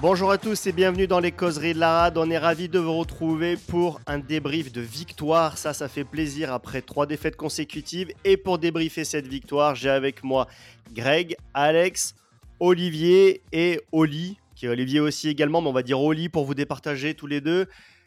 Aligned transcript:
Bonjour 0.00 0.30
à 0.30 0.38
tous 0.38 0.64
et 0.68 0.72
bienvenue 0.72 1.08
dans 1.08 1.18
les 1.18 1.32
causeries 1.32 1.74
de 1.74 1.80
la 1.80 1.92
rade. 1.92 2.18
On 2.18 2.30
est 2.30 2.38
ravis 2.38 2.68
de 2.68 2.78
vous 2.78 2.96
retrouver 2.96 3.56
pour 3.56 4.00
un 4.06 4.20
débrief 4.20 4.70
de 4.70 4.80
victoire. 4.80 5.58
Ça, 5.58 5.72
ça 5.72 5.88
fait 5.88 6.04
plaisir 6.04 6.52
après 6.52 6.82
trois 6.82 7.04
défaites 7.04 7.34
consécutives. 7.34 8.12
Et 8.24 8.36
pour 8.36 8.58
débriefer 8.60 9.02
cette 9.04 9.26
victoire, 9.26 9.74
j'ai 9.74 9.90
avec 9.90 10.22
moi 10.22 10.46
Greg, 10.92 11.36
Alex, 11.52 12.14
Olivier 12.60 13.42
et 13.50 13.80
Oli, 13.90 14.38
qui 14.54 14.66
est 14.66 14.68
Olivier 14.68 15.00
aussi 15.00 15.28
également, 15.28 15.60
mais 15.60 15.68
on 15.68 15.72
va 15.72 15.82
dire 15.82 16.00
Oli 16.00 16.28
pour 16.28 16.44
vous 16.44 16.54
départager 16.54 17.14
tous 17.14 17.26
les 17.26 17.40
deux. 17.40 17.66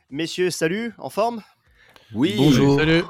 Messieurs, 0.09 0.49
salut, 0.49 0.93
en 0.97 1.09
forme? 1.09 1.43
Oui, 2.13 2.35
Bonjour. 2.37 2.79
Salut. 2.79 3.03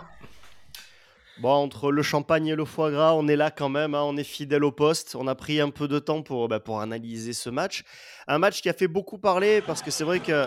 Bon, 1.41 1.49
entre 1.53 1.91
le 1.91 2.03
champagne 2.03 2.45
et 2.47 2.55
le 2.55 2.65
foie 2.65 2.91
gras, 2.91 3.13
on 3.15 3.27
est 3.27 3.35
là 3.35 3.49
quand 3.49 3.69
même, 3.69 3.95
hein, 3.95 4.03
on 4.03 4.15
est 4.15 4.23
fidèle 4.23 4.63
au 4.63 4.71
poste. 4.71 5.15
On 5.15 5.25
a 5.25 5.33
pris 5.33 5.59
un 5.59 5.71
peu 5.71 5.87
de 5.87 5.97
temps 5.97 6.21
pour, 6.21 6.47
bah, 6.47 6.59
pour 6.59 6.81
analyser 6.81 7.33
ce 7.33 7.49
match. 7.49 7.83
Un 8.27 8.37
match 8.37 8.61
qui 8.61 8.69
a 8.69 8.73
fait 8.73 8.87
beaucoup 8.87 9.17
parler 9.17 9.61
parce 9.61 9.81
que 9.81 9.89
c'est 9.89 10.03
vrai 10.03 10.19
que. 10.19 10.45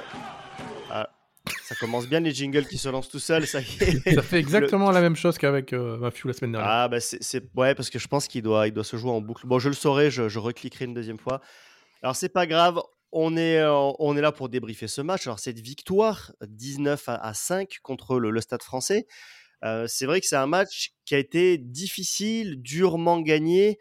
Ah, 0.92 1.10
ça 1.64 1.74
commence 1.74 2.06
bien 2.06 2.20
les 2.20 2.32
jingles 2.32 2.68
qui 2.68 2.78
se 2.78 2.88
lancent 2.88 3.08
tout 3.08 3.18
seuls, 3.18 3.44
ça 3.48 3.60
y 3.60 3.64
est. 3.80 4.14
Ça 4.14 4.22
fait 4.22 4.38
exactement 4.38 4.92
la 4.92 5.00
même 5.00 5.16
chose 5.16 5.36
qu'avec 5.36 5.72
euh, 5.72 5.96
Mafiou 5.96 6.28
la 6.28 6.34
semaine 6.34 6.52
dernière. 6.52 6.70
Ah, 6.70 6.86
bah 6.86 7.00
c'est. 7.00 7.42
Ouais, 7.56 7.74
parce 7.74 7.90
que 7.90 7.98
je 7.98 8.06
pense 8.06 8.28
qu'il 8.28 8.42
doit, 8.42 8.68
il 8.68 8.72
doit 8.72 8.84
se 8.84 8.96
jouer 8.96 9.10
en 9.10 9.20
boucle. 9.20 9.48
Bon, 9.48 9.58
je 9.58 9.70
le 9.70 9.74
saurai, 9.74 10.12
je, 10.12 10.28
je 10.28 10.38
recliquerai 10.38 10.84
une 10.84 10.94
deuxième 10.94 11.18
fois. 11.18 11.40
Alors, 12.02 12.14
c'est 12.14 12.28
pas 12.28 12.46
grave, 12.46 12.80
on 13.10 13.36
est, 13.36 13.58
euh, 13.58 13.72
on 13.98 14.16
est 14.16 14.20
là 14.20 14.30
pour 14.30 14.48
débriefer 14.48 14.86
ce 14.86 15.00
match. 15.00 15.26
Alors, 15.26 15.40
cette 15.40 15.58
victoire, 15.58 16.30
19 16.46 17.08
à, 17.08 17.14
à 17.16 17.34
5 17.34 17.78
contre 17.82 18.20
le, 18.20 18.30
le 18.30 18.40
Stade 18.40 18.62
français, 18.62 19.06
c'est 19.86 20.06
vrai 20.06 20.20
que 20.20 20.26
c'est 20.26 20.36
un 20.36 20.46
match 20.46 20.92
qui 21.04 21.14
a 21.14 21.18
été 21.18 21.58
difficile, 21.58 22.60
durement 22.60 23.20
gagné. 23.20 23.78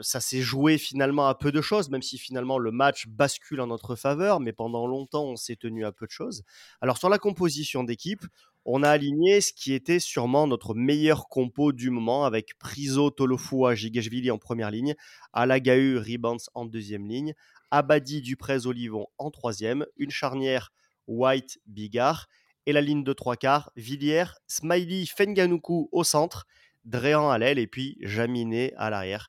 Ça 0.00 0.20
s'est 0.20 0.40
joué 0.40 0.78
finalement 0.78 1.26
à 1.26 1.34
peu 1.34 1.52
de 1.52 1.60
choses, 1.60 1.90
même 1.90 2.02
si 2.02 2.16
finalement 2.16 2.58
le 2.58 2.70
match 2.70 3.06
bascule 3.08 3.60
en 3.60 3.66
notre 3.66 3.94
faveur, 3.94 4.40
mais 4.40 4.52
pendant 4.52 4.86
longtemps 4.86 5.24
on 5.24 5.36
s'est 5.36 5.56
tenu 5.56 5.84
à 5.84 5.92
peu 5.92 6.06
de 6.06 6.10
choses. 6.10 6.44
Alors 6.80 6.96
sur 6.96 7.10
la 7.10 7.18
composition 7.18 7.84
d'équipe, 7.84 8.24
on 8.64 8.82
a 8.82 8.88
aligné 8.88 9.40
ce 9.40 9.52
qui 9.52 9.74
était 9.74 9.98
sûrement 9.98 10.46
notre 10.46 10.74
meilleur 10.74 11.28
compo 11.28 11.72
du 11.72 11.90
moment 11.90 12.24
avec 12.24 12.58
Priso, 12.58 13.10
Tolofua, 13.10 13.74
Gigashvili 13.74 14.30
en 14.30 14.38
première 14.38 14.70
ligne, 14.70 14.94
Alagahu, 15.32 15.98
Ribans 15.98 16.38
en 16.54 16.64
deuxième 16.64 17.06
ligne, 17.06 17.34
Abadi, 17.70 18.22
Duprez, 18.22 18.66
Olivon 18.66 19.06
en 19.18 19.30
troisième, 19.30 19.84
une 19.96 20.10
charnière 20.10 20.72
White, 21.06 21.58
Bigard, 21.66 22.28
et 22.70 22.72
la 22.72 22.80
ligne 22.80 23.02
de 23.02 23.12
trois 23.12 23.36
quarts, 23.36 23.70
Villiers, 23.76 24.38
Smiley, 24.46 25.04
Fenganuku 25.04 25.88
au 25.90 26.04
centre, 26.04 26.46
Dréan 26.84 27.28
à 27.28 27.36
l'aile 27.36 27.58
et 27.58 27.66
puis 27.66 27.98
Jaminé 28.00 28.72
à 28.76 28.90
l'arrière. 28.90 29.28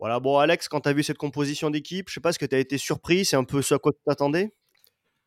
Voilà, 0.00 0.18
bon 0.18 0.38
Alex, 0.38 0.68
quand 0.68 0.80
tu 0.80 0.88
as 0.88 0.92
vu 0.92 1.02
cette 1.02 1.18
composition 1.18 1.70
d'équipe, 1.70 2.08
je 2.08 2.14
sais 2.14 2.20
pas, 2.20 2.30
est-ce 2.30 2.38
que 2.38 2.46
tu 2.46 2.56
as 2.56 2.58
été 2.58 2.78
surpris? 2.78 3.24
C'est 3.24 3.36
un 3.36 3.44
peu 3.44 3.62
ce 3.62 3.74
à 3.74 3.78
quoi 3.78 3.92
tu 3.92 4.00
t'attendais? 4.04 4.52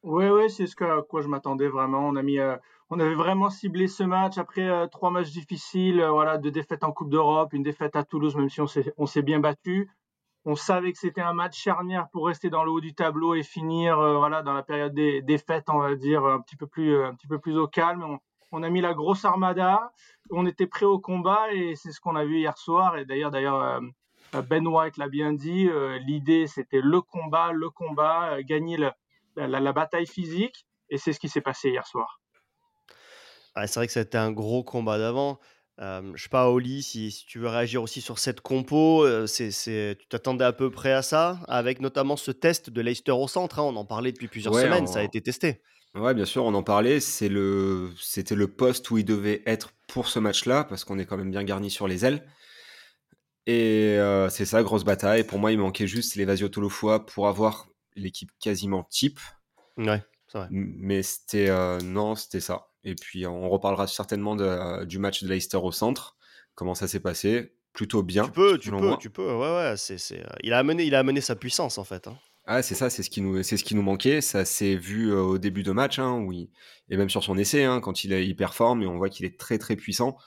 Oui, 0.04 0.26
oui, 0.26 0.50
c'est 0.50 0.68
ce 0.68 0.84
à 0.84 1.02
quoi 1.04 1.22
je 1.22 1.28
m'attendais 1.28 1.70
vraiment. 1.70 2.06
On 2.06 2.18
a 2.18 2.22
mis, 2.22 2.38
euh, 2.38 2.58
on 2.90 3.00
avait 3.00 3.16
vraiment 3.16 3.50
ciblé 3.50 3.88
ce 3.88 4.04
match 4.04 4.38
après 4.38 4.68
euh, 4.68 4.88
trois 4.88 5.10
matchs 5.10 5.32
difficiles, 5.32 6.02
euh, 6.02 6.12
voilà, 6.12 6.38
deux 6.38 6.52
défaites 6.52 6.84
en 6.84 6.92
Coupe 6.92 7.10
d'Europe, 7.10 7.54
une 7.54 7.64
défaite 7.64 7.96
à 7.96 8.04
Toulouse, 8.04 8.36
même 8.36 8.50
si 8.50 8.60
on 8.60 9.06
s'est 9.06 9.22
bien 9.22 9.40
battu. 9.40 9.90
On 10.46 10.56
savait 10.56 10.92
que 10.92 10.98
c'était 10.98 11.22
un 11.22 11.34
match 11.34 11.58
charnière 11.58 12.10
pour 12.10 12.28
rester 12.28 12.50
dans 12.50 12.66
le 12.66 12.72
haut 12.72 12.82
du 12.82 12.94
tableau 12.94 13.34
et 13.34 13.44
finir, 13.44 13.98
euh, 14.00 14.18
voilà, 14.18 14.44
dans 14.44 14.52
la 14.52 14.64
période 14.64 14.94
des, 14.94 15.38
fêtes, 15.38 15.70
on 15.70 15.80
va 15.80 15.96
dire, 15.96 16.26
un 16.26 16.42
petit 16.42 16.58
peu 16.58 16.68
plus, 16.68 16.96
euh, 16.96 17.08
un 17.08 17.16
petit 17.16 17.28
peu 17.28 17.40
plus 17.40 17.58
au 17.58 17.68
calme. 17.68 18.20
On, 18.52 18.62
a 18.62 18.70
mis 18.70 18.82
la 18.82 18.94
grosse 18.94 19.26
armada, 19.26 19.94
on 20.30 20.46
était 20.46 20.68
prêt 20.68 20.86
au 20.86 21.00
combat 21.00 21.52
et 21.54 21.76
c'est 21.76 21.92
ce 21.92 22.00
qu'on 22.00 22.16
a 22.16 22.26
vu 22.26 22.40
hier 22.40 22.58
soir. 22.58 22.98
Et 22.98 23.06
d'ailleurs, 23.06 23.32
d'ailleurs, 23.32 23.62
euh, 23.62 24.42
Ben 24.44 24.68
White 24.68 24.98
l'a 24.98 25.08
bien 25.08 25.34
dit. 25.34 25.70
l'idée, 26.06 26.46
c'était 26.46 26.82
le 26.82 27.02
combat, 27.02 27.52
le 27.52 27.70
combat, 27.70 28.44
gagner 28.44 28.78
la, 28.78 29.72
bataille 29.72 30.06
physique. 30.06 30.68
Et 30.90 30.98
c'est 30.98 31.14
ce 31.14 31.20
qui 31.20 31.30
s'est 31.30 31.42
passé 31.42 31.70
hier 31.70 31.88
soir. 31.88 32.20
Ouais, 33.56 33.66
C'est 33.66 33.80
vrai 33.80 33.88
que 33.88 33.94
c'était 33.94 34.18
un 34.20 34.32
gros 34.32 34.64
combat 34.64 35.00
d'avant. 35.00 35.40
Euh, 35.80 36.12
je 36.16 36.24
sais 36.24 36.30
pas, 36.30 36.50
Oli, 36.50 36.84
si, 36.84 37.10
si 37.12 37.26
tu 37.26 37.40
veux 37.40 37.48
réagir 37.48 37.82
aussi 37.82 38.00
sur 38.00 38.20
cette 38.20 38.42
compo, 38.42 39.04
euh, 39.06 39.26
c'est, 39.26 39.50
c'est- 39.52 39.98
tu 40.00 40.08
t'attendais 40.08 40.46
à 40.46 40.54
peu 40.54 40.70
près 40.70 40.94
à 40.94 41.02
ça, 41.02 41.40
avec 41.48 41.82
notamment 41.82 42.16
ce 42.16 42.30
test 42.32 42.70
de 42.70 42.82
Leicester 42.82 43.12
au 43.12 43.28
centre. 43.28 43.60
hein, 43.60 43.64
on 43.64 43.76
en 43.76 43.86
parlait 43.86 44.12
depuis 44.12 44.28
plusieurs 44.28 44.54
Ouais, 44.54 44.62
semaines, 44.64 44.84
on- 44.84 44.92
ça 44.92 45.00
a 45.00 45.04
été 45.04 45.20
testé. 45.22 45.62
Ouais, 45.96 46.14
bien 46.14 46.26
sûr, 46.26 46.44
on 46.44 46.54
en 46.54 46.64
parlait. 46.64 47.00
C'est 47.00 47.30
le, 47.30 47.92
c'était 48.00 48.36
le 48.36 48.48
poste 48.48 48.90
où 48.92 48.98
il 48.98 49.06
devait 49.06 49.42
être 49.46 49.72
pour 49.88 50.08
ce 50.10 50.20
match-là, 50.20 50.64
parce 50.64 50.84
qu'on 50.84 51.00
est 51.00 51.06
quand 51.06 51.18
même 51.18 51.32
bien 51.32 51.44
garni 51.44 51.70
sur 51.72 51.88
les 51.88 52.06
ailes. 52.06 52.24
Et 53.46 53.96
euh, 53.98 54.30
c'est 54.30 54.46
ça, 54.46 54.64
grosse 54.64 54.84
bataille. 54.86 55.24
Pour 55.24 55.40
moi, 55.40 55.52
il 55.52 55.58
manquait 55.60 55.88
juste 55.88 56.16
l'évasion 56.16 56.50
Tolofua 56.50 57.06
pour 57.06 57.28
avoir 57.28 57.68
l'équipe 57.96 58.32
quasiment 58.40 58.84
type. 58.84 59.20
Ouais, 59.78 60.02
c'est 60.28 60.38
vrai. 60.38 60.48
Mais 60.50 61.04
c'était 61.04 61.50
non, 61.84 62.16
c'était 62.16 62.40
ça. 62.40 62.68
Et 62.84 62.96
puis 62.96 63.26
on 63.28 63.50
reparlera 63.50 63.88
certainement 63.88 64.36
de- 64.36 64.86
du 64.86 65.00
match 65.00 65.24
de 65.24 65.30
Leicester 65.30 65.58
au 65.58 65.72
centre. 65.72 66.18
Comment 66.56 66.76
ça 66.76 66.88
s'est 66.88 67.00
passé? 67.00 67.56
Plutôt 67.74 68.04
bien. 68.04 68.26
Tu 68.26 68.32
peux, 68.32 68.58
tu 68.60 68.70
peux, 68.70 68.78
moi. 68.78 68.98
tu 69.00 69.10
peux. 69.10 69.34
Ouais, 69.34 69.56
ouais. 69.56 69.74
C'est, 69.78 69.98
c'est, 69.98 70.20
euh, 70.20 70.30
il 70.44 70.54
a 70.54 70.60
amené, 70.60 70.84
il 70.84 70.94
a 70.96 71.00
amené 71.00 71.22
sa 71.22 71.36
puissance 71.36 71.78
en 71.78 71.84
fait. 71.84 72.08
hein. 72.08 72.18
Ah, 72.46 72.62
c'est 72.62 72.76
ça, 72.76 72.90
c'est 72.90 73.04
ce 73.04 73.10
qui 73.10 73.22
nous, 73.22 73.42
c'est 73.42 73.56
ce 73.58 73.64
qui 73.64 73.74
nous 73.74 73.82
manquait. 73.82 74.20
Ça 74.20 74.44
s'est 74.46 74.76
vu 74.76 75.12
euh, 75.12 75.22
au 75.22 75.38
début 75.38 75.64
de 75.64 75.72
match, 75.72 75.98
hein, 75.98 76.20
où 76.20 76.32
il- 76.34 76.50
et 76.90 76.98
même 76.98 77.10
sur 77.10 77.24
son 77.24 77.38
essai, 77.38 77.64
hein, 77.64 77.80
quand 77.80 78.04
il, 78.04 78.12
il 78.12 78.36
performe, 78.36 78.84
et 78.84 78.86
on 78.86 78.98
voit 78.98 79.10
qu'il 79.10 79.26
est 79.26 79.40
très 79.40 79.58
très 79.58 79.76
puissant, 79.78 80.18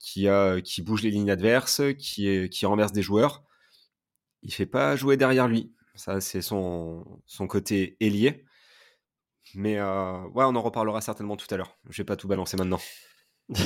qui 0.00 0.82
bouge 0.82 1.02
les 1.02 1.10
lignes 1.10 1.30
adverses, 1.30 1.80
qui 1.98 2.48
qui 2.50 2.66
renverse 2.66 2.92
des 2.92 3.02
joueurs. 3.02 3.44
Il 4.42 4.52
fait 4.52 4.66
pas 4.66 4.96
jouer 4.96 5.16
derrière 5.16 5.48
lui. 5.48 5.72
Ça, 5.94 6.20
c'est 6.20 6.42
son, 6.42 7.04
son 7.26 7.46
côté 7.46 7.96
ailier. 8.00 8.44
Mais 9.54 9.78
euh, 9.78 10.20
ouais, 10.34 10.44
on 10.44 10.54
en 10.56 10.62
reparlera 10.62 11.00
certainement 11.00 11.36
tout 11.36 11.46
à 11.52 11.56
l'heure. 11.56 11.76
Je 11.88 12.02
vais 12.02 12.06
pas 12.06 12.16
tout 12.16 12.28
balancer 12.28 12.56
maintenant. 12.56 12.80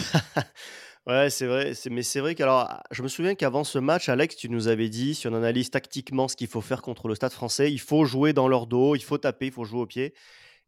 Ouais, 1.07 1.31
c'est 1.31 1.47
vrai. 1.47 1.73
c'est- 1.73 1.89
Mais 1.89 2.03
c'est 2.03 2.21
vrai 2.21 2.35
qu'alors, 2.35 2.69
je 2.91 3.03
me 3.03 3.09
souviens 3.09 3.35
qu'avant 3.35 3.65
ce 3.65 3.79
match, 3.79 4.11
Alex, 4.11 4.37
tu 4.37 4.51
nous 4.51 4.69
avais 4.69 4.91
dit, 4.91 5.15
si 5.15 5.27
on 5.29 5.35
analyse 5.35 5.71
tactiquement 5.71 6.29
ce 6.29 6.37
qu'il 6.37 6.47
faut 6.47 6.61
faire 6.61 6.83
contre 6.83 7.09
le 7.09 7.15
Stade 7.15 7.33
français, 7.33 7.73
il 7.73 7.81
faut 7.81 8.05
jouer 8.05 8.35
dans 8.35 8.49
leur 8.49 8.67
dos, 8.67 8.95
il 8.95 9.03
faut 9.03 9.17
taper, 9.17 9.47
il 9.47 9.53
faut 9.53 9.65
jouer 9.65 9.81
au 9.81 9.87
pied. 9.87 10.13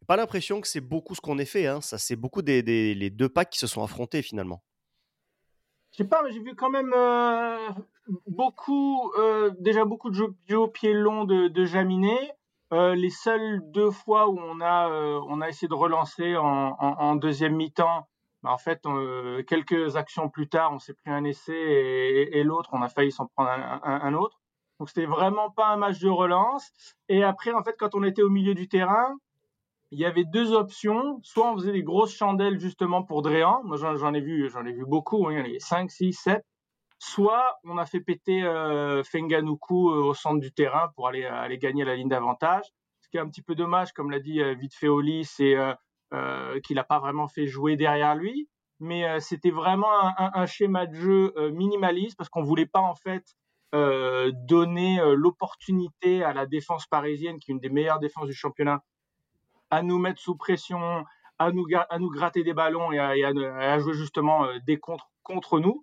Pas 0.07 0.17
l'impression 0.17 0.63
que 0.63 0.67
c'est 0.69 0.81
beaucoup 0.81 1.15
ce 1.15 1.21
qu'on 1.21 1.39
ait 1.39 1.45
fait. 1.45 1.67
Hein. 1.67 1.83
Ça, 1.83 1.99
c'est 1.99 2.17
beaucoup 2.17 2.41
des, 2.41 2.63
des- 2.63 2.95
les 2.95 3.11
deux 3.11 3.29
packs 3.29 3.51
qui 3.51 3.59
se 3.59 3.67
sont 3.67 3.85
affrontés 3.85 4.23
finalement. 4.23 4.65
Je 5.93 5.99
sais 5.99 6.05
pas, 6.09 6.23
mais 6.23 6.33
j'ai 6.33 6.41
vu 6.41 6.55
quand 6.57 6.71
même 6.71 6.93
euh, 6.97 7.69
beaucoup, 8.27 9.13
euh, 9.19 9.51
déjà 9.61 9.85
beaucoup 9.85 10.09
de 10.09 10.15
jeux, 10.15 10.35
jeux 10.49 10.59
au 10.59 10.69
pied 10.69 10.95
long 10.95 11.25
de, 11.25 11.49
de 11.49 11.65
Jaminet. 11.67 12.33
Euh, 12.73 12.95
les 12.95 13.11
seules 13.11 13.61
deux 13.71 13.91
fois 13.91 14.29
où 14.31 14.39
on 14.39 14.61
a, 14.63 14.89
euh, 14.91 15.21
on 15.29 15.43
a 15.43 15.49
essayé 15.49 15.69
de 15.69 15.75
relancer 15.75 16.37
en, 16.37 17.17
deuxième 17.17 17.55
mi-temps, 17.55 18.09
bah, 18.43 18.51
en 18.51 18.57
fait, 18.57 18.81
euh, 18.87 19.43
quelques 19.43 19.97
actions 19.97 20.31
plus 20.31 20.49
tard, 20.49 20.73
on 20.73 20.79
s'est 20.79 20.95
pris 20.95 21.11
un 21.11 21.25
essai 21.25 21.53
et, 22.33 22.43
l'autre, 22.45 22.71
on 22.73 22.81
a 22.81 22.89
failli 22.89 23.13
s'en 23.13 23.27
prendre 23.27 23.51
un, 23.51 23.81
un, 23.85 24.15
autre. 24.15 24.41
Donc 24.79 24.89
c'était 24.89 25.07
vraiment 25.07 25.51
pas 25.51 25.69
un 25.69 25.77
match 25.77 25.99
de 26.01 26.09
relance. 26.09 26.73
Et 27.11 27.23
après, 27.23 27.53
en 27.53 27.63
fait, 27.63 27.77
quand 27.79 27.95
on 27.95 28.03
était 28.05 28.23
au 28.23 28.31
milieu 28.31 28.55
du 28.55 28.69
terrain, 28.69 29.17
il 29.91 29.99
y 30.01 30.07
avait 30.07 30.25
deux 30.25 30.53
options. 30.53 31.21
Soit 31.23 31.53
on 31.53 31.57
faisait 31.57 31.73
des 31.73 31.83
grosses 31.83 32.15
chandelles 32.15 32.59
justement 32.59 33.03
pour 33.03 33.21
Dréan. 33.21 33.61
Moi, 33.65 33.77
j'en 33.77 34.15
ai 34.15 34.21
vu, 34.21 34.49
j'en 34.49 34.65
ai 34.65 34.73
vu 34.73 34.87
beaucoup. 34.87 35.27
Hein, 35.27 35.33
il 35.33 35.39
y 35.39 35.41
en 35.43 35.45
avait 35.45 35.59
5, 35.59 35.91
6, 35.91 36.15
7. 36.15 36.43
Soit 37.05 37.59
on 37.65 37.79
a 37.79 37.85
fait 37.85 37.99
péter 37.99 38.45
euh, 38.45 39.03
Fenganuku 39.03 39.91
euh, 39.91 40.05
au 40.05 40.15
centre 40.15 40.39
du 40.39 40.53
terrain 40.53 40.93
pour 40.95 41.09
aller, 41.09 41.25
aller 41.25 41.59
gagner 41.59 41.85
la 41.85 41.97
ligne 41.97 42.09
d'avantage. 42.09 42.63
Ce 43.01 43.09
qui 43.09 43.17
est 43.17 43.21
un 43.21 43.27
petit 43.27 43.43
peu 43.43 43.57
dommage, 43.57 43.93
comme 43.93 44.13
l'a 44.13 44.21
dit 44.21 44.41
euh, 44.41 44.55
vite 44.55 44.73
fait 44.73 44.87
Oli, 44.87 45.25
c'est 45.25 45.57
euh, 45.57 45.75
euh, 46.13 46.61
qu'il 46.61 46.77
n'a 46.77 46.85
pas 46.85 47.01
vraiment 47.01 47.27
fait 47.27 47.49
jouer 47.49 47.75
derrière 47.75 48.15
lui. 48.15 48.49
Mais 48.79 49.05
euh, 49.05 49.19
c'était 49.19 49.51
vraiment 49.51 49.91
un, 50.17 50.47
schéma 50.47 50.87
de 50.87 50.95
jeu 50.95 51.33
euh, 51.37 51.51
minimaliste 51.51 52.17
parce 52.17 52.29
qu'on 52.29 52.45
voulait 52.45 52.67
pas 52.67 52.79
en 52.79 52.95
fait 52.95 53.25
euh, 53.75 54.31
donner 54.33 55.01
euh, 55.01 55.17
l'opportunité 55.17 56.23
à 56.23 56.33
la 56.33 56.47
défense 56.47 56.87
parisienne, 56.87 57.41
qui 57.41 57.51
est 57.51 57.55
une 57.55 57.61
des 57.61 57.69
meilleures 57.69 57.99
défenses 57.99 58.27
du 58.27 58.35
championnat, 58.35 58.85
à 59.71 59.83
nous 59.83 59.99
mettre 59.99 60.21
sous 60.21 60.37
pression, 60.37 61.05
à 61.41 61.51
nous, 61.51 62.11
gratter 62.11 62.45
des 62.45 62.55
ballons 62.55 62.93
et 62.93 63.01
à, 63.01 63.09
à, 63.09 63.79
jouer 63.81 63.95
justement 63.95 64.45
euh, 64.45 64.59
des 64.69 64.79
contres 64.79 65.11
contre 65.25 65.59
nous. 65.59 65.83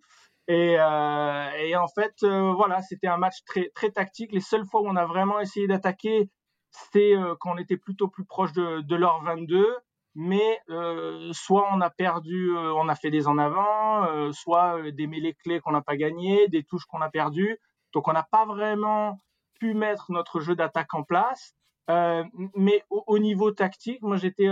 Et, 0.50 0.78
euh, 0.80 1.51
et 1.60 1.75
en 1.75 1.88
fait, 1.88 2.24
euh, 2.24 2.51
voilà, 2.54 2.81
c'était 2.81 3.07
un 3.07 3.18
match 3.18 3.44
très, 3.46 3.69
très 3.75 3.92
tactique. 3.92 4.31
Les 4.31 4.40
seules 4.40 4.66
fois 4.66 4.81
où 4.81 4.88
on 4.88 4.96
a 4.96 5.06
vraiment 5.06 5.40
essayé 5.40 5.68
d'attaquer, 5.68 6.31
c'est 6.72 7.16
euh, 7.16 7.36
quand 7.40 7.51
on 7.54 7.57
était 7.60 7.78
plutôt 7.78 8.07
plus 8.07 8.25
proche 8.25 8.51
de, 8.54 8.81
de 8.81 8.96
leur 8.96 9.22
22. 9.24 9.78
Mais 10.16 10.60
euh, 10.69 11.31
soit 11.34 11.69
on 11.72 11.81
a 11.81 11.92
perdu, 11.92 12.51
on 12.57 12.90
a 12.90 12.96
fait 12.96 13.12
des 13.12 13.28
en 13.28 13.38
avant, 13.38 14.34
soit 14.34 14.92
des 14.92 15.06
mêlées 15.06 15.36
clés 15.36 15.60
qu'on 15.60 15.72
n'a 15.72 15.81
pas 15.81 15.96
gagnées, 15.96 16.48
des 16.48 16.63
touches 16.63 16.86
qu'on 16.86 17.00
a 17.01 17.10
perdues. 17.10 17.60
Donc 17.94 18.07
on 18.07 18.13
n'a 18.13 18.24
pas 18.24 18.46
vraiment 18.46 19.19
pu 19.60 19.75
mettre 19.75 20.12
notre 20.12 20.40
jeu 20.40 20.56
d'attaque 20.56 20.94
en 20.96 21.04
place. 21.04 21.54
Mais 21.88 22.84
au, 22.90 23.04
au, 23.06 23.19
niveau 23.19 23.51
tactique, 23.51 24.01
moi 24.01 24.18
j'étais 24.18 24.50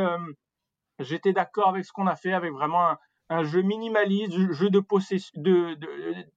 j'étais 0.99 1.33
d'accord 1.33 1.69
avec 1.69 1.85
ce 1.85 1.91
qu'on 1.91 2.07
a 2.07 2.15
fait, 2.15 2.33
avec 2.33 2.53
vraiment 2.53 2.91
un, 2.91 2.97
un 3.29 3.43
jeu 3.43 3.61
minimaliste, 3.61 4.33
jeu 4.53 4.69
de 4.69 4.79
possession, 4.79 5.31
de, 5.35 5.77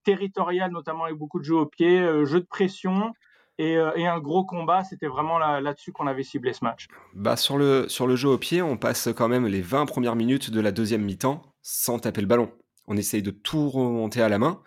territorial 0.05 0.71
notamment 0.71 1.05
avec 1.05 1.17
beaucoup 1.17 1.39
de 1.39 1.45
jeux 1.45 1.57
au 1.57 1.67
pied, 1.67 2.01
euh, 2.01 2.25
jeu 2.25 2.41
de 2.41 2.47
pression. 2.47 3.13
et, 3.59 3.77
un 3.77 4.19
gros 4.21 4.45
combat. 4.45 4.85
C'était 4.85 5.07
vraiment 5.07 5.39
là-dessus 5.39 5.93
qu'on 5.93 6.07
avait 6.07 6.23
ciblé 6.23 6.53
ce 6.53 6.65
match. 6.65 6.89
Bah, 7.15 7.37
sur, 7.37 7.59
le, 7.59 7.89
sur 7.89 8.07
le 8.07 8.17
jeu 8.17 8.29
au 8.29 8.39
pied, 8.39 8.63
on 8.63 8.77
passe 8.77 9.09
quand 9.15 9.29
même 9.29 9.47
les 9.47 9.61
20 9.61 9.87
premières 9.87 10.17
minutes 10.17 10.51
de 10.51 10.61
la 10.61 10.73
deuxième 10.73 11.03
mi-temps 11.03 11.43
sans 11.63 11.99
taper 11.99 12.23
le 12.23 12.27
ballon. 12.27 12.51
On 12.87 12.97
essaye 12.97 13.23
de 13.23 13.31
tout 13.31 13.69
remonter 13.69 14.23
à 14.23 14.29
la 14.29 14.39
main 14.39 14.63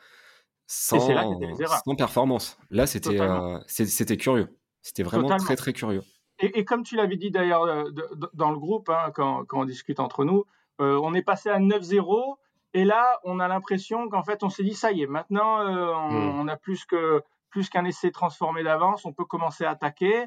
sans, 0.67 0.99
sans 0.99 1.95
performance. 1.95 2.57
Là, 2.69 2.87
c'était 2.87 3.19
c'était 3.67 4.17
curieux. 4.17 4.47
C'était 4.81 5.03
vraiment 5.03 5.35
très, 5.37 5.55
très 5.55 5.73
curieux. 5.73 6.03
Et, 6.39 6.65
comme 6.65 6.83
tu 6.83 6.95
l'avais 6.95 7.15
dit 7.15 7.31
d'ailleurs 7.31 7.85
dans 8.33 8.51
le 8.51 8.57
groupe, 8.57 8.89
hein, 8.89 9.11
quand, 9.13 9.45
quand, 9.45 9.61
on 9.61 9.65
discute 9.65 9.99
entre 9.99 10.25
nous, 10.25 10.45
on 10.79 11.13
est 11.13 11.21
passé 11.21 11.49
à 11.49 11.59
9-0 11.59 12.35
et 12.73 12.85
là, 12.85 13.19
on 13.23 13.39
a 13.39 13.47
l'impression 13.47 14.09
qu'en 14.09 14.23
fait, 14.23 14.43
on 14.43 14.49
s'est 14.49 14.63
dit, 14.63 14.73
ça 14.73 14.91
y 14.91 15.03
est, 15.03 15.07
maintenant, 15.07 15.61
euh, 15.61 15.93
hmm. 15.93 16.39
on, 16.39 16.47
a 16.47 16.57
plus 16.57 16.85
que 16.85 17.21
plus 17.49 17.69
qu'un 17.69 17.85
essai 17.85 18.11
transformé 18.11 18.63
d'avance, 18.63 19.05
on 19.05 19.13
peut 19.13 19.25
commencer 19.25 19.63
à 19.63 19.71
attaquer. 19.71 20.25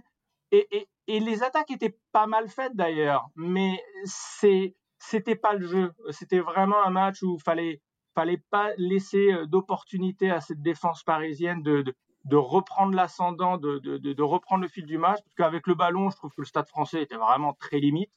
Et, 0.53 0.89
et, 1.09 1.21
les 1.21 1.43
attaques 1.43 1.73
étaient 1.73 1.99
pas 2.13 2.29
mal 2.29 2.49
faites 2.49 2.77
d'ailleurs, 2.77 3.29
mais 3.35 3.83
c'est 4.05 4.77
c'était 4.99 5.35
pas 5.35 5.55
le 5.55 5.67
jeu. 5.67 5.93
C'était 6.11 6.39
vraiment 6.39 6.81
un 6.85 6.91
match 6.91 7.23
où 7.25 7.37
fallait 7.39 7.81
fallait 8.15 8.43
pas 8.51 8.71
laisser 8.79 9.33
euh, 9.33 9.47
d'opportunité 9.47 10.31
à 10.31 10.41
cette 10.41 10.63
défense 10.63 11.03
parisienne 11.03 11.63
de, 11.63 11.83
de, 11.83 11.95
de 12.25 12.37
reprendre 12.37 12.95
l'ascendant, 12.95 13.59
de, 13.59 13.79
de, 13.79 14.23
reprendre 14.23 14.63
le 14.63 14.69
fil 14.69 14.87
du 14.87 14.99
match. 14.99 15.19
Parce 15.25 15.35
qu'avec 15.37 15.67
le 15.67 15.75
ballon, 15.75 16.11
je 16.11 16.17
trouve 16.17 16.31
que 16.31 16.43
le 16.43 16.47
Stade 16.47 16.69
Français 16.69 17.03
était 17.03 17.17
vraiment 17.17 17.55
très 17.55 17.79
limite. 17.79 18.11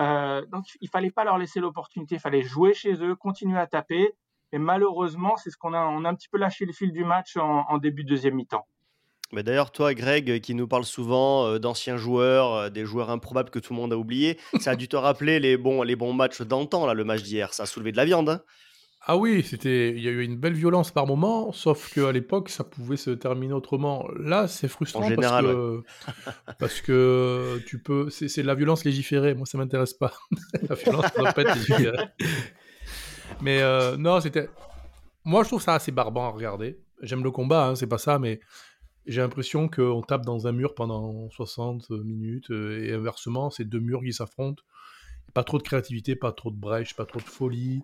Euh, 0.00 0.44
donc 0.46 0.64
il 0.80 0.88
fallait 0.88 1.10
pas 1.10 1.24
leur 1.24 1.38
laisser 1.38 1.60
l'opportunité, 1.60 2.16
il 2.16 2.20
fallait 2.20 2.42
jouer 2.42 2.74
chez 2.74 2.94
eux, 3.02 3.14
continuer 3.14 3.58
à 3.58 3.66
taper. 3.66 4.14
Et 4.52 4.58
malheureusement, 4.58 5.36
c'est 5.36 5.50
ce 5.50 5.56
qu'on 5.56 5.74
a, 5.74 5.80
on 5.80 6.04
a 6.04 6.08
un 6.08 6.14
petit 6.14 6.28
peu 6.28 6.38
lâché 6.38 6.64
le 6.64 6.72
fil 6.72 6.92
du 6.92 7.04
match 7.04 7.36
en, 7.36 7.78
début 7.78 8.04
de 8.04 8.08
deuxième 8.08 8.34
mi-temps. 8.34 8.66
Mais 9.32 9.44
d'ailleurs, 9.44 9.70
toi, 9.70 9.94
Greg, 9.94 10.40
qui 10.40 10.54
nous 10.54 10.66
parle 10.66 10.84
souvent 10.84 11.46
euh, 11.46 11.58
d'anciens 11.60 11.96
joueurs, 11.96 12.52
euh, 12.54 12.68
des 12.68 12.84
joueurs 12.84 13.10
improbables 13.10 13.50
que 13.50 13.60
tout 13.60 13.72
le 13.72 13.78
monde 13.78 13.92
a 13.92 13.96
oubliés, 13.96 14.38
ça 14.58 14.72
a 14.72 14.76
dû 14.76 14.88
te 14.88 14.96
rappeler 14.96 15.38
les 15.38 15.56
bons, 15.56 15.82
les 15.82 15.94
bons 15.94 16.12
matchs 16.12 16.42
d'antan, 16.42 16.84
là, 16.84 16.94
le 16.94 17.04
match 17.04 17.22
d'hier. 17.22 17.54
Ça 17.54 17.62
a 17.62 17.66
soulevé 17.66 17.92
de 17.92 17.96
la 17.96 18.04
viande. 18.04 18.28
Hein. 18.28 18.42
Ah 19.02 19.16
oui, 19.16 19.42
c'était, 19.42 19.90
il 19.90 20.02
y 20.02 20.08
a 20.08 20.10
eu 20.10 20.22
une 20.22 20.36
belle 20.36 20.52
violence 20.52 20.90
par 20.90 21.06
moment, 21.06 21.52
sauf 21.52 21.92
qu'à 21.94 22.12
l'époque, 22.12 22.50
ça 22.50 22.64
pouvait 22.64 22.98
se 22.98 23.10
terminer 23.10 23.54
autrement. 23.54 24.06
Là, 24.18 24.46
c'est 24.46 24.68
frustrant 24.68 25.08
parce, 25.16 25.42
que, 25.42 25.82
parce 26.58 26.80
que 26.82 27.62
tu 27.66 27.78
peux, 27.78 28.10
c'est, 28.10 28.42
de 28.42 28.46
la 28.46 28.54
violence 28.54 28.84
légiférée. 28.84 29.34
Moi, 29.34 29.46
ça 29.46 29.56
m'intéresse 29.56 29.94
pas. 29.94 30.12
la 30.68 30.74
violence 30.74 31.06
doit 31.16 31.32
pas 31.32 31.42
être 31.42 31.54
légiférée. 31.54 32.08
Mais 33.40 33.62
euh, 33.62 33.96
non, 33.96 34.20
c'était. 34.20 34.50
Moi, 35.24 35.44
je 35.44 35.48
trouve 35.48 35.62
ça 35.62 35.74
assez 35.74 35.92
barbant 35.92 36.26
à 36.26 36.30
regarder. 36.30 36.78
J'aime 37.00 37.24
le 37.24 37.30
combat, 37.30 37.68
hein, 37.68 37.76
c'est 37.76 37.86
pas 37.86 37.98
ça, 37.98 38.18
mais 38.18 38.40
j'ai 39.06 39.22
l'impression 39.22 39.68
qu'on 39.68 40.02
tape 40.02 40.26
dans 40.26 40.46
un 40.46 40.52
mur 40.52 40.74
pendant 40.74 41.30
60 41.30 41.90
minutes 41.90 42.50
euh, 42.50 42.84
et 42.84 42.92
inversement, 42.92 43.48
c'est 43.48 43.64
deux 43.64 43.80
murs 43.80 44.02
qui 44.02 44.12
s'affrontent. 44.12 44.62
Pas 45.32 45.44
trop 45.44 45.56
de 45.56 45.62
créativité, 45.62 46.16
pas 46.16 46.32
trop 46.32 46.50
de 46.50 46.56
brèche, 46.56 46.94
pas 46.94 47.06
trop 47.06 47.18
de 47.18 47.24
folie. 47.24 47.82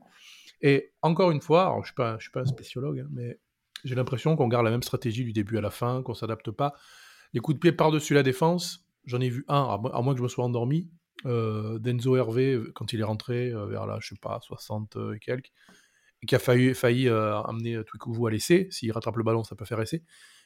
Et 0.60 0.92
encore 1.02 1.30
une 1.30 1.40
fois, 1.40 1.72
je 1.84 2.02
ne 2.02 2.18
suis, 2.18 2.30
pas 2.30 2.40
un 2.40 2.46
spéciologue, 2.46 3.00
hein, 3.00 3.08
mais 3.10 3.38
j'ai 3.84 3.94
l'impression 3.94 4.36
qu'on 4.36 4.48
garde 4.48 4.64
la 4.64 4.70
même 4.70 4.82
stratégie 4.82 5.24
du 5.24 5.32
début 5.32 5.58
à 5.58 5.60
la 5.60 5.70
fin, 5.70 6.02
qu'on 6.02 6.12
ne 6.12 6.16
s'adapte 6.16 6.50
pas. 6.50 6.74
Les 7.32 7.40
coups 7.40 7.56
de 7.56 7.60
pied 7.60 7.72
par-dessus 7.72 8.14
la 8.14 8.22
défense, 8.22 8.86
j'en 9.04 9.20
ai 9.20 9.28
vu 9.28 9.44
un, 9.48 9.62
à 9.92 10.02
moins 10.02 10.14
que 10.14 10.18
je 10.18 10.22
me 10.22 10.28
sois 10.28 10.44
endormi, 10.44 10.90
euh, 11.24 11.78
d'Enzo 11.78 12.16
Hervé, 12.16 12.60
quand 12.74 12.92
il 12.92 13.00
est 13.00 13.04
rentré 13.04 13.50
euh, 13.50 13.66
vers 13.66 13.86
là, 13.86 13.98
je 14.00 14.08
sais 14.08 14.20
pas, 14.20 14.38
60 14.42 14.96
et 15.14 15.18
quelques, 15.18 15.50
qui 16.26 16.34
a 16.34 16.38
failli, 16.38 17.08
euh, 17.08 17.40
amener 17.42 17.82
Twikouvou 17.84 18.26
à 18.26 18.30
l'essai. 18.30 18.68
S'il 18.70 18.92
rattrape 18.92 19.16
le 19.16 19.24
ballon, 19.24 19.44
ça 19.44 19.56
peut 19.56 19.64
faire 19.64 19.80
essai. 19.80 20.02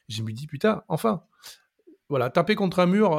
J'ai 0.08 0.22
me 0.22 0.32
dit, 0.32 0.46
putain, 0.46 0.82
enfin 0.88 1.22
voilà, 2.08 2.28
taper 2.28 2.56
contre 2.56 2.80
un 2.80 2.86
mur, 2.86 3.10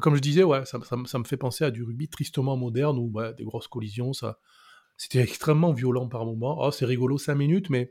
comme 0.00 0.16
je 0.16 0.20
disais, 0.20 0.42
ouais, 0.42 0.64
ça, 0.64 0.78
me 0.78 1.24
fait 1.24 1.36
penser 1.36 1.62
à 1.62 1.70
du 1.70 1.84
rugby 1.84 2.08
tristement 2.08 2.56
moderne 2.56 2.98
où 2.98 3.12
des 3.36 3.44
grosses 3.44 3.68
collisions, 3.68 4.12
ça, 4.12 4.40
c'était 5.00 5.20
extrêmement 5.20 5.72
violent 5.72 6.08
par 6.08 6.26
moment. 6.26 6.58
Oh, 6.60 6.70
c'est 6.70 6.84
rigolo 6.84 7.16
5 7.16 7.34
minutes, 7.34 7.70
mais. 7.70 7.90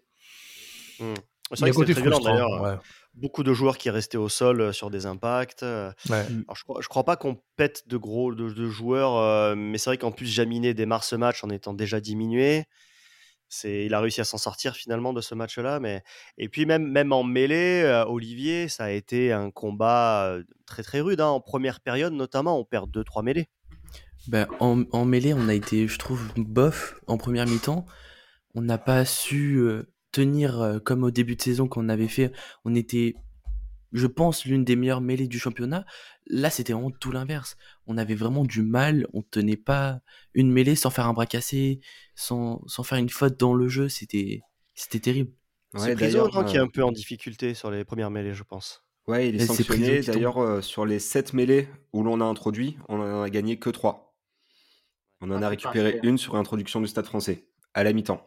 Mmh. 0.99 1.15
C'est 1.53 1.61
vrai 1.61 1.71
que 1.71 1.77
c'était 1.77 1.93
très 1.93 2.01
violent 2.03 2.19
d'ailleurs. 2.19 2.83
Beaucoup 3.15 3.41
de 3.41 3.51
joueurs 3.51 3.79
qui 3.79 3.89
restaient 3.89 4.19
au 4.19 4.29
sol 4.29 4.61
euh, 4.61 4.71
sur 4.71 4.91
des 4.91 5.07
impacts. 5.07 5.63
Euh. 5.63 5.91
Alors, 6.11 6.55
je, 6.55 6.63
crois, 6.63 6.79
crois 6.83 7.03
pas 7.03 7.15
qu'on 7.15 7.41
pète 7.55 7.87
de 7.87 7.97
gros 7.97 8.35
de, 8.35 8.69
joueurs, 8.69 9.17
euh, 9.17 9.55
mais 9.55 9.79
c'est 9.79 9.89
vrai 9.89 9.97
qu'en 9.97 10.11
plus 10.11 10.27
Jaminet 10.27 10.75
démarre 10.75 11.03
ce 11.03 11.15
match 11.15 11.43
en 11.43 11.49
étant 11.49 11.73
déjà 11.73 11.99
diminué. 11.99 12.65
C'est, 13.47 13.85
il 13.85 13.95
a 13.95 13.99
réussi 13.99 14.21
à 14.21 14.25
s'en 14.25 14.37
sortir 14.37 14.75
finalement 14.75 15.11
de 15.11 15.21
ce 15.21 15.33
match-là, 15.33 15.79
mais 15.79 16.03
et 16.37 16.47
puis 16.47 16.67
même 16.67 16.87
même 16.87 17.11
en 17.11 17.23
mêlée, 17.23 18.03
Olivier, 18.07 18.67
ça 18.67 18.83
a 18.83 18.91
été 18.91 19.31
un 19.31 19.49
combat 19.49 20.37
très 20.67 20.83
très 20.83 20.99
rude. 21.01 21.21
Hein. 21.21 21.29
En 21.29 21.41
première 21.41 21.79
période 21.79 22.13
notamment, 22.13 22.59
on 22.59 22.65
perd 22.65 22.95
2-3 22.95 23.23
mêlées. 23.23 23.49
Ben, 24.27 24.47
en, 24.59 24.83
en 24.91 25.05
mêlée, 25.05 25.33
on 25.33 25.47
a 25.47 25.53
été, 25.53 25.87
je 25.87 25.97
trouve, 25.97 26.31
bof 26.35 26.99
en 27.07 27.17
première 27.17 27.47
mi-temps. 27.47 27.85
On 28.55 28.61
n'a 28.61 28.77
pas 28.77 29.05
su 29.05 29.57
euh, 29.57 29.91
tenir 30.11 30.61
euh, 30.61 30.79
comme 30.79 31.03
au 31.03 31.11
début 31.11 31.35
de 31.35 31.41
saison 31.41 31.67
qu'on 31.67 31.89
avait 31.89 32.07
fait. 32.07 32.31
On 32.65 32.75
était, 32.75 33.15
je 33.93 34.07
pense, 34.07 34.45
l'une 34.45 34.63
des 34.63 34.75
meilleures 34.75 35.01
mêlées 35.01 35.27
du 35.27 35.39
championnat. 35.39 35.85
Là, 36.27 36.49
c'était 36.49 36.73
vraiment 36.73 36.91
tout 36.91 37.11
l'inverse. 37.11 37.57
On 37.87 37.97
avait 37.97 38.15
vraiment 38.15 38.43
du 38.43 38.61
mal. 38.61 39.07
On 39.13 39.21
tenait 39.21 39.57
pas 39.57 39.99
une 40.33 40.51
mêlée 40.51 40.75
sans 40.75 40.89
faire 40.89 41.07
un 41.07 41.13
bras 41.13 41.25
cassé, 41.25 41.79
sans, 42.15 42.61
sans 42.67 42.83
faire 42.83 42.97
une 42.97 43.09
faute 43.09 43.39
dans 43.39 43.53
le 43.53 43.67
jeu. 43.67 43.89
C'était, 43.89 44.41
c'était 44.75 44.99
terrible. 44.99 45.31
c'est 45.75 45.95
Priso 45.95 46.27
qui 46.45 46.55
est 46.55 46.59
euh, 46.59 46.63
un 46.63 46.67
peu 46.67 46.83
en 46.83 46.91
difficulté 46.91 47.53
sur 47.53 47.71
les 47.71 47.85
premières 47.85 48.11
mêlées, 48.11 48.33
je 48.33 48.43
pense. 48.43 48.83
Ouais, 49.07 49.29
il 49.29 49.41
est 49.41 49.45
sanctionné. 49.45 50.01
D'ailleurs, 50.01 50.63
sur 50.63 50.85
les 50.85 50.99
7 50.99 51.33
mêlées 51.33 51.67
où 51.93 52.03
l'on 52.03 52.21
a 52.21 52.25
introduit, 52.25 52.77
on 52.89 52.99
en 52.99 53.23
a 53.23 53.29
gagné 53.31 53.57
que 53.57 53.71
3. 53.71 54.08
On 55.21 55.31
en 55.31 55.41
ah, 55.41 55.47
a 55.47 55.49
récupéré 55.49 55.99
une 56.03 56.17
sur 56.17 56.35
l'introduction 56.35 56.79
du 56.79 56.87
Stade 56.87 57.05
français, 57.05 57.45
à 57.73 57.83
la 57.83 57.93
mi-temps. 57.93 58.25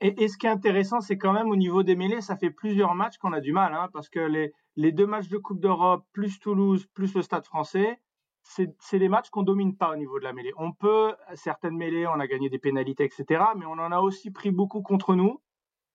Et, 0.00 0.26
ce 0.26 0.36
qui 0.36 0.46
est 0.46 0.50
intéressant, 0.50 1.00
c'est 1.00 1.16
quand 1.16 1.32
même 1.32 1.48
au 1.48 1.54
niveau 1.54 1.84
des 1.84 1.94
mêlées, 1.94 2.20
ça 2.20 2.36
fait 2.36 2.50
plusieurs 2.50 2.96
matchs 2.96 3.18
qu'on 3.18 3.32
a 3.32 3.40
du 3.40 3.52
mal, 3.52 3.72
hein, 3.72 3.88
parce 3.92 4.08
que 4.08 4.18
les, 4.18 4.52
les, 4.74 4.90
deux 4.90 5.06
matchs 5.06 5.28
de 5.28 5.38
Coupe 5.38 5.60
d'Europe, 5.60 6.04
plus 6.12 6.40
Toulouse, 6.40 6.86
plus 6.92 7.14
le 7.14 7.22
Stade 7.22 7.44
français, 7.44 8.00
c'est 8.42 8.98
des 8.98 9.08
matchs 9.08 9.30
qu'on 9.30 9.44
domine 9.44 9.76
pas 9.76 9.90
au 9.92 9.96
niveau 9.96 10.18
de 10.18 10.24
la 10.24 10.32
mêlée. 10.32 10.52
On 10.56 10.72
peut, 10.72 11.14
certaines 11.34 11.76
mêlées, 11.76 12.06
on 12.08 12.18
a 12.18 12.26
gagné 12.26 12.50
des 12.50 12.58
pénalités, 12.58 13.04
etc., 13.04 13.44
mais 13.56 13.66
on 13.66 13.72
en 13.72 13.92
a 13.92 14.00
aussi 14.00 14.30
pris 14.32 14.50
beaucoup 14.50 14.82
contre 14.82 15.14
nous. 15.14 15.40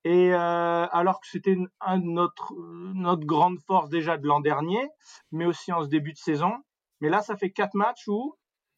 Et 0.04 0.34
euh, 0.34 0.88
alors 0.92 1.20
que 1.20 1.28
c'était 1.28 1.58
notre, 1.98 2.54
notre 2.94 3.26
grande 3.26 3.60
force 3.60 3.90
déjà 3.90 4.18
de 4.18 4.26
l'an 4.26 4.40
dernier, 4.40 4.88
mais 5.32 5.46
aussi 5.46 5.74
en 5.74 5.84
ce 5.84 5.90
début 5.90 6.14
de 6.14 6.18
saison. 6.18 6.54
Mais 7.02 7.10
là, 7.10 7.22
ça 7.22 7.36
fait 7.36 7.52
quatre 7.52 7.76
matchs 7.76 8.08
où 8.08 8.36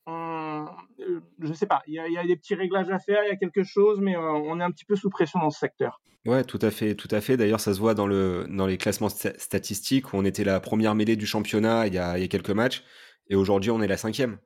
euh, 0.10 1.20
je 1.40 1.48
ne 1.48 1.54
sais 1.54 1.66
pas, 1.66 1.82
il 1.88 1.94
y, 1.94 2.00
a, 2.00 2.26
des 2.26 2.36
petits 2.36 2.56
réglages 2.56 2.90
à 2.90 3.00
faire, 3.00 3.24
il 3.24 3.30
y 3.30 3.32
a 3.32 3.36
quelque 3.36 3.64
chose, 3.64 4.00
mais 4.02 4.16
euh, 4.16 4.22
on 4.22 4.60
est 4.60 4.64
un 4.64 4.72
petit 4.72 4.86
peu 4.86 4.96
sous 4.96 5.10
pression 5.10 5.40
dans 5.40 5.50
ce 5.50 5.60
secteur. 5.60 6.02
Ouais, 6.26 6.44
tout 6.44 6.60
à 6.62 6.70
fait, 6.70 6.96
tout 6.96 7.08
à 7.12 7.22
fait. 7.22 7.38
D'ailleurs, 7.38 7.60
ça 7.60 7.74
se 7.74 7.80
voit 7.80 7.94
dans, 7.94 8.08
le, 8.08 8.46
dans 8.50 8.68
les 8.68 8.78
classements 8.78 9.10
statistiques 9.10 10.14
où 10.14 10.18
on 10.18 10.26
était 10.26 10.44
la 10.44 10.60
première 10.60 10.96
mêlée 10.96 11.16
du 11.16 11.26
championnat 11.26 11.88
il 11.88 11.94
y 11.94 11.98
a, 11.98 12.28
quelques 12.28 12.50
matchs, 12.50 12.84
et 13.28 13.36
aujourd'hui 13.36 13.72
on 13.72 13.82
est 13.82 13.88
la 13.88 13.98
cinquième. 13.98 14.38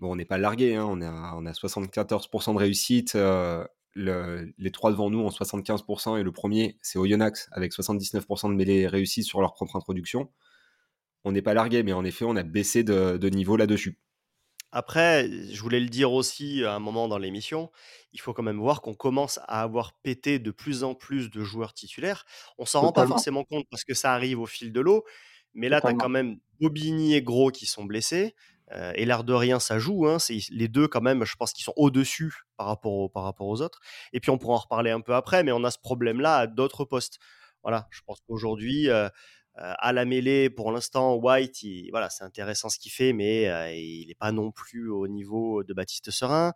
Bon, 0.00 0.12
on 0.12 0.16
n'est 0.16 0.24
pas 0.24 0.38
largué, 0.38 0.76
hein, 0.76 0.86
on, 0.88 1.02
a, 1.02 1.34
on 1.36 1.44
a 1.44 1.52
74% 1.52 2.54
de 2.54 2.58
réussite. 2.58 3.14
Euh, 3.14 3.66
les 3.94 4.70
trois 4.70 4.90
devant 4.90 5.10
nous 5.10 5.20
ont 5.20 5.28
75%, 5.28 6.18
et 6.18 6.22
le 6.22 6.32
premier, 6.32 6.78
c'est 6.82 6.98
Oyonnax, 6.98 7.48
avec 7.52 7.72
79% 7.72 8.50
de 8.50 8.54
mêlées 8.54 8.86
réussies 8.86 9.24
sur 9.24 9.40
leur 9.40 9.54
propre 9.54 9.76
introduction. 9.76 10.30
On 11.24 11.32
n'est 11.32 11.42
pas 11.42 11.52
largué, 11.52 11.82
mais 11.82 11.92
en 11.92 12.04
effet, 12.04 12.24
on 12.24 12.36
a 12.36 12.44
baissé 12.44 12.84
de 12.84 13.28
niveau 13.28 13.56
là-dessus. 13.56 13.98
Après, 14.70 15.28
je 15.50 15.60
voulais 15.62 15.80
le 15.80 15.88
dire 15.88 16.12
aussi 16.12 16.64
à 16.64 16.74
un 16.74 16.78
moment 16.78 17.08
dans 17.08 17.18
l'émission, 17.18 17.70
il 18.12 18.20
faut 18.20 18.34
quand 18.34 18.42
même 18.42 18.60
voir 18.60 18.82
qu'on 18.82 18.94
commence 18.94 19.38
à 19.48 19.62
avoir 19.62 19.94
pété 20.02 20.38
de 20.38 20.50
plus 20.50 20.84
en 20.84 20.94
plus 20.94 21.30
de 21.30 21.42
joueurs 21.42 21.72
titulaires. 21.72 22.26
On 22.58 22.66
s'en 22.66 22.82
rend 22.82 22.92
pas 22.92 23.06
forcément 23.06 23.44
compte 23.44 23.66
parce 23.70 23.84
que 23.84 23.94
ça 23.94 24.12
arrive 24.12 24.40
au 24.40 24.46
fil 24.46 24.72
de 24.72 24.80
l'eau, 24.80 25.04
mais 25.54 25.68
là, 25.68 25.80
tu 25.80 25.86
as 25.86 25.94
quand 25.94 26.10
même 26.10 26.38
Bobigny 26.60 27.14
et 27.14 27.22
Gros 27.22 27.50
qui 27.50 27.66
sont 27.66 27.84
blessés. 27.84 28.34
Euh, 28.72 28.92
et 28.96 29.06
l'air 29.06 29.24
de 29.24 29.32
rien, 29.32 29.58
ça 29.58 29.78
joue. 29.78 30.06
Hein, 30.06 30.18
c'est 30.18 30.38
les 30.50 30.68
deux 30.68 30.88
quand 30.88 31.00
même, 31.00 31.24
je 31.24 31.36
pense 31.36 31.52
qu'ils 31.52 31.64
sont 31.64 31.72
au-dessus 31.76 32.34
par 32.56 32.66
rapport, 32.66 33.10
par 33.10 33.22
rapport 33.24 33.46
aux 33.46 33.62
autres. 33.62 33.80
Et 34.12 34.20
puis 34.20 34.30
on 34.30 34.38
pourra 34.38 34.54
en 34.54 34.58
reparler 34.58 34.90
un 34.90 35.00
peu 35.00 35.14
après, 35.14 35.42
mais 35.42 35.52
on 35.52 35.64
a 35.64 35.70
ce 35.70 35.78
problème-là 35.78 36.36
à 36.36 36.46
d'autres 36.46 36.84
postes. 36.84 37.18
Voilà, 37.62 37.88
je 37.90 38.00
pense 38.06 38.20
qu'aujourd'hui, 38.26 38.88
euh, 38.88 39.08
à 39.60 39.92
la 39.92 40.04
mêlée, 40.04 40.50
pour 40.50 40.72
l'instant, 40.72 41.14
White, 41.14 41.64
voilà, 41.90 42.10
c'est 42.10 42.24
intéressant 42.24 42.68
ce 42.68 42.78
qu'il 42.78 42.92
fait, 42.92 43.12
mais 43.12 43.48
euh, 43.48 43.72
il 43.72 44.06
n'est 44.08 44.14
pas 44.14 44.32
non 44.32 44.50
plus 44.50 44.90
au 44.90 45.08
niveau 45.08 45.64
de 45.64 45.74
Baptiste 45.74 46.10
Serin. 46.10 46.52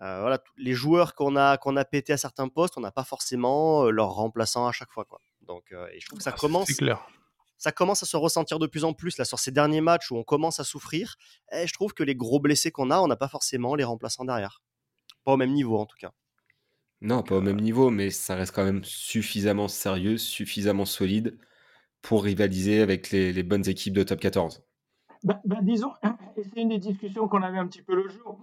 Euh, 0.00 0.20
voilà, 0.20 0.38
les 0.56 0.74
joueurs 0.74 1.14
qu'on 1.14 1.36
a 1.36 1.56
qu'on 1.56 1.76
a 1.76 1.84
pété 1.84 2.12
à 2.12 2.16
certains 2.16 2.48
postes, 2.48 2.78
on 2.78 2.80
n'a 2.80 2.92
pas 2.92 3.04
forcément 3.04 3.90
leur 3.90 4.10
remplaçant 4.10 4.66
à 4.66 4.72
chaque 4.72 4.92
fois, 4.92 5.04
quoi. 5.04 5.20
Donc, 5.42 5.72
et 5.92 6.00
je 6.00 6.06
trouve 6.06 6.18
que 6.18 6.24
ça 6.24 6.32
ah, 6.34 6.38
commence. 6.38 6.68
Ça 7.58 7.72
commence 7.72 8.04
à 8.04 8.06
se 8.06 8.16
ressentir 8.16 8.60
de 8.60 8.68
plus 8.68 8.84
en 8.84 8.92
plus 8.92 9.18
là 9.18 9.24
sur 9.24 9.40
ces 9.40 9.50
derniers 9.50 9.80
matchs 9.80 10.12
où 10.12 10.16
on 10.16 10.22
commence 10.22 10.60
à 10.60 10.64
souffrir. 10.64 11.16
Et 11.50 11.66
je 11.66 11.72
trouve 11.72 11.92
que 11.92 12.04
les 12.04 12.14
gros 12.14 12.38
blessés 12.38 12.70
qu'on 12.70 12.92
a, 12.92 13.00
on 13.00 13.08
n'a 13.08 13.16
pas 13.16 13.26
forcément 13.26 13.74
les 13.74 13.82
remplaçants 13.82 14.24
derrière. 14.24 14.62
Pas 15.24 15.32
au 15.32 15.36
même 15.36 15.52
niveau 15.52 15.76
en 15.76 15.84
tout 15.84 15.96
cas. 15.98 16.12
Non, 17.00 17.24
pas 17.24 17.36
au 17.36 17.40
même 17.40 17.60
niveau, 17.60 17.90
mais 17.90 18.10
ça 18.10 18.36
reste 18.36 18.54
quand 18.54 18.64
même 18.64 18.84
suffisamment 18.84 19.66
sérieux, 19.66 20.18
suffisamment 20.18 20.84
solide 20.84 21.36
pour 22.02 22.24
rivaliser 22.24 22.80
avec 22.80 23.10
les, 23.10 23.42
bonnes 23.42 23.68
équipes 23.68 23.94
de 23.94 24.02
top 24.02 24.20
14 24.20 24.62
bah, 25.24 25.40
bah, 25.44 25.58
Disons, 25.62 25.92
c'est 26.36 26.60
une 26.60 26.68
des 26.68 26.78
discussions 26.78 27.28
qu'on 27.28 27.42
avait 27.42 27.58
un 27.58 27.66
petit 27.66 27.82
peu 27.82 27.94
le 27.94 28.08
jour. 28.08 28.38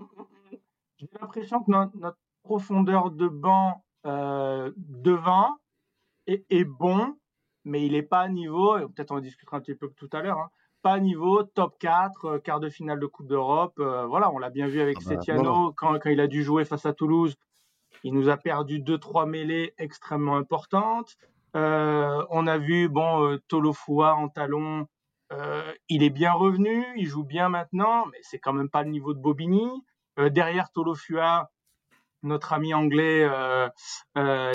J'ai 0.97 1.07
l'impression 1.19 1.61
que 1.63 1.71
notre, 1.71 2.17
profondeur 2.43 3.09
de 3.09 3.27
banc 3.27 3.83
euh, 4.05 4.71
devant 4.77 5.57
est, 6.27 6.63
bon, 6.63 7.15
mais 7.63 7.85
il 7.85 7.93
n'est 7.93 8.03
pas 8.03 8.21
à 8.21 8.29
niveau, 8.29 8.77
peut-être 8.89 9.11
on 9.11 9.15
en 9.17 9.19
discutera 9.19 9.57
un 9.57 9.61
petit 9.61 9.73
peu 9.73 9.89
tout 9.97 10.09
à 10.13 10.21
l'heure, 10.21 10.37
hein, 10.37 10.49
pas 10.83 10.93
à 10.93 10.99
niveau 10.99 11.41
top 11.41 11.79
4, 11.79 12.25
euh, 12.25 12.39
quart 12.39 12.59
de 12.59 12.69
finale 12.69 12.99
de 12.99 13.07
Coupe 13.07 13.27
d'Europe. 13.27 13.73
Euh, 13.79 14.05
voilà, 14.05 14.31
on 14.31 14.37
l'a 14.37 14.51
bien 14.51 14.67
vu 14.67 14.79
avec 14.79 14.97
ah 15.07 15.15
bah, 15.15 15.73
quand, 15.75 15.99
quand, 15.99 16.09
il 16.11 16.19
a 16.19 16.27
dû 16.27 16.43
jouer 16.43 16.65
face 16.65 16.85
à 16.85 16.93
Toulouse. 16.93 17.35
Il 18.03 18.13
nous 18.13 18.29
a 18.29 18.37
perdu 18.37 18.79
2-3 18.79 19.27
mêlées 19.27 19.73
extrêmement 19.79 20.37
importantes. 20.37 21.17
Euh, 21.55 22.25
on 22.29 22.47
a 22.47 22.57
vu 22.57 22.89
bon 22.89 23.37
Tolofua 23.47 24.15
en 24.15 24.29
talon. 24.29 24.87
il 25.89 26.03
est 26.03 26.09
bien 26.09 26.33
revenu, 26.33 26.85
il 26.97 27.07
joue 27.07 27.23
bien 27.23 27.49
maintenant, 27.49 28.05
mais 28.11 28.19
c'est 28.21 28.39
quand 28.39 28.53
même 28.53 28.69
pas 28.69 28.83
le 28.83 28.89
niveau 28.89 29.13
de 29.13 29.19
Bobigny. 29.19 29.69
derrière 30.17 30.71
Tolofua, 30.71 31.51
notre 32.23 32.53
ami 32.53 32.73
anglais 32.73 33.29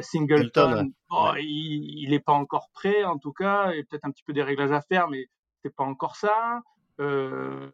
Singleton, 0.03 0.93
il 1.39 2.11
n'est 2.11 2.21
pas 2.21 2.33
encore 2.33 2.69
prêt 2.73 3.05
en 3.05 3.19
tout 3.19 3.33
cas, 3.33 3.73
il 3.73 3.79
y 3.79 3.81
a 3.81 3.85
peut-être 3.85 4.05
un 4.05 4.11
petit 4.11 4.25
peu 4.25 4.33
des 4.33 4.43
réglages 4.43 4.73
à 4.73 4.81
faire, 4.81 5.09
mais 5.09 5.27
c'est 5.63 5.75
pas 5.75 5.85
encore 5.85 6.17
ça. 6.17 6.63
Euh, 7.01 7.71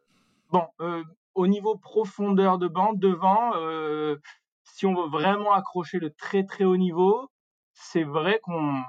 bon, 0.51 0.67
euh, 0.81 1.03
au 1.35 1.47
niveau 1.47 1.77
profondeur 1.77 2.59
de 2.59 2.69
bande 2.69 2.99
devant, 2.99 3.53
euh, 3.57 4.17
si 4.65 4.87
on 4.87 4.95
veut 4.95 5.09
vraiment 5.09 5.53
accrocher 5.53 5.99
le 5.99 6.11
très 6.11 6.45
très 6.45 6.65
haut 6.65 6.77
niveau, 6.77 7.29
c'est 7.73 8.05
vrai 8.05 8.41
qu'on 8.43 8.83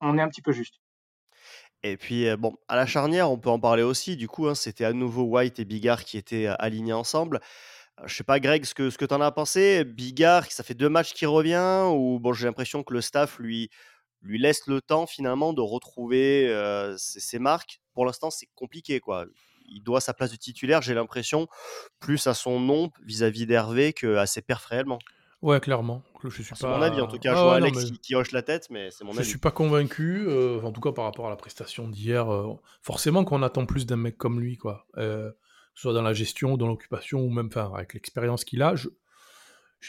on 0.00 0.18
est 0.18 0.22
un 0.22 0.28
petit 0.28 0.42
peu 0.42 0.52
juste. 0.52 0.80
Et 1.82 1.96
puis, 1.96 2.34
bon, 2.36 2.56
à 2.68 2.76
la 2.76 2.86
charnière, 2.86 3.30
on 3.30 3.38
peut 3.38 3.50
en 3.50 3.60
parler 3.60 3.82
aussi. 3.82 4.16
Du 4.16 4.26
coup, 4.26 4.48
hein, 4.48 4.54
c'était 4.54 4.86
à 4.86 4.92
nouveau 4.92 5.24
White 5.24 5.58
et 5.58 5.66
Bigard 5.66 6.04
qui 6.04 6.16
étaient 6.16 6.46
alignés 6.46 6.94
ensemble. 6.94 7.40
Je 8.06 8.14
sais 8.14 8.24
pas, 8.24 8.40
Greg, 8.40 8.64
ce 8.64 8.74
que, 8.74 8.90
ce 8.90 8.98
que 8.98 9.04
tu 9.04 9.14
en 9.14 9.20
as 9.20 9.30
pensé. 9.30 9.84
Bigard, 9.84 10.50
ça 10.50 10.62
fait 10.64 10.74
deux 10.74 10.88
matchs 10.88 11.12
qu'il 11.12 11.28
revient, 11.28 11.84
ou 11.92 12.18
bon, 12.20 12.32
j'ai 12.32 12.46
l'impression 12.46 12.82
que 12.82 12.94
le 12.94 13.00
staff 13.00 13.38
lui, 13.38 13.70
lui 14.22 14.38
laisse 14.38 14.66
le 14.66 14.80
temps 14.80 15.06
finalement 15.06 15.52
de 15.52 15.60
retrouver 15.60 16.52
ses, 16.96 17.38
marques. 17.38 17.80
Pour 17.92 18.06
l'instant, 18.06 18.30
c'est 18.30 18.48
compliqué, 18.54 18.98
quoi. 18.98 19.26
Il 19.66 19.82
doit 19.82 20.00
sa 20.00 20.12
place 20.12 20.30
de 20.32 20.36
titulaire, 20.36 20.82
j'ai 20.82 20.94
l'impression, 20.94 21.46
plus 22.00 22.26
à 22.26 22.34
son 22.34 22.60
nom 22.60 22.90
vis-à-vis 23.04 23.46
d'Hervé 23.46 23.92
qu'à 23.92 24.26
ses 24.26 24.42
perfs 24.42 24.66
réellement. 24.66 24.98
Ouais, 25.42 25.60
clairement. 25.60 26.02
Je 26.22 26.30
suis 26.30 26.44
c'est 26.44 26.66
mon 26.66 26.80
avis, 26.80 27.00
en 27.00 27.06
tout 27.06 27.18
cas. 27.18 27.34
je 27.34 27.40
vois 27.40 27.56
Alex 27.56 27.90
qui, 28.02 28.14
hoche 28.14 28.32
la 28.32 28.42
tête, 28.42 28.68
mais 28.70 28.90
c'est 28.90 29.04
mon 29.04 29.12
je 29.12 29.18
avis. 29.18 29.24
Je 29.24 29.30
suis 29.30 29.38
pas 29.38 29.50
convaincu, 29.50 30.26
en 30.62 30.72
tout 30.72 30.80
cas 30.80 30.92
par 30.92 31.04
rapport 31.04 31.26
à 31.26 31.30
la 31.30 31.36
prestation 31.36 31.88
d'hier. 31.88 32.26
forcément 32.80 33.24
qu'on 33.24 33.42
attend 33.42 33.66
plus 33.66 33.86
d'un 33.86 33.96
mec 33.96 34.16
comme 34.16 34.40
lui, 34.40 34.56
quoi. 34.56 34.86
que 34.94 35.34
ce 35.74 35.82
soit 35.82 35.92
dans 35.92 36.02
la 36.02 36.14
gestion, 36.14 36.56
dans 36.56 36.68
l'occupation, 36.68 37.20
ou 37.20 37.30
même 37.30 37.50
avec 37.74 37.94
l'expérience 37.94 38.44
qu'il 38.44 38.62
a. 38.62 38.74
Je, 38.74 38.88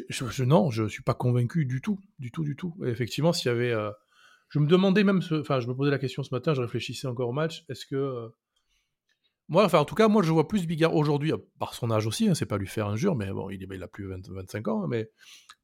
je, 0.09 0.43
non, 0.43 0.71
je 0.71 0.87
suis 0.87 1.03
pas 1.03 1.13
convaincu 1.13 1.65
du 1.65 1.79
tout, 1.79 1.99
du 2.19 2.29
tout, 2.29 2.43
du 2.43 2.57
tout. 2.57 2.75
effectivement, 2.83 3.31
s'il 3.31 3.47
y 3.49 3.55
avait 3.55 3.73
je 4.49 4.59
me 4.59 4.67
demandais 4.67 5.03
même, 5.03 5.21
enfin, 5.31 5.59
je 5.59 5.67
me 5.67 5.75
posais 5.75 5.91
la 5.91 5.99
question 5.99 6.23
ce 6.23 6.33
matin, 6.33 6.53
je 6.53 6.61
réfléchissais 6.61 7.07
encore 7.07 7.29
au 7.29 7.33
match. 7.33 7.65
Est-ce 7.69 7.85
que. 7.85 8.29
Moi, 9.47 9.63
enfin, 9.63 9.79
en 9.79 9.85
tout 9.85 9.95
cas, 9.95 10.07
moi, 10.07 10.23
je 10.23 10.31
vois 10.31 10.47
plus 10.47 10.65
Bigard 10.65 10.95
aujourd'hui, 10.95 11.31
par 11.59 11.75
son 11.75 11.91
âge 11.91 12.07
aussi, 12.07 12.27
hein, 12.27 12.33
c'est 12.33 12.47
pas 12.47 12.57
lui 12.57 12.67
faire 12.67 12.87
injure, 12.87 13.15
mais 13.15 13.31
bon, 13.31 13.49
il, 13.51 13.61
il 13.61 13.83
a 13.83 13.87
plus 13.87 14.07
25 14.07 14.67
ans, 14.67 14.87
mais 14.87 15.11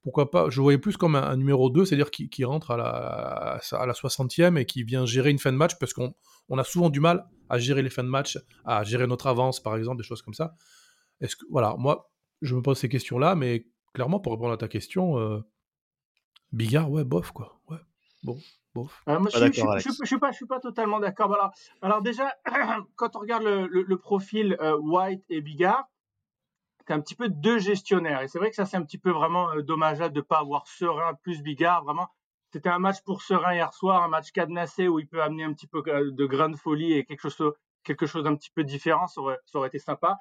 pourquoi 0.03 0.29
pas, 0.29 0.49
je 0.49 0.61
voyais 0.61 0.77
plus 0.77 0.97
comme 0.97 1.15
un, 1.15 1.35
numéro 1.35 1.69
2, 1.69 1.85
c'est-à-dire 1.85 2.11
qui, 2.11 2.43
rentre 2.43 2.71
à 2.71 2.77
la, 2.77 3.59
à 3.71 3.85
la 3.85 3.93
60e 3.93 4.57
et 4.57 4.65
qui 4.65 4.83
vient 4.83 5.05
gérer 5.05 5.31
une 5.31 5.39
fin 5.39 5.51
de 5.51 5.57
match, 5.57 5.79
parce 5.79 5.93
qu'on 5.93 6.13
on 6.49 6.57
a 6.59 6.63
souvent 6.63 6.89
du 6.89 6.99
mal 6.99 7.27
à 7.49 7.57
gérer 7.57 7.81
les 7.81 7.89
fins 7.89 8.03
de 8.03 8.09
match, 8.09 8.37
à 8.65 8.83
gérer 8.83 9.07
notre 9.07 9.27
avance, 9.27 9.59
par 9.59 9.75
exemple, 9.75 9.97
des 9.97 10.07
choses 10.07 10.21
comme 10.21 10.33
ça. 10.35 10.55
Est-ce 11.19 11.35
que, 11.35 11.45
voilà, 11.49 11.75
moi, 11.77 12.11
je 12.41 12.55
me 12.55 12.61
pose 12.61 12.77
ces 12.77 12.89
questions-là, 12.89 13.35
mais 13.35 13.67
clairement, 13.93 14.19
pour 14.19 14.33
répondre 14.33 14.53
à 14.53 14.57
ta 14.57 14.67
question, 14.67 15.17
euh, 15.17 15.39
Bigard, 16.51 16.91
ouais, 16.91 17.03
bof, 17.03 17.31
quoi, 17.31 17.59
ouais, 17.69 17.77
bon. 18.23 18.37
Euh, 18.77 18.83
je, 19.33 19.45
ne 19.45 20.05
suis 20.05 20.17
pas, 20.17 20.31
je 20.31 20.35
suis 20.35 20.45
pas 20.45 20.59
totalement 20.59 20.99
d'accord. 20.99 21.33
Alors, 21.33 21.51
alors 21.81 22.01
déjà, 22.01 22.33
quand 22.95 23.15
on 23.15 23.19
regarde 23.19 23.43
le, 23.43 23.97
profil 23.97 24.57
euh, 24.61 24.77
White 24.77 25.23
et 25.29 25.41
Bigard, 25.41 25.85
c'est 26.87 26.93
un 26.93 27.01
petit 27.01 27.15
peu 27.15 27.29
deux 27.29 27.59
gestionnaires. 27.59 28.21
Et 28.21 28.27
c'est 28.27 28.39
vrai 28.39 28.49
que 28.49 28.55
ça, 28.55 28.65
c'est 28.65 28.77
un 28.77 28.83
petit 28.83 28.97
peu 28.97 29.11
vraiment 29.11 29.51
euh, 29.51 29.61
dommageable 29.61 30.13
de 30.13 30.19
ne 30.19 30.25
pas 30.25 30.39
avoir 30.39 30.67
Serein 30.67 31.13
plus 31.21 31.41
Bigard. 31.41 31.83
Vraiment, 31.83 32.07
c'était 32.51 32.69
un 32.69 32.79
match 32.79 33.01
pour 33.03 33.21
Serein 33.21 33.53
hier 33.53 33.73
soir, 33.73 34.03
un 34.03 34.07
match 34.07 34.31
cadenassé 34.31 34.87
où 34.87 34.99
il 34.99 35.07
peut 35.07 35.21
amener 35.21 35.43
un 35.43 35.53
petit 35.53 35.67
peu 35.67 35.81
de 35.83 36.25
grande 36.25 36.55
folie 36.55 36.93
et 36.93 37.05
quelque 37.05 37.29
chose, 37.29 37.53
quelque 37.83 38.05
chose 38.05 38.23
d'un 38.23 38.35
petit 38.35 38.51
peu 38.51 38.63
différent. 38.63 39.07
Ça 39.07 39.21
aurait, 39.21 39.39
ça 39.45 39.59
aurait 39.59 39.67
été 39.67 39.79
sympa. 39.79 40.17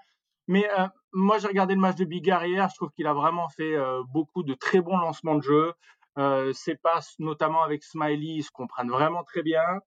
Mais 0.49 0.69
moi, 1.12 1.38
j'ai 1.38 1.47
regardé 1.47 1.75
le 1.75 1.80
match 1.80 1.97
de 1.97 2.04
Bigard 2.04 2.45
hier. 2.45 2.69
Je 2.69 2.75
trouve 2.75 2.90
qu'il 2.90 3.07
a 3.07 3.14
vraiment 3.14 3.49
fait 3.49 3.76
beaucoup 4.12 4.42
de 4.42 4.54
très 4.54 4.80
bons 4.80 4.97
lancements 4.97 5.37
de 5.37 5.42
jeu. 5.42 5.75
Euh, 6.19 6.52
ces 6.52 6.76
passes, 6.76 7.14
notamment 7.19 7.62
avec 7.62 7.85
Smiley, 7.85 8.43
se 8.43 8.50
comprennent 8.50 8.90
vraiment 8.90 9.25
très 9.25 9.43
bien. 9.43 9.81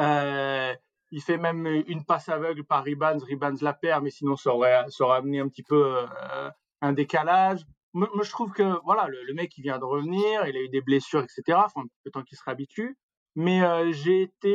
Euh, 0.00 0.74
il 1.10 1.22
fait 1.22 1.38
même 1.38 1.66
une 1.66 2.04
passe 2.04 2.28
aveugle 2.28 2.64
par 2.64 2.84
Ribans. 2.84 3.22
Ribans 3.22 3.56
la 3.60 3.72
perd, 3.72 4.04
mais 4.04 4.10
sinon 4.10 4.36
ça 4.36 4.54
aurait, 4.54 4.74
amené 4.74 5.40
un 5.40 5.48
petit 5.48 5.62
peu 5.62 5.96
euh, 5.96 6.50
un 6.82 6.92
décalage. 6.92 7.64
Moi, 7.94 8.08
je 8.22 8.30
trouve 8.30 8.52
que 8.52 8.80
voilà, 8.84 9.08
le, 9.08 9.34
mec 9.34 9.56
il 9.56 9.62
vient 9.62 9.78
de 9.78 9.84
revenir, 9.84 10.46
il 10.46 10.56
a 10.56 10.60
eu 10.60 10.68
des 10.68 10.82
blessures, 10.82 11.22
etc. 11.22 11.58
Enfin, 11.64 11.84
peu 12.04 12.10
temps 12.10 12.22
qu'il 12.22 12.36
se 12.36 12.44
réhabitue. 12.44 12.96
Mais 13.34 13.60
j'ai 13.92 14.22
été, 14.22 14.54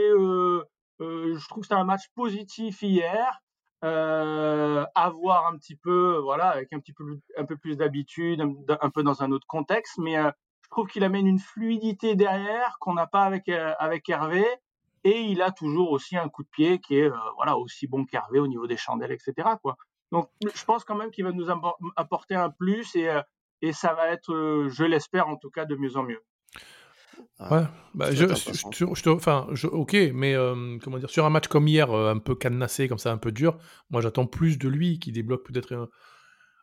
je 1.00 1.48
trouve 1.48 1.62
que 1.62 1.68
c'était 1.68 1.80
un 1.80 1.84
match 1.84 2.04
positif 2.16 2.82
hier. 2.84 3.42
Euh, 3.84 4.86
avoir 4.96 5.48
un 5.48 5.58
petit 5.58 5.76
peu, 5.76 6.18
voilà, 6.20 6.48
avec 6.50 6.72
un 6.72 6.80
petit 6.80 6.94
peu, 6.94 7.20
un 7.38 7.44
peu 7.44 7.58
plus 7.58 7.76
d'habitude, 7.76 8.42
un, 8.42 8.90
peu 8.90 9.04
dans 9.04 9.24
un 9.24 9.32
autre 9.34 9.46
contexte, 9.46 9.98
mais 9.98 10.16
trouve 10.74 10.88
qu'il 10.88 11.04
amène 11.04 11.28
une 11.28 11.40
fluidité 11.40 12.16
derrière 12.16 12.78
qu'on 12.80 12.96
n'a 12.96 13.08
pas 13.08 13.24
avec, 13.24 13.48
euh, 13.48 13.74
avec 13.80 14.10
Hervé. 14.10 14.46
Et 15.06 15.22
il 15.22 15.42
a 15.42 15.52
toujours 15.52 15.92
aussi 15.92 16.18
un 16.18 16.30
coup 16.30 16.44
de 16.44 16.50
pied 16.50 16.80
qui 16.80 16.96
est 16.96 17.10
euh, 17.10 17.18
voilà, 17.36 17.58
aussi 17.58 17.88
bon 17.88 18.06
qu'Hervé 18.06 18.40
au 18.40 18.48
niveau 18.48 18.68
des 18.68 18.78
chandelles, 18.78 19.12
etc. 19.12 19.50
Quoi. 19.62 19.78
Donc 20.12 20.30
je 20.42 20.66
pense 20.66 20.84
quand 20.84 20.96
même 20.96 21.12
qu'il 21.12 21.26
va 21.26 21.32
nous 21.32 21.48
apporter 21.96 22.36
un 22.36 22.50
plus 22.50 22.96
et, 22.96 23.10
euh, 23.10 23.22
et 23.62 23.74
ça 23.74 23.94
va 23.94 24.10
être, 24.10 24.68
je 24.70 24.84
l'espère 24.84 25.28
en 25.28 25.38
tout 25.38 25.50
cas, 25.50 25.66
de 25.66 25.76
mieux 25.76 25.96
en 25.96 26.04
mieux. 26.04 26.22
Ouais, 27.40 27.64
bah, 27.94 28.12
je, 28.12 28.26
je, 28.72 29.10
enfin, 29.10 29.48
je, 29.52 29.68
ok, 29.68 29.96
mais 30.14 30.36
comment 30.84 30.98
dire, 30.98 31.10
sur 31.10 31.26
un 31.26 31.30
match 31.30 31.48
comme 31.48 31.68
hier, 31.68 31.92
un 31.92 32.20
peu 32.20 32.36
cadenassé, 32.36 32.88
comme 32.88 32.98
ça, 32.98 33.12
un 33.12 33.18
peu 33.18 33.32
dur, 33.32 33.58
moi 33.90 34.02
j'attends 34.02 34.26
plus 34.26 34.58
de 34.58 34.68
lui 34.70 35.00
qui 35.00 35.12
débloque 35.12 35.46
peut-être 35.46 35.90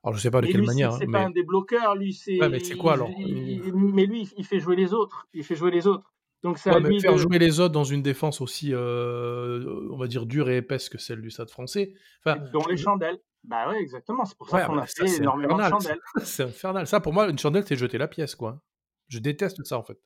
alors, 0.03 0.17
je 0.17 0.23
sais 0.23 0.31
pas 0.31 0.41
de 0.41 0.47
quelle 0.47 0.63
manière. 0.63 0.95
C'est 0.95 1.05
hein, 1.05 1.13
pas 1.13 1.21
un 1.21 1.31
débloqueur, 1.31 1.95
lui, 1.95 2.15
c'est. 2.15 2.39
mais 2.49 2.61
c'est 2.61 2.77
quoi 2.77 2.95
alors 2.95 3.11
Mais 3.19 4.07
lui, 4.07 4.33
il 4.37 4.45
fait 4.45 4.59
jouer 4.59 4.77
les 4.77 4.95
autres. 4.95 5.29
Il 5.35 5.45
fait 5.45 5.57
jouer 5.57 5.71
les 5.71 5.87
autres. 5.87 6.13
Donc, 6.43 6.57
ça 6.57 6.79
lui 6.79 7.01
faire 7.01 7.19
jouer 7.19 7.39
les 7.39 7.61
autres 7.61 7.75
dans 7.75 7.85
une 7.85 8.01
défense 8.01 8.41
aussi, 8.41 8.73
euh, 8.73 9.63
on 9.91 9.99
va 9.99 10.07
dire, 10.07 10.25
dure 10.25 10.49
et 10.49 10.57
épaisse 10.59 10.89
que 10.89 10.97
celle 10.97 11.21
du 11.21 11.31
Stade 11.31 11.51
français. 11.51 11.93
Enfin, 12.25 12.43
dont 12.53 12.65
les 12.67 12.79
chandelles. 12.79 13.19
Bah 13.45 13.69
ouais, 13.69 13.79
exactement. 13.81 14.25
C'est 14.25 14.37
pour 14.37 14.49
ça 14.49 14.65
qu'on 14.65 14.79
a 14.79 14.87
fait 14.87 15.17
énormément 15.17 15.59
de 15.59 15.63
chandelles. 15.65 16.01
c'est 16.25 16.45
infernal. 16.45 16.87
Ça, 16.87 17.01
pour 17.01 17.13
moi, 17.13 17.29
une 17.29 17.39
chandelle, 17.39 17.65
c'est 17.67 17.77
jeter 17.77 17.99
la 17.99 18.09
pièce, 18.09 18.35
quoi. 18.35 18.63
Je 19.09 19.19
déteste 19.19 19.63
ça, 19.65 19.77
en 19.77 19.83
fait. 19.83 19.99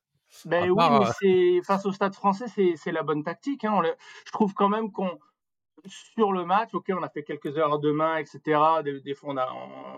Ben 0.44 0.68
oui, 0.68 0.76
mais 0.76 1.06
euh, 1.06 1.10
c'est 1.20 1.60
face 1.64 1.86
au 1.86 1.92
Stade 1.92 2.14
français, 2.14 2.46
c'est 2.48 2.92
la 2.92 3.04
bonne 3.04 3.22
tactique. 3.22 3.64
Hein. 3.64 3.82
Je 4.26 4.32
trouve 4.32 4.54
quand 4.54 4.68
même 4.68 4.90
qu'on 4.90 5.18
sur 5.86 6.32
le 6.32 6.44
match, 6.44 6.74
ok, 6.74 6.86
on 6.90 7.02
a 7.02 7.08
fait 7.08 7.22
quelques 7.22 7.56
heures 7.58 7.78
de 7.78 7.90
main, 7.90 8.16
etc. 8.16 8.60
Des, 8.82 9.14
fois, 9.14 9.34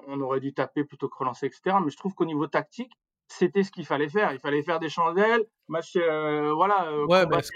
on, 0.06 0.20
aurait 0.20 0.40
dû 0.40 0.52
taper 0.52 0.84
plutôt 0.84 1.08
que 1.08 1.16
relancer, 1.18 1.46
etc. 1.46 1.76
Mais 1.84 1.90
je 1.90 1.96
trouve 1.96 2.14
qu'au 2.14 2.24
niveau 2.24 2.46
tactique, 2.46 2.92
c'était 3.28 3.62
ce 3.62 3.70
qu'il 3.70 3.86
fallait 3.86 4.08
faire. 4.08 4.32
Il 4.32 4.38
fallait 4.38 4.62
faire 4.62 4.78
des 4.78 4.88
chandelles, 4.88 5.44
match, 5.68 5.96
euh, 5.96 6.52
voilà, 6.54 6.86
euh, 6.86 7.06
ouais, 7.06 7.26
parce, 7.26 7.50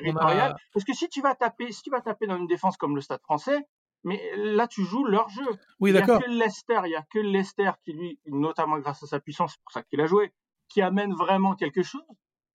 parce, 0.73 0.85
que 0.85 0.93
si 0.93 1.09
tu 1.09 1.21
vas 1.21 1.35
taper, 1.35 1.73
si 1.73 1.83
tu 1.83 1.91
vas 1.91 2.01
taper 2.01 2.27
dans 2.27 2.37
une 2.37 2.47
défense 2.47 2.77
comme 2.77 2.95
le 2.95 3.01
Stade 3.01 3.23
Français, 3.23 3.59
mais 4.03 4.21
là, 4.37 4.67
tu 4.67 4.85
joues 4.85 5.05
leur 5.05 5.29
jeu. 5.29 5.47
Oui, 5.79 5.93
d'accord. 5.93 6.21
Il 6.27 6.35
n'y 6.35 6.37
a 6.37 6.39
que 6.39 6.45
Leicester, 6.45 6.81
il 6.87 6.91
y 6.91 6.97
a 6.97 7.03
que 7.03 7.19
Leicester 7.19 7.71
qui 7.85 7.93
lui, 7.93 8.19
notamment 8.27 8.79
grâce 8.79 9.03
à 9.03 9.07
sa 9.07 9.21
puissance, 9.21 9.53
c'est 9.53 9.63
pour 9.63 9.73
ça 9.73 9.83
qu'il 9.83 10.01
a 10.01 10.07
joué, 10.07 10.33
qui 10.69 10.83
amène 10.83 11.15
vraiment 11.15 11.55
quelque 11.55 11.83
chose 11.83 12.03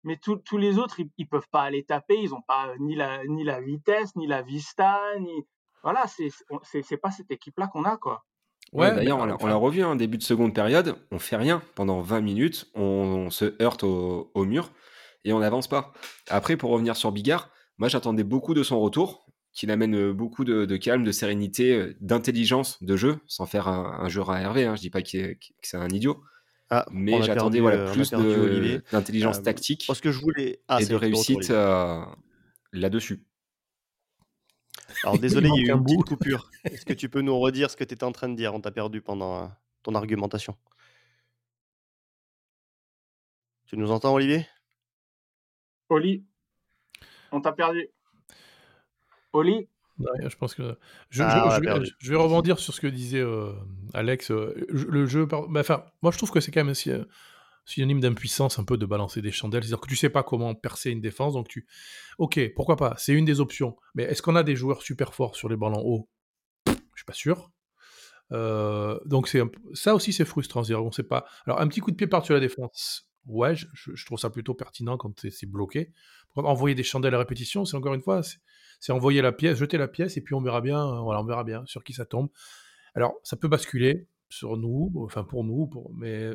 mais 0.03 0.17
tous 0.17 0.57
les 0.57 0.79
autres, 0.79 1.01
ils, 1.01 1.11
ne 1.19 1.25
peuvent 1.27 1.49
pas 1.51 1.63
aller 1.63 1.85
taper, 1.85 2.17
ils 2.17 2.31
n'ont 2.31 2.43
pas 2.43 2.73
ni 2.79 2.95
la, 2.95 3.25
ni 3.27 3.45
la 3.45 3.61
vitesse, 3.61 4.17
ni 4.17 4.27
la 4.27 4.43
vista, 4.43 4.99
ni, 5.19 5.47
voilà, 5.83 6.05
c'est 6.07 6.97
pas 6.97 7.11
cette 7.11 7.31
équipe-là 7.31 7.69
qu'on 7.69 7.85
a, 7.85 7.97
quoi. 7.97 8.25
Ouais, 8.73 8.95
d'ailleurs, 8.95 9.19
on 9.19 9.47
l'a 9.47 9.57
revu 9.57 9.83
en 9.83 9.93
hein, 9.93 9.97
début 9.97 10.17
de 10.17 10.23
seconde 10.23 10.55
période, 10.55 10.95
on 11.11 11.19
fait 11.19 11.37
rien 11.37 11.63
pendant 11.75 12.01
20 12.01 12.21
minutes, 12.21 12.71
on, 12.75 13.29
se 13.31 13.61
heurte 13.61 13.83
au, 13.83 14.45
mur 14.45 14.71
et 15.25 15.33
on 15.33 15.41
n'avance 15.41 15.67
pas. 15.67 15.93
Après, 16.29 16.57
pour 16.57 16.71
revenir 16.71 16.97
sur 16.97 17.11
Bigard, 17.11 17.51
moi 17.79 17.89
j'attendais 17.89 18.23
beaucoup 18.23 18.55
de 18.55 18.63
son 18.63 18.79
retour, 18.81 19.27
qu'il 19.53 19.73
amène 19.73 19.97
euh, 19.97 20.13
beaucoup 20.13 20.45
de, 20.45 20.77
calme, 20.77 21.03
de 21.03 21.11
sérénité, 21.11 21.75
euh, 21.75 21.97
d'intelligence 22.01 22.81
de 22.83 22.97
jeu, 22.97 23.19
sans 23.27 23.47
faire 23.47 23.67
un, 23.67 24.09
jeu 24.09 24.23
à 24.29 24.41
Hervé, 24.41 24.67
hein, 24.67 24.77
je 24.77 24.83
dis 24.83 24.91
pas 24.91 25.03
que 25.03 25.09
c'est 25.09 25.77
un 25.77 25.89
idiot. 25.89 26.23
Ah, 26.73 26.87
mais 26.93 27.21
j'attendais 27.23 27.59
voilà, 27.59 27.79
euh, 27.79 27.93
plus 27.93 28.13
d'intelligence 28.93 29.43
tactique 29.43 29.85
parce 29.89 30.01
que 30.01 30.13
je 30.13 30.21
voulais... 30.21 30.63
Ah, 30.69 30.81
et 30.81 30.87
de 30.87 30.95
réussite 30.95 31.53
là-dessus. 32.73 33.25
Alors 35.05 35.19
désolé, 35.19 35.49
il, 35.55 35.67
y 35.67 35.71
a 35.71 35.75
eu 35.75 35.77
une 35.77 35.85
petite 35.85 36.05
coupure. 36.05 36.51
Est-ce 36.65 36.85
que 36.85 36.93
tu 36.93 37.09
peux 37.09 37.21
nous 37.21 37.39
redire 37.39 37.71
ce 37.71 37.77
que 37.77 37.85
tu 37.85 37.95
étais 37.95 38.05
en 38.05 38.13
train 38.13 38.29
de 38.29 38.37
dire? 38.37 38.55
On 38.55 38.61
t'a 38.61 38.71
perdu 38.71 39.01
pendant 39.01 39.45
euh, 39.45 39.47
ton 39.83 39.95
argumentation. 39.95 40.57
Tu 43.67 43.77
nous 43.77 43.91
entends, 43.91 44.15
Olivier? 44.15 44.47
Oli, 45.89 46.25
on 47.33 47.41
t'a 47.41 47.53
perdu. 47.53 47.89
Oli 49.33 49.69
je 50.27 50.37
pense 50.37 50.55
que 50.55 50.79
je, 51.11 51.23
ah, 51.23 51.59
vais 51.61 52.17
rebondir 52.17 52.59
sur 52.59 52.73
ce 52.73 52.81
que 52.81 52.87
disait 52.87 53.21
euh, 53.21 53.53
Alex. 53.93 54.31
Euh, 54.31 54.55
le 54.71 55.05
jeu, 55.05 55.29
enfin, 55.31 55.85
moi 56.01 56.11
je 56.11 56.17
trouve 56.17 56.31
que 56.31 56.41
c'est 56.41 56.51
quand 56.51 56.61
même 56.61 56.71
aussi 56.71 56.91
synonyme 57.65 58.01
d'impuissance 58.01 58.59
un 58.59 58.65
peu 58.65 58.77
de 58.77 58.87
balancer 58.87 59.23
des 59.23 59.33
chandelles. 59.33 59.63
C'est-à-dire 59.63 59.81
que 59.81 59.89
tu 59.89 59.97
sais 59.97 60.11
pas 60.11 60.23
comment 60.23 60.55
percer 60.55 60.91
une 60.91 61.01
défense, 61.01 61.35
donc 61.35 61.49
tu. 61.49 61.67
Ok, 62.19 62.41
pourquoi 62.55 62.77
pas, 62.77 62.95
c'est 62.99 63.13
une 63.13 63.25
des 63.25 63.41
options. 63.41 63.77
Mais 63.95 64.05
est-ce 64.05 64.23
qu'on 64.23 64.37
a 64.37 64.43
des 64.43 64.57
joueurs 64.57 64.83
super 64.83 65.15
forts 65.15 65.37
sur 65.37 65.49
les 65.49 65.57
ballons 65.57 65.83
hauts 65.85 66.09
Je 66.67 66.73
suis 66.97 67.05
pas 67.07 67.13
sûr. 67.13 67.51
Euh, 68.33 68.99
donc 69.07 69.27
c'est 69.27 69.43
ça 69.75 69.95
aussi 69.95 70.13
c'est 70.13 70.25
frustrant. 70.25 70.63
C'est-à-dire 70.63 70.85
on 70.85 70.93
sait 70.93 71.03
pas. 71.03 71.25
Alors 71.47 71.61
un 71.61 71.69
petit 71.69 71.81
coup 71.81 71.91
de 71.91 71.97
pied 71.97 72.07
par-dessus 72.07 72.33
la 72.33 72.41
défense. 72.41 73.11
Ouais, 73.27 73.55
je, 73.55 74.05
trouve 74.07 74.19
ça 74.19 74.31
plutôt 74.31 74.55
pertinent 74.55 74.97
quand 74.97 75.27
c'est 75.31 75.47
bloqué. 75.47 75.93
envoyer 76.37 76.75
des 76.75 76.83
chandelles 76.83 77.15
à 77.15 77.19
répétition, 77.19 77.65
c'est 77.65 77.77
encore 77.77 77.95
une 77.95 78.01
fois, 78.01 78.23
c'est 78.81 78.93
envoyer 78.93 79.21
la 79.21 79.31
pièce, 79.31 79.59
jeter 79.59 79.77
la 79.77 79.89
pièce, 79.89 80.17
et 80.17 80.23
puis 80.23 80.35
on 80.35 80.41
verra 80.41 80.61
bien, 80.63 80.81
euh, 80.81 81.01
voilà, 81.01 81.21
on 81.21 81.25
verra 81.25 81.45
bien 81.45 81.65
sur 81.67 81.85
qui 81.85 81.93
ça 81.93 82.07
tombe. 82.07 82.31
Alors, 82.95 83.15
ça 83.23 83.37
peut 83.37 83.47
basculer 83.47 84.09
sur 84.31 84.57
nous, 84.57 84.91
enfin 85.05 85.23
pour 85.23 85.45
nous, 85.45 85.71
mais 85.95 86.31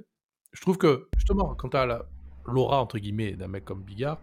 je 0.56 0.62
trouve 0.62 0.78
que, 0.78 1.08
justement, 1.18 1.54
quand 1.54 1.70
tu 1.70 1.78
as 1.78 2.06
l'aura, 2.46 2.80
entre 2.80 2.98
guillemets, 2.98 3.34
d'un 3.34 3.48
mec 3.48 3.66
comme 3.66 3.84
Bigard, 3.84 4.20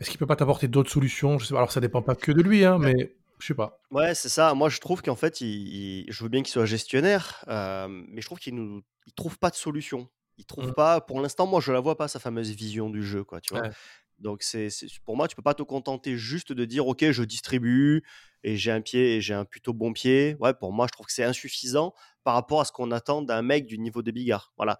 est-ce 0.00 0.10
qu'il 0.10 0.18
peut 0.18 0.26
pas 0.26 0.36
t'apporter 0.36 0.68
d'autres 0.68 0.90
solutions? 0.90 1.38
Je 1.38 1.46
sais 1.46 1.54
pas. 1.54 1.58
Alors, 1.58 1.72
ça 1.72 1.80
dépend 1.80 2.02
pas 2.02 2.14
que 2.14 2.30
de 2.30 2.42
lui, 2.42 2.64
hein, 2.64 2.78
mais 2.78 3.16
je 3.38 3.46
sais 3.46 3.54
pas. 3.54 3.80
Ouais, 3.90 4.14
c'est 4.14 4.28
ça. 4.28 4.54
Moi, 4.54 4.68
je 4.68 4.78
trouve 4.78 5.02
qu'en 5.02 5.16
fait, 5.16 5.40
il, 5.40 6.06
je 6.08 6.22
veux 6.22 6.28
bien 6.28 6.42
qu'il 6.42 6.52
soit 6.52 6.66
gestionnaire, 6.66 7.44
euh, 7.48 7.88
mais 7.88 8.20
je 8.20 8.26
trouve 8.26 8.38
qu'il 8.38 8.54
ne 8.54 8.80
trouve 9.16 9.38
pas 9.38 9.50
de 9.50 9.56
solution. 9.56 10.08
Il 10.38 10.44
trouve 10.44 10.68
mmh. 10.68 10.74
pas, 10.74 11.00
pour 11.00 11.20
l'instant, 11.20 11.46
moi, 11.46 11.60
je 11.60 11.72
la 11.72 11.80
vois 11.80 11.96
pas, 11.96 12.08
sa 12.08 12.20
fameuse 12.20 12.50
vision 12.50 12.90
du 12.90 13.02
jeu, 13.02 13.24
quoi, 13.24 13.40
tu 13.40 13.54
vois. 13.54 13.70
Donc, 14.18 14.42
c'est, 14.42 14.68
pour 15.04 15.16
moi, 15.16 15.28
tu 15.28 15.36
peux 15.36 15.42
pas 15.42 15.54
te 15.54 15.62
contenter 15.62 16.16
juste 16.16 16.52
de 16.52 16.64
dire, 16.64 16.86
OK, 16.86 17.10
je 17.10 17.22
distribue 17.22 18.02
et 18.42 18.56
j'ai 18.56 18.70
un 18.70 18.80
pied 18.80 19.16
et 19.16 19.20
j'ai 19.20 19.34
un 19.34 19.44
plutôt 19.44 19.72
bon 19.72 19.92
pied. 19.92 20.36
Ouais, 20.40 20.54
pour 20.54 20.72
moi, 20.72 20.86
je 20.86 20.92
trouve 20.92 21.06
que 21.06 21.12
c'est 21.12 21.24
insuffisant 21.24 21.92
par 22.24 22.34
rapport 22.34 22.60
à 22.60 22.64
ce 22.64 22.72
qu'on 22.72 22.90
attend 22.90 23.22
d'un 23.22 23.42
mec 23.42 23.66
du 23.66 23.78
niveau 23.78 24.02
de 24.02 24.10
Bigard. 24.10 24.52
Voilà. 24.56 24.78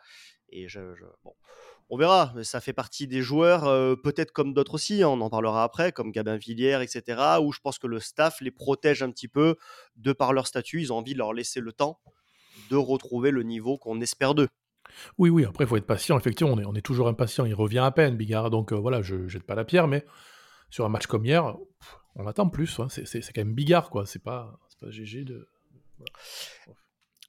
Et 0.49 0.66
bon, 1.23 1.35
on 1.90 1.97
verra. 1.97 2.35
Ça 2.43 2.61
fait 2.61 2.73
partie 2.73 3.07
des 3.07 3.21
joueurs, 3.21 3.64
peut-être 4.00 4.33
comme 4.33 4.55
d'autres 4.55 4.75
aussi, 4.75 5.02
hein, 5.02 5.09
on 5.09 5.21
en 5.21 5.28
parlera 5.28 5.64
après, 5.64 5.93
comme 5.93 6.12
Gabin 6.12 6.37
Villiers, 6.37 6.83
etc., 6.83 7.38
où 7.43 7.52
je 7.52 7.61
pense 7.61 7.78
que 7.78 7.87
le 7.87 8.00
staff 8.00 8.40
les 8.40 8.50
protège 8.50 9.02
un 9.02 9.11
petit 9.11 9.28
peu 9.28 9.57
de 9.97 10.12
par 10.12 10.33
leur 10.33 10.47
statut. 10.47 10.81
Ils 10.81 10.93
ont 10.93 10.99
envie 10.99 11.12
de 11.12 11.19
leur 11.19 11.33
laisser 11.33 11.61
le 11.61 11.73
temps 11.73 12.00
de 12.71 12.76
retrouver 12.76 13.31
le 13.31 13.43
niveau 13.43 13.76
qu'on 13.76 14.00
espère 14.00 14.35
d'eux. 14.35 14.49
Oui, 15.19 15.31
oui, 15.31 15.45
après, 15.45 15.64
il 15.64 15.66
faut 15.66 15.76
être 15.76 15.87
patient. 15.87 16.19
Effectivement, 16.19 16.55
on 16.55 16.75
est, 16.75 16.81
toujours 16.81 17.09
impatient. 17.09 17.45
Il 17.45 17.55
revient 17.55 17.78
à 17.81 17.90
peine, 17.90 18.16
Bigard. 18.16 18.50
Donc 18.50 18.73
euh, 18.73 18.76
voilà, 18.76 19.02
je 19.02 19.28
jette 19.28 19.45
pas 19.45 19.55
la 19.55 19.64
pierre, 19.64 19.88
mais 19.88 20.05
sur 20.71 20.85
un 20.85 20.88
match 20.88 21.07
comme 21.07 21.25
hier, 21.25 21.57
on 22.14 22.26
attend 22.26 22.49
plus. 22.49 22.81
Hein. 22.81 22.88
C'est 22.88 23.21
quand 23.33 23.40
même 23.40 23.55
Bigard, 23.55 23.90
quoi. 23.90 24.07
C'est 24.07 24.23
pas, 24.23 24.59
pas 24.81 24.90
GG 24.90 25.25
de. 25.25 25.49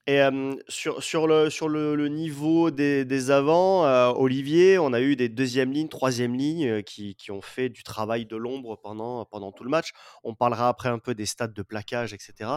Et 0.10 0.22
sur, 0.70 1.28
le, 1.28 2.08
niveau 2.08 2.72
des, 2.72 3.32
avants, 3.32 3.84
Olivier, 4.18 4.80
on 4.80 4.94
a 4.94 5.02
eu 5.02 5.18
des 5.18 5.28
deuxième 5.28 5.74
lignes, 5.74 5.90
troisième 5.90 6.34
lignes 6.34 6.82
qui, 6.84 7.16
qui, 7.16 7.32
ont 7.32 7.42
fait 7.42 7.68
du 7.68 7.84
travail 7.84 8.26
de 8.26 8.38
l'ombre 8.38 8.80
pendant, 8.82 9.52
tout 9.52 9.66
le 9.66 9.70
match. 9.70 9.92
On 10.24 10.34
parlera 10.34 10.70
après 10.70 10.88
un 10.88 10.98
peu 10.98 11.14
des 11.14 11.26
stats 11.26 11.48
de 11.48 11.62
plaquage, 11.62 12.14
etc. 12.14 12.50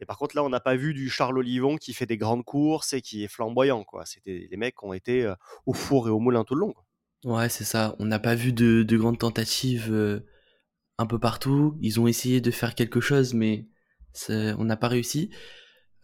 Et 0.00 0.06
par 0.06 0.16
contre, 0.16 0.36
là, 0.36 0.44
on 0.44 0.48
n'a 0.48 0.60
pas 0.60 0.76
vu 0.76 0.94
du 0.94 1.10
Charles 1.10 1.38
Olivon 1.38 1.76
qui 1.76 1.92
fait 1.92 2.06
des 2.06 2.16
grandes 2.16 2.44
courses 2.44 2.92
et 2.92 3.00
qui 3.00 3.24
est 3.24 3.28
flamboyant. 3.28 3.82
Quoi. 3.82 4.06
C'était 4.06 4.46
les 4.48 4.56
mecs 4.56 4.76
qui 4.76 4.84
ont 4.84 4.92
été 4.92 5.28
au 5.66 5.72
four 5.72 6.06
et 6.06 6.12
au 6.12 6.20
moulin 6.20 6.44
tout 6.44 6.54
le 6.54 6.60
long. 6.60 6.74
Ouais, 7.24 7.48
c'est 7.48 7.64
ça. 7.64 7.96
On 7.98 8.04
n'a 8.04 8.20
pas 8.20 8.36
vu 8.36 8.52
de, 8.52 8.84
de 8.84 8.96
grandes 8.96 9.18
tentatives 9.18 10.22
un 10.98 11.06
peu 11.06 11.18
partout. 11.18 11.76
Ils 11.80 11.98
ont 11.98 12.06
essayé 12.06 12.40
de 12.40 12.50
faire 12.52 12.76
quelque 12.76 13.00
chose, 13.00 13.34
mais 13.34 13.66
on 14.30 14.64
n'a 14.64 14.76
pas 14.76 14.88
réussi. 14.88 15.30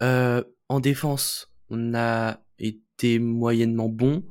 Euh, 0.03 0.43
en 0.69 0.81
défense, 0.81 1.53
on 1.71 1.95
a 1.95 2.41
été 2.59 3.19
moyennement 3.19 3.89
bon, 3.89 4.25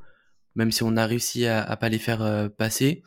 même 0.55 0.71
si 0.71 0.83
on 0.83 0.97
a 0.97 1.05
réussi 1.05 1.45
à, 1.45 1.63
à 1.63 1.77
pas 1.77 1.89
les 1.89 1.99
faire 1.99 2.21
euh, 2.21 2.49
passer. 2.49 3.03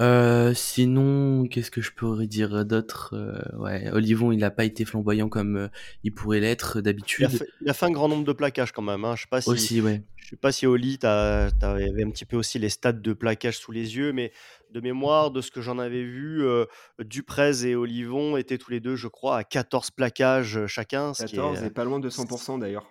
Euh, 0.00 0.54
sinon, 0.54 1.48
qu'est-ce 1.48 1.72
que 1.72 1.80
je 1.80 1.90
pourrais 1.90 2.28
dire 2.28 2.64
d'autre 2.64 3.14
euh, 3.14 3.58
Ouais, 3.58 3.90
Olivon, 3.90 4.30
il 4.30 4.38
n'a 4.38 4.50
pas 4.50 4.64
été 4.64 4.84
flamboyant 4.84 5.28
comme 5.28 5.56
euh, 5.56 5.68
il 6.04 6.14
pourrait 6.14 6.38
l'être 6.38 6.80
d'habitude. 6.80 7.28
Il, 7.60 7.68
a 7.68 7.74
fait 7.74 7.86
un 7.86 7.90
grand 7.90 8.08
nombre 8.08 8.24
de 8.24 8.32
plaquages 8.32 8.70
quand 8.70 8.82
même. 8.82 9.04
Hein. 9.04 9.16
Je 9.16 9.22
sais 9.22 9.28
pas 9.28 9.40
si, 9.40 9.50
aussi, 9.50 9.80
ouais. 9.80 10.02
Je 10.16 10.28
sais 10.30 10.36
pas 10.36 10.52
si 10.52 10.66
Oli, 10.66 10.98
tu 10.98 11.06
avais 11.06 12.04
un 12.04 12.10
petit 12.10 12.24
peu 12.24 12.36
aussi 12.36 12.60
les 12.60 12.68
stats 12.68 12.92
de 12.92 13.12
plaquage 13.12 13.58
sous 13.58 13.72
les 13.72 13.96
yeux, 13.96 14.12
mais 14.12 14.32
de 14.70 14.80
mémoire, 14.80 15.32
de 15.32 15.40
ce 15.40 15.50
que 15.50 15.60
j'en 15.60 15.80
avais 15.80 16.04
vu, 16.04 16.44
euh, 16.44 16.66
Duprez 17.00 17.66
et 17.66 17.74
Olivon 17.74 18.36
étaient 18.36 18.58
tous 18.58 18.70
les 18.70 18.80
deux, 18.80 18.94
je 18.94 19.08
crois, 19.08 19.38
à 19.38 19.44
14 19.44 19.90
plaquages 19.90 20.66
chacun. 20.66 21.12
14 21.12 21.64
et 21.64 21.70
pas 21.70 21.84
loin 21.84 21.98
de 21.98 22.08
100% 22.08 22.60
d'ailleurs. 22.60 22.86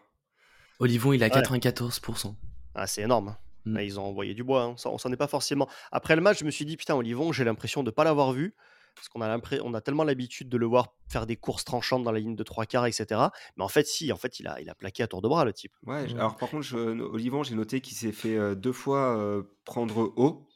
Olivon, 0.80 1.14
il 1.14 1.24
a 1.24 1.30
94%. 1.30 2.36
Ah, 2.76 2.86
c'est 2.86 3.02
énorme. 3.02 3.36
Hein. 3.68 3.72
Mmh. 3.72 3.74
Bah, 3.74 3.84
ils 3.84 4.00
ont 4.00 4.04
envoyé 4.04 4.34
du 4.34 4.44
bois, 4.44 4.64
hein. 4.64 4.76
on 4.86 4.98
s'en 4.98 5.12
est 5.12 5.18
pas 5.18 5.28
forcément. 5.28 5.68
Après 5.92 6.16
le 6.16 6.22
match, 6.22 6.40
je 6.40 6.46
me 6.46 6.52
suis 6.52 6.66
dit, 6.66 6.78
putain, 6.78 6.96
Olivon, 6.96 7.32
j'ai 7.32 7.44
l'impression 7.44 7.84
de 7.84 7.90
ne 7.90 7.92
pas 7.92 8.04
l'avoir 8.04 8.32
vu, 8.32 8.56
parce 8.96 9.10
qu'on 9.10 9.22
a, 9.22 9.40
on 9.64 9.74
a 9.74 9.82
tellement 9.82 10.04
l'habitude 10.04 10.50
de 10.50 10.58
le 10.58 10.66
voir 10.66 10.96
faire 11.08 11.26
des 11.26 11.36
courses 11.36 11.66
tranchantes 11.66 12.04
dans 12.04 12.12
la 12.12 12.20
ligne 12.20 12.36
de 12.36 12.44
trois 12.44 12.66
quarts, 12.66 12.86
etc. 12.86 13.22
Mais 13.58 13.64
en 13.64 13.68
fait, 13.68 13.86
si, 13.86 14.12
en 14.12 14.18
fait, 14.18 14.40
il 14.40 14.48
a, 14.48 14.60
il 14.62 14.70
a 14.70 14.76
plaqué 14.76 15.04
à 15.04 15.08
tour 15.08 15.22
de 15.22 15.28
bras, 15.28 15.46
le 15.46 15.54
type. 15.54 15.74
Ouais, 15.86 16.08
mmh. 16.08 16.18
alors 16.18 16.36
par 16.38 16.50
contre, 16.50 16.74
Olivon, 16.76 17.44
j'ai 17.44 17.56
noté 17.56 17.82
qu'il 17.82 17.96
s'est 17.96 18.12
fait 18.12 18.56
deux 18.56 18.74
fois 18.74 19.44
prendre 19.66 20.14
haut, 20.16 20.48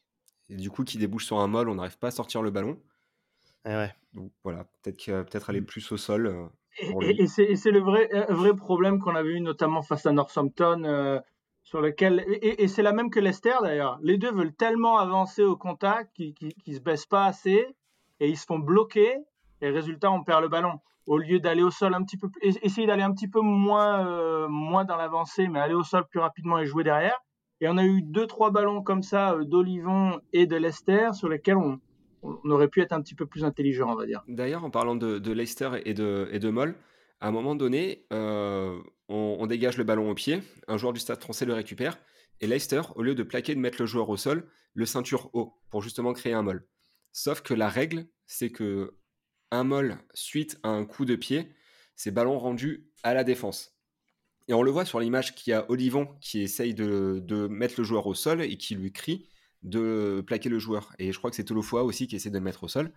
et 0.49 0.55
du 0.55 0.69
coup, 0.69 0.83
qui 0.83 0.97
débouche 0.97 1.25
sur 1.25 1.39
un 1.39 1.47
molle, 1.47 1.69
on 1.69 1.75
n'arrive 1.75 1.97
pas 1.97 2.07
à 2.07 2.11
sortir 2.11 2.41
le 2.41 2.51
ballon. 2.51 2.79
Et 3.63 3.69
eh 3.69 3.75
ouais. 3.75 3.93
Donc 4.13 4.31
voilà, 4.43 4.65
peut-être 4.81 5.05
peut-être 5.05 5.49
aller 5.51 5.61
mmh. 5.61 5.65
plus 5.65 5.91
au 5.91 5.97
sol. 5.97 6.49
et, 7.01 7.27
c'est 7.27 7.71
le 7.71 7.79
vrai, 7.79 8.09
vrai 8.29 8.55
problème 8.55 8.99
qu'on 8.99 9.15
avait 9.15 9.33
eu 9.33 9.41
notamment 9.41 9.83
face 9.83 10.05
à 10.07 10.11
Northampton 10.11 11.21
sur 11.71 11.79
lequel 11.79 12.25
et, 12.41 12.67
c'est 12.67 12.81
la 12.81 12.91
même 12.91 13.09
que 13.09 13.21
Leicester 13.21 13.53
d'ailleurs. 13.61 13.97
Les 14.03 14.17
deux 14.17 14.33
veulent 14.33 14.53
tellement 14.53 14.97
avancer 14.97 15.41
au 15.41 15.55
contact 15.55 16.13
qu'ils 16.13 16.35
ne 16.67 16.73
se 16.73 16.81
baissent 16.81 17.05
pas 17.05 17.23
assez 17.23 17.65
et 18.19 18.27
ils 18.27 18.35
se 18.35 18.45
font 18.45 18.59
bloquer 18.59 19.15
et 19.61 19.69
résultat 19.69 20.11
on 20.11 20.21
perd 20.21 20.41
le 20.41 20.49
ballon. 20.49 20.81
Au 21.05 21.17
lieu 21.17 21.39
d'aller 21.39 21.63
au 21.63 21.71
sol 21.71 21.93
un 21.93 22.03
petit 22.03 22.17
peu 22.17 22.27
essayer 22.41 22.87
d'aller 22.87 23.03
un 23.03 23.13
petit 23.13 23.29
peu 23.29 23.39
moins 23.39 24.05
euh, 24.05 24.49
moins 24.49 24.83
dans 24.83 24.97
l'avancée, 24.97 25.47
mais 25.47 25.61
aller 25.61 25.73
au 25.73 25.83
sol 25.83 26.03
plus 26.09 26.19
rapidement 26.19 26.59
et 26.59 26.65
jouer 26.65 26.83
derrière. 26.83 27.17
Et 27.61 27.69
on 27.69 27.77
a 27.77 27.85
eu 27.85 28.01
deux 28.01 28.27
trois 28.27 28.51
ballons 28.51 28.83
comme 28.83 29.01
ça 29.01 29.31
euh, 29.31 29.45
d'Olivon 29.45 30.19
et 30.33 30.47
de 30.47 30.57
Leicester 30.57 31.11
sur 31.13 31.29
lesquels 31.29 31.55
on, 31.55 31.79
on, 32.21 32.49
aurait 32.49 32.67
pu 32.67 32.81
être 32.81 32.91
un 32.91 33.01
petit 33.01 33.15
peu 33.15 33.25
plus 33.25 33.45
intelligent, 33.45 33.89
on 33.89 33.95
va 33.95 34.05
dire. 34.05 34.21
D'ailleurs, 34.27 34.65
en 34.65 34.71
parlant 34.71 34.95
de, 34.95 35.19
de 35.19 35.31
Leicester 35.31 35.69
et 35.85 35.93
de, 35.93 36.27
et 36.33 36.39
de 36.39 36.49
Moll, 36.49 36.75
à 37.21 37.29
un 37.29 37.31
moment 37.31 37.55
donné, 37.55 38.03
euh, 38.11 38.81
on, 39.11 39.45
dégage 39.47 39.77
le 39.77 39.83
ballon 39.83 40.09
au 40.09 40.15
pied, 40.15 40.41
un 40.67 40.77
joueur 40.77 40.93
du 40.93 40.99
stade 40.99 41.21
français 41.21 41.45
le 41.45 41.53
récupère, 41.53 41.99
et 42.39 42.47
Leicester, 42.47 42.81
au 42.95 43.03
lieu 43.03 43.13
de 43.13 43.23
plaquer, 43.23 43.53
de 43.53 43.59
mettre 43.59 43.81
le 43.81 43.85
joueur 43.85 44.09
au 44.09 44.17
sol, 44.17 44.49
le 44.73 44.85
ceinture 44.85 45.29
haut, 45.33 45.53
pour 45.69 45.81
justement 45.81 46.13
créer 46.13 46.33
un 46.33 46.41
molle. 46.41 46.67
Sauf 47.11 47.41
que 47.41 47.53
la 47.53 47.69
règle, 47.69 48.07
c'est 48.25 48.51
que 48.51 48.95
un 49.51 49.63
molle 49.63 49.97
suite 50.13 50.57
à 50.63 50.69
un 50.69 50.85
coup 50.85 51.05
de 51.05 51.15
pied, 51.15 51.53
c'est 51.95 52.11
ballon 52.11 52.39
rendu 52.39 52.89
à 53.03 53.13
la 53.13 53.23
défense. 53.23 53.75
Et 54.47 54.53
on 54.53 54.63
le 54.63 54.71
voit 54.71 54.85
sur 54.85 54.99
l'image 54.99 55.35
qu'il 55.35 55.51
y 55.51 55.53
a 55.53 55.69
Olivon 55.69 56.07
qui 56.21 56.41
essaye 56.41 56.73
de, 56.73 57.47
mettre 57.49 57.75
le 57.77 57.83
joueur 57.83 58.07
au 58.07 58.13
sol 58.13 58.41
et 58.41 58.57
qui 58.57 58.75
lui 58.75 58.91
crie 58.91 59.29
de 59.61 60.23
plaquer 60.25 60.49
le 60.49 60.57
joueur. 60.57 60.93
Et 60.97 61.11
je 61.11 61.17
crois 61.17 61.29
que 61.29 61.35
c'est 61.35 61.43
Tolofoa 61.43 61.83
aussi 61.83 62.07
qui 62.07 62.15
essaie 62.15 62.29
de 62.29 62.37
le 62.37 62.43
mettre 62.43 62.63
au 62.63 62.67
sol. 62.67 62.91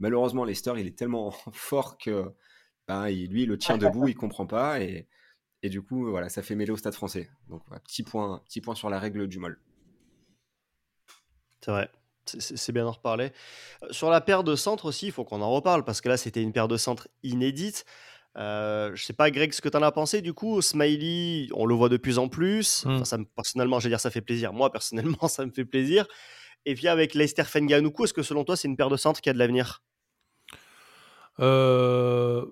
Malheureusement, 0.00 0.44
Leicester, 0.44 0.72
il 0.78 0.86
est 0.86 0.98
tellement 0.98 1.30
fort 1.52 1.98
que 1.98 2.24
ben, 2.88 3.08
lui, 3.08 3.46
le 3.46 3.58
tient 3.58 3.78
debout, 3.78 4.08
il 4.08 4.14
comprend 4.16 4.46
pas. 4.46 4.80
Et, 4.80 5.08
et 5.62 5.68
du 5.68 5.82
coup, 5.82 6.10
voilà, 6.10 6.28
ça 6.28 6.42
fait 6.42 6.54
mêler 6.54 6.70
au 6.70 6.76
stade 6.76 6.94
français. 6.94 7.30
Donc, 7.48 7.62
petit, 7.84 8.02
point, 8.02 8.40
petit 8.46 8.60
point 8.60 8.74
sur 8.74 8.90
la 8.90 8.98
règle 8.98 9.26
du 9.26 9.38
molle. 9.38 9.58
C'est 11.60 11.70
vrai. 11.70 11.90
C'est 12.26 12.72
bien 12.72 12.84
d'en 12.84 12.92
reparler. 12.92 13.32
Euh, 13.82 13.88
sur 13.90 14.10
la 14.10 14.20
paire 14.20 14.44
de 14.44 14.54
centre 14.54 14.84
aussi, 14.84 15.06
il 15.06 15.12
faut 15.12 15.24
qu'on 15.24 15.40
en 15.40 15.50
reparle 15.50 15.84
parce 15.84 16.00
que 16.00 16.08
là, 16.08 16.16
c'était 16.16 16.42
une 16.42 16.52
paire 16.52 16.68
de 16.68 16.76
centre 16.76 17.08
inédite. 17.22 17.86
Euh, 18.36 18.92
je 18.94 19.04
sais 19.04 19.14
pas, 19.14 19.30
Greg, 19.30 19.52
ce 19.52 19.60
que 19.60 19.68
tu 19.68 19.76
en 19.76 19.82
as 19.82 19.90
pensé 19.90 20.20
du 20.20 20.34
coup. 20.34 20.60
Smiley, 20.60 21.48
on 21.54 21.66
le 21.66 21.74
voit 21.74 21.88
de 21.88 21.96
plus 21.96 22.18
en 22.18 22.28
plus. 22.28 22.84
Hmm. 22.84 23.04
ça 23.04 23.18
personnellement, 23.34 23.80
je 23.80 23.84
vais 23.84 23.90
dire, 23.90 24.00
ça 24.00 24.10
fait 24.10 24.20
plaisir. 24.20 24.52
Moi, 24.52 24.70
personnellement, 24.70 25.26
ça 25.28 25.44
me 25.44 25.50
fait 25.50 25.64
plaisir. 25.64 26.06
Et 26.66 26.74
puis 26.74 26.86
avec 26.86 27.14
Leicester 27.14 27.44
Fenganoukou, 27.44 28.04
est-ce 28.04 28.14
que 28.14 28.22
selon 28.22 28.44
toi, 28.44 28.56
c'est 28.56 28.68
une 28.68 28.76
paire 28.76 28.90
de 28.90 28.96
centre 28.96 29.20
qui 29.20 29.30
a 29.30 29.32
de 29.32 29.38
l'avenir? 29.38 29.82
Euh, 31.40 32.44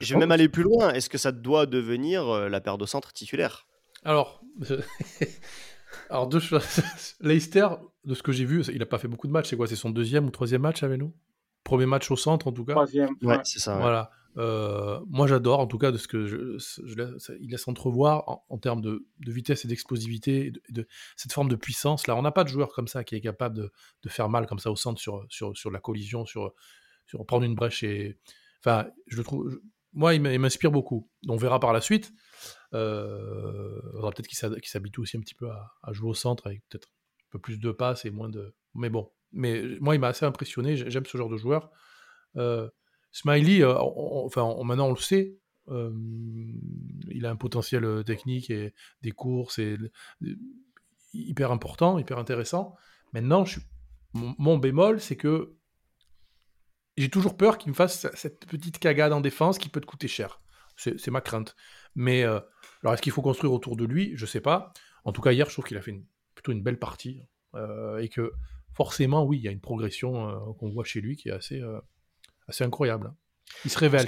je 0.00 0.14
vais 0.14 0.20
même 0.20 0.32
aller 0.32 0.48
plus 0.48 0.62
loin. 0.62 0.92
Est-ce 0.92 1.08
que 1.08 1.18
ça 1.18 1.32
doit 1.32 1.66
devenir 1.66 2.28
euh, 2.28 2.48
la 2.48 2.60
paire 2.60 2.78
de 2.78 2.86
centre 2.86 3.12
titulaire? 3.12 3.66
Alors, 4.04 4.42
alors 6.10 6.26
deux 6.26 6.40
choses. 6.40 6.80
Leicester, 7.20 7.68
de 8.04 8.14
ce 8.14 8.22
que 8.22 8.32
j'ai 8.32 8.44
vu, 8.44 8.62
il 8.66 8.78
n'a 8.78 8.86
pas 8.86 8.98
fait 8.98 9.08
beaucoup 9.08 9.26
de 9.26 9.32
matchs. 9.32 9.50
C'est 9.50 9.56
quoi? 9.56 9.66
C'est 9.66 9.76
son 9.76 9.90
deuxième 9.90 10.26
ou 10.26 10.30
troisième 10.30 10.62
match 10.62 10.82
avec 10.82 10.98
nous? 10.98 11.14
Premier 11.64 11.86
match 11.86 12.10
au 12.10 12.16
centre 12.16 12.46
en 12.46 12.52
tout 12.52 12.64
cas? 12.64 12.72
Troisième. 12.72 13.16
Ouais, 13.22 13.38
c'est 13.44 13.58
ça. 13.58 13.78
Voilà. 13.78 14.10
moi, 15.08 15.26
j'adore, 15.26 15.60
en 15.60 15.66
tout 15.66 15.78
cas, 15.78 15.90
de 15.90 15.98
ce 15.98 16.06
que 16.06 16.26
je, 16.26 17.36
il 17.40 17.50
laisse 17.50 17.66
entrevoir 17.66 18.42
en, 18.48 18.58
termes 18.58 18.82
de, 18.82 19.04
vitesse 19.26 19.64
et 19.64 19.68
d'explosivité, 19.68 20.52
de, 20.68 20.86
cette 21.16 21.32
forme 21.32 21.48
de 21.48 21.56
puissance. 21.56 22.06
Là, 22.06 22.14
on 22.16 22.22
n'a 22.22 22.32
pas 22.32 22.44
de 22.44 22.48
joueur 22.48 22.68
comme 22.68 22.86
ça 22.86 23.02
qui 23.02 23.16
est 23.16 23.20
capable 23.20 23.56
de, 23.56 24.08
faire 24.08 24.28
mal 24.28 24.46
comme 24.46 24.58
ça 24.58 24.70
au 24.70 24.76
centre 24.76 25.00
sur, 25.00 25.24
sur, 25.28 25.56
sur 25.56 25.70
la 25.70 25.80
collision, 25.80 26.26
sur, 26.26 26.52
sur 27.06 27.24
prendre 27.26 27.44
une 27.44 27.54
brèche. 27.54 27.82
Et... 27.82 28.18
Enfin, 28.60 28.86
je 29.08 29.16
le 29.16 29.24
trouve. 29.24 29.58
Moi, 29.96 30.14
il 30.14 30.20
m'inspire 30.20 30.70
beaucoup. 30.70 31.10
On 31.26 31.36
verra 31.36 31.58
par 31.58 31.72
la 31.72 31.80
suite. 31.80 32.12
Euh, 32.74 33.80
peut-être 34.00 34.28
qu'il 34.28 34.68
s'habitue 34.68 35.00
aussi 35.00 35.16
un 35.16 35.20
petit 35.20 35.34
peu 35.34 35.50
à, 35.50 35.92
jouer 35.92 36.10
au 36.10 36.14
centre 36.14 36.46
avec 36.46 36.62
peut-être 36.68 36.88
un 36.88 37.30
peu 37.32 37.38
plus 37.38 37.58
de 37.58 37.72
passes 37.72 38.04
et 38.04 38.10
moins 38.10 38.28
de. 38.28 38.54
Mais 38.74 38.90
bon. 38.90 39.10
Mais 39.32 39.62
moi, 39.80 39.94
il 39.94 39.98
m'a 39.98 40.08
assez 40.08 40.24
impressionné. 40.24 40.76
J'aime 40.76 41.06
ce 41.06 41.16
genre 41.16 41.28
de 41.28 41.36
joueur. 41.36 41.70
Euh, 42.36 42.68
Smiley, 43.12 43.62
euh, 43.62 43.74
enfin, 43.78 44.54
maintenant 44.62 44.88
on 44.88 44.90
le 44.90 44.96
sait, 45.00 45.38
euh, 45.68 45.90
il 47.10 47.24
a 47.24 47.30
un 47.30 47.36
potentiel 47.36 48.04
technique 48.04 48.50
et 48.50 48.74
des 49.00 49.12
courses 49.12 49.58
et 49.58 49.78
hyper 51.14 51.50
important, 51.50 51.98
hyper 51.98 52.18
intéressant. 52.18 52.76
Maintenant, 53.14 53.44
mon, 54.12 54.58
bémol, 54.58 55.00
c'est 55.00 55.16
que 55.16 55.56
j'ai 56.96 57.08
toujours 57.10 57.36
peur 57.36 57.58
qu'il 57.58 57.70
me 57.70 57.74
fasse 57.74 58.06
cette 58.14 58.46
petite 58.46 58.78
cagade 58.78 59.12
en 59.12 59.20
défense 59.20 59.58
qui 59.58 59.68
peut 59.68 59.80
te 59.80 59.86
coûter 59.86 60.08
cher. 60.08 60.40
C'est 60.76 61.08
ma 61.08 61.20
crainte. 61.20 61.56
Mais 61.94 62.22
alors, 62.22 62.92
est-ce 62.92 63.02
qu'il 63.02 63.12
faut 63.12 63.22
construire 63.22 63.52
autour 63.52 63.76
de 63.76 63.84
lui? 63.84 64.12
Je 64.14 64.26
sais 64.26 64.40
pas. 64.40 64.72
En 65.04 65.12
tout 65.12 65.22
cas, 65.22 65.32
hier, 65.32 65.46
je 65.46 65.52
trouve 65.52 65.64
qu'il 65.64 65.76
a 65.76 65.82
fait 65.82 65.94
plutôt 66.34 66.52
une 66.52 66.62
belle 66.62 66.78
partie 66.78 67.22
et 68.00 68.08
que 68.08 68.32
forcément, 68.74 69.24
oui, 69.24 69.38
il 69.38 69.42
y 69.42 69.48
a 69.48 69.52
une 69.52 69.60
progression 69.60 70.54
qu'on 70.58 70.70
voit 70.70 70.84
chez 70.84 71.00
lui 71.00 71.16
qui 71.16 71.28
est 71.28 71.32
assez 71.32 71.62
assez 72.48 72.64
incroyable. 72.64 73.08
Hein. 73.08 73.16
Il 73.64 73.70
se 73.70 73.78
révèle. 73.78 74.06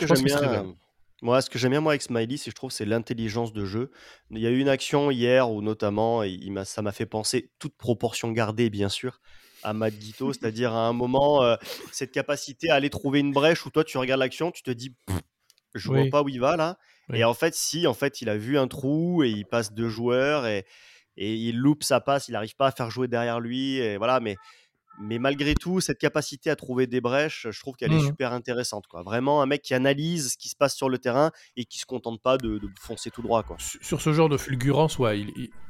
Moi, 1.21 1.43
ce 1.43 1.51
que 1.51 1.59
j'aime 1.59 1.73
bien 1.73 1.81
moi 1.81 1.93
avec 1.93 2.03
Smiley, 2.03 2.37
c'est 2.37 2.51
je 2.51 2.55
trouve 2.55 2.71
c'est 2.71 2.85
l'intelligence 2.85 3.53
de 3.53 3.65
jeu. 3.65 3.91
Il 4.31 4.39
y 4.39 4.47
a 4.47 4.51
eu 4.51 4.61
une 4.61 4.69
action 4.69 5.11
hier 5.11 5.51
où 5.51 5.63
notamment, 5.63 6.23
il 6.23 6.63
ça 6.65 6.81
m'a 6.83 6.93
fait 6.93 7.07
penser 7.07 7.51
toute 7.59 7.77
proportion 7.77 8.31
gardée, 8.31 8.71
bien 8.71 8.89
sûr, 8.89 9.21
à 9.63 9.73
Matt 9.73 9.95
Guito, 9.95 10.33
c'est-à-dire 10.33 10.73
à 10.73 10.87
un 10.87 10.93
moment 10.93 11.43
euh, 11.43 11.57
cette 11.93 12.13
capacité 12.13 12.71
à 12.71 12.77
aller 12.77 12.91
trouver 12.91 13.21
une 13.21 13.33
brèche 13.33 13.65
où 13.67 13.71
toi 13.71 13.85
tu 13.85 13.99
regardes 13.99 14.21
l'action, 14.21 14.51
tu 14.51 14.63
te 14.63 14.71
dis, 14.71 14.95
je 15.75 15.89
vois 15.89 16.09
pas 16.11 16.23
où 16.23 16.29
il 16.29 16.41
va 16.41 16.57
là. 16.57 16.79
Et 17.15 17.25
en 17.25 17.33
fait, 17.33 17.55
si, 17.55 17.87
en 17.87 17.95
fait, 17.95 18.21
il 18.21 18.29
a 18.29 18.37
vu 18.37 18.59
un 18.59 18.69
trou 18.69 19.23
et 19.23 19.31
il 19.31 19.47
passe 19.47 19.73
deux 19.73 19.89
joueurs 19.89 20.47
et, 20.47 20.67
et 21.17 21.35
il 21.35 21.57
loupe 21.57 21.83
sa 21.83 22.01
passe, 22.01 22.29
il 22.29 22.33
n'arrive 22.33 22.55
pas 22.55 22.67
à 22.67 22.71
faire 22.71 22.91
jouer 22.91 23.09
derrière 23.09 23.41
lui. 23.41 23.77
Et 23.79 23.97
voilà, 23.97 24.21
mais 24.21 24.37
mais 25.01 25.19
malgré 25.19 25.55
tout, 25.55 25.81
cette 25.81 25.99
capacité 25.99 26.51
à 26.51 26.57
trouver 26.57 26.87
des 26.87 27.01
brèches, 27.01 27.47
je 27.51 27.61
trouve 27.61 27.77
qu'elle 27.77 27.93
est 27.93 27.99
mmh 27.99 28.07
super 28.07 28.33
intéressante. 28.33 28.87
Quoi. 28.87 29.03
Vraiment 29.03 29.43
un 29.43 29.47
mec 29.47 29.63
qui 29.63 29.75
analyse 29.75 30.33
ce 30.33 30.37
qui 30.37 30.49
se 30.49 30.57
passe 30.57 30.75
sur 30.75 30.89
le 30.89 30.99
terrain 30.99 31.31
et 31.57 31.65
qui 31.65 31.79
se 31.79 31.87
contente 31.87 32.21
pas 32.21 32.37
de, 32.37 32.61
foncer 32.81 33.11
tout 33.11 33.23
droit. 33.23 33.43
Quoi. 33.43 33.57
Sur 33.59 34.01
ce 34.01 34.13
genre 34.13 34.29
de 34.29 34.37
fulgurance, 34.37 34.99
ouais, 34.99 35.21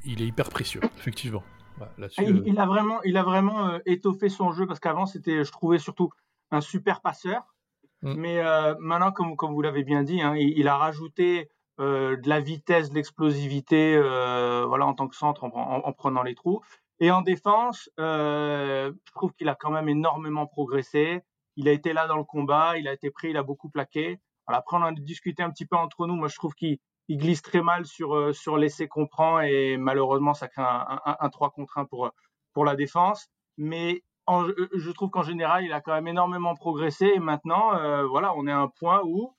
il, 0.05 0.23
est 0.23 0.27
hyper 0.27 0.49
précieux, 0.49 0.81
effectivement. 0.99 1.43
Ah, 1.81 2.23
euh 2.23 2.43
il, 2.47 2.59
a 2.59 2.67
vraiment, 2.67 3.03
il 3.03 3.17
a 3.17 3.23
vraiment 3.23 3.69
euh, 3.69 3.79
étoffé 3.87 4.29
son 4.29 4.53
jeu 4.53 4.67
parce 4.67 4.81
qu'avant, 4.81 5.07
c'était, 5.07 5.45
je 5.45 5.53
trouvais 5.53 5.79
surtout 5.79 6.11
un 6.51 6.61
super 6.61 7.01
passeur. 7.01 7.55
Mmh. 8.03 8.15
Mais 8.15 8.39
euh, 8.39 8.75
maintenant, 8.79 9.13
comme, 9.13 9.37
comme 9.37 9.53
vous 9.53 9.63
l'avez 9.63 9.83
bien 9.83 10.03
dit, 10.03 10.21
hein, 10.21 10.35
il, 10.37 10.69
a 10.69 10.77
rajouté 10.77 11.51
de 11.79 12.29
la 12.29 12.41
vitesse, 12.41 12.91
de 12.91 12.97
l'explosivité 12.97 13.97
voilà, 14.01 14.87
en 14.87 14.95
tant 14.95 15.07
que 15.07 15.15
centre 15.15 15.45
en 15.45 15.93
prenant 15.93 16.25
les 16.25 16.35
trous. 16.35 16.61
Et 17.01 17.13
en 17.13 17.23
défense, 17.23 17.89
je 17.99 19.13
trouve 19.15 19.33
qu'il 19.35 19.49
a 19.49 19.55
quand 19.55 19.71
même 19.71 19.89
énormément 19.89 20.47
progressé. 20.47 21.23
Il 21.57 21.69
a 21.69 21.73
été 21.73 21.93
là 21.93 22.09
dans 22.09 22.17
le 22.17 22.25
combat, 22.25 22.79
il 22.79 22.89
a 22.89 22.93
été 22.93 23.11
pris, 23.11 23.31
il 23.31 23.37
a 23.37 23.45
beaucoup 23.45 23.69
plaqué. 23.69 24.21
Alors 24.49 24.61
après, 24.61 24.77
on 24.77 24.83
a 24.83 24.93
discuté 24.93 25.43
un 25.43 25.51
petit 25.51 25.67
peu 25.67 25.77
entre 25.77 26.07
nous. 26.07 26.15
Moi, 26.15 26.29
je 26.29 26.37
trouve 26.37 26.55
qu'il 26.55 26.79
glisse 27.17 27.43
très 27.43 27.63
mal 27.63 27.87
sur, 27.87 28.15
euh, 28.15 28.33
sur 28.33 28.59
l'essai 28.59 28.89
qu'on 28.89 29.07
prend 29.07 29.41
et 29.41 29.77
malheureusement, 29.77 30.35
ça 30.35 30.49
crée 30.49 30.63
un, 30.63 31.01
un, 31.05 31.17
un 31.19 31.29
3 31.31 31.51
contre 31.51 31.79
1 31.79 31.87
pour, 31.87 32.11
pour 32.53 32.65
la 32.65 32.77
défense. 32.77 33.29
Mais 33.57 34.03
en, 34.27 34.47
je 34.47 34.91
trouve 34.91 35.11
qu'en 35.11 35.23
général, 35.23 35.65
il 35.65 35.73
a 35.73 35.81
quand 35.81 35.93
même 35.93 36.07
énormément 36.07 36.55
progressé. 36.55 37.11
Et 37.15 37.19
maintenant, 37.19 37.75
euh, 37.77 38.07
voilà, 38.07 38.35
on 38.37 38.47
est 38.47 38.53
à 38.53 38.59
un 38.59 38.69
point 38.69 39.01
où 39.05 39.35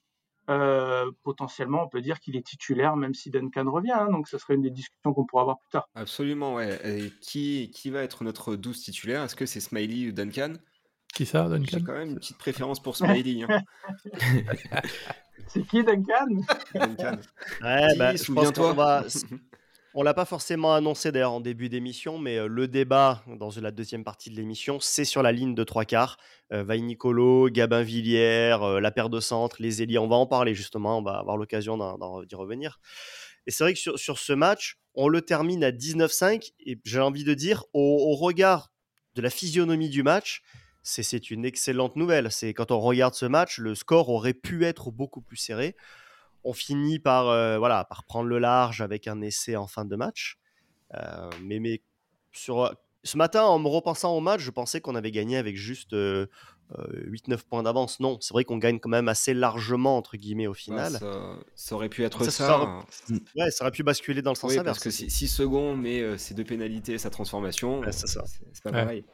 euh, 0.49 1.11
potentiellement, 1.23 1.83
on 1.83 1.87
peut 1.87 2.01
dire 2.01 2.19
qu'il 2.19 2.35
est 2.35 2.45
titulaire, 2.45 2.95
même 2.95 3.13
si 3.13 3.29
Duncan 3.29 3.69
revient. 3.69 3.91
Hein, 3.91 4.09
donc, 4.11 4.27
ce 4.27 4.39
serait 4.39 4.55
une 4.55 4.63
des 4.63 4.71
discussions 4.71 5.13
qu'on 5.13 5.25
pourra 5.25 5.43
avoir 5.43 5.59
plus 5.59 5.69
tard. 5.69 5.87
Absolument, 5.93 6.55
ouais. 6.55 6.79
Et 6.83 7.11
qui, 7.21 7.71
qui 7.73 7.91
va 7.91 8.01
être 8.01 8.23
notre 8.23 8.55
12 8.55 8.81
titulaire? 8.81 9.21
Est-ce 9.23 9.35
que 9.35 9.45
c'est 9.45 9.59
Smiley 9.59 10.09
ou 10.09 10.11
Duncan? 10.11 10.53
Qui 11.13 11.27
ça, 11.27 11.47
Duncan? 11.47 11.65
J'ai 11.69 11.83
quand 11.83 11.93
même 11.93 12.09
une 12.09 12.15
petite 12.15 12.39
préférence 12.39 12.81
pour 12.81 12.95
Smiley. 12.97 13.43
Hein. 13.43 13.61
c'est 15.49 15.65
qui, 15.67 15.83
Duncan? 15.83 16.27
Duncan. 16.73 17.19
Ouais, 17.61 17.95
bah, 17.97 18.15
je 18.15 18.31
pense 18.31 18.51
qu'on 18.51 18.73
va... 18.73 19.03
On 19.95 20.03
l'a 20.03 20.13
pas 20.13 20.25
forcément 20.25 20.75
annoncé 20.75 21.11
d'ailleurs 21.11 21.33
en 21.33 21.41
début 21.41 21.67
d'émission, 21.67 22.19
mais 22.19 22.47
le 22.47 22.67
débat 22.67 23.23
dans 23.25 23.49
la 23.59 23.71
deuxième 23.71 24.03
partie 24.03 24.29
de 24.29 24.35
l'émission, 24.35 24.79
c'est 24.79 25.03
sur 25.03 25.23
la 25.23 25.31
ligne 25.31 25.55
de 25.55 25.63
trois 25.63 25.83
quarts. 25.83 26.17
Euh, 26.53 26.63
Nicolo, 26.77 27.49
Gabin 27.49 27.81
Villière, 27.81 28.79
la 28.79 28.91
paire 28.91 29.09
de 29.09 29.19
centre, 29.19 29.55
les 29.59 29.81
ailiers. 29.81 29.97
On 29.97 30.07
va 30.07 30.15
en 30.15 30.27
parler 30.27 30.53
justement, 30.53 30.99
on 30.99 31.01
va 31.01 31.17
avoir 31.17 31.37
l'occasion 31.37 31.75
d'y 32.23 32.35
revenir. 32.35 32.79
Et 33.49 33.51
c'est 33.51 33.63
vrai 33.63 33.73
que 33.73 33.79
sur, 33.79 34.19
ce 34.19 34.33
match, 34.33 34.77
on 34.93 35.07
le 35.07 35.21
termine 35.21 35.63
à 35.63 35.71
19-5 35.71 36.51
et 36.67 36.79
j'ai 36.85 36.99
envie 36.99 37.23
de 37.23 37.33
dire, 37.33 37.63
au, 37.73 38.15
regard 38.15 38.71
de 39.15 39.23
la 39.23 39.31
physionomie 39.31 39.89
du 39.89 40.03
match, 40.03 40.43
c'est 40.89 41.31
une 41.31 41.45
excellente 41.45 41.95
nouvelle. 41.95 42.31
C'est 42.31 42.53
quand 42.53 42.71
on 42.71 42.79
regarde 42.79 43.13
ce 43.13 43.25
match, 43.25 43.59
le 43.59 43.75
score 43.75 44.09
aurait 44.09 44.33
pu 44.33 44.65
être 44.65 44.91
beaucoup 44.91 45.21
plus 45.21 45.37
serré 45.37 45.75
on 46.43 46.53
finit 46.53 46.99
par, 46.99 47.27
euh, 47.27 47.57
voilà, 47.57 47.85
par 47.85 48.03
prendre 48.03 48.27
le 48.27 48.39
large 48.39 48.81
avec 48.81 49.07
un 49.07 49.21
essai 49.21 49.55
en 49.55 49.67
fin 49.67 49.85
de 49.85 49.95
match. 49.95 50.37
Euh, 50.95 51.29
mais, 51.43 51.59
mais 51.59 51.81
sur, 52.31 52.65
euh, 52.65 52.71
ce 53.03 53.17
matin, 53.17 53.43
en 53.43 53.59
me 53.59 53.67
repensant 53.67 54.15
au 54.15 54.19
match, 54.19 54.41
je 54.41 54.51
pensais 54.51 54.81
qu'on 54.81 54.95
avait 54.95 55.11
gagné 55.11 55.37
avec 55.37 55.55
juste 55.55 55.93
8-9 55.93 57.43
points 57.49 57.63
d'avance. 57.63 57.99
Non, 57.99 58.17
c'est 58.19 58.33
vrai 58.33 58.43
qu'on 58.43 58.57
gagne 58.57 58.79
quand 58.79 58.89
même 58.89 59.07
assez 59.07 59.33
largement, 59.33 59.97
entre 59.97 60.17
guillemets, 60.17 60.47
au 60.47 60.53
final. 60.53 60.99
ça, 61.55 61.75
aurait 61.75 61.89
pu 61.89 62.03
être 62.03 62.23
ça. 62.25 62.31
ça, 62.31 62.59
aurait, 62.59 62.83
ouais, 63.35 63.51
ça 63.51 63.63
aurait 63.63 63.71
pu 63.71 63.83
basculer 63.83 64.21
dans 64.21 64.31
le 64.31 64.35
sens 64.35 64.51
oui, 64.51 64.59
inverse. 64.59 64.83
Parce 64.83 64.97
que 64.97 65.09
6 65.09 65.27
secondes, 65.27 65.79
mais 65.79 66.17
ces 66.17 66.33
deux 66.33 66.43
pénalités, 66.43 66.97
sa 66.97 67.09
transformation, 67.09 67.81
c'est 67.91 68.63
pas 68.63 68.71
pareil. 68.71 69.05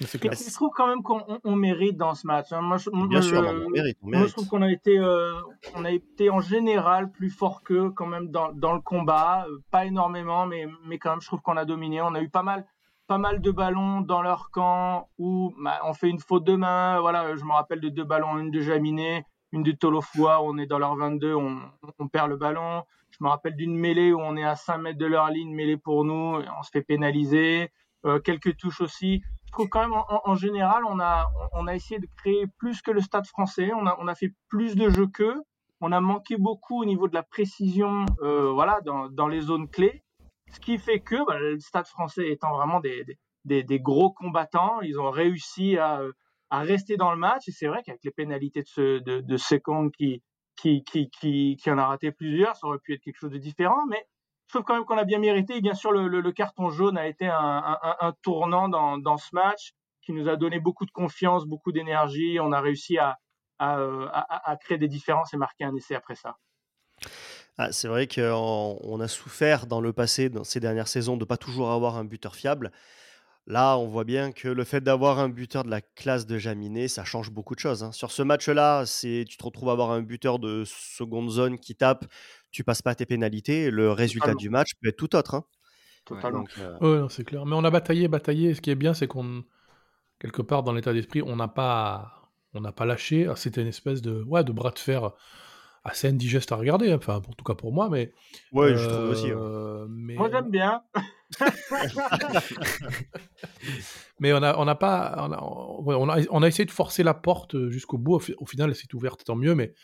Je 0.00 0.54
trouve 0.54 0.70
quand 0.74 0.86
même 0.86 1.02
qu'on 1.02 1.56
mérite 1.56 1.96
dans 1.96 2.14
ce 2.14 2.26
match. 2.26 2.52
Hein. 2.52 2.60
Moi, 2.60 2.76
je, 2.78 2.90
Bien 3.08 3.22
sûr, 3.22 3.40
on 3.40 3.70
mérite, 3.70 3.98
Moi, 4.02 4.26
je 4.26 4.32
trouve 4.32 4.48
qu'on 4.48 4.62
a 4.62 4.70
été, 4.70 4.98
euh, 4.98 5.32
on 5.74 5.84
a 5.84 5.90
été 5.90 6.30
en 6.30 6.40
général 6.40 7.10
plus 7.10 7.30
fort 7.30 7.62
qu'eux 7.62 7.90
quand 7.90 8.06
même 8.06 8.28
dans, 8.28 8.52
dans, 8.52 8.74
le 8.74 8.80
combat. 8.80 9.46
Euh, 9.48 9.58
pas 9.70 9.84
énormément, 9.84 10.46
mais, 10.46 10.66
mais 10.86 10.98
quand 10.98 11.10
même, 11.10 11.20
je 11.20 11.26
trouve 11.26 11.40
qu'on 11.40 11.56
a 11.56 11.64
dominé. 11.64 12.00
On 12.00 12.14
a 12.14 12.20
eu 12.20 12.28
pas 12.28 12.42
mal, 12.42 12.66
pas 13.06 13.18
mal 13.18 13.40
de 13.40 13.50
ballons 13.50 14.00
dans 14.00 14.22
leur 14.22 14.50
camp 14.50 15.08
où 15.18 15.54
bah, 15.58 15.80
on 15.84 15.92
fait 15.92 16.08
une 16.08 16.20
faute 16.20 16.44
de 16.44 16.56
main. 16.56 17.00
Voilà, 17.00 17.36
je 17.36 17.44
me 17.44 17.52
rappelle 17.52 17.80
de 17.80 17.88
deux 17.88 18.04
ballons, 18.04 18.38
une 18.38 18.50
de 18.50 18.60
Jaminé, 18.60 19.24
une 19.52 19.62
de 19.62 19.72
Tolofua. 19.72 20.42
On 20.42 20.58
est 20.58 20.66
dans 20.66 20.78
leur 20.78 20.96
22, 20.96 21.34
on, 21.34 21.60
on 21.98 22.08
perd 22.08 22.30
le 22.30 22.36
ballon. 22.36 22.84
Je 23.10 23.24
me 23.24 23.28
rappelle 23.28 23.56
d'une 23.56 23.76
mêlée 23.76 24.12
où 24.12 24.20
on 24.20 24.36
est 24.36 24.44
à 24.44 24.56
5 24.56 24.78
mètres 24.78 24.98
de 24.98 25.06
leur 25.06 25.28
ligne, 25.30 25.54
mêlée 25.54 25.76
pour 25.76 26.04
nous, 26.04 26.40
et 26.40 26.44
on 26.58 26.62
se 26.62 26.70
fait 26.70 26.82
pénaliser. 26.82 27.70
Euh, 28.06 28.18
quelques 28.18 28.56
touches 28.56 28.80
aussi 28.80 29.22
je 29.50 29.52
trouve 29.52 29.68
quand 29.68 29.80
même 29.80 30.00
en, 30.08 30.36
général, 30.36 30.84
on 30.84 31.00
a, 31.00 31.28
on 31.54 31.66
a 31.66 31.74
essayé 31.74 31.98
de 31.98 32.06
créer 32.18 32.46
plus 32.58 32.82
que 32.82 32.92
le 32.92 33.00
stade 33.00 33.26
français. 33.26 33.72
On 33.74 33.84
a, 33.84 33.96
on 33.98 34.06
a 34.06 34.14
fait 34.14 34.32
plus 34.48 34.76
de 34.76 34.88
jeux 34.88 35.08
qu'eux. 35.08 35.42
On 35.80 35.90
a 35.90 36.00
manqué 36.00 36.36
beaucoup 36.36 36.80
au 36.80 36.84
niveau 36.84 37.08
de 37.08 37.14
la 37.14 37.24
précision, 37.24 38.06
euh, 38.22 38.52
voilà, 38.52 38.80
dans, 38.82 39.08
dans, 39.08 39.26
les 39.26 39.40
zones 39.40 39.68
clés. 39.68 40.04
Ce 40.52 40.60
qui 40.60 40.78
fait 40.78 41.00
que 41.00 41.16
bah, 41.26 41.36
le 41.40 41.58
stade 41.58 41.88
français 41.88 42.28
étant 42.28 42.54
vraiment 42.56 42.78
des, 42.78 43.04
des, 43.44 43.64
des, 43.64 43.80
gros 43.80 44.12
combattants, 44.12 44.82
ils 44.82 45.00
ont 45.00 45.10
réussi 45.10 45.76
à, 45.78 46.00
à 46.50 46.60
rester 46.60 46.96
dans 46.96 47.10
le 47.10 47.16
match. 47.16 47.48
Et 47.48 47.52
c'est 47.52 47.66
vrai 47.66 47.82
qu'avec 47.84 48.04
les 48.04 48.12
pénalités 48.12 48.62
de, 48.76 49.00
de 49.00 49.36
Second 49.36 49.90
qui, 49.90 50.22
qui, 50.54 50.84
qui, 50.84 51.10
qui, 51.10 51.56
qui 51.56 51.70
en 51.72 51.78
a 51.78 51.86
raté 51.86 52.12
plusieurs, 52.12 52.54
ça 52.54 52.68
aurait 52.68 52.78
pu 52.78 52.94
être 52.94 53.02
quelque 53.02 53.18
chose 53.18 53.32
de 53.32 53.38
différent. 53.38 53.84
Mais 53.88 54.06
je 54.50 54.58
trouve 54.58 54.64
quand 54.64 54.74
même 54.74 54.84
qu'on 54.84 54.98
a 54.98 55.04
bien 55.04 55.20
mérité. 55.20 55.58
Et 55.58 55.60
bien 55.60 55.74
sûr, 55.74 55.92
le, 55.92 56.32
carton 56.32 56.70
jaune 56.70 56.98
a 56.98 57.06
été 57.06 57.28
un, 57.28 58.12
tournant 58.22 58.68
dans, 58.68 59.16
ce 59.16 59.28
match 59.32 59.74
qui 60.02 60.12
nous 60.12 60.28
a 60.28 60.34
donné 60.34 60.58
beaucoup 60.58 60.86
de 60.86 60.90
confiance, 60.90 61.46
beaucoup 61.46 61.70
d'énergie. 61.70 62.38
On 62.40 62.50
a 62.50 62.60
réussi 62.60 62.98
à, 62.98 63.16
créer 64.60 64.78
des 64.78 64.88
différences 64.88 65.32
et 65.34 65.36
marquer 65.36 65.64
un 65.64 65.74
essai 65.76 65.94
après 65.94 66.16
ça. 66.16 66.36
Ah, 67.58 67.70
c'est 67.70 67.86
vrai 67.86 68.08
qu'on 68.08 69.00
a 69.00 69.06
souffert 69.08 69.66
dans 69.66 69.80
le 69.80 69.92
passé, 69.92 70.30
dans 70.30 70.42
ces 70.42 70.58
dernières 70.58 70.88
saisons, 70.88 71.16
de 71.16 71.24
pas 71.24 71.36
toujours 71.36 71.70
avoir 71.70 71.96
un 71.96 72.04
buteur 72.04 72.34
fiable. 72.34 72.72
Là, 73.46 73.76
on 73.78 73.86
voit 73.86 74.04
bien 74.04 74.32
que 74.32 74.48
le 74.48 74.64
fait 74.64 74.80
d'avoir 74.80 75.18
un 75.18 75.28
buteur 75.28 75.64
de 75.64 75.70
la 75.70 75.80
classe 75.80 76.26
de 76.26 76.38
Jaminet, 76.38 76.88
ça 76.88 77.04
change 77.04 77.30
beaucoup 77.30 77.54
de 77.54 77.60
choses. 77.60 77.82
Hein. 77.82 77.92
Sur 77.92 78.12
ce 78.12 78.22
match-là, 78.22 78.84
c'est 78.86 79.24
tu 79.28 79.36
te 79.36 79.44
retrouves 79.44 79.70
à 79.70 79.72
avoir 79.72 79.90
un 79.90 80.02
buteur 80.02 80.38
de 80.38 80.62
seconde 80.66 81.30
zone 81.30 81.58
qui 81.58 81.74
tape, 81.74 82.04
tu 82.50 82.64
passes 82.64 82.82
pas 82.82 82.94
tes 82.94 83.06
pénalités, 83.06 83.70
le 83.70 83.90
résultat 83.92 84.34
du 84.34 84.50
match 84.50 84.70
peut 84.80 84.88
être 84.88 84.96
tout 84.96 85.16
autre. 85.16 85.34
Hein. 85.34 85.44
Totalement. 86.04 86.44
Euh, 86.82 87.08
c'est 87.08 87.24
clair. 87.24 87.46
Mais 87.46 87.56
on 87.56 87.64
a 87.64 87.70
bataillé, 87.70 88.08
bataillé. 88.08 88.54
ce 88.54 88.60
qui 88.60 88.70
est 88.70 88.76
bien, 88.76 88.94
c'est 88.94 89.06
qu'on, 89.06 89.44
quelque 90.18 90.42
part, 90.42 90.62
dans 90.62 90.72
l'état 90.72 90.92
d'esprit, 90.92 91.22
on 91.22 91.36
n'a 91.36 91.48
pas, 91.48 92.30
on 92.54 92.60
n'a 92.60 92.72
pas 92.72 92.84
lâché. 92.84 93.26
Ah, 93.26 93.36
c'était 93.36 93.62
une 93.62 93.68
espèce 93.68 94.02
de, 94.02 94.22
ouais, 94.22 94.44
de 94.44 94.52
bras 94.52 94.70
de 94.70 94.78
fer 94.78 95.12
assez 95.84 96.08
indigeste 96.08 96.52
à 96.52 96.56
regarder, 96.56 96.90
hein. 96.92 96.96
enfin, 96.96 97.16
en 97.16 97.32
tout 97.32 97.44
cas 97.44 97.54
pour 97.54 97.72
moi, 97.72 97.88
mais. 97.88 98.12
Ouais, 98.52 98.76
je 98.76 98.88
trouve 98.88 99.10
aussi. 99.10 99.30
Euh, 99.30 99.86
mais... 99.88 100.14
Moi, 100.14 100.28
j'aime 100.30 100.50
bien. 100.50 100.82
mais 104.20 104.32
on 104.32 104.40
n'a 104.40 104.58
on 104.58 104.68
a 104.68 104.74
pas. 104.74 105.14
On 105.18 105.32
a, 105.32 105.42
on, 105.42 106.08
a, 106.08 106.20
on 106.30 106.42
a, 106.42 106.48
essayé 106.48 106.64
de 106.66 106.70
forcer 106.70 107.02
la 107.02 107.14
porte 107.14 107.68
jusqu'au 107.68 107.98
bout. 107.98 108.16
Au, 108.16 108.46
final, 108.46 108.70
elle 108.70 108.76
s'est 108.76 108.94
ouverte, 108.94 109.24
tant 109.24 109.36
mieux, 109.36 109.54
mais. 109.54 109.74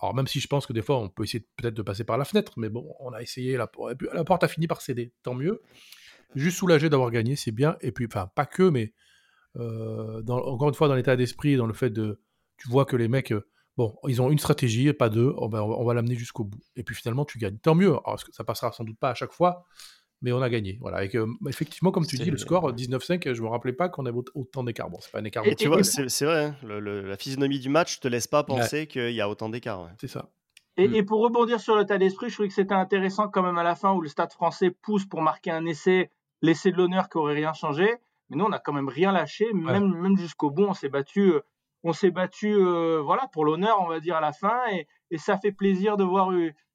Alors, 0.00 0.14
même 0.14 0.26
si 0.26 0.40
je 0.40 0.48
pense 0.48 0.66
que 0.66 0.72
des 0.72 0.82
fois, 0.82 0.98
on 0.98 1.08
peut 1.08 1.22
essayer 1.24 1.46
peut-être 1.56 1.74
de 1.74 1.82
passer 1.82 2.04
par 2.04 2.18
la 2.18 2.24
fenêtre, 2.24 2.54
mais 2.56 2.68
bon, 2.68 2.94
on 3.00 3.12
a 3.12 3.22
essayé, 3.22 3.56
la, 3.56 3.70
la 4.12 4.24
porte 4.24 4.42
a 4.42 4.48
fini 4.48 4.66
par 4.66 4.80
céder, 4.80 5.12
tant 5.22 5.34
mieux. 5.34 5.62
Juste 6.34 6.58
soulagé 6.58 6.88
d'avoir 6.88 7.10
gagné, 7.10 7.36
c'est 7.36 7.52
bien. 7.52 7.76
Et 7.80 7.92
puis, 7.92 8.06
enfin, 8.06 8.28
pas 8.34 8.44
que, 8.44 8.64
mais 8.64 8.92
euh, 9.56 10.20
dans, 10.22 10.38
encore 10.38 10.68
une 10.68 10.74
fois, 10.74 10.88
dans 10.88 10.94
l'état 10.94 11.16
d'esprit, 11.16 11.56
dans 11.56 11.66
le 11.66 11.74
fait 11.74 11.90
de. 11.90 12.20
Tu 12.56 12.68
vois 12.68 12.84
que 12.84 12.96
les 12.96 13.08
mecs 13.08 13.34
Bon, 13.76 13.96
ils 14.06 14.22
ont 14.22 14.30
une 14.30 14.38
stratégie, 14.38 14.92
pas 14.92 15.08
deux, 15.08 15.34
on 15.36 15.48
va, 15.48 15.64
on 15.64 15.84
va 15.84 15.94
l'amener 15.94 16.14
jusqu'au 16.14 16.44
bout. 16.44 16.60
Et 16.76 16.84
puis 16.84 16.94
finalement, 16.94 17.24
tu 17.24 17.38
gagnes. 17.38 17.58
Tant 17.58 17.74
mieux, 17.74 17.90
alors, 18.04 18.20
ça 18.30 18.44
passera 18.44 18.70
sans 18.70 18.84
doute 18.84 18.98
pas 18.98 19.10
à 19.10 19.14
chaque 19.14 19.32
fois, 19.32 19.64
mais 20.22 20.32
on 20.32 20.40
a 20.40 20.48
gagné. 20.48 20.78
Voilà. 20.80 21.04
Et 21.04 21.10
effectivement, 21.48 21.90
comme 21.90 22.06
tu 22.06 22.16
dis, 22.16 22.30
le 22.30 22.38
score 22.38 22.72
19-5, 22.72 23.34
je 23.34 23.42
me 23.42 23.48
rappelais 23.48 23.72
pas 23.72 23.88
qu'on 23.88 24.06
avait 24.06 24.18
autant 24.34 24.62
d'écart. 24.62 24.90
Bon, 24.90 24.98
c'est 25.00 25.10
pas 25.10 25.18
un 25.18 25.24
écart. 25.24 25.44
Et 25.46 25.56
tu 25.56 25.68
vois, 25.68 25.82
c'est 25.82 26.24
vrai, 26.24 26.44
hein, 26.44 26.56
la 26.62 27.16
physionomie 27.16 27.58
du 27.58 27.68
match 27.68 28.00
te 28.00 28.08
laisse 28.08 28.28
pas 28.28 28.44
penser 28.44 28.86
qu'il 28.86 29.12
y 29.12 29.20
a 29.20 29.28
autant 29.28 29.48
d'écart. 29.48 29.90
C'est 30.00 30.08
ça. 30.08 30.30
Et, 30.76 30.88
mm. 30.88 30.94
et, 30.94 31.02
pour 31.02 31.20
rebondir 31.20 31.60
sur 31.60 31.76
le 31.76 31.84
tas 31.84 31.98
d'esprit, 31.98 32.28
je 32.28 32.34
trouvais 32.34 32.48
que 32.48 32.54
c'était 32.54 32.74
intéressant 32.74 33.28
quand 33.28 33.42
même 33.42 33.58
à 33.58 33.62
la 33.62 33.74
fin 33.74 33.92
où 33.92 34.00
le 34.00 34.08
Stade 34.08 34.32
français 34.32 34.70
pousse 34.70 35.04
pour 35.04 35.22
marquer 35.22 35.50
un 35.50 35.66
essai, 35.66 36.10
l'essai 36.42 36.72
de 36.72 36.76
l'honneur 36.76 37.08
qui 37.08 37.18
aurait 37.18 37.34
rien 37.34 37.52
changé. 37.52 37.94
Mais 38.30 38.36
nous, 38.36 38.44
on 38.44 38.48
n'a 38.48 38.58
quand 38.58 38.72
même 38.72 38.88
rien 38.88 39.12
lâché, 39.12 39.52
même, 39.52 39.94
même 40.00 40.16
jusqu'au 40.16 40.50
bout, 40.50 40.64
on 40.64 40.74
s'est 40.74 40.88
battu 40.88 41.32
euh, 41.32 41.40
on 41.84 41.92
s'est 41.92 42.10
battu 42.10 42.52
euh, 42.52 43.00
voilà 43.00 43.28
pour 43.32 43.44
l'honneur 43.44 43.80
on 43.80 43.86
va 43.86 44.00
dire 44.00 44.16
à 44.16 44.20
la 44.20 44.32
fin 44.32 44.58
et, 44.72 44.88
ça 45.18 45.38
fait 45.38 45.52
plaisir 45.52 45.96
de 45.96 46.02
voir 46.02 46.32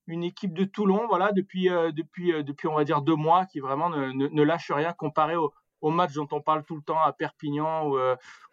une 0.08 0.24
équipe 0.24 0.54
de 0.54 0.63
Toulon 0.63 1.08
voilà 1.08 1.34
depuis 1.34 1.69
euh, 1.69 1.91
depuis 1.91 2.32
euh, 2.32 2.41
depuis 2.41 2.69
on 2.69 2.76
va 2.76 2.86
dire 2.86 3.02
deux 3.02 3.15
mois 3.15 3.45
qui 3.45 3.60
vraiment 3.60 3.89
ne, 3.89 4.43
lâche 4.43 4.72
rien 4.72 4.93
comparé 4.93 5.36
au, 5.36 5.52
au, 5.82 5.89
match 5.89 6.13
dont 6.13 6.28
on 6.32 6.41
parle 6.41 6.63
tout 6.63 6.78
le 6.78 6.82
temps 6.82 7.02
à 7.02 7.12
Perpignan 7.12 7.89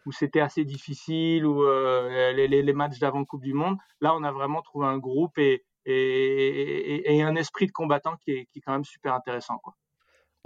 où, 0.06 0.12
c'était 0.12 0.40
assez 0.40 0.64
difficile 0.64 1.46
ou 1.46 1.64
les, 1.64 2.48
les, 2.48 2.72
matchs 2.72 2.98
d'avant 2.98 3.24
Coupe 3.24 3.42
du 3.42 3.54
Monde 3.54 3.76
là 4.00 4.14
on 4.16 4.24
a 4.24 4.32
vraiment 4.32 4.62
trouvé 4.62 4.86
un 4.86 4.98
groupe 4.98 5.38
et, 5.38 5.62
un 7.22 7.36
esprit 7.36 7.66
de 7.66 7.72
combattant 7.72 8.16
qui 8.16 8.32
est, 8.32 8.46
qui 8.46 8.60
quand 8.60 8.72
même 8.72 8.84
super 8.84 9.14
intéressant 9.14 9.58
quoi. 9.58 9.74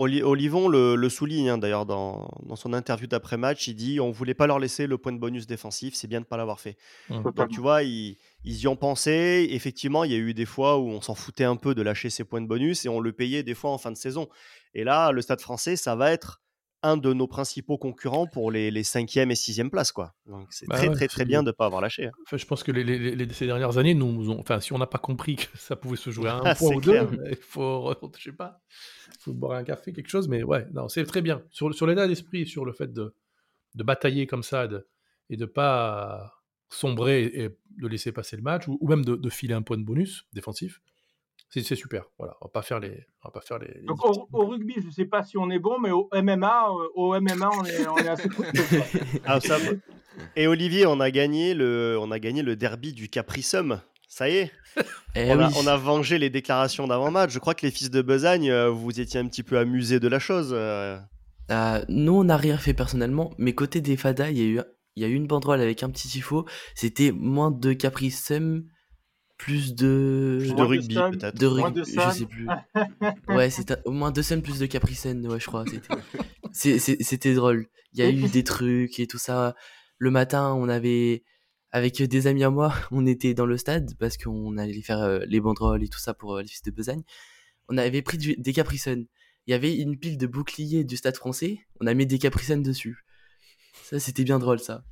Olivon 0.00 0.68
le, 0.68 1.08
souligne 1.10 1.50
hein, 1.50 1.58
d'ailleurs 1.58 1.84
dans, 1.84 2.30
son 2.54 2.72
interview 2.72 3.06
d'après-match. 3.06 3.68
Il 3.68 3.74
dit 3.74 4.00
on 4.00 4.10
voulait 4.10 4.34
pas 4.34 4.46
leur 4.46 4.58
laisser 4.58 4.86
le 4.86 4.96
point 4.96 5.12
de 5.12 5.18
bonus 5.18 5.46
défensif, 5.46 5.94
c'est 5.94 6.08
bien 6.08 6.20
de 6.20 6.24
ne 6.24 6.28
pas 6.28 6.38
l'avoir 6.38 6.58
fait. 6.58 6.78
Mmh. 7.10 7.22
Donc 7.22 7.48
tu 7.50 7.60
vois, 7.60 7.82
ils, 7.82 8.16
y 8.44 8.66
ont 8.66 8.76
pensé. 8.76 9.48
Effectivement, 9.50 10.04
il 10.04 10.12
y 10.12 10.14
a 10.14 10.18
eu 10.18 10.32
des 10.32 10.46
fois 10.46 10.78
où 10.78 10.88
on 10.88 11.02
s'en 11.02 11.14
foutait 11.14 11.44
un 11.44 11.56
peu 11.56 11.74
de 11.74 11.82
lâcher 11.82 12.08
ces 12.08 12.24
points 12.24 12.40
de 12.40 12.46
bonus 12.46 12.86
et 12.86 12.88
on 12.88 13.00
le 13.00 13.12
payait 13.12 13.42
des 13.42 13.54
fois 13.54 13.70
en 13.70 13.78
fin 13.78 13.90
de 13.90 13.96
saison. 13.96 14.28
Et 14.72 14.84
là, 14.84 15.12
le 15.12 15.20
Stade 15.20 15.42
français, 15.42 15.76
ça 15.76 15.94
va 15.96 16.10
être 16.10 16.40
un 16.82 16.96
de 16.96 17.12
nos 17.12 17.26
principaux 17.26 17.78
concurrents 17.78 18.26
pour 18.26 18.50
les, 18.50 18.70
les 18.70 18.82
cinquième 18.82 19.30
et 19.30 19.34
sixième 19.34 19.70
places. 19.70 19.92
Quoi. 19.92 20.14
Donc 20.26 20.48
c'est 20.50 20.66
bah 20.66 20.76
très, 20.76 20.90
très, 20.90 21.08
très 21.08 21.24
bien 21.24 21.42
de 21.42 21.48
ne 21.48 21.52
pas 21.52 21.66
avoir 21.66 21.80
lâché. 21.80 22.06
Hein. 22.06 22.12
Enfin, 22.24 22.36
je 22.36 22.46
pense 22.46 22.62
que 22.62 22.72
les, 22.72 23.28
ces 23.32 23.46
dernières 23.46 23.78
années, 23.78 23.94
nous, 23.94 24.30
enfin, 24.38 24.60
si 24.60 24.72
on 24.72 24.78
n'a 24.78 24.86
pas 24.86 24.98
compris 24.98 25.36
que 25.36 25.58
ça 25.58 25.76
pouvait 25.76 25.96
se 25.96 26.10
jouer 26.10 26.30
à 26.30 26.36
un 26.36 26.54
point 26.56 26.74
ou 26.74 26.80
deux, 26.80 27.00
il 27.30 27.36
faut, 27.36 27.94
je 28.18 28.22
sais 28.22 28.36
pas, 28.36 28.60
faut 29.18 29.32
boire 29.32 29.58
un 29.58 29.64
café, 29.64 29.92
quelque 29.92 30.08
chose. 30.08 30.28
Mais 30.28 30.42
ouais, 30.42 30.66
non, 30.72 30.88
c'est 30.88 31.04
très 31.04 31.22
bien. 31.22 31.42
Sur, 31.50 31.74
sur 31.74 31.86
l'état 31.86 32.06
d'esprit, 32.06 32.46
sur 32.46 32.64
le 32.64 32.72
fait 32.72 32.92
de, 32.92 33.14
de 33.74 33.82
batailler 33.82 34.26
comme 34.26 34.42
ça 34.42 34.68
et 35.28 35.36
de 35.36 35.46
pas 35.46 36.32
sombrer 36.70 37.24
et 37.24 37.48
de 37.78 37.88
laisser 37.88 38.12
passer 38.12 38.36
le 38.36 38.42
match, 38.42 38.68
ou, 38.68 38.78
ou 38.80 38.88
même 38.88 39.04
de, 39.04 39.16
de, 39.16 39.28
filer 39.28 39.54
un 39.54 39.62
point 39.62 39.76
de 39.76 39.82
bonus 39.82 40.26
défensif, 40.32 40.80
c'est 41.50 41.74
super. 41.74 42.04
Voilà, 42.18 42.36
on 42.40 42.46
va 42.46 42.50
pas 42.50 42.62
faire 42.62 42.78
les. 42.78 43.06
On 43.24 43.28
va 43.28 43.32
pas 43.32 43.40
faire 43.40 43.58
les, 43.58 43.82
Donc 43.82 43.98
au, 44.04 44.46
rugby, 44.46 44.76
je 44.84 44.90
sais 44.90 45.04
pas 45.04 45.24
si 45.24 45.36
on 45.36 45.50
est 45.50 45.58
bon, 45.58 45.80
mais 45.80 45.90
au 45.90 46.08
MMA, 46.12 46.68
euh, 46.68 46.88
au 46.94 47.20
MMA, 47.20 47.50
on 47.52 47.64
est, 47.64 47.86
on 47.88 47.96
est 47.96 48.08
assez 48.08 48.28
ah, 49.26 49.40
ça, 49.40 49.56
Et 50.36 50.46
Olivier, 50.46 50.86
on 50.86 51.00
a 51.00 51.10
gagné 51.10 51.54
le, 51.54 51.98
on 52.00 52.12
a 52.12 52.20
gagné 52.20 52.42
le 52.42 52.54
derby 52.54 52.92
du 52.92 53.08
Capricum. 53.08 53.80
Ça 54.08 54.28
y 54.28 54.36
est. 54.36 54.52
Eh 55.16 55.32
on, 55.32 55.40
a, 55.40 55.50
on, 55.56 55.66
a, 55.66 55.76
vengé 55.76 56.18
les 56.18 56.30
déclarations 56.30 56.86
d'avant-match. 56.86 57.32
Je 57.32 57.40
crois 57.40 57.54
que 57.54 57.66
les 57.66 57.72
fils 57.72 57.90
de 57.90 58.00
Besagne, 58.00 58.48
euh, 58.48 58.70
vous 58.70 59.00
étiez 59.00 59.18
un 59.18 59.26
petit 59.26 59.42
peu 59.42 59.58
amusés 59.58 59.98
de 59.98 60.06
la 60.06 60.20
chose. 60.20 60.50
Euh. 60.52 60.98
nous, 61.88 62.12
on 62.12 62.24
n'a 62.24 62.36
rien 62.36 62.58
fait 62.58 62.74
personnellement, 62.74 63.32
mais 63.38 63.54
côté 63.54 63.80
des 63.80 63.96
Fada, 63.96 64.30
il 64.30 64.38
y 64.38 64.42
a 64.42 64.44
eu, 64.44 64.60
il 64.94 65.02
y 65.02 65.06
a 65.06 65.08
eu 65.08 65.14
une 65.14 65.26
banderole 65.26 65.60
avec 65.60 65.82
un 65.82 65.90
petit 65.90 66.06
tifo. 66.06 66.46
C'était 66.76 67.10
moins 67.10 67.50
de 67.50 67.72
Capricum 67.72 68.64
plus 69.40 69.74
de 69.74 70.36
plus 70.38 70.54
de 70.54 70.62
rugby 70.62 70.94
peut-être. 70.94 71.38
de 71.38 71.46
rugby 71.46 71.80
je 71.86 72.10
sais 72.10 72.26
plus. 72.26 72.46
Ouais 73.28 73.48
c'était 73.48 73.76
au 73.86 73.90
moins 73.90 74.10
deux 74.10 74.22
scènes 74.22 74.42
plus 74.42 74.58
de 74.58 74.66
capricène 74.66 75.26
ouais 75.26 75.40
je 75.40 75.46
crois 75.46 75.64
c'était. 76.52 76.78
C'était 77.02 77.34
drôle. 77.34 77.66
Il 77.94 78.00
y 78.00 78.02
a 78.02 78.10
eu 78.10 78.28
des 78.28 78.44
trucs 78.44 79.00
et 79.00 79.06
tout 79.06 79.18
ça. 79.18 79.54
Le 79.96 80.10
matin 80.10 80.52
on 80.52 80.68
avait 80.68 81.24
avec 81.72 82.02
des 82.02 82.26
amis 82.26 82.44
à 82.44 82.50
moi 82.50 82.74
on 82.90 83.06
était 83.06 83.32
dans 83.32 83.46
le 83.46 83.56
stade 83.56 83.94
parce 83.98 84.18
qu'on 84.18 84.58
allait 84.58 84.82
faire 84.82 85.00
euh, 85.00 85.20
les 85.26 85.40
banderoles 85.40 85.82
et 85.82 85.88
tout 85.88 86.00
ça 86.00 86.12
pour 86.12 86.36
euh, 86.36 86.42
les 86.42 86.48
fils 86.48 86.62
de 86.62 86.70
besagne 86.70 87.02
on 87.68 87.78
avait 87.78 88.02
pris 88.02 88.18
des 88.18 88.52
capricènes 88.52 89.06
il 89.46 89.52
y 89.52 89.54
avait 89.54 89.74
une 89.74 89.96
pile 89.96 90.18
de 90.18 90.26
boucliers 90.26 90.84
du 90.84 90.96
stade 90.96 91.16
français. 91.16 91.60
On 91.80 91.86
a 91.86 91.94
mis 91.94 92.06
des 92.06 92.18
capricènes 92.18 92.62
dessus. 92.62 93.04
Ça 93.84 93.98
c'était 93.98 94.24
bien 94.24 94.38
drôle 94.38 94.60
ça 94.60 94.84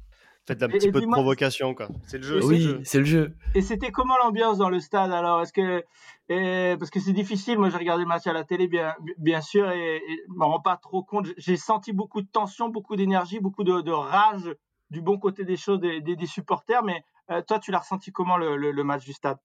Faites 0.48 0.62
un 0.62 0.68
petit 0.68 0.90
peu 0.90 1.02
de 1.02 1.06
provocation, 1.06 1.74
quoi. 1.74 1.90
C'est 2.06 2.16
le 2.16 2.22
jeu. 2.22 2.42
Oui, 2.42 2.80
c'est 2.82 3.00
le 3.00 3.04
jeu. 3.04 3.34
Et 3.54 3.60
c'était 3.60 3.90
comment 3.90 4.16
l'ambiance 4.16 4.56
dans 4.56 4.70
le 4.70 4.80
stade 4.80 5.12
alors? 5.12 5.42
Est-ce 5.42 5.52
que 5.52 5.84
parce 6.28 6.90
que 6.90 7.00
c'est 7.00 7.12
difficile. 7.12 7.58
Moi, 7.58 7.68
j'ai 7.68 7.76
regardé 7.76 8.04
le 8.04 8.08
match 8.08 8.26
à 8.26 8.32
la 8.32 8.44
télé, 8.44 8.66
bien, 8.66 8.94
bien 9.18 9.42
sûr, 9.42 9.70
et, 9.70 10.02
je 10.26 10.32
me 10.34 10.44
rends 10.44 10.60
pas 10.60 10.78
trop 10.78 11.02
compte. 11.02 11.26
J'ai 11.36 11.58
senti 11.58 11.92
beaucoup 11.92 12.22
de 12.22 12.28
tension, 12.28 12.70
beaucoup 12.70 12.96
d'énergie, 12.96 13.40
beaucoup 13.40 13.62
de, 13.62 13.90
rage 13.90 14.54
du 14.90 15.02
bon 15.02 15.18
côté 15.18 15.44
des 15.44 15.58
choses 15.58 15.80
des, 15.80 16.00
des, 16.00 16.26
supporters. 16.26 16.82
Mais 16.82 17.04
euh, 17.30 17.42
toi, 17.42 17.58
tu 17.58 17.70
l'as 17.70 17.80
ressenti 17.80 18.10
comment 18.10 18.38
le, 18.38 18.56
le, 18.56 18.84
match 18.84 19.04
du 19.04 19.12
stade? 19.12 19.36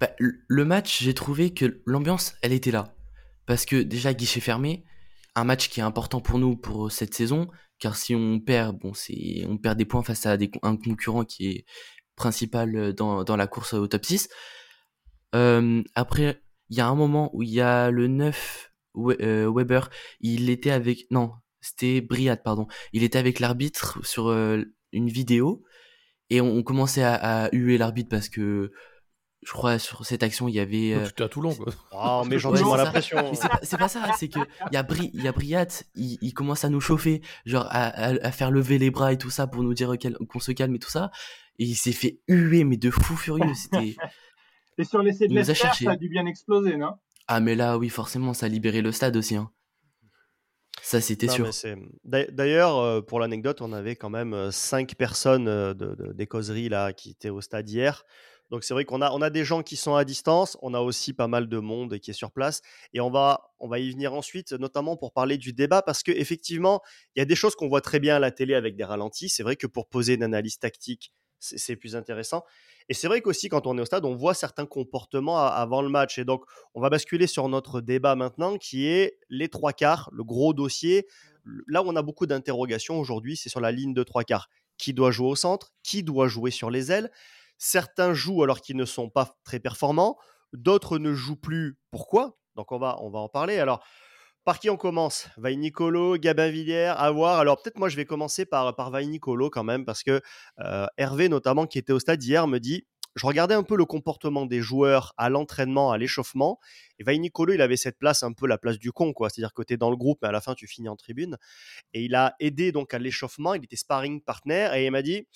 Bah, 0.00 0.10
Le 0.18 0.64
match, 0.64 1.02
j'ai 1.02 1.14
trouvé 1.14 1.52
que 1.52 1.82
l'ambiance, 1.86 2.36
elle 2.40 2.52
était 2.52 2.70
là. 2.70 2.94
Parce 3.46 3.66
que 3.66 3.82
déjà, 3.82 4.14
guichet 4.14 4.38
fermé, 4.38 4.84
un 5.34 5.42
match 5.42 5.68
qui 5.68 5.80
est 5.80 5.82
important 5.84 6.20
pour 6.20 6.38
nous 6.38 6.56
pour 6.56 6.92
cette 6.92 7.14
saison, 7.14 7.48
car 7.78 7.96
si 7.96 8.14
on 8.14 8.40
perd, 8.40 8.78
bon, 8.78 8.94
c'est, 8.94 9.44
on 9.48 9.58
perd 9.58 9.78
des 9.78 9.84
points 9.84 10.02
face 10.02 10.26
à 10.26 10.36
des, 10.36 10.50
un 10.62 10.76
concurrent 10.76 11.24
qui 11.24 11.48
est 11.48 11.64
principal 12.16 12.76
euh, 12.76 12.92
dans, 12.92 13.24
dans 13.24 13.36
la 13.36 13.46
course 13.46 13.74
au 13.74 13.86
top 13.86 14.04
6. 14.04 14.28
Euh, 15.34 15.82
après, 15.94 16.42
il 16.70 16.76
y 16.76 16.80
a 16.80 16.86
un 16.86 16.94
moment 16.94 17.30
où 17.34 17.42
il 17.42 17.50
y 17.50 17.60
a 17.60 17.90
le 17.90 18.06
9 18.06 18.72
euh, 18.96 19.52
Weber, 19.52 19.90
il 20.20 20.50
était 20.50 20.70
avec, 20.70 21.06
non, 21.10 21.32
c'était 21.60 22.00
Briat, 22.00 22.36
pardon, 22.36 22.66
il 22.92 23.02
était 23.02 23.18
avec 23.18 23.40
l'arbitre 23.40 24.04
sur 24.04 24.30
une 24.30 25.08
vidéo 25.08 25.64
et 26.30 26.40
on, 26.40 26.62
commençait 26.62 27.02
à, 27.02 27.14
à 27.14 27.48
huer 27.52 27.78
l'arbitre 27.78 28.08
parce 28.08 28.28
que 28.28 28.72
je 29.44 29.52
crois 29.52 29.78
sur 29.78 30.04
cette 30.04 30.22
action 30.22 30.48
il 30.48 30.54
y 30.54 30.60
avait 30.60 30.94
euh... 30.94 31.06
à 31.24 31.28
Toulon 31.28 31.54
quoi. 31.54 31.72
Oh, 31.92 32.24
mais 32.26 32.38
gentiment 32.38 32.76
la 32.76 32.86
pression 32.86 33.32
c'est 33.62 33.78
pas, 33.78 33.88
ça 33.88 34.00
c'est 34.18 34.28
que 34.28 34.40
il 34.70 34.74
y 34.74 34.76
a 34.76 34.82
Bri 34.82 35.10
il 35.14 35.22
y 35.22 35.28
a 35.28 35.32
Briat 35.32 35.66
il, 35.94 36.18
il, 36.20 36.32
commence 36.32 36.64
à 36.64 36.70
nous 36.70 36.80
chauffer 36.80 37.22
genre 37.44 37.66
à, 37.70 37.86
à, 37.88 38.32
faire 38.32 38.50
lever 38.50 38.78
les 38.78 38.90
bras 38.90 39.12
et 39.12 39.18
tout 39.18 39.30
ça 39.30 39.46
pour 39.46 39.62
nous 39.62 39.74
dire 39.74 39.92
qu'on 40.28 40.40
se 40.40 40.52
calme 40.52 40.74
et 40.74 40.78
tout 40.78 40.90
ça 40.90 41.10
et 41.58 41.64
il 41.64 41.76
s'est 41.76 41.92
fait 41.92 42.20
huer 42.28 42.64
mais 42.64 42.76
de 42.76 42.90
fou 42.90 43.16
furieux 43.16 43.54
c'était 43.54 43.96
et 44.78 44.84
sur 44.84 45.02
l'essai 45.02 45.28
de 45.28 45.34
l'Esther 45.34 45.74
ça 45.74 45.90
a 45.90 45.96
dû 45.96 46.08
bien 46.08 46.26
exploser 46.26 46.76
non? 46.76 46.94
Ah 47.28 47.40
mais 47.40 47.54
là 47.54 47.78
oui 47.78 47.88
forcément 47.88 48.34
ça 48.34 48.46
a 48.46 48.48
libéré 48.48 48.82
le 48.82 48.92
stade 48.92 49.16
aussi 49.16 49.36
hein. 49.36 49.50
Ça, 50.82 51.00
c'était 51.00 51.28
sûr. 51.28 51.48
D'ailleurs, 52.04 52.78
euh, 52.78 53.00
pour 53.00 53.18
l'anecdote, 53.18 53.62
on 53.62 53.72
avait 53.72 53.96
quand 53.96 54.10
même 54.10 54.34
euh, 54.34 54.50
cinq 54.50 54.96
personnes 54.96 55.48
euh, 55.48 55.72
de, 55.72 55.94
de, 55.94 56.12
des 56.12 56.26
causeries 56.26 56.68
là, 56.68 56.92
qui 56.92 57.10
étaient 57.10 57.30
au 57.30 57.40
stade 57.40 57.68
hier. 57.70 58.04
Donc 58.54 58.62
c'est 58.62 58.72
vrai 58.72 58.84
qu'on 58.84 59.02
a, 59.02 59.10
on 59.10 59.20
a 59.20 59.30
des 59.30 59.44
gens 59.44 59.64
qui 59.64 59.74
sont 59.74 59.96
à 59.96 60.04
distance, 60.04 60.56
on 60.62 60.74
a 60.74 60.78
aussi 60.78 61.12
pas 61.12 61.26
mal 61.26 61.48
de 61.48 61.58
monde 61.58 61.98
qui 61.98 62.12
est 62.12 62.14
sur 62.14 62.30
place, 62.30 62.62
et 62.92 63.00
on 63.00 63.10
va, 63.10 63.50
on 63.58 63.66
va 63.66 63.80
y 63.80 63.90
venir 63.90 64.14
ensuite, 64.14 64.52
notamment 64.52 64.96
pour 64.96 65.12
parler 65.12 65.38
du 65.38 65.52
débat, 65.52 65.82
parce 65.82 66.04
que 66.04 66.12
effectivement, 66.12 66.80
il 67.16 67.18
y 67.18 67.22
a 67.22 67.24
des 67.24 67.34
choses 67.34 67.56
qu'on 67.56 67.66
voit 67.66 67.80
très 67.80 67.98
bien 67.98 68.14
à 68.14 68.20
la 68.20 68.30
télé 68.30 68.54
avec 68.54 68.76
des 68.76 68.84
ralentis. 68.84 69.28
C'est 69.28 69.42
vrai 69.42 69.56
que 69.56 69.66
pour 69.66 69.88
poser 69.88 70.14
une 70.14 70.22
analyse 70.22 70.60
tactique, 70.60 71.12
c'est 71.40 71.74
plus 71.74 71.96
intéressant. 71.96 72.44
Et 72.88 72.94
c'est 72.94 73.08
vrai 73.08 73.22
qu'aussi, 73.22 73.48
quand 73.48 73.66
on 73.66 73.76
est 73.76 73.80
au 73.80 73.86
stade, 73.86 74.04
on 74.04 74.14
voit 74.14 74.34
certains 74.34 74.66
comportements 74.66 75.36
avant 75.36 75.82
le 75.82 75.88
match. 75.88 76.20
Et 76.20 76.24
donc, 76.24 76.44
on 76.74 76.80
va 76.80 76.90
basculer 76.90 77.26
sur 77.26 77.48
notre 77.48 77.80
débat 77.80 78.14
maintenant, 78.14 78.56
qui 78.56 78.86
est 78.86 79.18
les 79.30 79.48
trois 79.48 79.72
quarts, 79.72 80.10
le 80.12 80.22
gros 80.22 80.54
dossier. 80.54 81.08
Là 81.66 81.82
où 81.82 81.88
on 81.88 81.96
a 81.96 82.02
beaucoup 82.02 82.26
d'interrogations 82.26 83.00
aujourd'hui, 83.00 83.36
c'est 83.36 83.48
sur 83.48 83.60
la 83.60 83.72
ligne 83.72 83.94
de 83.94 84.04
trois 84.04 84.22
quarts. 84.22 84.48
Qui 84.78 84.94
doit 84.94 85.10
jouer 85.10 85.30
au 85.30 85.34
centre? 85.34 85.72
Qui 85.82 86.04
doit 86.04 86.28
jouer 86.28 86.52
sur 86.52 86.70
les 86.70 86.92
ailes? 86.92 87.10
Certains 87.58 88.14
jouent 88.14 88.42
alors 88.42 88.60
qu'ils 88.60 88.76
ne 88.76 88.84
sont 88.84 89.10
pas 89.10 89.36
très 89.44 89.60
performants, 89.60 90.16
d'autres 90.52 90.98
ne 90.98 91.12
jouent 91.12 91.40
plus. 91.40 91.78
Pourquoi? 91.90 92.38
Donc 92.56 92.72
on 92.72 92.78
va, 92.78 92.98
on 93.00 93.10
va 93.10 93.18
en 93.18 93.28
parler. 93.28 93.58
Alors, 93.58 93.84
par 94.44 94.58
qui 94.58 94.68
on 94.68 94.76
commence? 94.76 95.28
Nicolo, 95.38 96.18
Gabin 96.18 96.50
Villiers, 96.50 96.92
à 96.96 97.10
voir. 97.10 97.38
Alors 97.38 97.62
peut-être 97.62 97.78
moi 97.78 97.88
je 97.88 97.96
vais 97.96 98.04
commencer 98.04 98.44
par, 98.44 98.76
par 98.76 98.90
Nicolo 98.92 99.48
quand 99.48 99.64
même, 99.64 99.84
parce 99.84 100.02
que 100.02 100.20
euh, 100.60 100.86
Hervé 100.98 101.28
notamment 101.28 101.66
qui 101.66 101.78
était 101.78 101.94
au 101.94 101.98
stade 101.98 102.22
hier 102.22 102.46
me 102.46 102.58
dit, 102.58 102.86
je 103.16 103.26
regardais 103.26 103.54
un 103.54 103.62
peu 103.62 103.76
le 103.76 103.84
comportement 103.84 104.44
des 104.44 104.60
joueurs 104.60 105.14
à 105.16 105.30
l'entraînement, 105.30 105.92
à 105.92 105.98
l'échauffement, 105.98 106.58
et 106.98 107.18
Nicolo 107.18 107.54
il 107.54 107.62
avait 107.62 107.76
cette 107.76 107.98
place, 107.98 108.22
un 108.22 108.32
peu 108.32 108.46
la 108.46 108.58
place 108.58 108.78
du 108.78 108.92
con, 108.92 109.12
quoi. 109.12 109.30
C'est-à-dire 109.30 109.54
que 109.54 109.62
tu 109.62 109.74
es 109.74 109.76
dans 109.76 109.90
le 109.90 109.96
groupe, 109.96 110.18
mais 110.20 110.28
à 110.28 110.32
la 110.32 110.40
fin 110.40 110.54
tu 110.54 110.66
finis 110.66 110.88
en 110.88 110.96
tribune. 110.96 111.38
Et 111.92 112.02
il 112.02 112.14
a 112.14 112.34
aidé 112.40 112.72
donc 112.72 112.92
à 112.92 112.98
l'échauffement, 112.98 113.54
il 113.54 113.64
était 113.64 113.76
sparring 113.76 114.20
partner, 114.20 114.68
et 114.74 114.84
il 114.84 114.90
m'a 114.90 115.02
dit, 115.02 115.28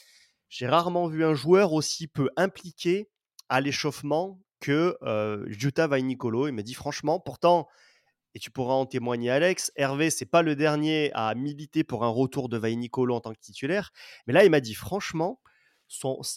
j'ai 0.48 0.66
rarement 0.66 1.06
vu 1.08 1.24
un 1.24 1.34
joueur 1.34 1.72
aussi 1.72 2.06
peu 2.06 2.30
impliqué 2.36 3.10
à 3.48 3.60
l'échauffement 3.60 4.40
que 4.60 4.96
euh, 5.02 5.44
Jutta 5.48 5.86
Vainicolo. 5.86 6.48
Il 6.48 6.52
m'a 6.52 6.62
dit 6.62 6.74
franchement, 6.74 7.20
pourtant, 7.20 7.68
et 8.34 8.38
tu 8.38 8.50
pourras 8.50 8.74
en 8.74 8.86
témoigner 8.86 9.30
Alex, 9.30 9.72
Hervé, 9.76 10.10
c'est 10.10 10.26
pas 10.26 10.42
le 10.42 10.54
dernier 10.54 11.10
à 11.14 11.34
militer 11.34 11.84
pour 11.84 12.04
un 12.04 12.08
retour 12.08 12.48
de 12.48 12.58
Vainicolo 12.58 13.14
en 13.14 13.20
tant 13.20 13.32
que 13.32 13.40
titulaire, 13.40 13.90
mais 14.26 14.32
là 14.32 14.44
il 14.44 14.50
m'a 14.50 14.60
dit 14.60 14.74
franchement, 14.74 15.40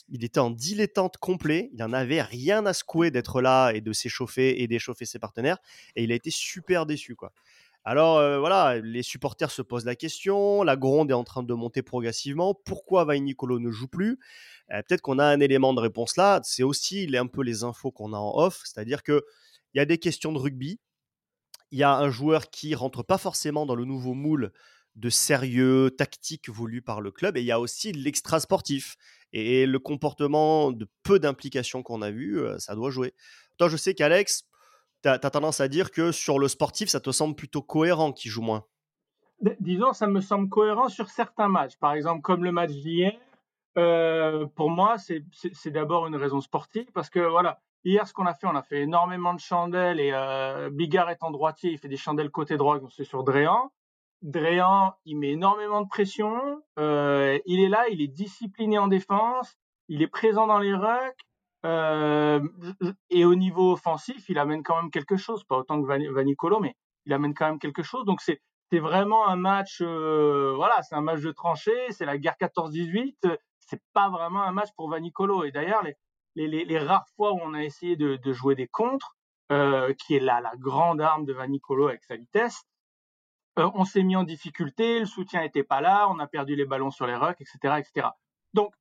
il 0.08 0.24
était 0.24 0.40
en 0.40 0.50
dilettante 0.50 1.18
complet, 1.18 1.70
il 1.74 1.80
n'en 1.80 1.92
avait 1.92 2.22
rien 2.22 2.66
à 2.66 2.74
secouer 2.74 3.12
d'être 3.12 3.42
là 3.42 3.72
et 3.72 3.82
de 3.82 3.92
s'échauffer 3.92 4.62
et 4.62 4.68
d'échauffer 4.68 5.06
ses 5.06 5.20
partenaires, 5.20 5.58
et 5.96 6.04
il 6.04 6.12
a 6.12 6.16
été 6.16 6.32
super 6.32 6.86
déçu 6.86 7.16
quoi. 7.16 7.34
Alors 7.84 8.18
euh, 8.20 8.40
voilà, 8.40 8.80
les 8.80 9.02
supporters 9.02 9.50
se 9.50 9.64
posent 9.64 9.86
la 9.86 9.96
question, 9.96 10.62
la 10.62 10.76
gronde 10.76 11.10
est 11.10 11.16
en 11.16 11.24
train 11.24 11.42
de 11.42 11.54
monter 11.54 11.82
progressivement. 11.82 12.54
Pourquoi 12.54 13.06
Vainicolo 13.06 13.60
ne 13.60 13.72
joue 13.72 13.88
plus? 13.88 14.20
Euh, 14.72 14.82
Peut-être 14.88 15.02
qu'on 15.02 15.18
a 15.18 15.26
un 15.26 15.40
élément 15.40 15.74
de 15.74 15.80
réponse 15.80 16.16
là. 16.16 16.42
C'est 16.44 16.64
aussi 16.64 17.10
un 17.16 17.28
peu 17.28 17.42
les 17.42 17.64
infos 17.64 17.92
qu'on 17.92 18.14
a 18.14 18.18
en 18.18 18.38
off, 18.38 18.62
c'est-à-dire 18.66 19.02
que 19.02 19.24
il 19.74 19.80
y 19.80 19.82
a 19.82 19.86
des 19.86 19.98
questions 19.98 20.32
de 20.32 20.38
rugby. 20.38 20.80
Il 21.72 21.80
y 21.80 21.84
a 21.84 21.96
un 21.96 22.10
joueur 22.10 22.50
qui 22.50 22.76
rentre 22.76 23.02
pas 23.02 23.18
forcément 23.18 23.66
dans 23.66 23.76
le 23.76 23.86
nouveau 23.86 24.14
moule 24.14 24.52
de 24.96 25.10
sérieux 25.10 25.90
tactique 25.98 26.50
voulu 26.50 26.82
par 26.82 27.02
le 27.02 27.12
club, 27.12 27.38
et 27.38 27.42
il 27.42 27.46
y 27.46 27.52
a 27.52 27.60
aussi 27.60 27.94
l'extra 27.94 28.42
sportif 28.42 28.98
et 29.34 29.66
le 29.66 29.80
comportement 29.80 30.72
de 30.72 30.88
peu 31.04 31.18
d'implication 31.20 31.84
qu'on 31.84 32.02
a 32.02 32.12
vu, 32.12 32.40
euh, 32.40 32.60
ça 32.60 32.76
doit 32.76 32.92
jouer. 32.92 33.14
Toi, 33.58 33.70
je 33.70 33.78
sais 33.78 33.94
qu'Alex, 33.94 34.44
tu 35.04 35.10
as, 35.10 35.20
tendance 35.20 35.62
à 35.62 35.68
dire 35.68 35.92
que 35.92 36.12
sur 36.12 36.40
le 36.40 36.48
sportif, 36.48 36.90
ça 36.90 37.00
te 37.00 37.12
semble 37.12 37.36
plutôt 37.36 37.62
cohérent 37.62 38.12
qu'il 38.12 38.32
joue 38.32 38.42
moins. 38.42 38.66
Disons, 39.60 39.94
ça 39.94 40.08
me 40.08 40.22
semble 40.22 40.50
cohérent 40.50 40.90
sur 40.90 41.10
certains 41.10 41.48
matchs. 41.48 41.76
Par 41.78 41.94
exemple, 41.94 42.22
comme 42.22 42.44
le 42.44 42.52
match 42.52 42.72
d'hier, 42.72 43.14
euh, 43.78 44.46
pour 44.56 44.70
moi, 44.70 44.98
c'est 44.98 45.72
d'abord 45.72 46.08
une 46.08 46.16
raison 46.16 46.42
sportive 46.42 46.92
parce 46.94 47.10
que 47.10 47.20
voilà, 47.20 47.60
hier, 47.84 48.08
ce 48.08 48.14
qu'on 48.14 48.26
a 48.26 48.34
fait, 48.34 48.48
on 48.48 48.56
a 48.56 48.62
fait 48.62 48.82
énormément 48.82 49.34
de 49.34 49.40
chandelles 49.40 50.00
et 50.00 50.12
euh, 50.14 50.70
Bigard 50.70 51.10
étant 51.10 51.32
droitier, 51.32 51.72
il 51.72 51.78
fait 51.78 51.88
des 51.88 51.98
chandelles 51.98 52.30
côté 52.30 52.58
droit, 52.58 52.80
c'est 52.90 53.04
sur 53.04 53.24
Dréan. 53.24 53.72
Dréan, 54.22 54.94
il 55.06 55.18
met 55.18 55.32
énormément 55.32 55.82
de 55.82 55.88
pression. 55.88 56.62
Euh, 56.78 57.40
il 57.46 57.60
est 57.60 57.70
là, 57.70 57.88
il 57.90 58.02
est 58.02 58.08
discipliné 58.08 58.78
en 58.78 58.88
défense, 58.88 59.58
il 59.88 60.02
est 60.02 60.08
présent 60.08 60.46
dans 60.46 60.60
les 60.60 60.74
rucks. 60.74 61.26
Euh, 61.66 62.42
et 63.10 63.26
au 63.26 63.36
niveau 63.36 63.74
offensif, 63.74 64.30
il 64.30 64.40
amène 64.40 64.64
quand 64.64 64.82
même 64.82 64.92
quelque 64.92 65.18
chose, 65.18 65.44
pas 65.44 65.58
autant 65.58 65.82
que 65.82 65.88
Vanicolo, 65.88 66.60
mais 66.60 66.76
il 67.06 67.14
amène 67.14 67.34
quand 67.34 67.48
même 67.48 67.60
quelque 67.60 67.84
chose. 67.84 68.06
Donc 68.06 68.22
c'est 68.22 68.40
vraiment 68.72 69.28
un 69.28 69.36
match, 69.36 69.82
euh, 69.82 70.54
voilà, 70.56 70.82
c'est 70.82 70.96
un 70.96 71.02
match 71.02 71.22
de 71.22 71.32
tranchée, 71.32 71.92
c'est 71.92 72.06
la 72.06 72.18
guerre 72.18 72.36
14-18. 72.40 73.38
C'est 73.60 73.82
pas 73.94 74.10
vraiment 74.10 74.44
un 74.44 74.52
match 74.52 74.70
pour 74.76 74.90
Vanicolo. 74.90 75.44
Et 75.44 75.52
d'ailleurs, 75.52 75.84
les, 76.36 76.80
rares 76.80 77.08
fois 77.16 77.34
où 77.34 77.40
on 77.42 77.54
a 77.54 77.64
essayé 77.64 77.96
de, 77.96 78.32
jouer 78.32 78.56
des 78.56 78.68
contres, 78.68 79.16
euh, 79.52 79.94
qui 79.94 80.16
est 80.16 80.20
la, 80.20 80.42
la 80.42 80.54
grande 80.58 81.02
arme 81.02 81.26
de 81.26 81.34
Vanicolo 81.34 81.90
avec 81.90 82.04
sa 82.04 82.16
vitesse, 82.16 82.64
on 83.58 83.84
s'est 83.84 84.04
mis 84.04 84.16
en 84.16 84.24
difficulté, 84.24 85.00
le 85.00 85.06
soutien 85.06 85.42
n'était 85.42 85.64
pas 85.64 85.82
là, 85.82 86.08
on 86.10 86.20
a 86.20 86.28
perdu 86.28 86.56
les 86.56 86.66
ballons 86.66 86.90
sur 86.90 87.06
les 87.06 87.16
rucks, 87.16 87.42
etc., 87.42 87.76
etc. 87.80 88.08
Donc 88.54 88.74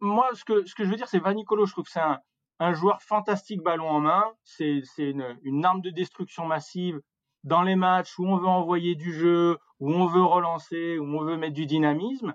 moi, 0.00 0.30
ce 0.34 0.44
que, 0.44 0.64
ce 0.66 0.74
que 0.74 0.84
je 0.84 0.90
veux 0.90 0.96
dire, 0.96 1.08
c'est 1.08 1.18
Vanicolo, 1.18 1.66
je 1.66 1.72
trouve 1.72 1.84
que 1.84 1.90
c'est 1.90 2.00
un, 2.00 2.72
joueur 2.74 3.02
fantastique 3.02 3.62
ballon 3.62 3.88
en 3.88 4.00
main. 4.00 4.24
C'est 4.44 4.82
une, 4.98 5.64
arme 5.64 5.80
de 5.80 5.90
destruction 5.90 6.46
massive 6.46 7.00
dans 7.42 7.62
les 7.62 7.76
matchs 7.76 8.18
où 8.18 8.26
on 8.26 8.36
veut 8.36 8.46
envoyer 8.46 8.94
du 8.94 9.12
jeu, 9.12 9.58
où 9.80 9.92
on 9.92 10.06
veut 10.06 10.22
relancer, 10.22 10.98
où 10.98 11.04
on 11.04 11.24
veut 11.24 11.36
mettre 11.36 11.54
du 11.54 11.66
dynamisme. 11.66 12.34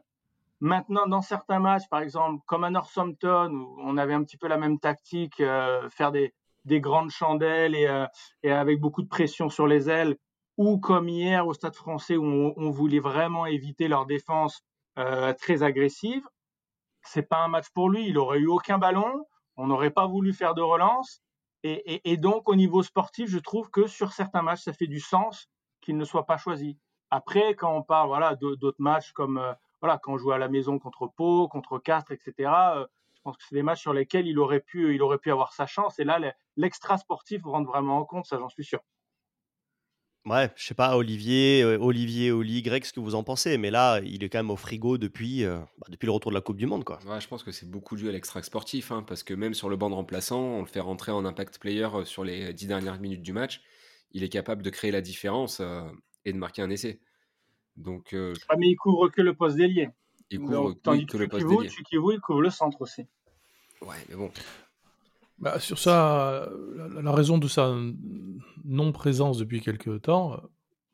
Maintenant, 0.61 1.05
dans 1.05 1.21
certains 1.21 1.59
matchs, 1.59 1.87
par 1.89 1.99
exemple, 1.99 2.41
comme 2.47 2.63
à 2.63 2.69
Northampton, 2.69 3.51
où 3.51 3.75
on 3.79 3.97
avait 3.97 4.13
un 4.13 4.23
petit 4.23 4.37
peu 4.37 4.47
la 4.47 4.57
même 4.57 4.79
tactique, 4.79 5.39
euh, 5.41 5.89
faire 5.89 6.11
des, 6.11 6.33
des, 6.63 6.79
grandes 6.79 7.11
chandelles 7.11 7.75
et, 7.75 7.85
euh, 7.87 8.07
et, 8.41 8.51
avec 8.51 8.79
beaucoup 8.79 9.03
de 9.03 9.07
pression 9.07 9.49
sur 9.49 9.67
les 9.67 9.89
ailes, 9.89 10.17
ou 10.57 10.79
comme 10.79 11.09
hier 11.09 11.45
au 11.45 11.53
Stade 11.53 11.75
français, 11.75 12.15
où 12.15 12.25
on, 12.25 12.53
on 12.55 12.71
voulait 12.71 12.99
vraiment 12.99 13.45
éviter 13.45 13.87
leur 13.87 14.05
défense 14.05 14.63
euh, 14.97 15.33
très 15.33 15.61
agressive, 15.61 16.25
c'est 17.05 17.23
pas 17.23 17.43
un 17.43 17.47
match 17.47 17.69
pour 17.73 17.89
lui. 17.89 18.07
Il 18.07 18.17
aurait 18.17 18.39
eu 18.39 18.47
aucun 18.47 18.77
ballon. 18.77 19.25
On 19.57 19.67
n'aurait 19.67 19.91
pas 19.91 20.07
voulu 20.07 20.33
faire 20.33 20.53
de 20.53 20.61
relance. 20.61 21.21
Et, 21.63 22.17
donc, 22.17 22.47
au 22.47 22.55
niveau 22.55 22.83
sportif, 22.83 23.27
je 23.27 23.39
trouve 23.39 23.71
que 23.71 23.87
sur 23.87 24.11
certains 24.13 24.43
matchs, 24.43 24.61
ça 24.61 24.73
fait 24.73 24.85
du 24.85 24.99
sens 24.99 25.47
qu'il 25.81 25.97
ne 25.97 26.05
soit 26.05 26.27
pas 26.27 26.37
choisi. 26.37 26.77
Après, 27.09 27.55
quand 27.55 27.75
on 27.75 27.81
parle 27.81 28.07
voilà, 28.07 28.35
d'autres 28.35 28.75
matchs 28.77 29.13
comme 29.13 29.39
euh, 29.39 29.53
voilà, 29.81 29.97
quand 29.97 30.13
on 30.13 30.17
joue 30.17 30.31
à 30.31 30.37
la 30.37 30.47
maison 30.47 30.77
contre 30.77 31.07
Pau, 31.07 31.47
contre 31.47 31.79
Castres, 31.79 32.11
etc., 32.11 32.33
euh, 32.75 32.85
je 33.15 33.21
pense 33.23 33.37
que 33.37 33.43
c'est 33.47 33.55
des 33.55 33.63
matchs 33.63 33.81
sur 33.81 33.93
lesquels 33.93 34.27
il 34.27 34.37
aurait 34.37 34.59
pu, 34.59 34.93
il 34.93 35.01
aurait 35.01 35.17
pu 35.17 35.31
avoir 35.31 35.53
sa 35.53 35.65
chance. 35.65 35.97
Et 35.97 36.03
là, 36.03 36.19
l'extra 36.55 36.99
sportif 36.99 37.43
rentre 37.43 37.67
vraiment 37.67 37.97
en 37.97 38.05
compte, 38.05 38.25
ça 38.27 38.37
j'en 38.37 38.49
suis 38.49 38.63
sûr. 38.63 38.81
Ouais, 40.25 40.51
je 40.55 40.65
sais 40.65 40.73
pas, 40.73 40.97
Olivier, 40.97 41.61
euh, 41.61 41.77
Olivier, 41.79 42.31
Oli, 42.31 42.63
Greg, 42.63 42.83
ce 42.83 42.91
que 42.91 42.99
vous 42.99 43.13
en 43.13 43.23
pensez, 43.23 43.59
mais 43.59 43.69
là, 43.69 43.99
il 44.03 44.23
est 44.23 44.29
quand 44.29 44.39
même 44.39 44.49
au 44.49 44.55
frigo 44.55 44.97
depuis, 44.97 45.43
euh, 45.43 45.59
bah, 45.77 45.85
depuis 45.89 46.07
le 46.07 46.11
retour 46.11 46.31
de 46.31 46.35
la 46.35 46.41
Coupe 46.41 46.57
du 46.57 46.65
Monde, 46.65 46.83
quoi. 46.83 46.97
Ouais, 47.05 47.21
je 47.21 47.27
pense 47.27 47.43
que 47.43 47.51
c'est 47.51 47.69
beaucoup 47.69 47.95
dû 47.95 48.09
à 48.09 48.11
l'extra 48.11 48.41
sportif, 48.41 48.91
hein, 48.91 49.03
parce 49.03 49.21
que 49.21 49.35
même 49.35 49.53
sur 49.53 49.69
le 49.69 49.75
banc 49.75 49.91
de 49.91 49.95
remplaçant, 49.95 50.41
on 50.41 50.61
le 50.61 50.65
fait 50.65 50.79
rentrer 50.79 51.11
en 51.11 51.25
impact 51.25 51.59
player 51.59 51.87
euh, 51.93 52.05
sur 52.05 52.23
les 52.23 52.53
dix 52.53 52.65
dernières 52.65 52.99
minutes 52.99 53.21
du 53.21 53.33
match, 53.33 53.61
il 54.13 54.23
est 54.23 54.29
capable 54.29 54.63
de 54.63 54.69
créer 54.71 54.89
la 54.89 55.01
différence 55.01 55.61
et 56.23 56.33
de 56.33 56.37
marquer 56.37 56.63
un 56.63 56.69
essai. 56.69 57.01
Donc, 57.75 58.15
ah, 58.47 58.55
mais 58.57 58.69
il 58.69 58.75
couvre 58.77 59.09
que 59.09 59.21
le 59.21 59.35
poste 59.35 59.57
d'ailier. 59.57 59.89
Il 60.31 60.39
couvre 60.39 60.73
que 60.73 61.17
le 61.17 61.27
poste 61.27 61.45
d'ailier. 61.47 61.69
il 61.91 62.19
couvre 62.21 62.41
le 62.41 62.49
centre 62.49 62.81
aussi. 62.81 63.05
Ouais, 63.81 63.97
mais 64.09 64.15
bon. 64.15 64.31
Bah, 65.37 65.59
sur 65.59 65.79
ça, 65.79 66.49
la, 67.01 67.11
raison 67.11 67.37
de 67.37 67.47
sa 67.47 67.75
non-présence 68.63 69.37
depuis 69.37 69.61
quelques 69.61 70.03
temps, 70.03 70.41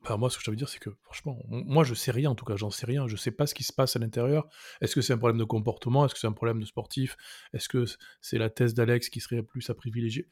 bah, 0.04 0.16
moi, 0.16 0.30
ce 0.30 0.36
que 0.36 0.42
je 0.44 0.50
veux 0.50 0.56
dire, 0.56 0.68
c'est 0.68 0.80
que, 0.80 0.90
franchement, 1.04 1.38
moi, 1.48 1.84
je 1.84 1.94
sais 1.94 2.10
rien, 2.10 2.30
en 2.30 2.34
tout 2.34 2.44
cas, 2.44 2.56
j'en 2.56 2.70
sais 2.70 2.86
rien. 2.86 3.06
Je 3.06 3.16
sais 3.16 3.30
pas 3.30 3.46
ce 3.46 3.54
qui 3.54 3.62
se 3.62 3.72
passe 3.72 3.94
à 3.94 4.00
l'intérieur. 4.00 4.48
Est-ce 4.80 4.94
que 4.94 5.00
c'est 5.00 5.12
un 5.12 5.18
problème 5.18 5.38
de 5.38 5.44
comportement? 5.44 6.04
Est-ce 6.04 6.14
que 6.14 6.20
c'est 6.20 6.26
un 6.26 6.32
problème 6.32 6.60
de 6.60 6.64
sportif? 6.64 7.16
Est-ce 7.52 7.68
que 7.68 7.84
c'est 8.20 8.38
la 8.38 8.50
thèse 8.50 8.74
d'Alex 8.74 9.08
qui 9.10 9.20
serait 9.20 9.42
plus 9.42 9.70
à 9.70 9.74
privilégier? 9.74 10.28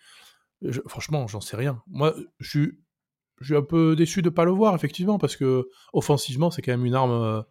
Franchement, 0.88 1.26
j'en 1.28 1.40
sais 1.40 1.56
rien. 1.56 1.82
Moi, 1.86 2.14
je 2.40 2.48
suis, 2.48 2.80
je 3.40 3.54
un 3.54 3.62
peu 3.62 3.94
déçu 3.94 4.22
de 4.22 4.28
pas 4.28 4.44
le 4.44 4.50
voir, 4.50 4.74
effectivement, 4.74 5.18
parce 5.18 5.36
que, 5.36 5.68
offensivement, 5.92 6.50
c'est 6.50 6.62
quand 6.62 6.72
même 6.72 6.84
une 6.84 6.94
arme 6.94 7.44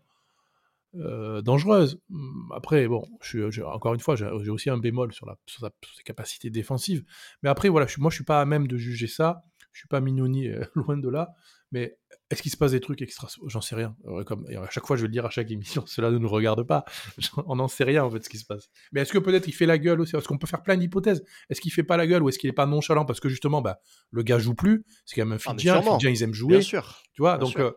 euh, 0.95 1.41
dangereuse. 1.41 1.99
Mmh, 2.10 2.52
après, 2.54 2.88
bon, 2.88 3.06
je, 3.21 3.62
encore 3.63 3.93
une 3.93 3.99
fois, 3.99 4.15
j'ai 4.15 4.49
aussi 4.49 4.69
un 4.69 4.78
bémol 4.78 5.13
sur, 5.13 5.25
la, 5.25 5.36
sur, 5.45 5.69
ses 5.95 6.04
capacités 6.04 6.49
défensives. 6.49 7.04
Mais 7.43 7.49
après, 7.49 7.69
voilà, 7.69 7.88
je, 7.88 7.99
moi, 7.99 8.10
je 8.10 8.15
suis 8.15 8.23
pas 8.23 8.41
à 8.41 8.45
même 8.45 8.67
de 8.67 8.78
juger 8.78 9.08
ça. 9.08 9.43
Je 9.71 9.80
suis 9.82 9.88
pas 9.88 10.02
Mignoni, 10.02 10.47
euh, 10.47 10.63
loin 10.75 10.97
de 10.97 11.10
là. 11.10 11.34
Mais 11.71 11.97
est-ce 12.32 12.41
qu'il 12.41 12.52
se 12.52 12.58
passe 12.58 12.71
des 12.71 12.80
trucs 12.80 13.02
extra 13.04 13.28
J'en 13.45 13.62
sais 13.62 13.75
rien. 13.75 13.95
Comme, 14.25 14.47
à 14.47 14.69
chaque 14.71 14.88
fois, 14.88 14.95
je 14.95 15.04
vais 15.04 15.08
le 15.08 15.12
dire 15.12 15.25
à 15.25 15.30
chaque 15.30 15.52
émission, 15.52 15.84
cela 15.88 16.10
ne 16.10 16.17
nous 16.17 16.28
regarde 16.28 16.63
pas. 16.63 16.84
On 17.45 17.58
n'en 17.58 17.67
sait 17.67 17.84
rien, 17.84 18.04
en 18.04 18.10
fait, 18.10 18.24
ce 18.24 18.30
qui 18.30 18.39
se 18.39 18.45
passe. 18.45 18.70
Mais 18.91 19.01
est-ce 19.01 19.13
que 19.13 19.20
peut-être 19.20 19.47
il 19.47 19.51
fait 19.51 19.68
la 19.68 19.78
gueule 19.78 20.01
aussi? 20.01 20.13
Parce 20.13 20.26
qu'on 20.26 20.39
peut 20.39 20.47
faire 20.47 20.63
plein 20.63 20.78
d'hypothèses. 20.78 21.24
Est-ce 21.49 21.61
qu'il 21.61 21.72
fait 21.72 21.84
pas 21.84 21.97
la 21.97 22.07
gueule 22.07 22.24
ou 22.24 22.30
est-ce 22.30 22.39
qu'il 22.39 22.49
est 22.49 22.53
pas 22.53 22.66
nonchalant? 22.66 23.05
Parce 23.05 23.20
que 23.20 23.30
justement, 23.30 23.61
bah, 23.61 23.80
le 24.09 24.24
gars 24.24 24.39
joue 24.39 24.55
plus. 24.55 24.84
C'est 25.05 25.16
quand 25.16 25.28
même 25.28 25.36
un 25.36 25.38
Fidjien. 25.38 25.76
Ah, 25.86 25.91
Fidjien, 25.93 26.09
ils 26.09 26.24
aiment 26.24 26.34
jouer. 26.34 26.57
Bien 26.57 26.61
sûr. 26.61 27.03
Tu 27.13 27.22
vois, 27.22 27.38
donc, 27.38 27.59
euh, 27.59 27.72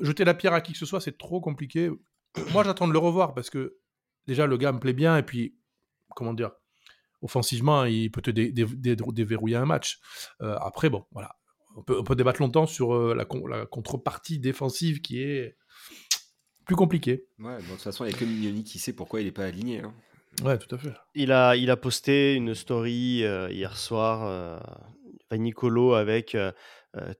jeter 0.00 0.24
la 0.24 0.34
pierre 0.34 0.54
à 0.54 0.60
qui 0.60 0.72
que 0.72 0.78
ce 0.78 0.86
soit, 0.86 1.00
c'est 1.00 1.16
trop 1.16 1.40
compliqué 1.40 1.90
moi, 2.52 2.64
j'attends 2.64 2.88
de 2.88 2.92
le 2.92 2.98
revoir 2.98 3.34
parce 3.34 3.50
que 3.50 3.76
déjà, 4.26 4.46
le 4.46 4.56
gars 4.56 4.72
me 4.72 4.80
plaît 4.80 4.92
bien 4.92 5.16
et 5.16 5.22
puis, 5.22 5.56
comment 6.14 6.34
dire, 6.34 6.52
offensivement, 7.22 7.84
il 7.84 8.10
peut 8.10 8.20
te 8.20 8.30
déverrouiller 8.30 9.56
un 9.56 9.64
match. 9.64 10.00
Euh, 10.42 10.56
après, 10.60 10.90
bon, 10.90 11.06
voilà. 11.12 11.36
On 11.74 11.82
peut, 11.82 11.98
on 11.98 12.04
peut, 12.04 12.14
débattre 12.14 12.42
longtemps 12.42 12.66
sur 12.66 12.94
euh, 12.94 13.14
la, 13.14 13.24
la, 13.48 13.64
contrepartie 13.64 14.38
défensive 14.38 15.00
qui 15.00 15.22
est 15.22 15.56
plus 16.66 16.76
compliquée. 16.76 17.24
Ouais, 17.38 17.56
de 17.56 17.62
toute 17.62 17.80
façon, 17.80 18.04
il 18.04 18.08
n'y 18.08 18.14
a 18.14 18.18
que 18.18 18.26
Mignoni 18.26 18.62
qui 18.62 18.78
sait 18.78 18.92
pourquoi 18.92 19.22
il 19.22 19.24
n'est 19.24 19.32
pas 19.32 19.46
aligné. 19.46 19.80
Hein. 19.80 19.94
Ouais, 20.44 20.58
tout 20.58 20.74
à 20.74 20.78
fait. 20.78 20.92
Il 21.14 21.32
a, 21.32 21.56
il 21.56 21.70
a 21.70 21.76
posté 21.78 22.34
une 22.34 22.54
story 22.54 23.24
euh, 23.24 23.50
hier 23.50 23.76
soir, 23.78 24.60
Nicolo, 25.32 25.94
avec 25.94 26.36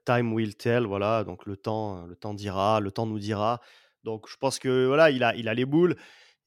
Time 0.04 0.32
will 0.34 0.54
tell, 0.54 0.84
voilà, 0.84 1.24
donc 1.24 1.46
le 1.46 1.56
temps, 1.56 2.04
le 2.04 2.14
temps 2.14 2.34
dira, 2.34 2.80
le 2.80 2.90
temps 2.90 3.06
nous 3.06 3.18
dira. 3.18 3.60
Donc 4.04 4.28
je 4.28 4.36
pense 4.36 4.58
que 4.58 4.86
voilà, 4.86 5.10
il 5.10 5.22
a, 5.22 5.34
il 5.36 5.48
a 5.48 5.54
les 5.54 5.64
boules. 5.64 5.96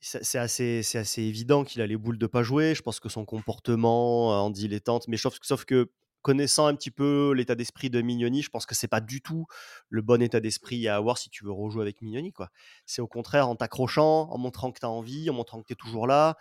C'est 0.01 0.37
assez, 0.37 0.83
c'est 0.83 0.99
assez 0.99 1.23
évident 1.23 1.63
qu'il 1.63 1.81
a 1.81 1.87
les 1.87 1.97
boules 1.97 2.19
de 2.19 2.27
pas 2.27 2.43
jouer. 2.43 2.75
Je 2.75 2.81
pense 2.83 2.99
que 2.99 3.09
son 3.09 3.25
comportement 3.25 4.45
en 4.45 4.51
dilettante, 4.51 5.07
mais 5.07 5.17
sauf, 5.17 5.39
sauf 5.41 5.65
que 5.65 5.89
connaissant 6.21 6.65
un 6.65 6.75
petit 6.75 6.89
peu 6.89 7.33
l'état 7.33 7.53
d'esprit 7.53 7.91
de 7.91 8.01
Mignoni, 8.01 8.41
je 8.41 8.49
pense 8.49 8.65
que 8.65 8.73
c'est 8.73 8.87
pas 8.87 8.99
du 8.99 9.21
tout 9.21 9.45
le 9.89 10.01
bon 10.01 10.23
état 10.23 10.39
d'esprit 10.39 10.87
à 10.87 10.95
avoir 10.95 11.19
si 11.19 11.29
tu 11.29 11.45
veux 11.45 11.51
rejouer 11.51 11.83
avec 11.83 12.01
Mignoni. 12.01 12.33
quoi. 12.33 12.49
C'est 12.87 13.01
au 13.01 13.07
contraire 13.07 13.47
en 13.47 13.55
t'accrochant, 13.55 14.27
en 14.31 14.37
montrant 14.39 14.71
que 14.71 14.79
tu 14.79 14.87
as 14.87 14.89
envie, 14.89 15.29
en 15.29 15.33
montrant 15.33 15.61
que 15.61 15.67
tu 15.67 15.73
es 15.73 15.75
toujours 15.75 16.07
là. 16.07 16.35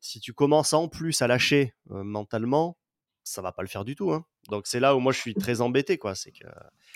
Si 0.00 0.20
tu 0.20 0.32
commences 0.32 0.72
en 0.72 0.86
plus 0.86 1.20
à 1.20 1.26
lâcher 1.26 1.74
mentalement, 1.86 2.78
ça 3.24 3.42
va 3.42 3.52
pas 3.52 3.62
le 3.62 3.68
faire 3.68 3.84
du 3.84 3.96
tout. 3.96 4.12
Hein. 4.12 4.24
Donc 4.50 4.66
c'est 4.66 4.80
là 4.80 4.94
où 4.94 5.00
moi 5.00 5.12
je 5.12 5.18
suis 5.18 5.34
très 5.34 5.60
embêté. 5.60 5.98
quoi. 5.98 6.14
C'est 6.14 6.30
que 6.30 6.44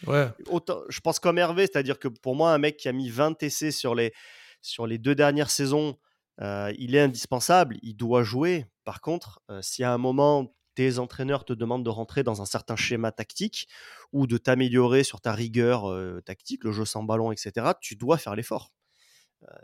ouais. 0.06 0.28
autant, 0.48 0.82
je 0.88 1.00
pense 1.00 1.18
comme 1.18 1.38
Hervé, 1.38 1.62
c'est-à-dire 1.62 1.98
que 1.98 2.08
pour 2.08 2.36
moi, 2.36 2.52
un 2.52 2.58
mec 2.58 2.76
qui 2.76 2.88
a 2.88 2.92
mis 2.92 3.08
20 3.08 3.34
TC 3.34 3.72
sur 3.72 3.94
les, 3.94 4.12
sur 4.60 4.86
les 4.86 4.98
deux 4.98 5.14
dernières 5.14 5.50
saisons, 5.50 5.98
il 6.40 6.94
est 6.94 7.00
indispensable, 7.00 7.78
il 7.82 7.94
doit 7.94 8.22
jouer. 8.22 8.66
Par 8.84 9.00
contre, 9.00 9.40
si 9.60 9.82
à 9.82 9.92
un 9.92 9.98
moment 9.98 10.54
tes 10.74 11.00
entraîneurs 11.00 11.44
te 11.44 11.52
demandent 11.52 11.84
de 11.84 11.90
rentrer 11.90 12.22
dans 12.22 12.40
un 12.40 12.46
certain 12.46 12.76
schéma 12.76 13.10
tactique 13.10 13.66
ou 14.12 14.28
de 14.28 14.38
t'améliorer 14.38 15.02
sur 15.02 15.20
ta 15.20 15.32
rigueur 15.32 15.92
tactique, 16.24 16.62
le 16.62 16.70
jeu 16.70 16.84
sans 16.84 17.02
ballon, 17.02 17.32
etc., 17.32 17.72
tu 17.80 17.96
dois 17.96 18.18
faire 18.18 18.36
l'effort. 18.36 18.72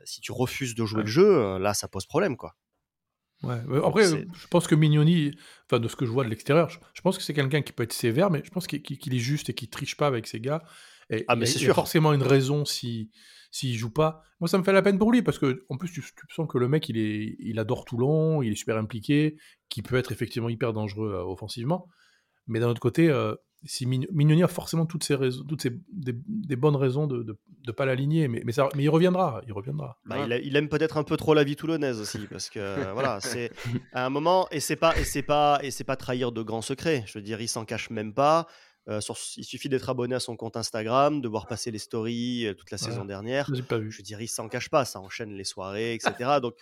si 0.04 0.20
tu 0.20 0.32
refuses 0.32 0.74
de 0.74 0.84
jouer 0.84 1.02
le 1.02 1.08
jeu, 1.08 1.58
là, 1.58 1.74
ça 1.74 1.86
pose 1.86 2.06
problème, 2.06 2.36
quoi. 2.36 2.56
Ouais, 3.42 3.60
après, 3.84 4.04
je 4.06 4.46
pense 4.48 4.66
que 4.66 4.74
Mignoni, 4.74 5.32
enfin 5.66 5.78
de 5.78 5.88
ce 5.88 5.96
que 5.96 6.06
je 6.06 6.10
vois 6.10 6.24
de 6.24 6.30
l'extérieur, 6.30 6.70
je, 6.70 7.00
pense 7.02 7.18
que 7.18 7.22
c'est 7.22 7.34
quelqu'un 7.34 7.60
qui 7.60 7.72
peut 7.72 7.82
être 7.82 7.92
sévère, 7.92 8.30
mais 8.30 8.42
je 8.42 8.50
pense 8.50 8.66
qu'il 8.66 9.14
est 9.14 9.18
juste 9.18 9.50
et 9.50 9.54
qu'il 9.54 9.68
triche 9.68 9.96
pas 9.96 10.06
avec 10.06 10.26
ses 10.26 10.40
gars. 10.40 10.62
Et 11.10 11.26
ah, 11.28 11.36
mais 11.36 11.44
c'est 11.44 11.58
sûr. 11.58 11.74
forcément 11.74 12.14
une 12.14 12.22
raison 12.22 12.64
si 12.64 13.10
s'il 13.54 13.76
joue 13.76 13.90
pas. 13.90 14.24
Moi, 14.40 14.48
ça 14.48 14.58
me 14.58 14.64
fait 14.64 14.72
la 14.72 14.82
peine 14.82 14.98
pour 14.98 15.12
lui 15.12 15.22
parce 15.22 15.38
que, 15.38 15.64
en 15.68 15.76
plus, 15.76 15.92
tu, 15.92 16.02
sens 16.34 16.48
que 16.48 16.58
le 16.58 16.66
mec, 16.66 16.88
il, 16.88 16.98
est, 16.98 17.36
il 17.38 17.60
adore 17.60 17.84
Toulon, 17.84 18.42
il 18.42 18.50
est 18.50 18.56
super 18.56 18.76
impliqué, 18.76 19.36
qui 19.68 19.80
peut 19.80 19.94
être 19.94 20.10
effectivement 20.10 20.48
hyper 20.48 20.72
dangereux 20.72 21.12
euh, 21.12 21.22
offensivement. 21.22 21.88
Mais 22.48 22.58
d'un 22.58 22.68
autre 22.68 22.80
côté, 22.80 23.08
euh, 23.08 23.36
si 23.64 23.86
Mignoni 23.86 24.42
a 24.42 24.48
forcément 24.48 24.86
toutes 24.86 25.04
ces 25.04 25.14
raisons, 25.14 25.44
toutes 25.44 25.62
ces, 25.62 25.72
des, 25.92 26.56
bonnes 26.56 26.76
raisons 26.76 27.06
de 27.06 27.36
ne 27.66 27.72
pas 27.72 27.86
l'aligner, 27.86 28.28
mais, 28.28 28.42
mais, 28.44 28.52
ça, 28.52 28.68
mais 28.74 28.84
il 28.84 28.88
reviendra, 28.88 29.40
il 29.46 29.52
reviendra. 29.52 29.98
Bah, 30.04 30.26
il, 30.38 30.56
aime 30.56 30.68
peut-être 30.68 30.96
un 30.96 31.04
peu 31.04 31.16
trop 31.16 31.34
la 31.34 31.44
vie 31.44 31.56
toulonnaise 31.56 32.00
aussi, 32.00 32.26
parce 32.30 32.50
que 32.50 32.92
voilà, 32.92 33.18
c'est 33.22 33.50
à 33.92 34.04
un 34.04 34.10
moment 34.10 34.48
et 34.50 34.60
c'est 34.60 34.76
pas 34.76 34.96
et 34.98 35.04
c'est 35.04 35.22
pas 35.22 35.58
et 35.62 35.70
c'est 35.70 35.84
pas 35.84 35.96
trahir 35.96 36.32
de 36.32 36.42
grands 36.42 36.62
secrets. 36.62 37.04
Je 37.06 37.18
veux 37.18 37.22
dire, 37.22 37.40
il 37.40 37.48
s'en 37.48 37.64
cache 37.64 37.90
même 37.90 38.12
pas. 38.12 38.46
Euh, 38.88 39.00
il 39.36 39.44
suffit 39.44 39.70
d'être 39.70 39.88
abonné 39.88 40.14
à 40.14 40.20
son 40.20 40.36
compte 40.36 40.56
Instagram, 40.56 41.22
de 41.22 41.28
voir 41.28 41.46
passer 41.46 41.70
les 41.70 41.78
stories 41.78 42.46
euh, 42.46 42.54
toute 42.54 42.70
la 42.70 42.76
saison 42.76 43.06
dernière. 43.06 43.50
Pas 43.66 43.78
vu. 43.78 43.90
Je 43.90 43.98
veux 43.98 44.02
dire, 44.02 44.20
il 44.20 44.28
s'en 44.28 44.48
cache 44.48 44.68
pas, 44.68 44.84
ça 44.84 45.00
enchaîne 45.00 45.32
les 45.32 45.44
soirées, 45.44 45.94
etc. 45.94 46.38
Donc, 46.42 46.54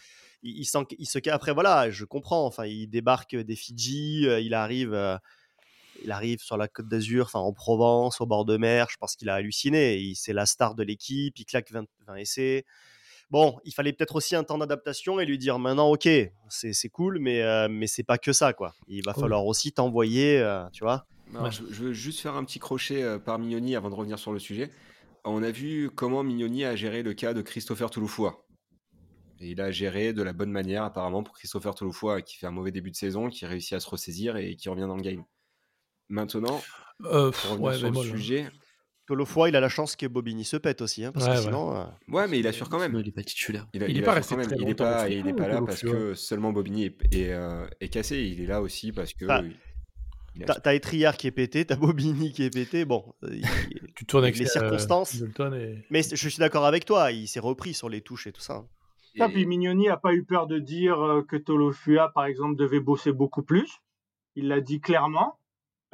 il, 0.44 0.60
il, 0.60 0.66
il, 0.98 1.06
se 1.06 1.30
après 1.30 1.52
voilà, 1.52 1.90
je 1.90 2.04
comprends. 2.04 2.46
Enfin, 2.46 2.66
il 2.66 2.86
débarque 2.88 3.34
des 3.34 3.56
Fidji, 3.56 4.28
euh, 4.28 4.38
il 4.38 4.54
arrive, 4.54 4.94
il 6.04 6.10
arrive 6.10 6.40
sur 6.40 6.56
la 6.56 6.68
Côte 6.68 6.88
d'Azur, 6.88 7.26
enfin 7.26 7.38
en 7.38 7.52
Provence, 7.52 8.20
au 8.20 8.26
bord 8.26 8.44
de 8.44 8.56
mer. 8.56 8.88
Je 8.90 8.96
pense 8.96 9.16
qu'il 9.16 9.28
a 9.28 9.34
halluciné. 9.34 10.12
C'est 10.14 10.32
la 10.32 10.46
star 10.46 10.74
de 10.74 10.82
l'équipe. 10.82 11.38
Il 11.38 11.44
claque 11.44 11.70
20, 11.72 11.84
20 12.06 12.16
essais. 12.16 12.64
Bon, 13.30 13.58
il 13.64 13.72
fallait 13.72 13.92
peut-être 13.92 14.16
aussi 14.16 14.36
un 14.36 14.44
temps 14.44 14.58
d'adaptation 14.58 15.18
et 15.18 15.24
lui 15.24 15.38
dire 15.38 15.58
maintenant, 15.58 15.90
ok, 15.90 16.08
c'est 16.48 16.88
cool, 16.90 17.18
mais 17.18 17.68
mais 17.68 17.86
c'est 17.86 18.02
pas 18.02 18.18
que 18.18 18.34
ça, 18.34 18.52
quoi. 18.52 18.74
Il 18.88 19.02
va 19.04 19.14
falloir 19.14 19.46
aussi 19.46 19.72
t'envoyer, 19.72 20.46
tu 20.72 20.84
vois 20.84 21.06
je, 21.50 21.62
veux 21.62 21.92
juste 21.92 22.20
faire 22.20 22.34
un 22.34 22.44
petit 22.44 22.58
crochet 22.58 23.02
euh, 23.02 23.18
par 23.18 23.38
Mignoni 23.38 23.76
avant 23.76 23.90
de 23.90 23.94
revenir 23.94 24.18
sur 24.18 24.32
le 24.32 24.38
sujet. 24.38 24.70
On 25.24 25.42
a 25.42 25.50
vu 25.50 25.90
comment 25.90 26.22
Mignoni 26.22 26.64
a 26.64 26.76
géré 26.76 27.02
le 27.02 27.14
cas 27.14 27.32
de 27.32 27.42
Christopher 27.42 27.90
Touloufoua. 27.90 28.44
Et 29.40 29.50
il 29.50 29.60
a 29.60 29.70
géré 29.70 30.12
de 30.12 30.22
la 30.22 30.32
bonne 30.32 30.50
manière, 30.50 30.84
apparemment, 30.84 31.22
pour 31.22 31.34
Christopher 31.34 31.74
Touloufoua, 31.74 32.22
qui 32.22 32.36
fait 32.36 32.46
un 32.46 32.52
mauvais 32.52 32.70
début 32.70 32.90
de 32.90 32.96
saison, 32.96 33.28
qui 33.28 33.46
réussit 33.46 33.72
à 33.72 33.80
se 33.80 33.88
ressaisir 33.88 34.36
et 34.36 34.56
qui 34.56 34.68
revient 34.68 34.82
dans 34.82 34.96
le 34.96 35.02
game. 35.02 35.24
Maintenant, 36.08 36.60
euh, 37.04 37.30
pour 37.30 37.50
revenir 37.52 37.74
sur 37.74 37.90
le 37.90 37.98
hein. 37.98 38.02
sujet. 38.02 38.50
Touloufoua, 39.06 39.48
il 39.48 39.56
a 39.56 39.60
la 39.60 39.68
chance 39.68 39.96
que 39.96 40.06
Bobigny 40.06 40.44
se 40.44 40.56
pète 40.56 40.80
aussi. 40.80 41.04
Hein, 41.04 41.12
parce 41.12 41.26
que 41.26 41.36
sinon, 41.36 41.76
euh, 41.76 41.84
ouais. 42.08 42.28
mais 42.28 42.38
il 42.38 42.46
assure 42.46 42.68
quand 42.68 42.78
même. 42.78 42.94
Il 42.98 43.06
n'est 43.06 43.12
pas 43.12 43.24
titulaire. 43.24 43.66
Il, 43.72 43.80
n'est 43.82 44.02
pas 44.02 44.12
resté 44.12 44.36
Il 44.56 44.64
n'est 44.64 44.74
pas, 44.74 45.06
pas 45.36 45.48
là 45.48 45.60
parce 45.60 45.82
que 45.82 46.14
seulement 46.14 46.52
Bobigny 46.52 46.84
est, 46.84 47.32
est, 47.80 47.88
cassé. 47.88 48.20
Il 48.20 48.40
est 48.40 48.46
là 48.46 48.62
aussi 48.62 48.92
parce 48.92 49.12
que. 49.12 49.26
T'as 50.46 50.74
Etriard 50.74 51.16
qui 51.16 51.26
est 51.26 51.32
pété, 51.32 51.64
t'as 51.64 51.76
Bobigny 51.76 52.32
qui 52.32 52.44
est 52.44 52.50
pété. 52.50 52.84
Bon, 52.84 53.14
euh, 53.24 53.40
tu 53.94 54.06
tournes 54.06 54.24
avec 54.24 54.38
les 54.38 54.46
circonstances. 54.46 55.22
Mais 55.90 56.02
je 56.02 56.28
suis 56.28 56.38
d'accord 56.38 56.64
avec 56.64 56.84
toi, 56.84 57.12
il 57.12 57.28
s'est 57.28 57.40
repris 57.40 57.74
sur 57.74 57.88
les 57.88 58.00
touches 58.00 58.26
et 58.26 58.32
tout 58.32 58.40
ça. 58.40 58.64
Et... 59.14 59.22
puis 59.28 59.44
Mignoni 59.44 59.88
n'a 59.88 59.98
pas 59.98 60.14
eu 60.14 60.24
peur 60.24 60.46
de 60.46 60.58
dire 60.58 60.98
euh, 61.04 61.22
que 61.22 61.36
Tolofua, 61.36 62.10
par 62.14 62.24
exemple, 62.24 62.56
devait 62.56 62.80
bosser 62.80 63.12
beaucoup 63.12 63.42
plus. 63.42 63.80
Il 64.36 64.48
l'a 64.48 64.60
dit 64.60 64.80
clairement. 64.80 65.38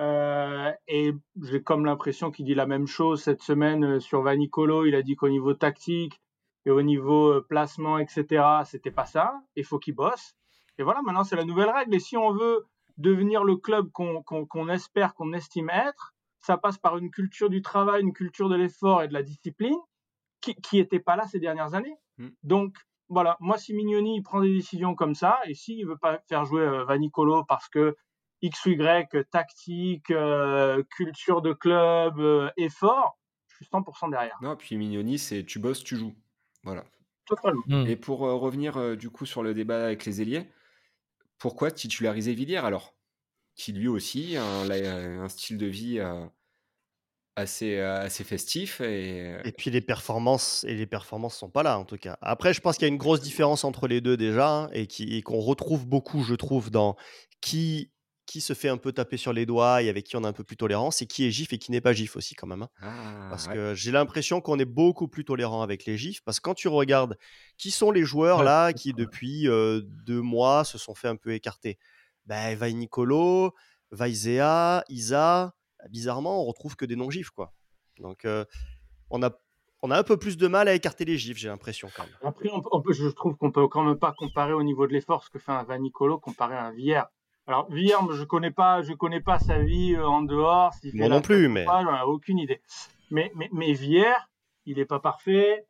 Euh, 0.00 0.72
et 0.86 1.12
j'ai 1.42 1.62
comme 1.62 1.84
l'impression 1.84 2.30
qu'il 2.30 2.44
dit 2.44 2.54
la 2.54 2.66
même 2.66 2.86
chose 2.86 3.22
cette 3.22 3.42
semaine 3.42 4.00
sur 4.00 4.22
Vanicolo. 4.22 4.86
Il 4.86 4.94
a 4.94 5.02
dit 5.02 5.16
qu'au 5.16 5.28
niveau 5.28 5.54
tactique 5.54 6.20
et 6.66 6.70
au 6.70 6.82
niveau 6.82 7.40
placement, 7.42 7.98
etc., 7.98 8.44
c'était 8.64 8.90
pas 8.90 9.06
ça. 9.06 9.34
Il 9.56 9.64
faut 9.64 9.78
qu'il 9.78 9.94
bosse. 9.94 10.34
Et 10.78 10.82
voilà, 10.82 11.02
maintenant 11.02 11.24
c'est 11.24 11.36
la 11.36 11.44
nouvelle 11.44 11.70
règle. 11.70 11.94
Et 11.94 12.00
si 12.00 12.16
on 12.16 12.32
veut 12.32 12.66
devenir 12.96 13.44
le 13.44 13.56
club 13.56 13.90
qu'on 13.92 14.68
espère, 14.68 15.14
qu'on 15.14 15.32
estime 15.32 15.70
être, 15.70 16.14
ça 16.40 16.56
passe 16.56 16.78
par 16.78 16.96
une 16.98 17.10
culture 17.10 17.50
du 17.50 17.62
travail, 17.62 18.02
une 18.02 18.12
culture 18.12 18.48
de 18.48 18.56
l'effort 18.56 19.02
et 19.02 19.08
de 19.08 19.12
la 19.12 19.22
discipline 19.22 19.76
qui 20.40 20.76
n'était 20.76 21.00
pas 21.00 21.16
là 21.16 21.26
ces 21.26 21.40
dernières 21.40 21.74
années. 21.74 21.96
Mm. 22.18 22.28
Donc, 22.42 22.74
voilà, 23.08 23.36
moi, 23.40 23.58
si 23.58 23.74
Mignoni 23.74 24.22
prend 24.22 24.40
des 24.40 24.52
décisions 24.52 24.94
comme 24.94 25.14
ça, 25.14 25.38
et 25.46 25.54
s'il 25.54 25.84
ne 25.84 25.90
veut 25.90 25.96
pas 25.96 26.20
faire 26.28 26.44
jouer 26.44 26.62
euh, 26.62 26.84
Vanicolo 26.84 27.44
parce 27.44 27.68
que 27.68 27.96
X 28.42 28.66
ou 28.66 28.70
Y, 28.70 29.30
tactique, 29.30 30.10
euh, 30.10 30.82
culture 30.96 31.42
de 31.42 31.52
club, 31.52 32.18
euh, 32.18 32.50
effort, 32.56 33.18
je 33.48 33.56
suis 33.56 33.66
100% 33.66 34.10
derrière. 34.10 34.36
Non, 34.42 34.56
puis 34.56 34.76
Mignoni, 34.76 35.18
c'est 35.18 35.44
tu 35.44 35.58
bosses, 35.58 35.82
tu 35.82 35.96
joues. 35.96 36.14
Voilà. 36.62 36.84
Totalement. 37.26 37.62
Mm. 37.66 37.86
Et 37.86 37.96
pour 37.96 38.20
revenir 38.20 38.96
du 38.96 39.10
coup 39.10 39.26
sur 39.26 39.42
le 39.42 39.54
débat 39.54 39.84
avec 39.84 40.04
les 40.04 40.22
ailiers, 40.22 40.48
pourquoi 41.38 41.70
titulariser 41.70 42.34
Villiers 42.34 42.56
alors? 42.56 42.94
Qui 43.54 43.72
lui 43.72 43.88
aussi 43.88 44.36
a 44.36 44.44
un, 44.44 45.28
style 45.28 45.58
de 45.58 45.66
vie 45.66 45.98
euh, 45.98 46.24
assez, 47.34 47.76
euh, 47.76 48.02
assez 48.02 48.22
festif. 48.22 48.80
Et... 48.80 49.34
et 49.44 49.52
puis 49.52 49.70
les 49.70 49.80
performances, 49.80 50.64
et 50.64 50.74
les 50.74 50.86
performances 50.86 51.36
sont 51.36 51.50
pas 51.50 51.62
là 51.62 51.78
en 51.78 51.84
tout 51.84 51.96
cas. 51.96 52.18
Après, 52.20 52.52
je 52.52 52.60
pense 52.60 52.76
qu'il 52.76 52.86
y 52.86 52.90
a 52.90 52.92
une 52.92 52.98
grosse 52.98 53.20
différence 53.20 53.64
entre 53.64 53.88
les 53.88 54.00
deux 54.00 54.16
déjà, 54.16 54.48
hein, 54.48 54.70
et 54.72 55.22
qu'on 55.22 55.40
retrouve 55.40 55.86
beaucoup, 55.86 56.22
je 56.22 56.34
trouve, 56.34 56.70
dans 56.70 56.96
qui 57.40 57.90
qui 58.28 58.42
se 58.42 58.52
fait 58.52 58.68
un 58.68 58.76
peu 58.76 58.92
taper 58.92 59.16
sur 59.16 59.32
les 59.32 59.46
doigts 59.46 59.82
et 59.82 59.88
avec 59.88 60.04
qui 60.04 60.14
on 60.14 60.22
a 60.22 60.28
un 60.28 60.34
peu 60.34 60.44
plus 60.44 60.58
tolérance 60.58 61.00
et 61.00 61.06
qui 61.06 61.24
est 61.24 61.30
gif 61.30 61.54
et 61.54 61.58
qui 61.58 61.72
n'est 61.72 61.80
pas 61.80 61.94
gif 61.94 62.14
aussi 62.14 62.34
quand 62.34 62.46
même. 62.46 62.60
Hein. 62.60 62.68
Ah, 62.82 63.26
parce 63.30 63.48
que 63.48 63.74
j'ai 63.74 63.90
l'impression 63.90 64.42
qu'on 64.42 64.58
est 64.58 64.66
beaucoup 64.66 65.08
plus 65.08 65.24
tolérant 65.24 65.62
avec 65.62 65.86
les 65.86 65.96
gifs 65.96 66.22
parce 66.22 66.38
que 66.38 66.42
quand 66.42 66.54
tu 66.54 66.68
regardes 66.68 67.16
qui 67.56 67.70
sont 67.70 67.90
les 67.90 68.04
joueurs 68.04 68.42
là 68.42 68.74
qui 68.74 68.92
depuis 68.92 69.44
deux 69.46 70.20
mois 70.20 70.64
se 70.64 70.76
sont 70.76 70.94
fait 70.94 71.08
un 71.08 71.16
peu 71.16 71.32
écarter? 71.32 71.78
Ben, 72.26 72.54
Vai 72.54 72.74
Nicolo, 72.74 73.54
Vaizea, 73.92 74.84
Isa, 74.90 75.54
bizarrement 75.88 76.42
on 76.42 76.44
retrouve 76.44 76.76
que 76.76 76.84
des 76.84 76.96
non-gifs 76.96 77.30
quoi. 77.30 77.54
Donc 77.98 78.26
on 79.08 79.22
a 79.22 79.30
on 79.80 79.90
a 79.90 79.98
un 79.98 80.02
peu 80.02 80.16
plus 80.16 80.36
de 80.36 80.48
mal 80.48 80.68
à 80.68 80.74
écarter 80.74 81.04
les 81.04 81.16
gifs, 81.16 81.38
j'ai 81.38 81.48
l'impression 81.48 81.88
quand 81.96 82.02
même. 82.02 82.12
Après, 82.22 82.50
on 82.52 82.82
peut, 82.82 82.92
je 82.92 83.08
trouve 83.08 83.36
qu'on 83.36 83.52
peut 83.52 83.68
quand 83.68 83.84
même 83.84 83.98
pas 83.98 84.12
comparer 84.12 84.52
au 84.52 84.62
niveau 84.62 84.86
de 84.86 84.92
l'effort 84.92 85.24
ce 85.24 85.30
que 85.30 85.38
fait 85.38 85.52
un 85.52 85.62
Vanicolo 85.62 86.18
comparé 86.18 86.56
à 86.56 86.64
un 86.64 86.72
Vier. 86.72 87.02
Alors, 87.48 87.66
Vierme, 87.70 88.12
je 88.12 88.24
connais 88.24 88.50
pas, 88.50 88.82
je 88.82 88.92
connais 88.92 89.22
pas 89.22 89.38
sa 89.38 89.58
vie 89.58 89.94
euh, 89.94 90.06
en 90.06 90.20
dehors. 90.20 90.74
Moi 90.92 91.08
non 91.08 91.22
plus, 91.22 91.48
mais. 91.48 91.64
J'en 91.64 91.96
ai 91.96 92.02
aucune 92.02 92.38
idée. 92.38 92.60
Mais, 93.10 93.32
mais, 93.34 93.48
mais 93.52 93.70
il 93.72 94.78
est 94.78 94.84
pas 94.84 95.00
parfait. 95.00 95.66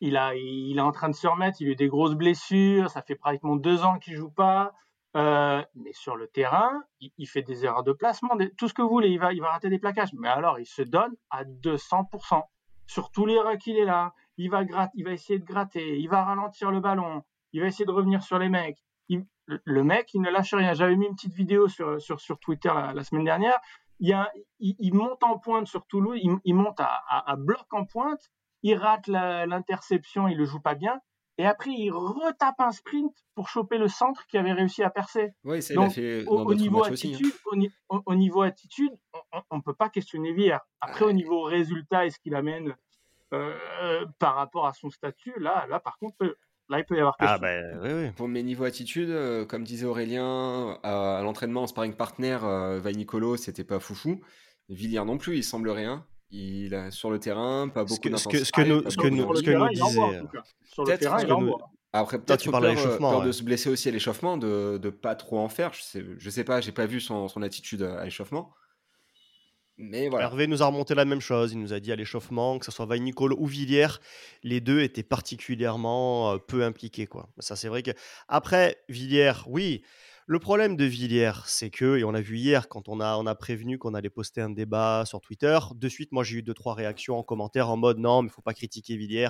Il, 0.00 0.16
a, 0.16 0.34
il 0.34 0.76
est 0.76 0.80
en 0.80 0.90
train 0.90 1.08
de 1.08 1.14
se 1.14 1.28
remettre. 1.28 1.58
Il 1.60 1.68
a 1.68 1.70
eu 1.70 1.76
des 1.76 1.86
grosses 1.86 2.16
blessures. 2.16 2.90
Ça 2.90 3.02
fait 3.02 3.14
pratiquement 3.14 3.54
deux 3.54 3.84
ans 3.84 4.00
qu'il 4.00 4.16
joue 4.16 4.32
pas. 4.32 4.74
Euh, 5.16 5.62
mais 5.76 5.92
sur 5.92 6.16
le 6.16 6.26
terrain, 6.26 6.82
il, 7.00 7.26
fait 7.28 7.42
des 7.42 7.64
erreurs 7.64 7.84
de 7.84 7.92
placement, 7.92 8.36
tout 8.58 8.66
ce 8.66 8.74
que 8.74 8.82
vous 8.82 8.88
voulez. 8.88 9.10
Il 9.10 9.20
va, 9.20 9.32
il 9.32 9.40
va 9.40 9.52
rater 9.52 9.70
des 9.70 9.78
plaquages. 9.78 10.12
Mais 10.12 10.28
alors, 10.28 10.58
il 10.58 10.66
se 10.66 10.82
donne 10.82 11.14
à 11.30 11.44
200%. 11.44 12.42
Sur 12.88 13.12
tous 13.12 13.26
les 13.26 13.38
rucks, 13.38 13.64
il 13.68 13.76
est 13.76 13.84
là. 13.84 14.12
Il 14.38 14.50
va, 14.50 14.64
gratter, 14.64 14.92
il 14.96 15.04
va 15.04 15.12
essayer 15.12 15.38
de 15.38 15.44
gratter. 15.44 16.00
Il 16.00 16.08
va 16.08 16.24
ralentir 16.24 16.72
le 16.72 16.80
ballon. 16.80 17.22
Il 17.52 17.60
va 17.60 17.68
essayer 17.68 17.86
de 17.86 17.92
revenir 17.92 18.24
sur 18.24 18.40
les 18.40 18.48
mecs 18.48 18.85
le 19.46 19.84
mec, 19.84 20.12
il 20.14 20.20
ne 20.20 20.30
lâche 20.30 20.54
rien. 20.54 20.74
J'avais 20.74 20.96
mis 20.96 21.06
une 21.06 21.14
petite 21.14 21.34
vidéo 21.34 21.68
sur, 21.68 22.00
sur, 22.00 22.20
sur 22.20 22.38
Twitter 22.38 22.72
la, 22.94 23.04
semaine 23.04 23.24
dernière. 23.24 23.58
Il, 24.00 24.08
y 24.08 24.12
a, 24.12 24.30
il, 24.58 24.94
monte 24.94 25.22
en 25.22 25.38
pointe 25.38 25.66
sur 25.66 25.86
Toulouse, 25.86 26.18
il, 26.22 26.36
il 26.44 26.54
monte 26.54 26.80
à, 26.80 27.02
à, 27.08 27.36
bloc 27.36 27.66
en 27.72 27.84
pointe, 27.84 28.30
il 28.62 28.74
rate 28.76 29.06
l'interception, 29.06 30.28
il 30.28 30.36
le 30.36 30.44
joue 30.44 30.60
pas 30.60 30.74
bien. 30.74 31.00
Et 31.38 31.46
après, 31.46 31.70
il 31.70 31.90
retape 31.90 32.60
un 32.60 32.72
sprint 32.72 33.12
pour 33.34 33.48
choper 33.48 33.76
le 33.76 33.88
centre 33.88 34.26
qui 34.26 34.38
avait 34.38 34.52
réussi 34.52 34.82
à 34.82 34.90
percer. 34.90 35.34
Oui, 35.44 35.62
c'est 35.62 35.74
Donc, 35.74 35.92
fait 35.92 36.24
au, 36.26 36.54
niveau 36.54 36.82
attitude, 36.82 37.32
hein. 37.52 38.00
au, 38.06 38.14
niveau 38.14 38.40
attitude, 38.40 38.92
on 39.50 39.56
ne 39.56 39.62
peut 39.62 39.74
pas 39.74 39.90
questionner 39.90 40.32
Vier. 40.32 40.56
Après, 40.80 41.04
au 41.04 41.12
niveau 41.12 41.42
résultat 41.42 42.06
et 42.06 42.10
ce 42.10 42.18
qu'il 42.18 42.34
amène 42.34 42.74
euh, 43.34 44.06
par 44.18 44.34
rapport 44.36 44.66
à 44.66 44.72
son 44.72 44.88
statut, 44.88 45.34
là, 45.38 45.66
là 45.68 45.78
par 45.78 45.98
contre, 45.98 46.16
Là, 46.68 46.80
il 46.80 46.84
peut 46.84 46.96
y 46.96 47.00
avoir 47.00 47.16
quelque 47.16 47.30
ah, 47.30 47.38
Ben, 47.38 47.78
oui, 47.82 47.90
oui. 47.92 48.10
Pour 48.16 48.28
mes 48.28 48.42
niveaux 48.42 48.64
attitude, 48.64 49.10
euh, 49.10 49.44
comme 49.44 49.62
disait 49.62 49.86
Aurélien, 49.86 50.78
à, 50.82 51.20
l'entraînement 51.22 51.62
en 51.62 51.66
sparring 51.66 51.94
partner, 51.94 52.38
euh, 52.42 52.80
Nicolo, 52.92 53.36
c'était 53.36 53.64
pas 53.64 53.78
foufou. 53.78 54.20
Villiers 54.68 55.04
non 55.04 55.16
plus, 55.16 55.36
il 55.36 55.44
semble 55.44 55.70
rien. 55.70 56.04
Il 56.30 56.74
a 56.74 56.90
sur 56.90 57.10
le 57.10 57.20
terrain, 57.20 57.68
pas 57.68 57.84
beaucoup 57.84 58.08
d'intensité. 58.08 58.44
Ce 58.44 58.50
que, 58.50 58.62
nous, 58.62 58.82
disait. 59.32 60.22
Sur 60.64 60.84
le 60.84 60.98
terrain, 60.98 61.20
il 61.22 61.32
envoie. 61.32 61.70
Après, 61.92 62.18
peut-être 62.18 62.40
tu 62.40 62.50
parles 62.50 62.74
peur, 62.74 62.98
peur 62.98 63.22
de 63.22 63.32
se 63.32 63.42
blesser 63.42 63.70
aussi 63.70 63.88
à 63.88 63.92
l'échauffement, 63.92 64.36
de 64.36 64.78
ne 64.82 64.90
pas 64.90 65.14
trop 65.14 65.38
en 65.38 65.48
faire. 65.48 65.72
Je 65.72 65.82
sais, 65.82 66.04
je 66.18 66.30
sais 66.30 66.44
pas, 66.44 66.60
j'ai 66.60 66.72
pas 66.72 66.84
vu 66.84 67.00
son, 67.00 67.28
son 67.28 67.42
attitude 67.42 67.82
à 67.82 68.04
l'échauffement. 68.04 68.52
Mais. 69.78 70.06
Hervé 70.06 70.46
nous 70.46 70.62
a 70.62 70.66
remonté 70.66 70.94
la 70.94 71.04
même 71.04 71.20
chose. 71.20 71.52
Il 71.52 71.60
nous 71.60 71.72
a 71.72 71.80
dit 71.80 71.92
à 71.92 71.96
l'échauffement, 71.96 72.58
que 72.58 72.64
ce 72.64 72.72
soit 72.72 72.86
Nicole 72.98 73.34
ou 73.34 73.46
Villiers, 73.46 73.98
les 74.42 74.60
deux 74.60 74.80
étaient 74.80 75.02
particulièrement 75.02 76.32
euh, 76.32 76.38
peu 76.38 76.64
impliqués. 76.64 77.06
Quoi. 77.06 77.28
Ça, 77.38 77.56
c'est 77.56 77.68
vrai 77.68 77.82
que. 77.82 77.90
Après, 78.28 78.82
Villiers, 78.88 79.44
oui. 79.46 79.82
Le 80.28 80.40
problème 80.40 80.74
de 80.76 80.84
Villiers, 80.84 81.44
c'est 81.46 81.70
que, 81.70 81.98
et 81.98 82.02
on 82.02 82.10
l'a 82.10 82.20
vu 82.20 82.36
hier 82.36 82.68
quand 82.68 82.88
on 82.88 82.98
a, 82.98 83.16
on 83.16 83.26
a 83.26 83.36
prévenu 83.36 83.78
qu'on 83.78 83.94
allait 83.94 84.10
poster 84.10 84.40
un 84.40 84.50
débat 84.50 85.04
sur 85.06 85.20
Twitter, 85.20 85.56
de 85.72 85.88
suite, 85.88 86.10
moi 86.10 86.24
j'ai 86.24 86.38
eu 86.38 86.42
deux, 86.42 86.52
trois 86.52 86.74
réactions 86.74 87.16
en 87.16 87.22
commentaire 87.22 87.70
en 87.70 87.76
mode 87.76 87.98
non, 87.98 88.22
mais 88.22 88.28
il 88.28 88.32
faut 88.32 88.42
pas 88.42 88.52
critiquer 88.52 88.96
Villiers. 88.96 89.28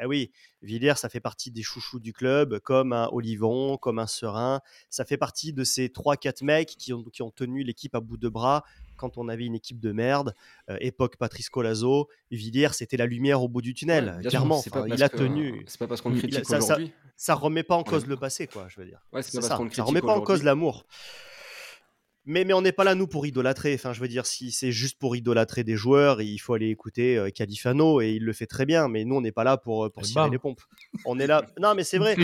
Eh 0.00 0.06
oui, 0.06 0.30
Villiers, 0.62 0.94
ça 0.94 1.08
fait 1.08 1.18
partie 1.18 1.50
des 1.50 1.64
chouchous 1.64 1.98
du 1.98 2.12
club, 2.12 2.60
comme 2.60 2.92
un 2.92 3.08
Olivon, 3.10 3.76
comme 3.76 3.98
un 3.98 4.06
Serein. 4.06 4.60
Ça 4.88 5.04
fait 5.04 5.16
partie 5.16 5.52
de 5.52 5.64
ces 5.64 5.88
trois, 5.88 6.16
quatre 6.16 6.42
mecs 6.42 6.76
qui 6.78 6.92
ont, 6.92 7.02
qui 7.02 7.22
ont 7.22 7.32
tenu 7.32 7.64
l'équipe 7.64 7.96
à 7.96 8.00
bout 8.00 8.16
de 8.16 8.28
bras 8.28 8.62
quand 8.96 9.18
on 9.18 9.28
avait 9.28 9.44
une 9.44 9.54
équipe 9.54 9.80
de 9.80 9.92
merde, 9.92 10.34
euh, 10.70 10.76
époque 10.80 11.16
Patrice 11.16 11.48
Colazo, 11.48 12.08
Villiers, 12.30 12.72
c'était 12.72 12.96
la 12.96 13.06
lumière 13.06 13.42
au 13.42 13.48
bout 13.48 13.62
du 13.62 13.74
tunnel, 13.74 14.20
clairement. 14.26 14.62
il 14.86 15.02
a 15.02 15.08
tenu. 15.08 15.64
C'est 15.66 15.78
pas 15.78 15.86
parce 15.86 16.00
qu'on 16.00 16.12
critique 16.12 16.50
aujourd'hui. 16.50 16.92
Ça, 17.16 17.34
remet 17.34 17.62
pas 17.62 17.76
en 17.76 17.82
cause 17.82 18.06
le 18.06 18.16
passé, 18.16 18.46
quoi, 18.46 18.66
je 18.68 18.80
veux 18.80 18.86
dire. 18.86 19.00
Ouais, 19.12 19.22
c'est 19.22 19.40
ça. 19.40 19.58
ça 19.72 19.82
remet 19.82 20.00
pas 20.00 20.14
en 20.14 20.20
cause 20.20 20.42
l'amour. 20.42 20.86
Mais, 22.28 22.44
mais 22.44 22.52
on 22.52 22.60
n'est 22.60 22.72
pas 22.72 22.82
là, 22.82 22.96
nous, 22.96 23.06
pour 23.06 23.24
idolâtrer. 23.24 23.72
Enfin, 23.74 23.92
je 23.92 24.00
veux 24.00 24.08
dire, 24.08 24.26
si 24.26 24.50
c'est 24.50 24.72
juste 24.72 24.98
pour 24.98 25.14
idolâtrer 25.14 25.62
des 25.62 25.76
joueurs, 25.76 26.20
il 26.20 26.38
faut 26.38 26.54
aller 26.54 26.70
écouter 26.70 27.16
euh, 27.16 27.30
Califano 27.30 28.00
et 28.00 28.10
il 28.10 28.24
le 28.24 28.32
fait 28.32 28.46
très 28.46 28.66
bien. 28.66 28.88
Mais 28.88 29.04
nous, 29.04 29.14
on 29.14 29.20
n'est 29.20 29.30
pas 29.30 29.44
là 29.44 29.56
pour, 29.56 29.86
euh, 29.86 29.90
pour 29.90 30.04
cirer 30.04 30.28
les 30.28 30.38
pompes. 30.38 30.60
On 31.04 31.18
est 31.20 31.26
là. 31.26 31.44
Non, 31.58 31.74
mais 31.74 31.84
c'est 31.84 31.98
vrai. 31.98 32.16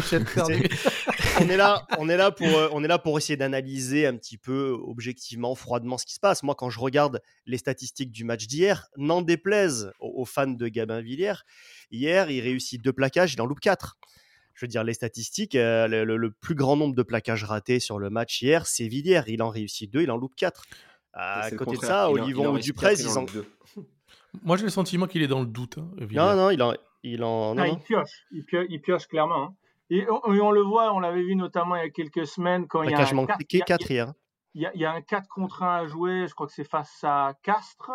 on, 1.41 1.49
est 1.49 1.57
là, 1.57 1.87
on, 1.99 2.09
est 2.09 2.17
là 2.17 2.31
pour, 2.33 2.49
euh, 2.49 2.69
on 2.73 2.83
est 2.83 2.89
là 2.89 2.99
pour 2.99 3.17
essayer 3.17 3.37
d'analyser 3.37 4.07
un 4.07 4.17
petit 4.17 4.37
peu 4.37 4.77
objectivement, 4.83 5.55
froidement 5.55 5.97
ce 5.99 6.05
qui 6.05 6.15
se 6.15 6.21
passe. 6.21 6.43
Moi, 6.43 6.55
quand 6.55 6.69
je 6.69 6.81
regarde 6.81 7.23
les 7.47 7.57
statistiques 7.57 8.11
du 8.11 8.25
match 8.25 8.47
d'hier, 8.47 8.89
n'en 8.97 9.23
déplaise 9.23 9.93
aux, 10.01 10.25
fans 10.25 10.49
de 10.49 10.69
Gabin 10.69 11.01
Villiers, 11.01 11.45
hier, 11.91 12.31
il 12.31 12.41
réussit 12.41 12.83
deux 12.83 12.93
plaquages, 12.93 13.35
il 13.35 13.41
en 13.41 13.47
loupe 13.47 13.61
quatre 13.61 13.97
je 14.55 14.65
veux 14.65 14.69
dire, 14.69 14.85
les 14.85 14.95
statistiques, 14.95 15.55
euh, 15.55 16.05
le, 16.05 16.31
plus 16.31 16.55
grand 16.55 16.77
nombre 16.77 16.95
de 16.95 17.03
plaquages 17.03 17.45
ratés 17.45 17.81
sur 17.81 17.99
le 17.99 18.11
match 18.11 18.43
hier, 18.43 18.67
c'est 18.67 18.87
Villiers. 18.87 19.23
Il 19.29 19.43
en 19.43 19.49
réussit 19.49 19.91
deux, 19.91 20.03
il 20.03 20.11
en 20.11 20.17
loupe 20.17 20.35
quatre. 20.37 20.65
À 21.15 21.51
côté 21.51 21.77
de 21.77 21.85
ça, 21.85 22.11
Olivon 22.11 22.55
ou 22.55 22.59
Duprez, 22.59 22.95
ils 22.95 23.19
en. 23.19 23.27
Moi, 24.43 24.57
j'ai 24.57 24.65
le 24.65 24.71
sentiment 24.71 25.07
qu'il 25.07 25.23
est 25.23 25.29
dans 25.29 25.41
le 25.41 25.47
doute. 25.47 25.79
Hein, 25.79 25.91
non, 26.11 26.37
non, 26.37 26.51
il 26.51 26.63
en. 26.63 26.75
Il, 27.03 27.25
en... 27.25 27.59
Ah, 27.59 27.67
il 27.67 27.79
pioche, 27.81 28.27
il 28.31 28.81
pioche, 28.81 29.09
clairement. 29.09 29.43
Hein. 29.43 29.55
Et 29.95 30.07
on, 30.09 30.51
le 30.53 30.63
voit, 30.63 30.95
on 30.95 31.01
l'avait 31.01 31.23
vu 31.23 31.37
notamment 31.37 31.77
il 31.77 31.83
y 31.83 31.87
a 31.87 31.91
quelques 31.91 32.27
semaines 32.27 32.67
quand 32.67 32.83
il 32.83 32.91
y 32.91 32.95
a 32.95 32.99
un 32.99 33.27
4, 33.27 33.91
hier. 33.91 34.15
Il 34.55 34.63
y, 34.75 34.85
a, 34.87 34.93
un 34.93 35.03
4 35.03 35.29
contre 35.29 35.63
1 35.63 35.77
à 35.77 35.87
jouer, 35.87 36.27
je 36.27 36.35
crois 36.35 36.47
que 36.47 36.53
c'est 36.55 36.65
face 36.65 37.01
à 37.03 37.35
Castres 37.43 37.93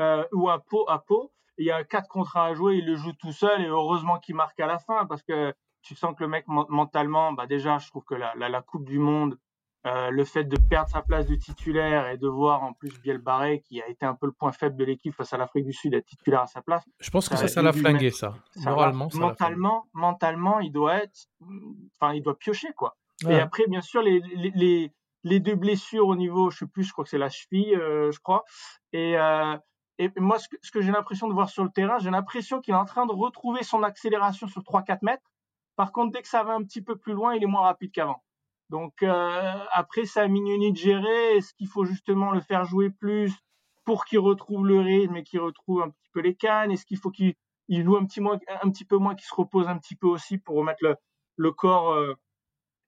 euh, 0.00 0.24
ou 0.32 0.48
à 0.50 0.58
Pau, 0.58 0.84
à 0.88 0.98
Pau. 0.98 1.32
Il 1.56 1.66
y 1.66 1.70
a 1.70 1.76
un 1.76 1.84
4 1.84 2.08
contre 2.08 2.38
1 2.38 2.42
à 2.42 2.54
jouer, 2.54 2.78
il 2.78 2.86
le 2.86 2.96
joue 2.96 3.12
tout 3.12 3.30
seul 3.30 3.62
et 3.62 3.68
heureusement 3.68 4.18
qu'il 4.18 4.34
marque 4.34 4.58
à 4.58 4.66
la 4.66 4.80
fin 4.80 5.06
parce 5.06 5.22
que 5.22 5.54
tu 5.82 5.94
sens 5.94 6.14
que 6.16 6.22
le 6.22 6.28
mec 6.28 6.44
mentalement, 6.48 7.32
bah 7.32 7.46
déjà, 7.46 7.78
je 7.78 7.88
trouve 7.88 8.04
que 8.04 8.14
la, 8.14 8.34
la, 8.34 8.62
Coupe 8.62 8.84
du 8.84 8.98
Monde, 8.98 9.38
euh, 9.86 10.10
le 10.10 10.24
fait 10.24 10.44
de 10.44 10.56
perdre 10.56 10.90
sa 10.90 11.02
place 11.02 11.26
de 11.26 11.36
titulaire 11.36 12.08
et 12.08 12.16
de 12.16 12.28
voir 12.28 12.62
en 12.62 12.72
plus 12.72 13.00
Biel 13.00 13.18
Barré, 13.18 13.60
qui 13.60 13.80
a 13.80 13.88
été 13.88 14.04
un 14.04 14.14
peu 14.14 14.26
le 14.26 14.32
point 14.32 14.52
faible 14.52 14.76
de 14.76 14.84
l'équipe 14.84 15.14
face 15.14 15.32
à 15.32 15.38
l'Afrique 15.38 15.64
du 15.64 15.72
Sud, 15.72 15.94
être 15.94 16.06
titulaire 16.06 16.42
à 16.42 16.46
sa 16.46 16.62
place. 16.62 16.84
Je 16.98 17.10
pense 17.10 17.28
que 17.28 17.36
ça, 17.36 17.48
ça 17.48 17.62
l'a 17.62 17.72
flingué, 17.72 18.10
ça. 18.10 18.34
Moralement, 18.56 19.08
ça 19.08 19.18
mentalement, 19.18 19.86
mentalement, 19.92 20.60
il 20.60 20.72
doit 20.72 20.96
être, 20.96 21.28
enfin, 22.00 22.12
il 22.14 22.22
doit 22.22 22.36
piocher, 22.36 22.72
quoi. 22.76 22.96
Et 23.28 23.38
après, 23.38 23.64
bien 23.68 23.80
sûr, 23.80 24.02
les, 24.02 24.20
les, 24.20 24.92
les, 25.24 25.40
deux 25.40 25.56
blessures 25.56 26.06
au 26.06 26.16
niveau, 26.16 26.50
je 26.50 26.58
sais 26.58 26.66
plus, 26.66 26.84
je 26.84 26.92
crois 26.92 27.04
que 27.04 27.10
c'est 27.10 27.18
la 27.18 27.30
cheville, 27.30 27.74
euh, 27.74 28.12
je 28.12 28.20
crois. 28.20 28.44
Et, 28.92 29.18
euh, 29.18 29.56
et 29.98 30.10
moi, 30.16 30.38
ce 30.38 30.48
que, 30.48 30.56
ce 30.62 30.70
que 30.70 30.80
j'ai 30.80 30.92
l'impression 30.92 31.28
de 31.28 31.34
voir 31.34 31.48
sur 31.48 31.64
le 31.64 31.70
terrain, 31.70 31.98
j'ai 31.98 32.10
l'impression 32.10 32.60
qu'il 32.60 32.74
est 32.74 32.78
en 32.78 32.84
train 32.84 33.06
de 33.06 33.12
retrouver 33.12 33.64
son 33.64 33.82
accélération 33.82 34.46
sur 34.46 34.62
3-4 34.62 34.98
mètres 35.02 35.22
par 35.78 35.92
contre, 35.92 36.10
dès 36.10 36.22
que 36.22 36.28
ça 36.28 36.42
va 36.42 36.54
un 36.54 36.64
petit 36.64 36.82
peu 36.82 36.96
plus 36.96 37.12
loin, 37.12 37.36
il 37.36 37.42
est 37.44 37.46
moins 37.46 37.62
rapide 37.62 37.92
qu'avant. 37.92 38.20
Donc 38.68 39.00
euh, 39.04 39.54
après, 39.70 40.06
ça 40.06 40.22
a 40.22 40.26
Mignoni 40.26 40.72
de 40.72 40.76
gérer. 40.76 41.36
Est-ce 41.36 41.54
qu'il 41.54 41.68
faut 41.68 41.84
justement 41.84 42.32
le 42.32 42.40
faire 42.40 42.64
jouer 42.64 42.90
plus 42.90 43.32
pour 43.84 44.04
qu'il 44.04 44.18
retrouve 44.18 44.66
le 44.66 44.80
rythme 44.80 45.18
et 45.18 45.22
qu'il 45.22 45.38
retrouve 45.38 45.82
un 45.82 45.90
petit 45.90 46.10
peu 46.12 46.20
les 46.20 46.34
cannes? 46.34 46.72
Est-ce 46.72 46.84
qu'il 46.84 46.98
faut 46.98 47.12
qu'il 47.12 47.36
joue 47.70 47.96
un 47.96 48.06
petit, 48.06 48.20
un 48.20 48.70
petit 48.70 48.84
peu 48.84 48.96
moins, 48.96 49.14
qu'il 49.14 49.28
se 49.28 49.34
repose 49.36 49.68
un 49.68 49.78
petit 49.78 49.94
peu 49.94 50.08
aussi 50.08 50.36
pour 50.36 50.56
remettre 50.56 50.98
le, 51.36 51.52
corps 51.52 51.92
euh, 51.92 52.16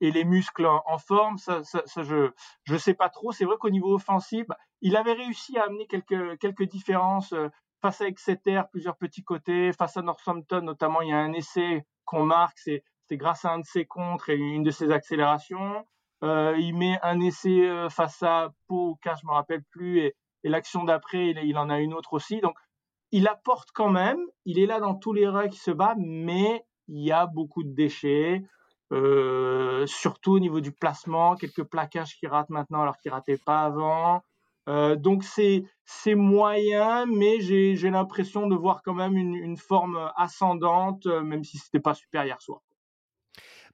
et 0.00 0.10
les 0.10 0.24
muscles 0.24 0.66
en, 0.66 0.98
forme? 0.98 1.38
Ça, 1.38 1.62
je 1.96 2.32
ne 2.68 2.78
sais 2.78 2.94
pas 2.94 3.08
trop. 3.08 3.30
C'est 3.30 3.44
vrai 3.44 3.54
qu'au 3.60 3.70
niveau 3.70 3.94
offensif, 3.94 4.48
bah, 4.48 4.58
il 4.80 4.96
avait 4.96 5.12
réussi 5.12 5.56
à 5.58 5.66
amener 5.66 5.86
quelques, 5.86 6.40
quelques 6.40 6.64
différences. 6.64 7.32
Euh, 7.34 7.50
face 7.80 8.00
à 8.00 8.08
Exeter, 8.08 8.62
plusieurs 8.70 8.96
petits 8.96 9.22
côtés. 9.22 9.72
Face 9.72 9.96
à 9.96 10.02
Northampton, 10.02 10.62
notamment, 10.62 11.02
il 11.02 11.10
y 11.10 11.12
a 11.12 11.18
un 11.18 11.32
essai 11.32 11.84
qu'on 12.10 12.24
marque, 12.24 12.58
c'est 12.58 12.82
grâce 13.12 13.44
à 13.44 13.52
un 13.52 13.60
de 13.60 13.64
ses 13.64 13.86
contres 13.86 14.30
et 14.30 14.36
une 14.36 14.64
de 14.64 14.70
ses 14.70 14.90
accélérations. 14.90 15.86
Euh, 16.22 16.54
il 16.58 16.76
met 16.76 16.98
un 17.02 17.20
essai 17.20 17.68
euh, 17.68 17.88
face 17.88 18.22
à 18.22 18.50
Pau, 18.66 18.98
car 19.02 19.16
je 19.16 19.26
me 19.26 19.32
rappelle 19.32 19.62
plus, 19.70 20.00
et, 20.00 20.14
l'action 20.44 20.84
d'après, 20.84 21.30
il, 21.30 21.56
en 21.56 21.70
a 21.70 21.78
une 21.78 21.94
autre 21.94 22.12
aussi. 22.14 22.40
Donc, 22.40 22.56
il 23.12 23.28
apporte 23.28 23.70
quand 23.72 23.90
même. 23.90 24.18
Il 24.44 24.58
est 24.58 24.66
là 24.66 24.80
dans 24.80 24.94
tous 24.94 25.12
les 25.12 25.26
runs 25.28 25.48
qui 25.48 25.58
se 25.58 25.70
bat, 25.70 25.94
mais 25.98 26.64
il 26.88 27.02
y 27.04 27.12
a 27.12 27.26
beaucoup 27.26 27.62
de 27.62 27.72
déchets. 27.74 28.42
Euh, 28.92 29.86
surtout 29.86 30.32
au 30.32 30.40
niveau 30.40 30.60
du 30.60 30.72
placement, 30.72 31.36
quelques 31.36 31.62
plaquages 31.62 32.16
qui 32.16 32.26
ratent 32.26 32.50
maintenant 32.50 32.82
alors 32.82 32.96
qu'ils 32.96 33.12
rataient 33.12 33.38
pas 33.38 33.62
avant. 33.62 34.22
Euh, 34.68 34.96
donc 34.96 35.24
c'est 35.24 36.14
moyen, 36.14 37.06
mais 37.06 37.40
j'ai 37.40 37.90
l'impression 37.90 38.46
de 38.46 38.54
voir 38.54 38.82
quand 38.82 38.94
même 38.94 39.16
une, 39.16 39.56
forme 39.56 40.10
ascendante, 40.16 41.06
euh, 41.06 41.22
même 41.22 41.44
si 41.44 41.58
c'était 41.58 41.80
pas 41.80 41.94
super 41.94 42.24
hier 42.24 42.40
soir. 42.40 42.60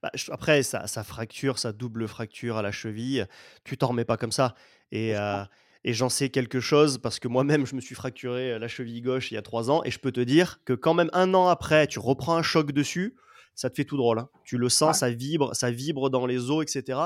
Bah, 0.01 0.11
après, 0.29 0.63
ça, 0.63 0.87
fracture, 1.03 1.57
ça 1.59 1.73
double 1.73 2.07
fracture 2.07 2.57
à 2.57 2.61
la 2.61 2.71
cheville, 2.71 3.27
tu 3.63 3.77
t'en 3.77 3.87
remets 3.87 4.05
pas 4.05 4.17
comme 4.17 4.31
ça. 4.31 4.55
Et, 4.91 5.15
euh, 5.17 5.43
et 5.83 5.93
j'en 5.93 6.09
sais 6.09 6.29
quelque 6.29 6.59
chose 6.59 6.99
parce 6.99 7.19
que 7.19 7.27
moi-même, 7.27 7.65
je 7.65 7.75
me 7.75 7.81
suis 7.81 7.95
fracturé 7.95 8.59
la 8.59 8.67
cheville 8.67 9.01
gauche 9.01 9.31
il 9.31 9.35
y 9.35 9.37
a 9.37 9.41
trois 9.41 9.71
ans. 9.71 9.83
Et 9.85 9.91
je 9.91 9.99
peux 9.99 10.11
te 10.11 10.19
dire 10.19 10.59
que 10.65 10.73
quand 10.73 10.93
même 10.93 11.09
un 11.13 11.33
an 11.33 11.47
après, 11.47 11.87
tu 11.87 11.99
reprends 11.99 12.35
un 12.35 12.43
choc 12.43 12.71
dessus, 12.71 13.15
ça 13.55 13.69
te 13.69 13.75
fait 13.75 13.85
tout 13.85 13.97
drôle. 13.97 14.19
Hein. 14.19 14.29
Tu 14.43 14.57
le 14.57 14.69
sens, 14.69 14.99
ça 14.99 15.09
vibre, 15.09 15.55
ça 15.55 15.71
vibre 15.71 16.09
dans 16.09 16.25
les 16.25 16.51
os, 16.51 16.63
etc. 16.63 16.99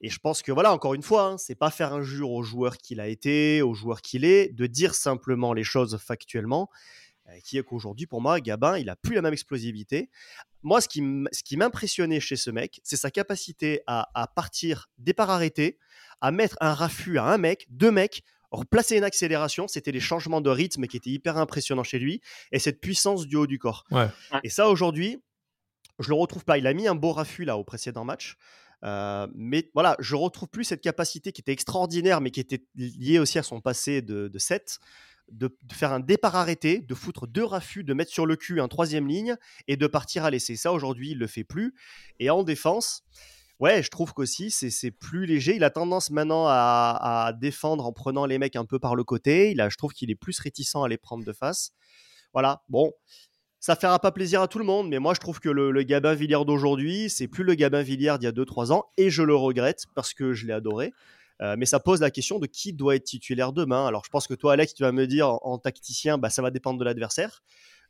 Et 0.00 0.08
je 0.08 0.18
pense 0.18 0.42
que 0.42 0.50
voilà, 0.52 0.72
encore 0.72 0.94
une 0.94 1.02
fois, 1.02 1.24
hein, 1.24 1.38
c'est 1.38 1.54
pas 1.54 1.70
faire 1.70 1.92
injure 1.92 2.30
au 2.30 2.42
joueur 2.42 2.78
qu'il 2.78 3.00
a 3.00 3.08
été, 3.08 3.60
au 3.62 3.74
joueur 3.74 4.00
qu'il 4.00 4.24
est, 4.24 4.48
de 4.54 4.66
dire 4.66 4.94
simplement 4.94 5.52
les 5.52 5.64
choses 5.64 5.98
factuellement, 5.98 6.70
euh, 7.28 7.38
qui 7.44 7.58
est 7.58 7.62
qu'aujourd'hui, 7.62 8.06
pour 8.06 8.22
moi, 8.22 8.40
Gabin, 8.40 8.78
il 8.78 8.88
a 8.88 8.96
plus 8.96 9.14
la 9.14 9.22
même 9.22 9.34
explosivité. 9.34 10.08
Moi, 10.62 10.80
ce 10.80 10.88
qui 10.88 11.56
m'impressionnait 11.56 12.20
chez 12.20 12.36
ce 12.36 12.50
mec, 12.50 12.80
c'est 12.82 12.96
sa 12.96 13.10
capacité 13.10 13.82
à, 13.86 14.30
partir 14.34 14.90
départ 14.98 15.30
arrêté, 15.30 15.78
à 16.20 16.30
mettre 16.30 16.56
un 16.60 16.74
raffut 16.74 17.18
à 17.18 17.24
un 17.24 17.38
mec, 17.38 17.66
deux 17.70 17.90
mecs, 17.90 18.22
replacer 18.50 18.96
une 18.96 19.04
accélération, 19.04 19.68
c'était 19.68 19.92
les 19.92 20.00
changements 20.00 20.40
de 20.40 20.50
rythme 20.50 20.86
qui 20.86 20.96
étaient 20.96 21.10
hyper 21.10 21.36
impressionnants 21.36 21.84
chez 21.84 21.98
lui, 21.98 22.20
et 22.52 22.58
cette 22.58 22.80
puissance 22.80 23.26
du 23.26 23.36
haut 23.36 23.46
du 23.46 23.58
corps. 23.58 23.84
Et 24.44 24.50
ça, 24.50 24.68
aujourd'hui, 24.68 25.22
je 25.98 26.08
le 26.08 26.14
retrouve 26.14 26.44
pas. 26.44 26.58
Il 26.58 26.66
a 26.66 26.74
mis 26.74 26.88
un 26.88 26.94
beau 26.94 27.12
raffut 27.12 27.44
là 27.44 27.56
au 27.56 27.64
précédent 27.64 28.04
match. 28.04 28.36
Euh, 28.84 29.26
mais 29.34 29.70
voilà, 29.74 29.96
je 29.98 30.14
retrouve 30.16 30.48
plus 30.48 30.64
cette 30.64 30.80
capacité 30.80 31.32
qui 31.32 31.40
était 31.40 31.52
extraordinaire, 31.52 32.20
mais 32.20 32.30
qui 32.30 32.40
était 32.40 32.64
liée 32.74 33.18
aussi 33.18 33.38
à 33.38 33.42
son 33.42 33.60
passé 33.60 34.02
de, 34.02 34.28
de 34.28 34.38
7, 34.38 34.78
de, 35.30 35.56
faire 35.72 35.92
un 35.92 36.00
départ 36.00 36.36
arrêté, 36.36 36.78
de 36.80 36.94
foutre 36.94 37.26
deux 37.26 37.44
raffus, 37.44 37.84
de 37.84 37.94
mettre 37.94 38.12
sur 38.12 38.26
le 38.26 38.36
cul 38.36 38.60
un 38.60 38.68
troisième 38.68 39.06
ligne 39.06 39.36
et 39.68 39.76
de 39.76 39.86
partir 39.86 40.24
à 40.24 40.30
l'essai. 40.30 40.56
Ça, 40.56 40.72
aujourd'hui, 40.72 41.10
il 41.10 41.18
le 41.18 41.26
fait 41.26 41.44
plus. 41.44 41.74
Et 42.18 42.30
en 42.30 42.42
défense, 42.42 43.04
ouais, 43.58 43.82
je 43.82 43.90
trouve 43.90 44.12
qu'aussi, 44.12 44.50
c'est 44.50 44.90
plus 44.90 45.26
léger. 45.26 45.56
Il 45.56 45.64
a 45.64 45.70
tendance 45.70 46.10
maintenant 46.10 46.46
à, 46.48 47.32
défendre 47.40 47.86
en 47.86 47.92
prenant 47.92 48.26
les 48.26 48.38
mecs 48.38 48.56
un 48.56 48.64
peu 48.64 48.78
par 48.78 48.96
le 48.96 49.04
côté. 49.04 49.52
Il 49.52 49.66
je 49.70 49.76
trouve 49.76 49.92
qu'il 49.92 50.10
est 50.10 50.16
plus 50.16 50.38
réticent 50.40 50.76
à 50.76 50.88
les 50.88 50.98
prendre 50.98 51.24
de 51.24 51.32
face. 51.32 51.72
Voilà, 52.32 52.62
bon, 52.68 52.92
ça 53.60 53.76
fera 53.76 53.98
pas 53.98 54.10
plaisir 54.10 54.40
à 54.40 54.48
tout 54.48 54.58
le 54.58 54.64
monde, 54.64 54.88
mais 54.88 54.98
moi 54.98 55.12
je 55.14 55.20
trouve 55.20 55.38
que 55.38 55.50
le, 55.50 55.82
Gabin 55.82 56.14
Villiers 56.14 56.44
d'aujourd'hui, 56.46 57.10
c'est 57.10 57.28
plus 57.28 57.44
le 57.44 57.54
Gabin 57.54 57.82
Villiers 57.82 58.16
d'il 58.18 58.24
y 58.24 58.28
a 58.28 58.32
2-3 58.32 58.72
ans, 58.72 58.86
et 58.96 59.10
je 59.10 59.22
le 59.22 59.34
regrette 59.34 59.84
parce 59.94 60.14
que 60.14 60.32
je 60.32 60.46
l'ai 60.46 60.54
adoré. 60.54 60.92
Euh, 61.42 61.56
mais 61.56 61.66
ça 61.66 61.80
pose 61.80 62.00
la 62.00 62.10
question 62.10 62.38
de 62.38 62.46
qui 62.46 62.72
doit 62.72 62.96
être 62.96 63.04
titulaire 63.04 63.52
demain. 63.52 63.86
Alors 63.86 64.04
je 64.04 64.10
pense 64.10 64.26
que 64.26 64.34
toi, 64.34 64.54
Alex, 64.54 64.74
tu 64.74 64.82
vas 64.82 64.92
me 64.92 65.06
dire 65.06 65.28
en, 65.28 65.58
tacticien, 65.58 66.18
bah, 66.18 66.30
ça 66.30 66.42
va 66.42 66.50
dépendre 66.50 66.78
de 66.78 66.84
l'adversaire. 66.84 67.42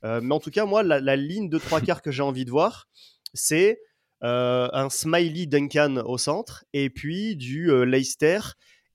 Euh, 0.05 0.21
mais 0.23 0.35
en 0.35 0.41
tout 0.41 0.51
cas, 0.51 0.67
moi, 0.67 0.83
la, 0.83 1.17
ligne 1.17 1.49
de 1.49 1.59
trois 1.59 1.81
quarts 1.81 2.03
que 2.03 2.11
j'ai 2.11 2.23
envie 2.23 2.45
de 2.45 2.51
voir, 2.51 2.89
c'est 3.33 3.81
un 4.23 4.89
Smiley 4.91 5.47
Duncan 5.47 6.03
au 6.05 6.19
centre 6.19 6.65
et 6.75 6.91
puis 6.91 7.37
du 7.37 7.73
Leicester 7.87 8.41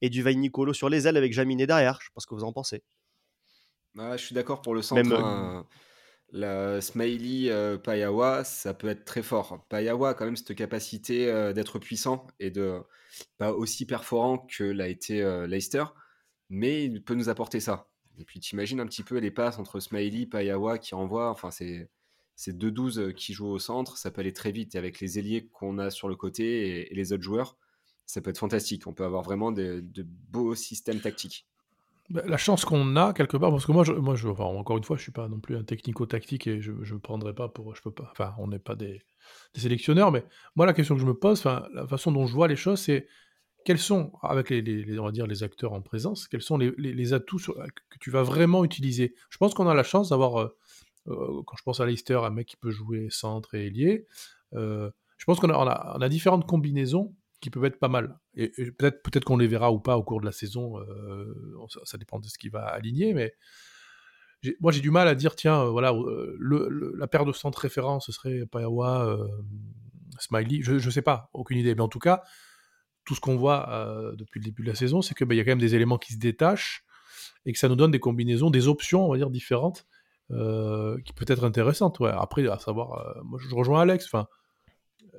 et 0.02 0.10
du 0.10 0.22
Vain 0.22 0.36
Nicolo 0.36 0.72
sur 0.72 0.88
les 0.88 1.08
ailes 1.08 1.18
avec 1.18 1.34
Jaminet 1.34 1.68
derrière. 1.68 2.00
Je 2.02 2.10
ce 2.18 2.28
que 2.28 2.36
vous 2.36 2.44
en 2.44 2.54
pensez. 2.54 2.84
Bah, 3.96 4.18
je 4.18 4.26
suis 4.26 4.36
d'accord 4.36 4.62
pour 4.62 4.76
le 4.76 4.82
centre. 4.82 5.12
Hein. 5.14 5.66
La 6.36 6.82
Smiley 6.82 7.50
euh, 7.50 7.78
Payawa, 7.78 8.44
ça 8.44 8.74
peut 8.74 8.90
être 8.90 9.06
très 9.06 9.24
fort. 9.24 9.66
Payawa 9.70 10.10
a 10.10 10.14
quand 10.16 10.26
même 10.26 10.36
cette 10.36 10.54
capacité 10.54 11.30
euh, 11.30 11.54
d'être 11.54 11.80
puissant 11.80 12.28
et 12.42 12.52
de 12.52 12.82
pas 13.38 13.54
aussi 13.54 13.86
perforant 13.86 14.40
que 14.40 14.66
l'a 14.66 14.90
été 14.90 15.22
euh, 15.22 15.48
Leicester, 15.48 15.86
mais 16.50 16.84
il 16.84 17.02
peut 17.02 17.14
nous 17.14 17.30
apporter 17.30 17.62
ça. 17.62 17.88
Et 18.18 18.26
puis 18.26 18.42
t'imagines 18.42 18.82
un 18.82 18.86
petit 18.86 19.04
peu 19.04 19.18
les 19.18 19.32
passes 19.32 19.60
entre 19.60 19.80
Smiley, 19.80 20.26
Payawa 20.26 20.78
qui 20.78 20.94
envoie, 20.94 21.30
enfin 21.30 21.52
c'est 21.52 21.90
c'est 22.36 22.52
2-12 22.54 23.14
qui 23.14 23.32
jouent 23.32 23.48
au 23.48 23.60
centre, 23.60 23.98
ça 23.98 24.12
peut 24.12 24.20
aller 24.20 24.34
très 24.34 24.52
vite. 24.52 24.76
Et 24.76 24.78
avec 24.78 25.00
les 25.00 25.18
ailiers 25.18 25.48
qu'on 25.54 25.78
a 25.78 25.90
sur 25.90 26.10
le 26.10 26.18
côté 26.18 26.92
et, 26.92 26.94
les 26.94 27.14
autres 27.14 27.24
joueurs, 27.24 27.58
ça 28.06 28.20
peut 28.20 28.32
être 28.32 28.40
fantastique. 28.40 28.88
On 28.88 28.94
peut 28.94 29.06
avoir 29.06 29.24
vraiment 29.24 29.54
de 29.54 29.82
beaux 30.04 30.54
systèmes 30.54 31.00
tactiques. 31.00 31.48
Bah, 32.10 32.22
la 32.26 32.38
chance 32.38 32.66
qu'on 32.66 32.96
a 32.98 33.14
quelque 33.14 33.36
part, 33.38 33.50
parce 33.50 33.66
que 33.66 33.72
moi, 33.72 33.84
je, 33.84 33.92
moi 33.94 34.16
encore 34.40 34.78
une 34.78 34.84
fois, 34.84 34.96
je 34.96 35.02
suis 35.02 35.12
pas 35.12 35.28
non 35.28 35.40
plus 35.40 35.58
un 35.58 35.64
technico-tactique 35.64 36.46
et 36.46 36.62
je 36.62 36.72
ne 36.72 37.00
prendrai 37.00 37.34
pas 37.34 37.50
pour, 37.50 37.76
je 37.76 37.82
peux 37.82 37.92
pas, 37.92 38.08
enfin, 38.12 38.36
on 38.38 38.48
n'est 38.48 38.60
pas 38.60 38.76
des, 38.76 39.02
sélectionneurs, 39.56 40.12
mais 40.12 40.24
moi 40.56 40.68
la 40.68 40.74
question 40.74 40.96
que 40.96 41.02
je 41.02 41.08
me 41.08 41.16
pose, 41.16 41.44
la 41.46 41.88
façon 41.88 42.12
dont 42.12 42.28
je 42.28 42.34
vois 42.34 42.48
les 42.48 42.56
choses, 42.56 42.80
c'est 42.80 43.08
quels 43.66 43.80
sont, 43.80 44.12
avec 44.22 44.52
les, 44.52 45.00
on 45.00 45.06
va 45.06 45.12
dire 45.12 45.26
les 45.26 45.42
acteurs 45.42 45.74
en 45.74 45.82
présence, 45.82 46.28
quels 46.28 46.44
sont 46.44 46.58
les, 46.58 47.14
atouts 47.14 47.40
que 47.40 47.98
tu 48.00 48.12
vas 48.12 48.22
vraiment 48.22 48.64
utiliser? 48.64 49.16
Je 49.32 49.38
pense 49.38 49.56
qu'on 49.56 49.68
a 49.68 49.74
la 49.74 49.84
chance 49.84 50.10
d'avoir, 50.10 50.40
euh, 50.40 50.58
euh, 51.08 51.42
quand 51.48 51.58
je 51.58 51.64
pense 51.64 51.80
à 51.80 51.88
Leicester, 51.88 52.20
un 52.24 52.30
mec 52.30 52.48
qui 52.48 52.58
peut 52.58 52.70
jouer 52.70 53.08
centre 53.10 53.56
et 53.56 53.66
ailier. 53.66 54.06
Euh, 54.54 54.92
je 55.18 55.26
pense 55.26 55.40
qu'on 55.40 55.50
a, 55.50 55.96
on 55.98 56.02
a 56.02 56.10
différentes 56.10 56.46
combinaisons 56.46 57.16
qui 57.46 57.52
peuvent 57.52 57.66
être 57.66 57.78
pas 57.78 57.90
mal. 57.90 58.18
Et, 58.34 58.50
peut-être 58.72 59.04
peut 59.04 59.20
qu'on 59.20 59.38
les 59.38 59.46
verra 59.46 59.72
ou 59.72 59.80
pas 59.80 59.98
au 59.98 60.04
cours 60.04 60.20
de 60.20 60.26
la 60.26 60.32
saison, 60.32 60.80
euh, 60.80 61.32
ça, 61.84 62.00
dépend 62.00 62.20
de 62.20 62.26
ce 62.26 62.40
qui 62.40 62.50
va 62.50 62.66
aligner, 62.66 63.14
mais 63.14 63.36
moi 64.60 64.72
j'ai 64.72 64.82
du 64.82 64.90
mal 64.90 65.08
à 65.08 65.14
dire, 65.14 65.36
tiens, 65.36 65.62
euh, 65.62 65.70
voilà, 65.70 65.94
euh, 65.94 66.96
la 66.98 67.06
paire 67.06 67.24
de 67.24 67.32
centres 67.32 67.60
référents, 67.60 68.00
ce 68.00 68.12
serait 68.12 68.48
Payawa, 68.48 69.16
Smiley, 70.18 70.62
je, 70.64 70.90
sais 70.90 71.04
pas, 71.04 71.30
aucune 71.34 71.60
idée, 71.60 71.76
mais 71.76 71.82
en 71.82 71.88
tout 71.88 72.00
cas, 72.00 72.24
tout 73.06 73.14
ce 73.14 73.22
qu'on 73.22 73.36
voit 73.36 74.14
depuis 74.18 74.40
le 74.40 74.46
début 74.46 74.64
de 74.64 74.70
la 74.70 74.76
saison, 74.76 75.04
c'est 75.04 75.14
qu'il 75.14 75.28
bah, 75.28 75.36
y 75.36 75.40
a 75.40 75.44
quand 75.44 75.52
même 75.52 75.60
des 75.60 75.76
éléments 75.76 76.00
qui 76.00 76.14
se 76.14 76.18
détachent 76.18 76.84
et 77.46 77.54
que 77.54 77.60
ça 77.60 77.70
nous 77.70 77.76
donne 77.76 77.92
des 77.92 78.00
combinaisons, 78.00 78.50
des 78.50 78.68
options, 78.68 79.06
on 79.06 79.12
va 79.12 79.18
dire, 79.18 79.30
différentes, 79.30 79.86
qui 80.30 81.14
peut 81.14 81.26
être 81.28 81.44
intéressantes. 81.44 82.02
Après, 82.02 82.48
à 82.48 82.58
savoir, 82.58 83.22
moi 83.24 83.40
je 83.40 83.54
rejoins 83.54 83.82
Alex, 83.82 84.06
enfin, 84.06 84.28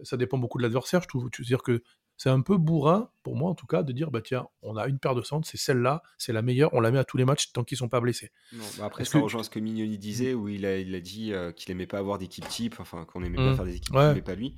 ça 0.02 0.16
dépend 0.16 0.38
beaucoup 0.38 0.58
de 0.58 0.64
l'adversaire, 0.64 1.02
je 1.02 1.06
trouve. 1.06 1.30
Tu 1.30 1.42
veux 1.42 1.46
dire 1.46 1.62
que 1.62 1.84
c'est 2.16 2.30
un 2.30 2.40
peu 2.40 2.56
bourrin, 2.56 3.10
pour 3.22 3.36
moi 3.36 3.50
en 3.50 3.54
tout 3.54 3.66
cas, 3.66 3.82
de 3.82 3.92
dire 3.92 4.10
bah 4.10 4.20
tiens, 4.22 4.46
on 4.62 4.76
a 4.76 4.86
une 4.86 4.98
paire 4.98 5.14
de 5.14 5.22
centres, 5.22 5.46
c'est 5.48 5.58
celle-là, 5.58 6.02
c'est 6.18 6.32
la 6.32 6.42
meilleure, 6.42 6.72
on 6.72 6.80
la 6.80 6.90
met 6.90 6.98
à 6.98 7.04
tous 7.04 7.16
les 7.16 7.24
matchs 7.24 7.52
tant 7.52 7.64
qu'ils 7.64 7.78
sont 7.78 7.88
pas 7.88 8.00
blessés. 8.00 8.30
Bah, 8.52 8.84
après, 8.84 9.04
ça 9.04 9.18
rejoint 9.18 9.42
ce 9.42 9.50
que 9.50 9.58
Mignoni 9.58 9.98
disait, 9.98 10.34
où 10.34 10.48
il 10.48 10.64
a, 10.64 10.78
il 10.78 10.94
a 10.94 11.00
dit 11.00 11.32
euh, 11.32 11.52
qu'il 11.52 11.70
aimait 11.72 11.86
pas 11.86 11.98
avoir 11.98 12.18
d'équipe 12.18 12.48
type, 12.48 12.76
enfin 12.80 13.04
qu'on 13.04 13.22
aimait 13.22 13.36
pas 13.36 13.52
mmh. 13.52 13.56
faire 13.56 13.64
des 13.64 13.76
équipes 13.76 13.94
type, 13.94 14.14
mais 14.14 14.22
pas 14.22 14.34
lui. 14.34 14.56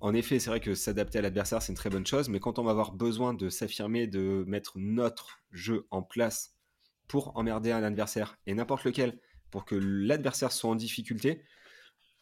En 0.00 0.14
effet, 0.14 0.38
c'est 0.38 0.50
vrai 0.50 0.60
que 0.60 0.74
s'adapter 0.74 1.18
à 1.18 1.22
l'adversaire, 1.22 1.60
c'est 1.60 1.72
une 1.72 1.76
très 1.76 1.90
bonne 1.90 2.06
chose, 2.06 2.28
mais 2.28 2.38
quand 2.38 2.58
on 2.58 2.62
va 2.62 2.70
avoir 2.70 2.92
besoin 2.92 3.34
de 3.34 3.48
s'affirmer, 3.48 4.06
de 4.06 4.44
mettre 4.46 4.74
notre 4.76 5.40
jeu 5.50 5.86
en 5.90 6.02
place 6.02 6.54
pour 7.08 7.36
emmerder 7.36 7.72
un 7.72 7.82
adversaire, 7.82 8.38
et 8.46 8.54
n'importe 8.54 8.84
lequel, 8.84 9.18
pour 9.50 9.64
que 9.64 9.74
l'adversaire 9.74 10.52
soit 10.52 10.70
en 10.70 10.76
difficulté, 10.76 11.42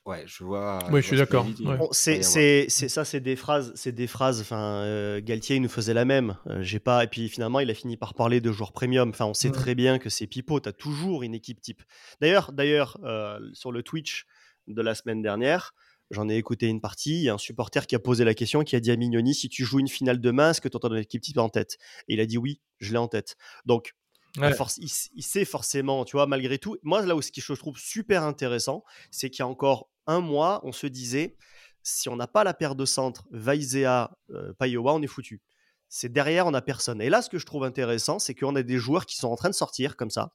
Ouais, 0.07 0.22
je 0.24 0.44
vois. 0.44 0.78
Oui, 0.92 1.02
je 1.02 1.09
suis 1.09 1.16
d'accord. 1.16 1.48
C'est 1.90 2.22
c'est 2.22 2.68
ça, 2.68 3.04
c'est 3.04 3.18
des 3.20 3.34
phrases, 3.34 3.72
c'est 3.74 3.90
des 3.90 4.07
phrases. 4.07 4.40
Enfin, 4.40 4.82
euh, 4.84 5.20
Galtier 5.20 5.57
il 5.57 5.62
nous 5.62 5.68
faisait 5.68 5.94
la 5.94 6.04
même. 6.04 6.36
Euh, 6.46 6.62
j'ai 6.62 6.78
pas. 6.78 7.02
Et 7.02 7.09
puis 7.09 7.28
finalement, 7.28 7.59
il 7.59 7.68
a 7.70 7.74
fini 7.74 7.96
par 7.96 8.14
parler 8.14 8.40
de 8.40 8.52
joueurs 8.52 8.72
premium. 8.72 9.09
Enfin, 9.09 9.26
on 9.26 9.34
sait 9.34 9.50
très 9.50 9.74
bien 9.74 9.98
que 9.98 10.09
c'est 10.09 10.28
Pipo. 10.28 10.61
as 10.64 10.72
toujours 10.72 11.24
une 11.24 11.34
équipe 11.34 11.61
type. 11.61 11.82
D'ailleurs, 12.20 12.52
d'ailleurs, 12.52 12.98
euh, 13.02 13.40
sur 13.52 13.72
le 13.72 13.82
Twitch 13.82 14.26
de 14.68 14.80
la 14.80 14.94
semaine 14.94 15.22
dernière, 15.22 15.74
j'en 16.12 16.28
ai 16.28 16.36
écouté 16.36 16.68
une 16.68 16.80
partie. 16.80 17.16
Il 17.16 17.22
y 17.24 17.28
a 17.28 17.34
un 17.34 17.38
supporter 17.38 17.88
qui 17.88 17.96
a 17.96 17.98
posé 17.98 18.24
la 18.24 18.34
question, 18.34 18.62
qui 18.62 18.76
a 18.76 18.80
dit 18.80 18.92
à 18.92 18.96
Mignoni 18.96 19.34
si 19.34 19.48
tu 19.48 19.64
joues 19.64 19.80
une 19.80 19.88
finale 19.88 20.20
demain, 20.20 20.50
est-ce 20.50 20.61
que 20.61 20.68
tu 20.68 20.76
entends 20.76 20.92
une 20.92 20.98
équipe 20.98 21.22
type 21.22 21.38
en 21.38 21.48
tête? 21.48 21.78
Et 22.07 22.14
il 22.14 22.20
a 22.20 22.26
dit 22.26 22.38
oui, 22.38 22.61
je 22.78 22.92
l'ai 22.92 22.98
en 22.98 23.09
tête. 23.09 23.34
Donc 23.64 23.92
il, 24.36 25.22
sait 25.22 25.44
forcément, 25.44 26.04
tu 26.04 26.16
vois, 26.16 26.26
malgré 26.26 26.58
tout. 26.58 26.76
Moi, 26.82 27.04
là 27.04 27.16
où 27.16 27.22
ce 27.22 27.32
que 27.32 27.40
je 27.40 27.52
trouve 27.54 27.78
super 27.78 28.22
intéressant, 28.22 28.84
c'est 29.10 29.30
qu'il 29.30 29.40
y 29.40 29.42
a 29.42 29.48
encore 29.48 29.88
un 30.06 30.20
mois, 30.20 30.60
on 30.64 30.72
se 30.72 30.86
disait, 30.86 31.36
si 31.82 32.08
on 32.08 32.16
n'a 32.16 32.26
pas 32.26 32.44
la 32.44 32.54
paire 32.54 32.74
de 32.74 32.84
centre 32.84 33.26
Vaizea, 33.30 34.10
euh, 34.30 34.52
Payowa, 34.58 34.94
on 34.94 35.02
est 35.02 35.06
foutu. 35.06 35.40
C'est 35.88 36.12
derrière, 36.12 36.46
on 36.46 36.50
n'a 36.50 36.62
personne. 36.62 37.00
Et 37.00 37.08
là, 37.08 37.22
ce 37.22 37.30
que 37.30 37.38
je 37.38 37.46
trouve 37.46 37.64
intéressant, 37.64 38.18
c'est 38.18 38.34
qu'on 38.34 38.56
a 38.56 38.62
des 38.62 38.78
joueurs 38.78 39.06
qui 39.06 39.16
sont 39.16 39.28
en 39.28 39.36
train 39.36 39.48
de 39.48 39.54
sortir 39.54 39.96
comme 39.96 40.10
ça. 40.10 40.32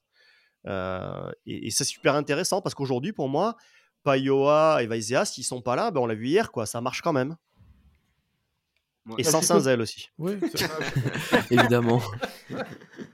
Euh, 0.66 1.30
et, 1.44 1.70
c'est 1.70 1.84
super 1.84 2.14
intéressant 2.14 2.62
parce 2.62 2.74
qu'aujourd'hui, 2.74 3.12
pour 3.12 3.28
moi, 3.28 3.56
Payoa 4.02 4.82
et 4.82 4.86
Vaizea, 4.86 5.24
s'ils 5.24 5.44
sont 5.44 5.60
pas 5.60 5.76
là, 5.76 5.90
ben 5.90 6.00
on 6.00 6.06
l'a 6.06 6.14
vu 6.14 6.28
hier, 6.28 6.52
quoi, 6.52 6.66
ça 6.66 6.80
marche 6.80 7.02
quand 7.02 7.12
même. 7.12 7.36
Et 9.18 9.24
sans 9.24 9.42
Saint-Zel 9.42 9.80
aussi. 9.80 10.10
Oui, 10.18 10.34
évidemment. 11.50 12.00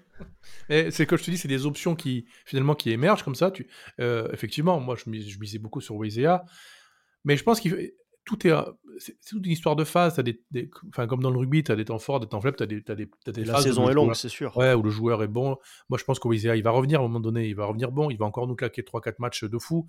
c'est 0.68 1.06
que 1.06 1.16
je 1.16 1.24
te 1.24 1.30
dis, 1.30 1.38
c'est 1.38 1.48
des 1.48 1.66
options 1.66 1.94
qui 1.94 2.26
finalement 2.44 2.74
qui 2.74 2.90
émergent 2.90 3.22
comme 3.22 3.34
ça. 3.34 3.50
Tu, 3.50 3.68
euh, 4.00 4.28
effectivement, 4.32 4.80
moi 4.80 4.96
je, 4.96 5.04
je, 5.04 5.38
misais 5.38 5.58
beaucoup 5.58 5.80
sur 5.80 5.96
Wizea, 5.96 6.44
mais 7.24 7.36
je 7.36 7.42
pense 7.42 7.60
qu'il 7.60 7.92
tout 8.28 8.46
est, 8.46 8.52
c'est 8.98 9.16
toute 9.26 9.46
une 9.46 9.52
histoire 9.52 9.74
de 9.74 9.84
phase. 9.84 10.18
des, 10.18 10.70
enfin, 10.88 11.06
comme 11.06 11.22
dans 11.22 11.30
le 11.30 11.38
rugby, 11.38 11.62
tu 11.62 11.72
as 11.72 11.76
des 11.76 11.86
temps 11.86 11.98
forts, 11.98 12.20
des 12.20 12.26
temps 12.26 12.42
faibles, 12.42 12.56
tu 12.56 12.62
as 12.62 12.66
des, 12.66 12.84
as 12.88 12.94
des, 12.94 13.08
as 13.26 13.32
des 13.32 13.44
La 13.44 13.60
saison 13.60 13.88
est 13.88 13.94
longue, 13.94 14.14
c'est 14.14 14.28
sûr. 14.28 14.54
Ouais, 14.56 14.74
où 14.74 14.82
le 14.82 14.90
joueur 14.90 15.22
est 15.22 15.28
bon. 15.28 15.56
Moi, 15.88 15.98
je 15.98 16.04
pense 16.04 16.18
que 16.18 16.28
il 16.28 16.62
va 16.62 16.70
revenir 16.70 17.00
à 17.00 17.04
un 17.04 17.06
moment 17.06 17.20
donné, 17.20 17.48
il 17.48 17.54
va 17.54 17.64
revenir 17.64 17.90
bon, 17.90 18.10
il 18.10 18.18
va 18.18 18.26
encore 18.26 18.46
nous 18.46 18.54
claquer 18.54 18.82
3-4 18.82 19.14
matchs 19.18 19.44
de 19.44 19.58
fou. 19.58 19.86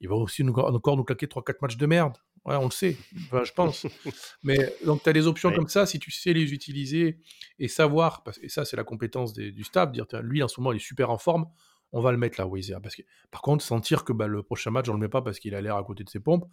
Il 0.00 0.08
va 0.08 0.14
aussi 0.16 0.44
nous, 0.44 0.52
encore 0.52 0.96
nous 0.96 1.04
claquer 1.04 1.26
3-4 1.26 1.54
matchs 1.62 1.76
de 1.76 1.86
merde. 1.86 2.16
Ouais, 2.44 2.56
on 2.56 2.64
le 2.64 2.70
sait, 2.70 2.96
enfin, 3.26 3.44
je 3.44 3.52
pense. 3.52 3.86
Mais 4.42 4.74
donc, 4.84 5.02
tu 5.02 5.08
as 5.08 5.12
des 5.12 5.26
options 5.26 5.52
comme 5.52 5.68
ça, 5.68 5.86
si 5.86 5.98
tu 5.98 6.10
sais 6.10 6.32
les 6.32 6.52
utiliser 6.52 7.18
et 7.58 7.68
savoir, 7.68 8.22
parce, 8.22 8.38
et 8.42 8.48
ça, 8.48 8.64
c'est 8.64 8.76
la 8.76 8.84
compétence 8.84 9.32
du 9.34 9.64
staff, 9.64 9.92
dire, 9.92 10.06
lui, 10.22 10.42
en 10.42 10.48
ce 10.48 10.60
moment, 10.60 10.72
il 10.72 10.76
est 10.76 10.78
super 10.78 11.10
en 11.10 11.18
forme, 11.18 11.46
on 11.92 12.00
va 12.00 12.12
le 12.12 12.18
mettre 12.18 12.40
là, 12.40 12.46
Weiser. 12.46 12.76
Parce 12.82 12.94
que, 12.94 13.02
par 13.30 13.42
contre, 13.42 13.64
sentir 13.64 14.04
que 14.04 14.12
bah, 14.12 14.26
le 14.26 14.42
prochain 14.42 14.70
match, 14.70 14.88
on 14.88 14.92
le 14.92 14.98
met 14.98 15.08
pas 15.08 15.22
parce 15.22 15.38
qu'il 15.38 15.54
a 15.54 15.60
l'air 15.60 15.76
à 15.76 15.84
côté 15.84 16.04
de 16.04 16.10
ses 16.10 16.20
pompes. 16.20 16.46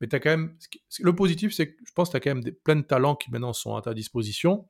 Mais 0.00 0.12
as 0.14 0.20
quand 0.20 0.30
même. 0.30 0.56
Le 1.00 1.14
positif, 1.14 1.52
c'est 1.52 1.74
que 1.74 1.76
je 1.84 1.92
pense 1.92 2.08
que 2.08 2.12
tu 2.12 2.16
as 2.16 2.20
quand 2.20 2.34
même 2.34 2.44
des, 2.44 2.52
plein 2.52 2.76
de 2.76 2.82
talents 2.82 3.16
qui 3.16 3.30
maintenant 3.30 3.52
sont 3.52 3.76
à 3.76 3.82
ta 3.82 3.94
disposition. 3.94 4.68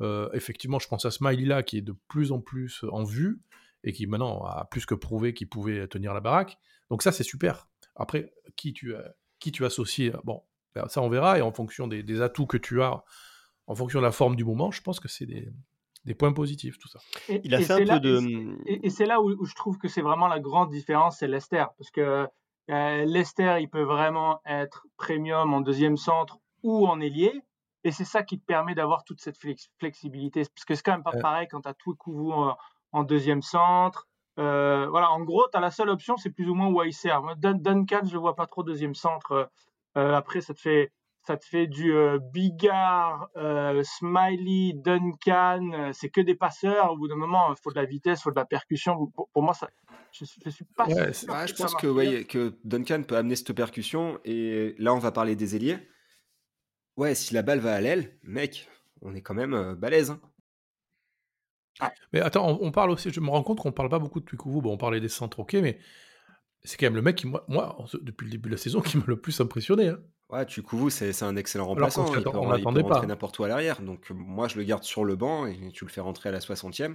Euh, 0.00 0.28
effectivement, 0.32 0.78
je 0.78 0.88
pense 0.88 1.04
à 1.04 1.10
Smiley 1.10 1.44
là, 1.44 1.62
qui 1.62 1.78
est 1.78 1.82
de 1.82 1.96
plus 2.08 2.30
en 2.30 2.40
plus 2.40 2.84
en 2.90 3.02
vue 3.02 3.42
et 3.84 3.92
qui 3.92 4.06
maintenant 4.06 4.44
a 4.44 4.66
plus 4.70 4.86
que 4.86 4.94
prouvé 4.94 5.34
qu'il 5.34 5.48
pouvait 5.48 5.88
tenir 5.88 6.14
la 6.14 6.20
baraque. 6.20 6.58
Donc 6.90 7.02
ça, 7.02 7.12
c'est 7.12 7.24
super. 7.24 7.68
Après, 7.96 8.32
qui 8.56 8.72
tu, 8.72 8.94
qui 9.38 9.52
tu 9.52 9.64
associes, 9.64 10.12
bon, 10.24 10.42
ben, 10.74 10.88
ça 10.88 11.02
on 11.02 11.08
verra, 11.08 11.38
et 11.38 11.42
en 11.42 11.52
fonction 11.52 11.86
des, 11.86 12.20
atouts 12.20 12.46
que 12.46 12.56
tu 12.56 12.82
as, 12.82 13.02
en 13.66 13.74
fonction 13.74 14.00
de 14.00 14.04
la 14.04 14.12
forme 14.12 14.36
du 14.36 14.44
moment, 14.44 14.70
je 14.70 14.82
pense 14.82 15.00
que 15.00 15.08
c'est 15.08 15.26
des, 15.26 16.14
points 16.14 16.32
positifs, 16.32 16.78
tout 16.78 16.88
ça. 16.88 17.00
Et, 17.28 17.40
il 17.44 17.54
a 17.54 17.60
fait 17.60 17.72
un 17.74 17.98
peu 17.98 18.00
de... 18.00 18.56
Et, 18.66 18.90
c'est 18.90 19.06
là 19.06 19.20
où, 19.20 19.44
je 19.44 19.54
trouve 19.54 19.78
que 19.78 19.88
c'est 19.88 20.02
vraiment 20.02 20.28
la 20.28 20.40
grande 20.40 20.70
différence, 20.70 21.18
c'est 21.18 21.28
Lester, 21.28 21.64
parce 21.76 21.90
que 21.90 22.26
euh, 22.70 23.04
Lester, 23.04 23.58
il 23.60 23.68
peut 23.68 23.82
vraiment 23.82 24.40
être 24.46 24.86
premium 24.96 25.52
en 25.54 25.60
deuxième 25.60 25.96
centre 25.96 26.38
ou 26.62 26.86
en 26.86 27.00
ailier, 27.00 27.32
et 27.84 27.92
c'est 27.92 28.04
ça 28.04 28.22
qui 28.22 28.38
te 28.38 28.44
permet 28.44 28.74
d'avoir 28.74 29.04
toute 29.04 29.20
cette 29.20 29.36
flexibilité, 29.78 30.42
parce 30.54 30.64
que 30.64 30.74
c'est 30.74 30.82
quand 30.82 30.92
même 30.92 31.04
pas 31.04 31.16
pareil 31.20 31.46
quand 31.48 31.60
tu 31.60 31.68
as 31.68 31.74
tout 31.74 31.96
en, 32.32 32.56
en 32.92 33.04
deuxième 33.04 33.42
centre, 33.42 34.07
euh, 34.38 34.86
voilà, 34.88 35.10
en 35.10 35.20
gros, 35.20 35.46
tu 35.50 35.56
as 35.56 35.60
la 35.60 35.70
seule 35.70 35.88
option, 35.88 36.16
c'est 36.16 36.30
plus 36.30 36.48
ou 36.48 36.54
moins 36.54 36.72
Weiser. 36.72 37.10
Duncan, 37.38 38.00
je 38.04 38.14
ne 38.14 38.18
vois 38.18 38.36
pas 38.36 38.46
trop 38.46 38.62
deuxième 38.62 38.94
centre. 38.94 39.50
Euh, 39.96 40.14
après, 40.14 40.40
ça 40.40 40.54
te 40.54 40.60
fait, 40.60 40.92
ça 41.26 41.36
te 41.36 41.44
fait 41.44 41.66
du 41.66 41.92
euh, 41.92 42.18
Bigard, 42.32 43.28
Smiley, 43.82 44.74
Duncan. 44.74 45.90
c'est 45.92 46.08
que 46.08 46.20
des 46.20 46.36
passeurs. 46.36 46.92
Au 46.92 46.96
bout 46.96 47.08
d'un 47.08 47.16
moment, 47.16 47.52
il 47.52 47.60
faut 47.60 47.70
de 47.70 47.76
la 47.76 47.84
vitesse, 47.84 48.20
il 48.20 48.22
faut 48.22 48.30
de 48.30 48.36
la 48.36 48.44
percussion. 48.44 49.06
Pour, 49.08 49.42
moi, 49.42 49.54
ça, 49.54 49.68
je, 50.12 50.24
ne 50.44 50.50
suis 50.50 50.64
pas 50.64 50.86
je 50.86 51.54
pense 51.54 51.74
que, 51.74 52.22
que 52.22 52.54
Duncan 52.64 53.02
peut 53.02 53.16
amener 53.16 53.34
cette 53.34 53.52
percussion. 53.54 54.20
Et 54.24 54.76
là, 54.78 54.94
on 54.94 54.98
va 54.98 55.10
parler 55.10 55.34
des 55.34 55.56
ailiers. 55.56 55.78
Ouais, 56.96 57.14
si 57.16 57.34
la 57.34 57.42
balle 57.42 57.60
va 57.60 57.74
à 57.74 57.80
l'aile, 57.80 58.16
mec, 58.22 58.68
on 59.02 59.14
est 59.14 59.22
quand 59.22 59.34
même 59.34 59.74
balèze. 59.74 60.10
Hein. 60.10 60.20
Mais 62.12 62.20
attends, 62.20 62.58
on, 62.60 62.70
parle 62.70 62.90
aussi, 62.90 63.10
je 63.10 63.20
me 63.20 63.30
rends 63.30 63.42
compte 63.42 63.58
qu'on 63.58 63.72
parle 63.72 63.88
pas 63.88 63.98
beaucoup 63.98 64.20
de 64.20 64.24
Twikuvu. 64.24 64.60
Bon, 64.60 64.72
on 64.72 64.78
parlait 64.78 65.00
des 65.00 65.08
centres, 65.08 65.40
ok, 65.40 65.54
mais 65.54 65.78
c'est 66.64 66.76
quand 66.76 66.86
même 66.86 66.96
le 66.96 67.02
mec 67.02 67.16
qui, 67.16 67.26
moi, 67.26 67.44
moi, 67.48 67.76
depuis 68.02 68.24
le 68.24 68.32
début 68.32 68.48
de 68.48 68.54
la 68.54 68.60
saison, 68.60 68.80
qui 68.82 68.96
m'a 68.96 69.04
le 69.06 69.20
plus 69.20 69.40
impressionné. 69.40 69.88
Hein. 69.88 70.00
Ouais, 70.30 70.44
Twikuvu, 70.44 70.90
c'est 70.90 71.22
un 71.22 71.36
excellent 71.36 71.66
remplaçant. 71.66 72.06
il 72.14 72.22
peut, 72.22 72.30
on 72.34 72.54
il 72.54 72.62
peut 72.62 72.80
rentrer 72.82 73.06
n'importe 73.06 73.38
où 73.38 73.44
à 73.44 73.48
l'arrière. 73.48 73.80
Donc, 73.80 74.10
moi, 74.10 74.48
je 74.48 74.58
le 74.58 74.64
garde 74.64 74.82
sur 74.82 75.04
le 75.04 75.16
banc 75.16 75.46
et 75.46 75.70
tu 75.72 75.84
le 75.84 75.90
fais 75.90 76.00
rentrer 76.00 76.28
à 76.28 76.32
la 76.32 76.40
60e. 76.40 76.94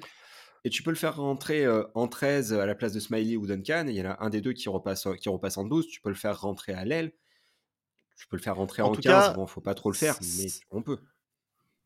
Et 0.66 0.70
tu 0.70 0.82
peux 0.82 0.92
le 0.92 0.96
faire 0.96 1.18
rentrer 1.18 1.66
euh, 1.66 1.84
en 1.94 2.08
13 2.08 2.54
à 2.54 2.66
la 2.66 2.76
place 2.76 2.94
de 2.94 3.00
Smiley 3.00 3.36
ou 3.36 3.46
Duncan. 3.46 3.86
Il 3.88 3.96
y 3.96 4.02
en 4.02 4.12
a 4.12 4.24
un 4.24 4.30
des 4.30 4.40
deux 4.40 4.54
qui 4.54 4.70
repasse, 4.70 5.08
qui 5.20 5.28
repasse 5.28 5.58
en 5.58 5.66
12. 5.66 5.88
Tu 5.88 6.00
peux 6.00 6.10
le 6.10 6.16
faire 6.16 6.40
rentrer 6.40 6.74
à 6.74 6.86
l'aile. 6.86 7.12
tu 8.16 8.28
peux 8.28 8.38
le 8.38 8.42
faire 8.42 8.56
rentrer 8.56 8.82
en, 8.82 8.90
en 8.90 8.94
15. 8.94 9.04
Cas, 9.04 9.34
bon, 9.34 9.46
faut 9.46 9.62
pas 9.62 9.74
trop 9.74 9.92
le 9.92 9.98
faire, 9.98 10.16
mais 10.22 10.48
on 10.72 10.82
peut. 10.82 11.00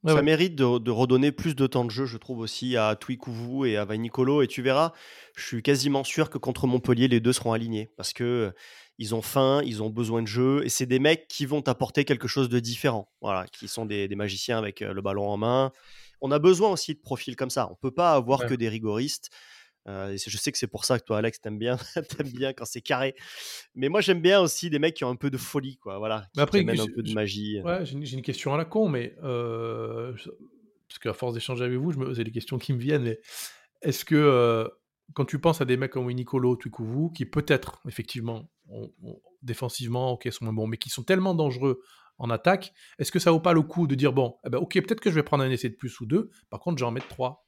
Ça 0.08 0.22
mérite 0.22 0.55
de, 0.55 0.91
redonner 0.91 1.32
plus 1.32 1.55
de 1.55 1.68
temps 1.68 1.86
de 1.86 1.91
jeu, 1.91 2.05
je 2.05 2.18
trouve 2.18 2.39
aussi 2.39 2.78
à 2.78 2.95
Twikuvu 2.95 3.70
et 3.70 3.78
à 3.78 3.86
Vanicolo. 3.86 4.41
Et 4.41 4.47
tu 4.47 4.62
verras, 4.62 4.93
je 5.36 5.45
suis 5.45 5.62
quasiment 5.62 6.03
sûr 6.03 6.30
que 6.30 6.38
contre 6.38 6.68
Montpellier, 6.68 7.08
les 7.08 7.20
deux 7.20 7.34
seront 7.34 7.53
alignés 7.53 7.89
parce 7.97 8.14
que 8.14 8.53
ils 8.99 9.14
ont 9.14 9.22
faim, 9.22 9.62
ils 9.64 9.84
ont 9.84 9.91
besoin 9.91 10.24
de 10.24 10.28
jeu, 10.28 10.66
et 10.66 10.70
c'est 10.70 10.88
des 10.88 10.97
mecs 10.97 11.28
qui 11.28 11.45
vont 11.45 11.62
apporter 11.68 12.03
quelque 12.03 12.28
chose 12.28 12.49
de 12.49 12.60
différent. 12.60 13.12
Voilà, 13.22 13.45
qui 13.47 13.68
sont 13.68 13.86
des, 13.86 14.08
magiciens 14.16 14.58
avec 14.58 14.80
le 14.80 15.01
ballon 15.01 15.30
en 15.30 15.38
main. 15.38 15.72
On 16.22 16.32
a 16.32 16.39
besoin 16.39 16.72
aussi 16.72 16.95
de 16.95 16.99
profils 16.99 17.36
comme 17.36 17.51
ça. 17.51 17.70
On 17.72 17.76
peut 17.76 17.91
pas 17.91 18.14
avoir 18.14 18.47
que 18.47 18.55
des 18.55 18.70
rigoristes. 18.70 19.30
Euh, 19.88 20.17
je 20.17 20.38
sais 20.38 20.51
que 20.51 20.57
c'est 20.57 20.67
pour 20.67 20.85
ça 20.85 20.99
que 20.99 21.05
toi, 21.05 21.17
Alex, 21.17 21.39
t'aimes 21.39 21.57
bien, 21.57 21.77
aimes 22.19 22.31
bien 22.31 22.53
quand 22.53 22.65
c'est 22.65 22.81
carré. 22.81 23.15
Mais 23.75 23.89
moi, 23.89 24.01
j'aime 24.01 24.21
bien 24.21 24.41
aussi 24.41 24.69
des 24.69 24.79
mecs 24.79 24.95
qui 24.95 25.03
ont 25.03 25.09
un 25.09 25.15
peu 25.15 25.29
de 25.29 25.38
folie, 25.38 25.77
quoi. 25.77 25.97
Voilà, 25.97 26.27
qui, 26.33 26.41
après, 26.41 26.59
amènent 26.59 26.81
un 26.81 26.88
peu 26.88 27.03
de 27.03 27.13
magie. 27.13 27.61
Ouais, 27.61 27.85
j'ai 27.85 27.93
une, 27.93 28.21
question 28.21 28.53
à 28.53 28.57
la 28.57 28.65
con, 28.65 28.89
mais 28.89 29.15
euh, 29.23 30.13
parce 30.88 30.99
qu'à 31.01 31.13
force 31.13 31.33
d'échanger 31.33 31.63
avec 31.63 31.77
vous, 31.77 31.91
je 31.91 31.99
me 31.99 32.05
posais 32.05 32.23
des 32.23 32.31
questions 32.31 32.57
qui 32.57 32.73
me 32.73 32.79
viennent. 32.79 33.03
Mais 33.03 33.19
est-ce 33.81 34.03
que 34.03 34.15
euh, 34.15 34.67
quand 35.13 35.25
tu 35.25 35.39
penses 35.39 35.61
à 35.61 35.65
des 35.65 35.77
mecs 35.77 35.91
comme 35.91 36.11
Nicolo, 36.11 36.57
Tukuvu, 36.57 37.11
qui 37.13 37.25
peut-être 37.25 37.81
effectivement 37.88 38.49
défensivement, 39.41 40.13
ok, 40.13 40.27
sont 40.31 40.45
moins 40.45 40.53
bons, 40.53 40.67
mais 40.67 40.77
qui 40.77 40.89
sont 40.89 41.03
tellement 41.03 41.33
dangereux 41.33 41.81
en 42.17 42.29
attaque, 42.29 42.73
est-ce 42.99 43.11
que 43.11 43.19
ça 43.19 43.31
vaut 43.31 43.39
pas 43.39 43.53
le 43.53 43.61
coup 43.61 43.88
de 43.88 43.95
dire 43.95 44.11
bon, 44.11 44.38
eh 44.45 44.49
ben, 44.49 44.57
ok, 44.57 44.73
peut-être 44.73 44.99
que 44.99 45.09
je 45.09 45.15
vais 45.15 45.23
prendre 45.23 45.43
un 45.43 45.49
essai 45.49 45.69
de 45.69 45.75
plus 45.75 45.99
ou 46.01 46.05
deux, 46.05 46.31
par 46.49 46.59
contre, 46.59 46.79
j'en 46.79 46.91
mettre 46.91 47.07
trois? 47.07 47.47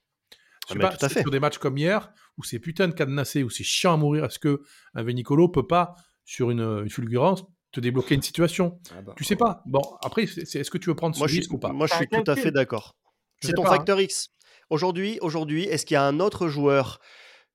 Je 0.70 0.78
sais 0.78 0.84
ah, 0.84 0.88
pas, 0.88 0.96
tout 0.96 1.04
à 1.04 1.08
fait. 1.08 1.22
Sur 1.22 1.30
des 1.30 1.40
matchs 1.40 1.58
comme 1.58 1.76
hier, 1.76 2.12
où 2.36 2.44
c'est 2.44 2.58
putain 2.58 2.88
de 2.88 2.94
cadenassé, 2.94 3.42
où 3.42 3.50
c'est 3.50 3.64
chiant 3.64 3.94
à 3.94 3.96
mourir, 3.96 4.24
est-ce 4.24 4.38
que 4.38 4.62
un 4.94 5.02
Venicolo 5.02 5.48
peut 5.48 5.66
pas, 5.66 5.94
sur 6.24 6.50
une, 6.50 6.88
fulgurance, 6.88 7.44
te 7.72 7.80
débloquer 7.80 8.14
une 8.14 8.22
situation? 8.22 8.80
Ah 8.96 9.02
bah, 9.02 9.14
Tu 9.16 9.24
sais 9.24 9.36
pas. 9.36 9.62
Bon, 9.66 9.82
après, 10.02 10.24
est-ce 10.24 10.70
que 10.70 10.78
tu 10.78 10.88
veux 10.88 10.94
prendre 10.96 11.16
ce 11.16 11.24
risque 11.24 11.52
ou 11.52 11.58
pas? 11.58 11.72
Moi, 11.72 11.86
je 11.86 11.94
suis 11.94 12.08
tout 12.08 12.24
à 12.26 12.36
fait 12.36 12.50
d'accord. 12.50 12.96
C'est 13.40 13.52
ton 13.52 13.64
facteur 13.64 13.98
hein. 13.98 14.02
X. 14.02 14.30
Aujourd'hui, 14.68 15.18
aujourd'hui, 15.20 15.64
est-ce 15.64 15.84
qu'il 15.84 15.94
y 15.94 15.98
a 15.98 16.04
un 16.04 16.20
autre 16.20 16.48
joueur 16.48 17.00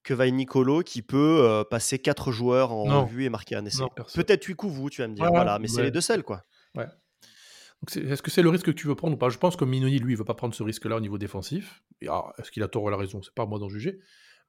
que 0.03 0.13
Nicolo 0.29 0.81
qui 0.81 1.01
peut 1.01 1.39
euh, 1.41 1.63
passer 1.63 1.99
quatre 1.99 2.31
joueurs 2.31 2.71
en 2.71 3.05
vue 3.05 3.25
et 3.25 3.29
marquer 3.29 3.55
un 3.55 3.65
essai? 3.65 3.83
Peut-être 4.13 4.51
vous, 4.67 4.89
tu 4.89 5.01
vas 5.01 5.07
me 5.07 5.15
dire. 5.15 5.27
voilà, 5.27 5.59
mais 5.59 5.67
c'est 5.67 5.83
les 5.83 5.91
deux 5.91 6.01
seuls, 6.01 6.23
quoi. 6.23 6.43
Ouais. 6.75 6.87
Est-ce 7.89 8.21
que 8.21 8.31
c'est 8.31 8.41
le 8.41 8.49
risque 8.49 8.65
que 8.65 8.71
tu 8.71 8.87
veux 8.87 8.95
prendre 8.95 9.15
ou 9.15 9.17
pas? 9.17 9.29
Je 9.29 9.37
pense 9.37 9.55
que 9.55 9.65
Minoni, 9.65 9.99
lui, 9.99 10.13
il 10.13 10.17
veut 10.17 10.25
pas 10.25 10.33
prendre 10.33 10.53
ce 10.53 10.63
risque-là 10.63 10.97
au 10.97 10.99
niveau 10.99 11.17
défensif. 11.17 11.83
Est-ce 12.01 12.51
qu'il 12.51 12.63
a 12.63 12.67
tort 12.67 12.83
ou 12.83 12.89
la 12.89 12.97
raison? 12.97 13.21
C'est 13.21 13.33
pas 13.33 13.43
à 13.43 13.45
moi 13.45 13.59
d'en 13.59 13.69
juger. 13.69 13.99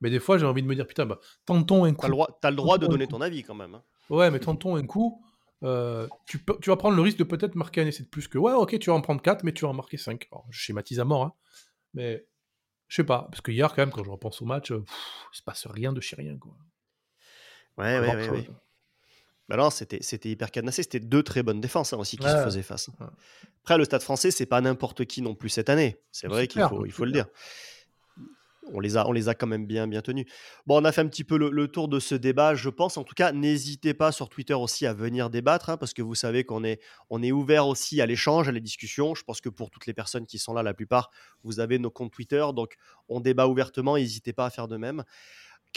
Mais 0.01 0.11
des 0.11 0.21
fois, 0.21 0.39
j'ai 0.39 0.47
envie 0.47 0.63
de 0.63 0.67
me 0.67 0.75
dire, 0.75 0.87
putain, 0.87 1.07
bah, 1.07 1.19
tentons 1.47 1.85
un 1.85 1.95
coup. 1.95 2.03
T'as 2.03 2.09
le 2.09 2.13
droit, 2.13 2.39
as 2.43 2.51
le 2.51 2.57
droit 2.57 2.79
de 2.79 2.87
donner 2.87 3.07
ton 3.07 3.21
avis 3.21 3.43
quand 3.43 3.55
même. 3.55 3.75
Hein. 3.75 3.83
Ouais, 4.11 4.31
mais 4.31 4.41
tentons 4.41 4.77
un 4.77 4.87
coup. 4.87 5.23
Euh, 5.63 6.07
tu, 6.27 6.45
tu, 6.61 6.69
vas 6.69 6.77
prendre 6.77 6.97
le 6.97 7.03
risque 7.03 7.17
de 7.17 7.25
peut-être 7.25 7.55
marquer 7.55 7.81
un 7.81 7.87
essai 7.87 8.03
de 8.03 8.09
plus 8.09 8.29
que. 8.29 8.37
Ouais, 8.39 8.53
ok, 8.53 8.79
tu 8.79 8.91
vas 8.91 8.97
en 8.97 9.01
prendre 9.01 9.23
4, 9.23 9.43
mais 9.43 9.53
tu 9.53 9.65
vas 9.65 9.71
en 9.71 9.75
marquer 9.75 9.97
5. 9.97 10.29
je 10.51 10.59
schématise 10.59 11.01
à 11.01 11.05
mort, 11.05 11.23
hein. 11.23 11.33
mais 11.95 12.27
je 12.89 12.97
sais 12.97 13.05
pas. 13.05 13.29
Parce 13.31 13.41
que 13.41 13.51
hier, 13.51 13.71
quand 13.71 13.83
même, 13.83 13.91
quand 13.91 14.05
je 14.05 14.11
repense 14.11 14.43
au 14.43 14.45
match, 14.45 14.71
il 14.71 14.77
il 14.77 15.37
se 15.37 15.43
passe 15.43 15.67
rien 15.67 15.93
de 15.93 16.01
chez 16.01 16.17
rien. 16.17 16.37
Quoi. 16.37 16.55
Ouais, 17.79 17.99
ouais, 18.01 18.15
ouais, 18.15 18.31
ouais. 18.31 18.49
Bah 19.49 19.57
non, 19.57 19.71
c'était, 19.71 19.99
c'était 20.01 20.29
hyper 20.29 20.51
cadenassé. 20.51 20.83
C'était 20.83 21.01
deux 21.01 21.23
très 21.23 21.43
bonnes 21.43 21.61
défenses 21.61 21.93
hein, 21.93 21.99
aussi 21.99 22.17
qui 22.17 22.29
se 22.29 22.45
faisaient 22.45 22.63
face. 22.63 22.91
Après, 23.63 23.79
le 23.79 23.85
Stade 23.85 24.03
français, 24.03 24.31
c'est 24.31 24.47
pas 24.47 24.61
n'importe 24.61 25.05
qui 25.05 25.23
non 25.23 25.35
plus 25.35 25.49
cette 25.49 25.71
année. 25.71 25.99
C'est 26.11 26.27
vrai 26.27 26.47
qu'il 26.47 26.63
faut, 26.63 26.85
il 26.85 26.93
faut 26.93 27.05
le 27.05 27.13
dire. 27.13 27.27
On 28.73 28.81
les, 28.81 28.97
a, 28.97 29.07
on 29.07 29.13
les 29.13 29.29
a 29.29 29.35
quand 29.37 29.47
même 29.47 29.65
bien, 29.65 29.87
bien 29.87 30.03
tenus. 30.03 30.27
Bon, 30.67 30.81
on 30.81 30.85
a 30.85 30.91
fait 30.91 31.01
un 31.01 31.07
petit 31.07 31.23
peu 31.23 31.39
le, 31.39 31.69
tour 31.69 31.87
de 31.87 32.01
ce 32.01 32.17
débat, 32.17 32.57
je 32.57 32.69
pense. 32.69 32.97
En 32.97 33.05
tout 33.05 33.15
cas, 33.15 33.31
n'hésitez 33.31 33.95
pas 33.95 34.11
sur 34.11 34.29
Twitter 34.29 34.55
aussi 34.55 34.87
à 34.87 34.93
venir 34.93 35.31
débattre, 35.31 35.71
hein, 35.71 35.77
parce 35.77 35.93
que 35.93 36.03
vous 36.03 36.17
savez 36.17 36.43
qu'on 36.43 36.65
est, 36.65 36.81
on 37.09 37.23
est 37.23 37.31
ouvert 37.31 37.69
aussi 37.69 38.01
à 38.01 38.07
l'échange, 38.07 38.49
à 38.49 38.53
la 38.53 38.59
discussion. 38.59 39.15
Je 39.15 39.23
pense 39.23 39.41
que 39.41 39.49
pour 39.49 39.71
toutes 39.71 39.87
les 39.87 39.95
personnes 39.95 40.27
qui 40.27 40.39
sont 40.39 40.53
là, 40.53 40.65
la 40.65 40.75
plupart, 40.75 41.11
vous 41.45 41.61
avez 41.61 41.79
nos 41.79 41.93
comptes 41.93 42.13
Twitter, 42.13 42.45
donc 42.57 42.77
on 43.09 43.21
débat 43.21 43.47
ouvertement. 43.47 43.97
N'hésitez 43.97 44.33
pas 44.33 44.47
à 44.47 44.51
faire 44.51 44.67
de 44.67 44.77
même 44.77 45.05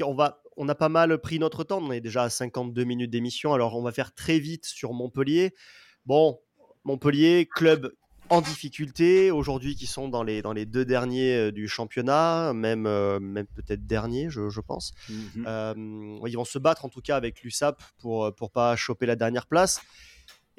on, 0.03 0.13
va, 0.13 0.41
on 0.57 0.67
a 0.69 0.75
pas 0.75 0.89
mal 0.89 1.17
pris 1.19 1.39
notre 1.39 1.63
temps. 1.63 1.79
On 1.81 1.91
est 1.91 2.01
déjà 2.01 2.23
à 2.23 2.29
52 2.29 2.83
minutes 2.83 3.11
d'émission. 3.11 3.53
Alors, 3.53 3.75
on 3.75 3.81
va 3.81 3.91
faire 3.91 4.13
très 4.13 4.39
vite 4.39 4.65
sur 4.65 4.93
Montpellier. 4.93 5.53
Bon, 6.05 6.39
Montpellier, 6.83 7.47
club 7.51 7.93
en 8.29 8.41
difficulté 8.41 9.31
aujourd'hui, 9.31 9.75
qui 9.75 9.87
sont 9.87 10.07
dans 10.07 10.23
les, 10.23 10.41
dans 10.41 10.53
les 10.53 10.65
deux 10.65 10.85
derniers 10.85 11.35
euh, 11.35 11.51
du 11.51 11.67
championnat, 11.67 12.53
même, 12.53 12.85
euh, 12.85 13.19
même 13.19 13.47
peut-être 13.47 13.85
dernier, 13.87 14.29
je, 14.29 14.61
pense. 14.61 14.91
Mhm. 15.09 15.45
Euh, 15.47 16.19
ils 16.27 16.35
vont 16.35 16.45
se 16.45 16.59
battre 16.59 16.85
en 16.85 16.89
tout 16.89 17.01
cas 17.01 17.15
avec 17.15 17.41
l'USAP 17.41 17.81
pour 17.97 18.25
ne 18.25 18.47
pas 18.47 18.75
choper 18.75 19.05
la 19.05 19.15
dernière 19.15 19.47
place 19.47 19.81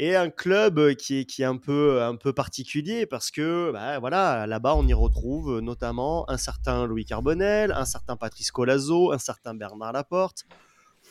et 0.01 0.17
un 0.17 0.31
club 0.31 0.95
qui 0.95 1.19
est, 1.19 1.25
qui 1.27 1.43
est 1.43 1.45
un, 1.45 1.59
peu, 1.59 2.03
un 2.03 2.17
peu 2.17 2.33
particulier 2.33 3.05
parce 3.05 3.31
que 3.31 3.71
bah, 3.71 3.99
voilà, 3.99 4.47
là-bas, 4.47 4.75
on 4.75 4.87
y 4.87 4.95
retrouve 4.95 5.61
notamment 5.61 6.29
un 6.31 6.39
certain 6.39 6.87
Louis 6.87 7.05
Carbonel, 7.05 7.71
un 7.71 7.85
certain 7.85 8.17
Patrice 8.17 8.51
Colazo, 8.51 9.13
un 9.13 9.19
certain 9.19 9.53
Bernard 9.53 9.93
Laporte. 9.93 10.47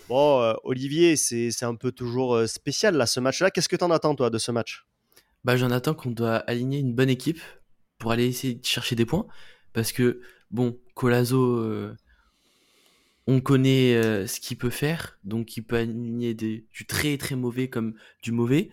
Bon, 0.08 0.42
euh, 0.42 0.54
Olivier, 0.64 1.18
c'est 1.18 1.64
un 1.64 1.76
peu 1.76 1.92
toujours 1.92 2.34
euh, 2.34 2.48
spécial 2.48 2.98
là, 2.98 3.06
ce 3.06 3.20
match-là. 3.20 3.52
Qu'est-ce 3.52 3.70
que 3.70 3.76
tu 3.76 3.84
en 3.84 3.92
attends, 3.92 4.16
toi, 4.16 4.32
de 4.32 4.40
ce 4.40 4.52
match? 4.52 4.88
Bah, 5.44 5.56
J'en 5.56 5.70
attends 5.70 5.94
qu'on 5.94 6.10
doit 6.10 6.38
aligner 6.38 6.80
une 6.80 6.96
bonne 6.96 7.10
équipe 7.10 7.42
pour 8.00 8.12
aller 8.12 8.26
essayer 8.26 8.56
de 8.56 8.66
chercher 8.66 8.96
des 8.96 9.06
points. 9.06 9.28
Parce 9.72 9.92
que, 9.92 10.20
bon, 10.50 10.80
Colazo, 10.96 11.58
euh, 11.58 11.96
on 13.30 13.42
connaît 13.42 13.94
euh, 13.94 14.26
ce 14.26 14.40
qu'il 14.40 14.58
peut 14.58 14.72
faire, 14.72 15.20
donc 15.24 15.56
il 15.56 15.62
peut 15.62 15.76
aligner 15.76 16.34
du 16.34 16.66
très 16.88 17.16
très 17.18 17.36
mauvais 17.36 17.68
comme 17.68 17.94
du 18.24 18.32
mauvais. 18.32 18.72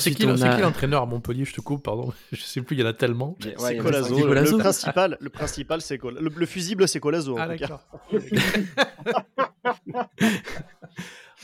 C'est 0.00 0.10
qui, 0.10 0.24
l'entraîneur 0.24 1.02
à 1.02 1.06
Montpellier 1.06 1.44
Je 1.44 1.54
te 1.54 1.60
coupe, 1.60 1.84
pardon. 1.84 2.12
Je 2.32 2.40
sais 2.40 2.60
plus, 2.62 2.74
il 2.74 2.80
y 2.80 2.82
en 2.82 2.86
a 2.86 2.92
tellement. 2.92 3.38
c'est 3.40 3.76
Colazo. 3.76 4.26
Le, 4.26 4.58
principal, 4.58 5.16
le 5.20 5.30
principal, 5.30 5.80
c'est 5.80 6.00
le, 6.02 6.46
fusible, 6.46 6.88
c'est 6.88 6.98
Colazo. 6.98 7.36
Ah 7.38 7.46
d'accord. 7.46 7.80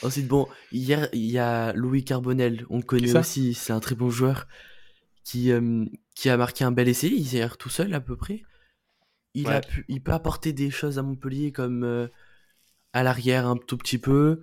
Ensuite, 0.02 0.26
bon, 0.26 0.48
hier 0.72 1.08
il 1.12 1.30
y 1.30 1.38
a 1.38 1.72
Louis 1.74 2.02
Carbonel, 2.04 2.66
on 2.70 2.78
le 2.78 2.82
connaît 2.82 3.16
aussi, 3.16 3.54
c'est 3.54 3.72
un 3.72 3.78
très 3.78 3.94
bon 3.94 4.10
joueur 4.10 4.48
qui 5.22 5.52
euh, 5.52 5.84
qui 6.16 6.28
a 6.28 6.36
marqué 6.36 6.64
un 6.64 6.72
bel 6.72 6.88
essai, 6.88 7.06
il 7.06 7.36
est 7.36 7.56
tout 7.56 7.68
seul 7.68 7.94
à 7.94 8.00
peu 8.00 8.16
près 8.16 8.42
il, 9.34 9.48
a 9.48 9.60
pu, 9.60 9.84
il 9.88 10.02
peut 10.02 10.12
apporter 10.12 10.52
des 10.52 10.70
choses 10.70 10.98
à 10.98 11.02
Montpellier 11.02 11.52
comme 11.52 11.84
euh, 11.84 12.08
à 12.92 13.02
l'arrière 13.02 13.46
un 13.46 13.56
tout 13.56 13.76
petit 13.76 13.98
peu. 13.98 14.42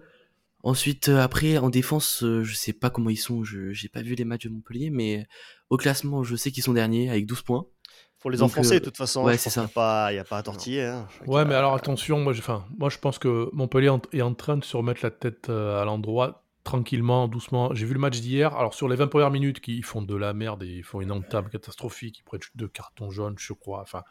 Ensuite, 0.63 1.09
euh, 1.09 1.21
après, 1.21 1.57
en 1.57 1.69
défense, 1.69 2.23
euh, 2.23 2.43
je 2.43 2.53
sais 2.53 2.73
pas 2.73 2.89
comment 2.89 3.09
ils 3.09 3.17
sont, 3.17 3.43
je 3.43 3.71
j'ai 3.71 3.89
pas 3.89 4.01
vu 4.01 4.15
les 4.15 4.25
matchs 4.25 4.45
de 4.45 4.49
Montpellier, 4.49 4.89
mais 4.89 5.27
au 5.69 5.77
classement, 5.77 6.23
je 6.23 6.35
sais 6.35 6.51
qu'ils 6.51 6.63
sont 6.63 6.73
derniers 6.73 7.09
avec 7.09 7.25
12 7.25 7.41
points. 7.41 7.65
Faut 8.19 8.29
les 8.29 8.43
enfoncer 8.43 8.79
de 8.79 8.85
toute 8.85 8.97
façon. 8.97 9.23
Ouais, 9.23 9.37
c'est 9.37 9.49
ça. 9.49 9.61
Il 9.63 10.13
n'y 10.13 10.19
a, 10.19 10.23
pas 10.23 10.37
à 10.37 10.43
tortiller. 10.43 10.83
Hein. 10.83 11.07
Ouais, 11.25 11.43
mais 11.43 11.55
alors 11.55 11.73
attention, 11.73 12.19
moi 12.19 12.33
je, 12.33 12.43
moi 12.77 12.89
je 12.89 12.99
pense 12.99 13.17
que 13.17 13.49
Montpellier 13.51 13.91
est 14.13 14.21
en 14.21 14.35
train 14.35 14.57
de 14.57 14.63
se 14.63 14.77
remettre 14.77 14.99
la 15.01 15.09
tête 15.09 15.49
à 15.49 15.83
l'endroit 15.85 16.41
tranquillement, 16.63 17.27
doucement. 17.27 17.73
J'ai 17.73 17.85
vu 17.85 17.93
le 17.93 17.99
match 17.99 18.19
d'hier. 18.19 18.55
Alors, 18.55 18.73
sur 18.73 18.87
les 18.87 18.95
20 18.95 19.07
premières 19.07 19.31
minutes, 19.31 19.59
qui 19.59 19.81
font 19.81 20.01
de 20.01 20.15
la 20.15 20.33
merde 20.33 20.63
et 20.63 20.67
ils 20.67 20.83
font 20.83 21.01
une 21.01 21.11
entame 21.11 21.49
catastrophique, 21.49 22.19
ils 22.19 22.23
prennent 22.23 22.41
deux 22.55 22.67
cartons 22.67 23.09
jaunes, 23.09 23.35
je 23.37 23.53
crois. 23.53 23.81
Enfin, 23.81 24.03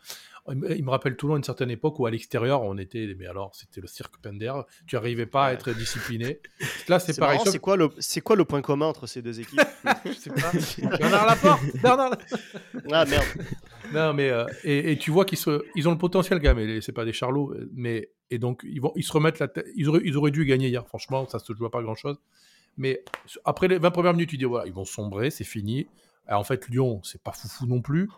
il 0.55 0.85
me 0.85 0.91
rappelle 0.91 1.17
Toulon 1.17 1.37
une 1.37 1.45
certaine 1.45 1.71
époque 1.71 1.99
où 1.99 2.07
à 2.07 2.11
l'extérieur, 2.11 2.63
on 2.63 2.77
était, 2.79 3.15
mais 3.19 3.27
alors, 3.27 3.55
c'était 3.55 3.81
le 3.81 3.87
cirque 3.87 4.17
Pender. 4.19 4.53
Tu 4.87 4.97
n'arrivais 4.97 5.27
pas 5.27 5.47
à 5.47 5.53
être 5.53 5.73
discipliné. 5.73 6.41
Là, 6.89 6.99
c'est 6.99 7.19
pareil. 7.19 7.39
C'est 7.45 7.59
quoi, 7.59 7.77
le, 7.77 7.91
c'est 7.99 8.21
quoi 8.21 8.37
le 8.37 8.45
point 8.45 8.63
commun 8.63 8.87
entre 8.87 9.07
ces 9.07 9.23
deux 9.23 9.41
équipes? 9.41 9.61
Je 10.05 10.13
sais 10.13 10.31
pas. 10.31 10.97
Bernard 10.99 11.27
Laporte 11.27 11.63
Bernard 11.83 12.17
Ah 12.93 13.05
merde. 13.05 13.25
Non, 13.93 14.13
mais, 14.13 14.31
euh, 14.31 14.47
et, 14.65 14.97
tu 14.99 15.11
vois 15.11 15.25
qu'ils 15.25 15.39
ils 15.75 15.89
ont 15.89 15.93
le 15.93 15.99
potentiel, 15.99 16.39
gars, 16.39 16.55
mais 16.55 16.81
c'est 16.81 16.93
pas 16.93 17.05
des 17.05 17.13
charlots. 17.13 17.55
Mais, 17.73 18.11
et 18.31 18.39
donc, 18.39 18.63
ils, 18.65 18.81
vont, 18.81 18.93
ils 18.97 19.03
se 19.03 19.13
remettent 19.13 19.39
la 19.39 19.49
tête. 19.49 19.67
Ils 19.75 19.89
auraient, 19.89 20.03
ils 20.05 20.17
auraient 20.17 20.31
dû 20.31 20.45
gagner 20.45 20.69
hier, 20.69 20.87
franchement, 20.87 21.27
ça 21.29 21.39
se 21.39 21.53
joue 21.53 21.69
pas 21.69 21.83
grand 21.83 21.97
chose. 21.97 22.21
Mais 22.77 23.05
après 23.45 23.69
les 23.69 23.79
20 23.79 23.91
premières 23.91 24.13
minutes, 24.13 24.31
tu 24.31 24.37
dis, 24.37 24.45
voilà, 24.45 24.67
ils 24.67 24.73
vont 24.73 24.85
sombrer, 24.85 25.31
c'est 25.31 25.45
fini. 25.45 25.89
en 26.29 26.45
fait, 26.45 26.69
Lyon, 26.69 27.01
c'est 27.03 27.23
pas 27.23 27.33
foufou 27.33 27.67
non 27.67 27.83
plus. 27.83 28.09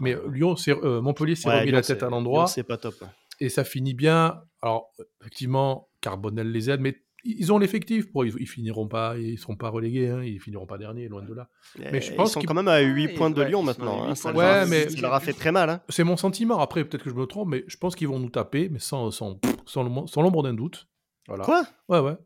Mais 0.00 0.16
Lyon, 0.30 0.56
c'est 0.56 0.72
euh, 0.72 1.00
Montpellier 1.00 1.36
s'est 1.36 1.50
remis 1.50 1.70
la 1.70 1.82
tête 1.82 2.02
à 2.02 2.08
l'endroit. 2.08 2.46
C'est 2.46 2.64
pas 2.64 2.76
top. 2.76 2.94
Et 3.40 3.48
ça 3.48 3.64
finit 3.64 3.94
bien. 3.94 4.42
Alors, 4.62 4.92
effectivement, 5.20 5.88
Carbonel 6.00 6.50
les 6.50 6.70
aide, 6.70 6.80
mais 6.80 7.04
ils 7.24 7.52
ont 7.52 7.58
l'effectif 7.58 8.12
pour 8.12 8.24
ils, 8.26 8.46
finiront 8.46 8.86
pas 8.86 9.16
ils 9.16 9.38
seront 9.38 9.56
pas 9.56 9.70
relégués 9.70 10.10
hein, 10.10 10.22
ils 10.22 10.40
finiront 10.40 10.66
pas 10.66 10.76
derniers 10.76 11.08
loin 11.08 11.22
de 11.22 11.32
là 11.32 11.48
mais 11.78 12.00
je 12.00 12.12
pense 12.12 12.30
ils 12.30 12.32
sont 12.34 12.42
quand 12.42 12.54
même 12.54 12.68
à 12.68 12.80
8 12.80 13.08
points 13.14 13.30
de 13.30 13.42
Lyon 13.42 13.62
maintenant 13.62 14.04
hein, 14.04 14.14
ça, 14.14 14.30
ouais, 14.32 14.66
mais 14.66 14.86
leur 15.00 15.14
a 15.14 15.20
fait 15.20 15.32
très 15.32 15.50
mal 15.50 15.70
hein. 15.70 15.80
c'est 15.88 16.04
mon 16.04 16.18
sentiment 16.18 16.58
après 16.60 16.84
peut-être 16.84 17.02
que 17.02 17.10
je 17.10 17.14
me 17.14 17.24
trompe 17.24 17.48
mais 17.48 17.64
je 17.66 17.78
pense 17.78 17.96
qu'ils 17.96 18.08
vont 18.08 18.18
nous 18.18 18.28
taper 18.28 18.68
mais 18.68 18.78
sans 18.78 19.10
sans 19.10 19.40
sans 19.64 20.22
l'ombre 20.22 20.42
d'un 20.42 20.52
doute 20.52 20.86
voilà. 21.26 21.44
quoi? 21.44 21.66
Ouais 21.88 22.00
ouais 22.00 22.16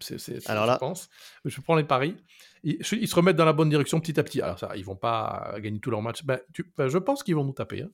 c'est, 0.00 0.48
Alors 0.48 0.66
là, 0.66 0.74
je 0.74 0.78
pense. 0.78 1.08
Je 1.44 1.60
prends 1.60 1.76
les 1.76 1.84
paris. 1.84 2.16
Ils, 2.62 2.84
se 2.84 3.14
remettent 3.14 3.36
dans 3.36 3.44
la 3.44 3.52
bonne 3.52 3.70
direction 3.70 4.00
petit 4.00 4.18
à 4.18 4.22
petit. 4.22 4.40
Alors 4.40 4.58
ça, 4.58 4.70
ils 4.76 4.84
vont 4.84 4.96
pas 4.96 5.54
gagner 5.58 5.80
tous 5.80 5.90
leurs 5.90 6.02
matchs. 6.02 6.24
Ben, 6.24 6.40
ben, 6.76 6.88
je 6.88 6.98
pense 6.98 7.22
qu'ils 7.22 7.34
vont 7.34 7.44
nous 7.44 7.52
taper. 7.52 7.82
Hein. 7.82 7.90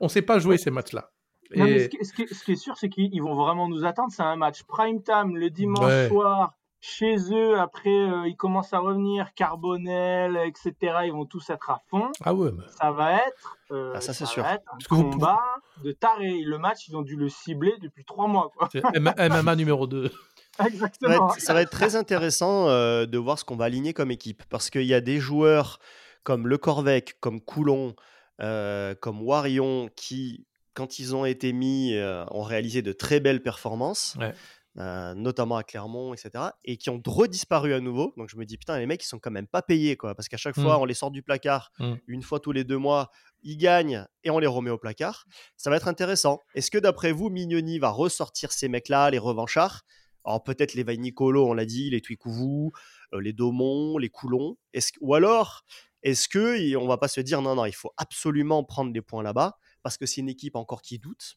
On 0.00 0.06
ne 0.06 0.10
sait 0.10 0.22
pas 0.22 0.38
jouer 0.38 0.58
ces 0.58 0.70
matchs-là. 0.70 1.10
ce, 1.54 1.88
qui, 2.12 2.52
est 2.52 2.56
sûr, 2.56 2.76
c'est 2.76 2.88
qu'ils 2.88 3.22
vont 3.22 3.34
vraiment 3.34 3.68
nous 3.68 3.84
attendre. 3.84 4.12
C'est 4.12 4.22
un 4.22 4.36
match 4.36 4.62
prime 4.64 5.02
time 5.02 5.36
le 5.36 5.50
dimanche 5.50 6.08
soir 6.08 6.54
chez 6.86 7.16
eux, 7.32 7.58
après, 7.58 7.88
euh, 7.88 8.28
ils 8.28 8.36
commencent 8.36 8.74
à 8.74 8.78
revenir, 8.78 9.32
Carbonel, 9.32 10.36
etc. 10.44 10.74
Ils 11.06 11.12
vont 11.12 11.24
tous 11.24 11.48
être 11.48 11.70
à 11.70 11.80
fond. 11.88 12.12
Ah 12.22 12.34
ouais. 12.34 12.50
Ça 12.78 12.92
va 12.92 13.14
être, 13.14 13.56
euh, 13.70 13.94
ah, 13.94 14.02
ça, 14.02 14.12
c'est 14.12 14.26
sûr. 14.26 14.44
un 14.44 14.58
combat 14.86 15.40
de 15.82 15.92
taré. 15.92 16.42
Le 16.42 16.58
match, 16.58 16.86
ils 16.88 16.94
ont 16.94 17.00
dû 17.00 17.16
le 17.16 17.30
cibler 17.30 17.72
depuis 17.80 18.04
trois 18.04 18.26
mois. 18.26 18.52
Quoi. 18.54 18.68
MMA 19.00 19.56
numéro 19.56 19.86
2. 19.86 20.10
Exactement. 20.66 21.30
Ça 21.38 21.54
va, 21.54 21.62
être, 21.62 21.70
très 21.70 21.96
intéressant 21.96 22.68
euh, 22.68 23.06
de 23.06 23.18
voir 23.18 23.38
ce 23.38 23.44
qu'on 23.44 23.56
va 23.56 23.64
aligner 23.64 23.92
comme 23.92 24.10
équipe. 24.10 24.42
Parce 24.48 24.70
qu'il 24.70 24.84
y 24.84 24.94
a 24.94 25.00
des 25.00 25.18
joueurs 25.18 25.78
comme 26.22 26.48
Le 26.48 26.58
Corvec, 26.58 27.16
comme 27.20 27.40
Coulon, 27.40 27.94
comme 28.38 29.22
Warion, 29.22 29.90
qui, 29.94 30.46
quand 30.72 30.98
ils 30.98 31.14
ont 31.14 31.24
été 31.24 31.52
mis, 31.52 31.94
ont 32.30 32.42
réalisé 32.42 32.80
de 32.82 32.92
très 32.92 33.20
belles 33.20 33.42
performances. 33.42 34.16
Ouais. 34.18 34.32
Euh, 34.76 35.14
notamment 35.14 35.56
à 35.56 35.62
Clermont, 35.62 36.14
etc., 36.14 36.46
et 36.64 36.76
qui 36.76 36.90
ont 36.90 37.00
redisparu 37.06 37.74
à 37.74 37.80
nouveau. 37.80 38.12
Donc 38.16 38.28
je 38.28 38.36
me 38.36 38.44
dis, 38.44 38.58
putain, 38.58 38.76
les 38.76 38.86
mecs, 38.86 39.04
ils 39.04 39.06
sont 39.06 39.20
quand 39.20 39.30
même 39.30 39.46
pas 39.46 39.62
payés, 39.62 39.96
quoi, 39.96 40.16
parce 40.16 40.28
qu'à 40.28 40.36
chaque 40.36 40.56
fois, 40.56 40.78
mmh. 40.78 40.80
on 40.80 40.84
les 40.84 40.94
sort 40.94 41.12
du 41.12 41.22
placard, 41.22 41.70
mmh. 41.78 41.92
une 42.08 42.22
fois 42.22 42.40
tous 42.40 42.50
les 42.50 42.64
deux 42.64 42.76
mois, 42.76 43.12
ils 43.44 43.56
gagnent 43.56 44.04
et 44.24 44.30
on 44.30 44.40
les 44.40 44.48
remet 44.48 44.70
au 44.70 44.78
placard. 44.78 45.26
Ça 45.56 45.70
va 45.70 45.76
être 45.76 45.86
intéressant. 45.86 46.40
Est-ce 46.56 46.72
que 46.72 46.78
d'après 46.78 47.12
vous, 47.12 47.30
Mignoni 47.30 47.78
va 47.78 47.90
ressortir 47.90 48.50
ces 48.50 48.66
mecs-là, 48.66 49.10
les 49.10 49.18
revanchards? 49.18 49.82
Alors 50.24 50.42
peut-être 50.42 50.74
les 50.74 50.82
Vainicolo, 50.82 51.46
on 51.46 51.54
l'a 51.54 51.66
dit, 51.66 51.90
les 51.90 52.00
Twikouvou, 52.00 52.72
euh, 53.12 53.20
les 53.20 53.32
Daumont, 53.32 53.98
les 53.98 54.08
Coulons. 54.08 54.56
Ou 55.00 55.14
alors, 55.14 55.64
est-ce 56.02 56.28
que 56.28 56.76
on 56.76 56.86
va 56.86 56.98
pas 56.98 57.08
se 57.08 57.20
dire 57.20 57.42
non, 57.42 57.54
non, 57.54 57.64
il 57.66 57.74
faut 57.74 57.92
absolument 57.96 58.64
prendre 58.64 58.92
des 58.92 59.02
points 59.02 59.22
là-bas 59.22 59.58
parce 59.82 59.96
que 59.96 60.06
c'est 60.06 60.20
une 60.20 60.28
équipe 60.28 60.56
encore 60.56 60.82
qui 60.82 60.98
doute? 60.98 61.36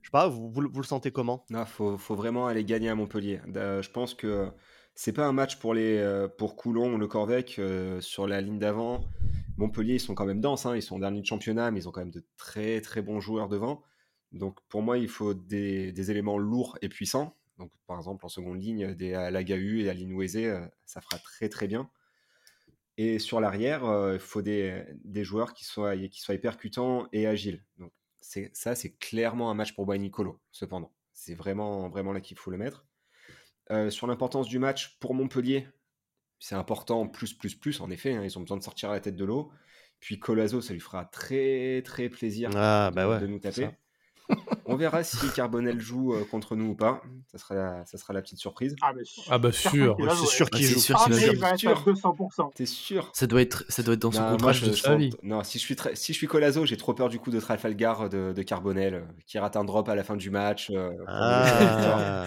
Je 0.00 0.08
sais 0.08 0.12
pas, 0.12 0.26
vous, 0.26 0.50
vous, 0.50 0.60
le 0.60 0.82
sentez 0.82 1.12
comment? 1.12 1.46
Il 1.50 1.64
faut, 1.64 1.96
faut, 1.96 2.16
vraiment 2.16 2.48
aller 2.48 2.64
gagner 2.64 2.88
à 2.88 2.94
Montpellier. 2.96 3.40
je 3.46 3.88
pense 3.90 4.14
que 4.14 4.50
c'est 4.94 5.12
pas 5.12 5.26
un 5.26 5.32
match 5.32 5.56
pour, 5.56 5.74
les, 5.74 5.96
euh, 5.98 6.28
pour 6.28 6.56
Coulon 6.56 6.94
ou 6.94 6.98
le 6.98 7.06
Corvec 7.06 7.56
euh, 7.58 8.00
sur 8.00 8.26
la 8.26 8.40
ligne 8.40 8.58
d'avant. 8.58 9.04
Montpellier, 9.56 9.94
ils 9.94 10.00
sont 10.00 10.14
quand 10.14 10.26
même 10.26 10.40
denses, 10.40 10.66
hein, 10.66 10.76
ils 10.76 10.82
sont 10.82 10.98
dernier 10.98 11.20
de 11.20 11.26
championnat, 11.26 11.70
mais 11.70 11.80
ils 11.80 11.88
ont 11.88 11.92
quand 11.92 12.00
même 12.00 12.10
de 12.10 12.24
très 12.36 12.80
très 12.80 13.00
bons 13.00 13.20
joueurs 13.20 13.48
devant. 13.48 13.82
Donc 14.32 14.58
pour 14.68 14.82
moi, 14.82 14.98
il 14.98 15.08
faut 15.08 15.34
des, 15.34 15.92
des 15.92 16.10
éléments 16.10 16.38
lourds 16.38 16.78
et 16.82 16.88
puissants. 16.88 17.36
Donc 17.58 17.70
par 17.86 17.98
exemple 17.98 18.24
en 18.24 18.28
seconde 18.28 18.60
ligne, 18.60 18.94
des 18.94 19.10
Lagahu 19.10 19.82
et 19.82 19.90
Alinoueze, 19.90 20.36
euh, 20.36 20.66
ça 20.84 21.00
fera 21.00 21.18
très 21.18 21.48
très 21.48 21.66
bien. 21.66 21.90
Et 22.98 23.18
sur 23.18 23.40
l'arrière, 23.40 23.82
il 24.12 24.20
faut 24.20 24.42
des, 24.42 24.84
des, 25.02 25.24
joueurs 25.24 25.54
qui 25.54 25.64
soient, 25.64 25.96
qui 25.96 26.20
soient 26.20 26.36
percutants 26.36 27.08
et 27.12 27.26
agiles. 27.26 27.64
Donc 27.78 27.90
ça, 28.20 28.74
c'est 28.74 28.96
clairement 28.98 29.50
un 29.50 29.54
match 29.54 29.74
pour 29.74 29.92
Nicolo, 29.94 30.40
cependant. 30.50 30.92
C'est 31.12 31.34
vraiment, 31.34 31.88
vraiment 31.88 32.12
là 32.12 32.20
qu'il 32.20 32.36
faut 32.36 32.50
le 32.50 32.58
mettre. 32.58 32.86
Euh, 33.70 33.90
sur 33.90 34.06
l'importance 34.06 34.48
du 34.48 34.58
match 34.58 34.98
pour 34.98 35.14
Montpellier, 35.14 35.68
c'est 36.38 36.54
important, 36.54 37.06
plus, 37.06 37.32
plus, 37.32 37.54
plus, 37.54 37.80
en 37.80 37.90
effet. 37.90 38.12
Hein, 38.12 38.24
ils 38.24 38.38
ont 38.38 38.42
besoin 38.42 38.56
de 38.56 38.62
sortir 38.62 38.90
la 38.90 39.00
tête 39.00 39.16
de 39.16 39.24
l'eau. 39.24 39.52
Puis 40.00 40.18
Colazo, 40.18 40.60
ça 40.60 40.72
lui 40.72 40.80
fera 40.80 41.04
très, 41.04 41.82
très 41.82 42.08
plaisir 42.08 42.50
ah, 42.54 42.90
bah 42.92 43.20
de 43.20 43.26
nous 43.26 43.38
taper. 43.38 43.70
On 44.66 44.76
verra 44.76 45.02
si 45.02 45.30
Carbonel 45.30 45.80
joue 45.80 46.14
euh, 46.14 46.24
contre 46.30 46.56
nous 46.56 46.70
ou 46.70 46.74
pas. 46.74 47.02
Ça 47.26 47.38
sera 47.38 47.54
la, 47.54 47.84
ça 47.86 47.98
sera 47.98 48.12
la 48.12 48.22
petite 48.22 48.38
surprise. 48.38 48.76
Ah, 48.82 48.92
ah 49.30 49.38
bah 49.38 49.52
sûr, 49.52 49.96
c'est 49.98 50.26
sûr 50.26 50.50
qu'il 50.50 50.66
joue. 50.66 50.78
Sûr 50.78 50.96
qu'il 51.04 51.38
va 51.38 51.56
sûr. 51.56 51.82
200%. 51.84 52.54
T'es 52.54 52.66
sûr 52.66 53.10
Ça 53.12 53.26
doit 53.26 53.42
être, 53.42 53.64
ça 53.68 53.82
doit 53.82 53.94
être 53.94 54.02
dans 54.02 54.12
son 54.12 54.28
contrat 54.30 54.52
de 54.52 54.72
sa 54.72 54.96
vie. 54.96 55.10
Non, 55.22 55.42
si 55.42 55.58
je 55.58 55.64
suis 55.64 55.76
si 55.94 56.12
je 56.12 56.18
suis 56.18 56.26
Colazo, 56.26 56.66
j'ai 56.66 56.76
trop 56.76 56.94
peur 56.94 57.08
du 57.08 57.18
coup 57.18 57.30
de 57.30 57.40
Trafalgar 57.40 58.08
de, 58.08 58.32
de 58.32 58.42
Carbonel 58.42 58.94
euh, 58.94 59.02
qui 59.26 59.38
rate 59.38 59.56
un 59.56 59.64
drop 59.64 59.88
à 59.88 59.94
la 59.94 60.04
fin 60.04 60.16
du 60.16 60.30
match. 60.30 60.70
Euh, 60.70 60.90
ah. 61.06 62.26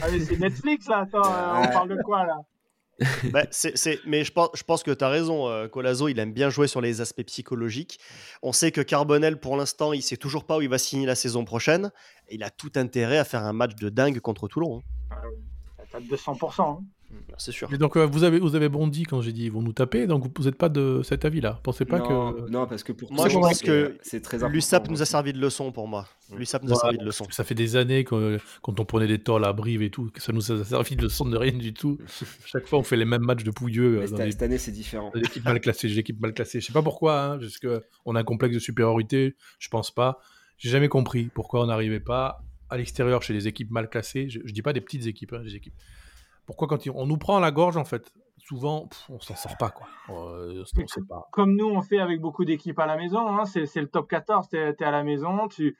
ah 0.00 0.08
c'est 0.08 0.38
Netflix 0.38 0.88
là. 0.88 1.00
Attends, 1.00 1.62
on 1.62 1.72
parle 1.72 1.88
de 1.88 2.02
quoi 2.02 2.24
là? 2.24 2.38
bah, 3.32 3.44
c'est, 3.50 4.00
mais 4.06 4.24
je 4.24 4.32
pense, 4.32 4.50
je 4.54 4.62
pense 4.62 4.82
que 4.82 4.90
tu 4.90 5.04
as 5.04 5.08
raison. 5.08 5.48
Euh, 5.48 5.68
Colazo, 5.68 6.08
il 6.08 6.18
aime 6.18 6.32
bien 6.32 6.50
jouer 6.50 6.68
sur 6.68 6.80
les 6.80 7.00
aspects 7.00 7.24
psychologiques. 7.24 7.98
On 8.42 8.52
sait 8.52 8.72
que 8.72 8.80
Carbonel, 8.80 9.38
pour 9.38 9.56
l'instant, 9.56 9.92
il 9.92 10.02
sait 10.02 10.16
toujours 10.16 10.44
pas 10.44 10.58
où 10.58 10.62
il 10.62 10.68
va 10.68 10.78
signer 10.78 11.06
la 11.06 11.14
saison 11.14 11.44
prochaine. 11.44 11.90
Il 12.30 12.42
a 12.42 12.50
tout 12.50 12.72
intérêt 12.76 13.18
à 13.18 13.24
faire 13.24 13.44
un 13.44 13.52
match 13.52 13.74
de 13.74 13.88
dingue 13.88 14.20
contre 14.20 14.48
Toulon. 14.48 14.82
Hein. 15.10 15.16
Ah, 15.92 16.00
200%. 16.00 16.56
Bah, 16.56 16.78
c'est 17.38 17.52
sûr. 17.52 17.72
Et 17.72 17.78
donc 17.78 17.96
euh, 17.96 18.06
vous 18.06 18.24
avez 18.24 18.38
vous 18.38 18.54
avez 18.54 18.68
bondi 18.68 19.04
quand 19.04 19.20
j'ai 19.20 19.32
dit 19.32 19.44
ils 19.44 19.52
vont 19.52 19.62
nous 19.62 19.72
taper, 19.72 20.06
donc 20.06 20.24
vous 20.36 20.44
n'êtes 20.44 20.56
pas 20.56 20.68
de 20.68 21.02
cet 21.02 21.24
avis-là. 21.24 21.60
Pensez 21.62 21.84
pas 21.84 22.00
que 22.00 22.50
non 22.50 22.66
parce 22.66 22.82
que 22.82 22.92
pour 22.92 23.12
moi 23.12 23.28
je 23.28 23.38
pense 23.38 23.62
que 23.62 23.98
c'est 24.02 24.20
très 24.20 24.38
l'USAP 24.48 24.88
nous 24.90 25.02
a 25.02 25.04
servi 25.04 25.32
de 25.32 25.38
leçon 25.38 25.72
pour 25.72 25.88
moi. 25.88 26.06
L'USAP 26.36 26.62
nous 26.64 26.72
a 26.72 26.76
servi 26.76 26.98
de 26.98 27.04
leçon. 27.04 27.26
Ça 27.30 27.44
fait 27.44 27.54
des 27.54 27.76
années 27.76 28.04
que 28.04 28.38
quand 28.62 28.78
on 28.80 28.84
prenait 28.84 29.06
des 29.06 29.18
tolls 29.18 29.44
à 29.44 29.52
Brive 29.52 29.82
et 29.82 29.90
tout, 29.90 30.10
que 30.10 30.22
ça 30.22 30.32
nous 30.32 30.52
a 30.52 30.64
servi 30.64 30.96
de 30.96 31.02
leçon 31.02 31.24
de 31.26 31.36
rien 31.36 31.52
du 31.52 31.74
tout. 31.74 31.98
Chaque 32.46 32.66
fois 32.66 32.78
on 32.78 32.82
fait 32.82 32.96
les 32.96 33.04
mêmes 33.04 33.22
matchs 33.22 33.44
de 33.44 33.50
pouilleux. 33.50 34.02
Euh, 34.02 34.06
cette, 34.06 34.42
année 34.42 34.58
c'est 34.58 34.72
différent. 34.72 35.10
L'équipe 35.14 35.44
mal 35.44 35.60
classée, 35.60 35.88
l'équipe 35.88 36.20
mal 36.20 36.32
classée. 36.32 36.60
Je 36.60 36.66
sais 36.66 36.72
pas 36.72 36.82
pourquoi, 36.82 37.22
hein, 37.22 37.38
parce 37.38 37.58
que 37.58 37.82
on 38.04 38.14
a 38.14 38.20
un 38.20 38.24
complexe 38.24 38.54
de 38.54 38.60
supériorité. 38.60 39.36
Je 39.58 39.68
pense 39.68 39.90
pas. 39.90 40.18
J'ai 40.56 40.70
jamais 40.70 40.88
compris 40.88 41.30
pourquoi 41.34 41.62
on 41.62 41.66
n'arrivait 41.66 42.00
pas 42.00 42.42
à 42.70 42.76
l'extérieur 42.76 43.22
chez 43.22 43.34
les 43.34 43.48
équipes 43.48 43.70
mal 43.70 43.88
classées. 43.88 44.28
Je, 44.28 44.40
je 44.44 44.52
dis 44.52 44.62
pas 44.62 44.72
des 44.72 44.80
petites 44.80 45.06
équipes, 45.06 45.32
hein, 45.32 45.42
des 45.42 45.56
équipes 45.56 45.74
pourquoi 46.46 46.68
quand 46.68 46.78
on 46.94 47.06
nous 47.06 47.16
prend 47.16 47.36
à 47.36 47.40
la 47.40 47.50
gorge, 47.50 47.76
en 47.76 47.84
fait, 47.84 48.12
souvent, 48.38 48.88
on 49.08 49.18
s'en 49.20 49.36
sort 49.36 49.56
pas, 49.56 49.70
quoi. 49.70 49.86
Euh, 50.10 50.64
pas. 51.08 51.28
Comme 51.32 51.56
nous, 51.56 51.66
on 51.66 51.82
fait 51.82 51.98
avec 51.98 52.20
beaucoup 52.20 52.44
d'équipes 52.44 52.78
à 52.78 52.86
la 52.86 52.96
maison, 52.96 53.28
hein, 53.28 53.44
c'est 53.44 53.80
le 53.80 53.88
top 53.88 54.08
14, 54.08 54.48
tu 54.48 54.56
es, 54.56 54.82
à 54.82 54.90
la 54.90 55.02
maison, 55.02 55.48
tu 55.48 55.76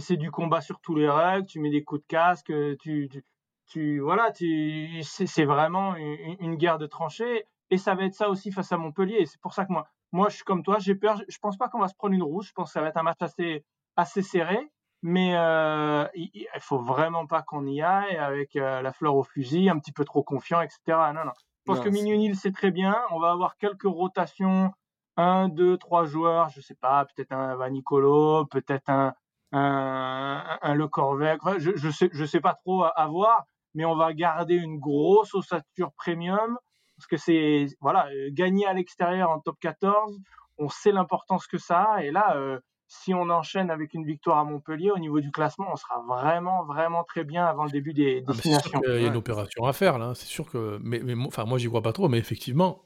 c'est 0.00 0.16
du 0.16 0.30
combat 0.30 0.60
sur 0.60 0.80
tous 0.80 0.94
les 0.94 1.08
règles, 1.08 1.46
tu 1.46 1.60
mets 1.60 1.70
des 1.70 1.84
coups 1.84 2.00
de 2.00 2.06
casque, 2.06 2.52
tu, 2.80 3.08
tu, 3.10 3.24
tu 3.66 4.00
voilà, 4.00 4.30
tu, 4.30 5.02
c'est 5.02 5.44
vraiment 5.44 5.94
une, 5.96 6.56
guerre 6.56 6.78
de 6.78 6.86
tranchées, 6.86 7.44
et 7.70 7.76
ça 7.78 7.94
va 7.94 8.04
être 8.04 8.14
ça 8.14 8.28
aussi 8.30 8.50
face 8.50 8.72
à 8.72 8.78
Montpellier, 8.78 9.26
c'est 9.26 9.40
pour 9.40 9.52
ça 9.52 9.64
que 9.64 9.72
moi, 9.72 9.86
moi, 10.12 10.28
je 10.28 10.36
suis 10.36 10.44
comme 10.44 10.62
toi, 10.62 10.78
j'ai 10.78 10.94
peur, 10.94 11.20
je 11.28 11.38
pense 11.38 11.56
pas 11.56 11.68
qu'on 11.68 11.80
va 11.80 11.88
se 11.88 11.94
prendre 11.94 12.14
une 12.14 12.22
rouge, 12.22 12.48
je 12.48 12.52
pense 12.52 12.68
que 12.68 12.72
ça 12.72 12.80
va 12.80 12.88
être 12.88 12.96
un 12.96 13.02
match 13.02 13.20
assez, 13.20 13.64
assez 13.96 14.22
serré, 14.22 14.70
mais 15.06 15.36
euh, 15.36 16.06
il, 16.14 16.48
faut 16.60 16.78
vraiment 16.78 17.26
pas 17.26 17.42
qu'on 17.42 17.66
y 17.66 17.82
aille 17.82 18.16
avec 18.16 18.56
euh, 18.56 18.80
la 18.80 18.90
fleur 18.90 19.14
au 19.16 19.22
fusil, 19.22 19.68
un 19.68 19.78
petit 19.78 19.92
peu 19.92 20.06
trop 20.06 20.22
confiant, 20.22 20.62
etc. 20.62 20.78
Non, 21.14 21.26
non. 21.26 21.32
Je 21.36 21.72
pense 21.72 21.80
que 21.80 21.90
Mignonil 21.90 22.30
le 22.30 22.34
sait 22.34 22.52
très 22.52 22.70
bien. 22.70 22.96
On 23.10 23.20
va 23.20 23.30
avoir 23.30 23.58
quelques 23.58 23.82
rotations, 23.82 24.72
un, 25.18 25.50
deux, 25.50 25.76
trois 25.76 26.06
joueurs, 26.06 26.48
je 26.48 26.62
sais 26.62 26.74
pas, 26.74 27.04
peut-être 27.04 27.32
un 27.32 27.54
Vanicolo, 27.54 28.46
peut-être 28.46 28.88
un, 28.88 29.12
un, 29.52 30.58
un, 30.62 30.74
Le 30.74 30.88
Corvec. 30.88 31.38
je, 31.58 31.76
je 31.76 31.90
sais, 31.90 32.08
je 32.10 32.24
sais 32.24 32.40
pas 32.40 32.54
trop 32.54 32.84
à, 32.84 33.06
voir, 33.06 33.44
mais 33.74 33.84
on 33.84 33.96
va 33.96 34.14
garder 34.14 34.54
une 34.54 34.78
grosse 34.78 35.34
ossature 35.34 35.92
premium 35.98 36.56
parce 36.96 37.06
que 37.06 37.18
c'est 37.18 37.66
voilà, 37.82 38.06
euh, 38.06 38.30
gagner 38.32 38.64
à 38.66 38.72
l'extérieur 38.72 39.28
en 39.28 39.40
top 39.40 39.58
14, 39.60 40.18
on 40.56 40.70
sait 40.70 40.92
l'importance 40.92 41.46
que 41.46 41.58
ça 41.58 41.82
a. 41.82 42.02
Et 42.04 42.10
là, 42.10 42.36
euh, 42.36 42.58
si 43.02 43.12
on 43.12 43.28
enchaîne 43.30 43.70
avec 43.70 43.94
une 43.94 44.04
victoire 44.04 44.38
à 44.38 44.44
Montpellier, 44.44 44.90
au 44.90 44.98
niveau 44.98 45.20
du 45.20 45.30
classement, 45.30 45.66
on 45.72 45.76
sera 45.76 46.02
vraiment, 46.06 46.64
vraiment 46.64 47.02
très 47.04 47.24
bien 47.24 47.44
avant 47.44 47.64
le 47.64 47.70
début 47.70 47.92
des 47.92 48.24
ah, 48.26 48.32
destinations. 48.32 48.80
il 48.86 49.02
y 49.02 49.04
a 49.04 49.08
une 49.08 49.16
opération 49.16 49.64
à 49.64 49.72
faire, 49.72 49.98
là. 49.98 50.12
C'est 50.14 50.26
sûr 50.26 50.50
que. 50.50 50.78
Mais, 50.82 51.00
mais 51.00 51.14
enfin, 51.26 51.44
moi, 51.44 51.58
j'y 51.58 51.68
crois 51.68 51.82
pas 51.82 51.92
trop, 51.92 52.08
mais 52.08 52.18
effectivement, 52.18 52.84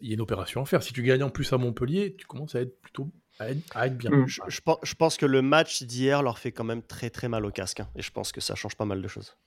il 0.00 0.08
y 0.08 0.10
a 0.12 0.14
une 0.14 0.20
opération 0.20 0.62
à 0.62 0.64
faire. 0.66 0.82
Si 0.82 0.92
tu 0.92 1.02
gagnes 1.02 1.22
en 1.22 1.30
plus 1.30 1.52
à 1.52 1.58
Montpellier, 1.58 2.16
tu 2.16 2.26
commences 2.26 2.54
à 2.54 2.60
être 2.60 2.80
plutôt. 2.80 3.10
À 3.38 3.50
être, 3.86 3.96
bien. 3.96 4.10
Mm. 4.10 4.26
Je, 4.26 4.94
pense 4.94 5.16
que 5.16 5.24
le 5.24 5.40
match 5.40 5.84
d'hier 5.84 6.22
leur 6.22 6.38
fait 6.38 6.52
quand 6.52 6.64
même 6.64 6.82
très 6.82 7.08
très 7.08 7.28
mal 7.28 7.46
au 7.46 7.50
casque. 7.50 7.80
Hein, 7.80 7.88
et 7.96 8.02
je 8.02 8.10
pense 8.10 8.32
que 8.32 8.40
ça 8.42 8.54
change 8.54 8.76
pas 8.76 8.84
mal 8.84 9.00
de 9.00 9.08
choses. 9.08 9.38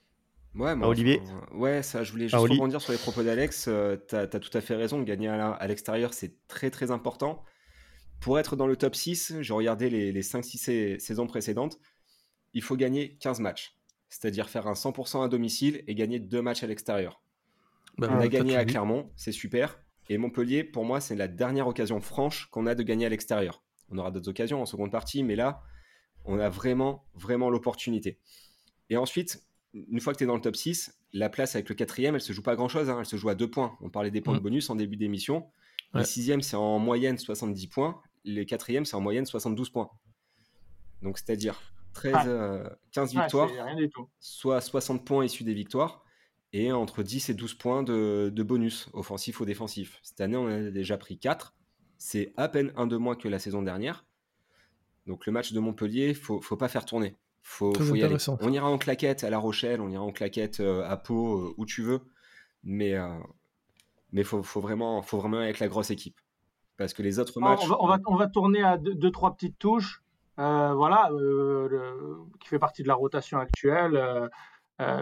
Ouais, 0.56 0.76
moi, 0.76 0.88
Olivier 0.88 1.22
Ouais, 1.54 1.84
ça, 1.84 2.04
je 2.04 2.12
voulais 2.12 2.28
juste 2.28 2.36
rebondir 2.36 2.82
sur 2.82 2.92
les 2.92 2.98
propos 2.98 3.22
d'Alex. 3.22 3.66
Euh, 3.68 3.98
tu 4.08 4.16
as, 4.16 4.28
tout 4.28 4.56
à 4.58 4.62
fait 4.62 4.76
raison. 4.76 5.02
Gagner 5.04 5.30
à 5.30 5.68
l'extérieur, 5.68 6.14
c'est 6.14 6.48
très 6.48 6.72
très 6.72 6.90
important 6.90 7.44
pour 8.24 8.40
être 8.40 8.56
dans 8.56 8.68
le 8.68 8.78
top 8.78 8.96
6, 8.96 9.42
j'ai 9.42 9.54
regardé 9.54 9.90
les, 9.90 10.22
5-6 10.22 10.98
saisons 10.98 11.28
précédentes, 11.28 11.78
il 12.54 12.62
faut 12.62 12.78
gagner 12.78 13.18
15 13.18 13.42
matchs. 13.42 13.78
C'est-à-dire 14.08 14.50
faire 14.50 14.66
un 14.68 14.74
100% 14.74 15.26
à 15.26 15.28
domicile 15.28 15.84
et 15.88 15.94
gagner 15.94 16.20
deux 16.20 16.42
matchs 16.42 16.64
à 16.64 16.68
l'extérieur. 16.68 17.22
Bah, 17.98 18.08
on 18.10 18.20
a 18.20 18.30
gagné 18.30 18.56
à 18.56 18.64
Clermont, 18.64 19.12
c'est 19.18 19.34
super. 19.34 19.78
Et 20.08 20.18
Montpellier, 20.18 20.64
pour 20.64 20.86
moi, 20.86 21.02
c'est 21.02 21.18
la 21.18 21.28
dernière 21.28 21.68
occasion 21.68 22.00
franche 22.00 22.48
qu'on 22.50 22.66
a 22.66 22.76
de 22.76 22.84
gagner 22.84 23.06
à 23.06 23.10
l'extérieur. 23.10 23.62
On 23.90 23.98
aura 23.98 24.10
d'autres 24.10 24.30
occasions 24.30 24.62
en 24.62 24.66
seconde 24.66 24.92
partie, 24.92 25.22
mais 25.22 25.36
là, 25.36 25.62
on 26.24 26.40
a 26.40 26.48
vraiment, 26.48 27.06
vraiment 27.16 27.50
l'opportunité. 27.50 28.20
Et 28.90 28.96
ensuite, 28.96 29.44
une 29.74 30.00
fois 30.00 30.14
que 30.14 30.20
tu 30.20 30.24
es 30.24 30.28
dans 30.28 30.36
le 30.36 30.42
top 30.42 30.56
6, 30.56 30.98
la 31.12 31.28
place 31.28 31.56
avec 31.56 31.68
le 31.68 31.76
quatrième, 31.76 32.16
elle 32.16 32.22
se 32.22 32.32
joue 32.32 32.44
pas 32.44 32.56
grand-chose. 32.56 32.90
Hein. 32.90 33.00
elle 33.00 33.06
se 33.06 33.18
joue 33.18 33.28
à 33.28 33.36
deux 33.36 33.50
points. 33.50 33.78
On 33.82 33.90
parlait 33.90 34.12
des 34.12 34.22
points 34.22 34.36
de 34.36 34.40
mm. 34.40 34.44
bonus 34.44 34.70
en 34.70 34.76
début 34.76 34.96
d'émission. 34.96 35.46
Le 35.94 36.06
sixième, 36.06 36.42
c'est 36.42 36.56
en 36.56 36.80
moyenne 36.80 37.20
70 37.20 37.68
points 37.68 38.02
les 38.24 38.46
quatrièmes, 38.46 38.86
c'est 38.86 38.96
en 38.96 39.02
moyenne 39.02 39.26
72 39.26 39.70
points. 39.70 39.90
Donc, 41.02 41.18
c'est-à-dire 41.18 41.60
13, 41.94 42.14
15 42.92 43.16
euh, 43.16 43.22
victoires, 43.22 43.50
soit 44.20 44.62
60 44.62 45.06
points 45.06 45.26
issus 45.26 45.44
des 45.44 45.54
victoires, 45.54 46.04
et 46.54 46.72
entre 46.72 47.04
10 47.04 47.30
et 47.30 47.34
12 47.34 47.54
points 47.56 47.84
de, 47.84 48.44
bonus, 48.44 48.90
offensif 48.94 49.40
ou 49.40 49.46
défensif. 49.46 50.00
Cette 50.04 50.22
année, 50.22 50.38
on 50.38 50.48
a 50.48 50.72
déjà 50.72 50.98
pris 50.98 51.18
4. 51.18 51.54
C'est 51.98 52.34
à 52.38 52.48
peine 52.48 52.72
un 52.76 52.88
de 52.88 52.98
moins 52.98 53.16
que 53.16 53.28
la 53.28 53.40
saison 53.40 53.62
dernière. 53.62 54.06
Donc, 55.08 55.26
le 55.26 55.32
match 55.32 55.52
de 55.52 55.60
Montpellier, 55.60 56.10
il 56.10 56.16
faut, 56.16 56.42
faut 56.42 56.58
pas 56.58 56.70
faire 56.70 56.86
tourner. 56.86 57.16
Faut, 57.42 57.74
faut 57.74 57.96
y 57.96 58.04
aller. 58.04 58.16
On 58.40 58.54
ira 58.54 58.70
en 58.70 58.78
claquette 58.78 59.24
à 59.26 59.30
La 59.30 59.38
Rochelle, 59.38 59.82
on 59.82 59.90
ira 59.90 60.04
en 60.04 60.14
claquette 60.14 60.62
euh, 60.62 60.84
à 60.88 60.96
Pau, 60.96 61.40
euh, 61.40 61.54
où 61.58 61.66
tu 61.66 61.82
veux. 61.82 62.00
Mais 62.64 62.96
mais 64.14 64.24
faut, 64.24 64.44
faut 64.44 64.62
vraiment, 64.62 65.02
faut 65.02 65.18
vraiment 65.18 65.40
avec 65.40 65.60
la 65.60 65.68
grosse 65.68 65.90
équipe. 65.90 66.22
Parce 66.78 66.94
que 66.94 67.04
les 67.04 67.20
autres 67.20 67.40
matchs. 67.40 67.62
On 67.80 67.88
va, 67.88 68.00
on 68.08 68.16
va, 68.16 68.28
tourner 68.28 68.64
à 68.64 68.78
deux, 68.78 69.12
trois 69.12 69.34
petites 69.34 69.58
touches. 69.60 70.02
voilà, 70.38 71.10
qui 72.40 72.48
fait 72.48 72.60
partie 72.60 72.84
de 72.84 72.88
la 72.88 72.96
rotation 72.96 73.40
actuelle. 73.40 74.30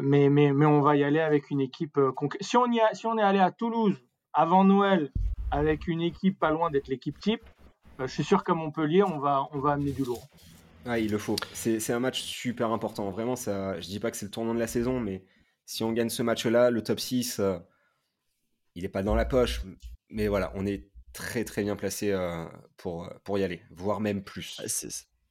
mais, 0.01 0.30
mais, 0.30 0.53
mais 0.53 0.65
on 0.65 0.82
va 0.82 0.95
y 0.95 1.03
aller 1.03 1.22
avec 1.22 1.49
une 1.49 1.61
équipe. 1.61 1.99
si, 2.41 2.57
on 2.57 2.65
y 2.72 2.80
si 2.93 3.05
on 3.05 3.17
est 3.17 3.24
allé 3.24 3.39
à 3.39 3.51
Toulouse 3.51 3.95
avant 4.34 4.63
Noël 4.63 5.11
avec 5.49 5.88
une 5.88 6.01
équipe 6.01 6.39
pas 6.39 6.51
loin 6.51 6.72
d'être 6.72 6.88
l'équipe 6.88 7.19
type, 7.19 7.43
je 7.99 8.07
suis 8.07 8.24
sûr 8.24 8.43
qu'à 8.43 8.53
Montpellier, 8.53 9.03
on 9.03 9.19
va, 9.19 9.47
on 9.51 9.59
va 9.59 9.74
amener 9.74 9.91
du 9.91 10.03
lourd. 10.03 10.28
Ah, 10.86 10.97
il 10.97 11.11
le 11.11 11.17
faut. 11.17 11.36
C'est 11.53 11.93
un 11.93 11.99
match 11.99 12.22
super 12.22 12.72
important. 12.72 13.11
Vraiment, 13.11 13.36
ça, 13.36 13.80
je 13.80 13.88
dis 13.88 13.99
pas 13.99 14.09
que 14.09 14.17
c'est 14.17 14.26
le 14.26 14.32
tournant 14.32 14.53
de 14.53 14.59
la 14.59 14.67
saison, 14.67 14.99
mais 14.99 15.24
si 15.65 15.84
on 15.84 15.91
gagne 15.91 16.09
ce 16.09 16.24
match-là, 16.24 16.72
le 16.72 16.82
top 16.82 16.99
6, 16.99 17.39
euh, 17.39 17.57
il 18.76 18.84
n'est 18.84 18.89
pas 18.89 19.03
dans 19.03 19.15
la 19.15 19.26
poche. 19.26 19.61
Mais 20.09 20.28
voilà, 20.28 20.51
on 20.55 20.65
est 20.65 20.89
très 21.14 21.43
très 21.43 21.64
bien 21.64 21.76
placé 21.76 22.12
euh, 22.12 22.45
pour, 22.78 23.09
pour 23.24 23.38
y 23.38 23.43
aller, 23.43 23.62
voire 23.72 23.99
même 23.99 24.24
plus. 24.24 24.59
Ah, 24.59 24.68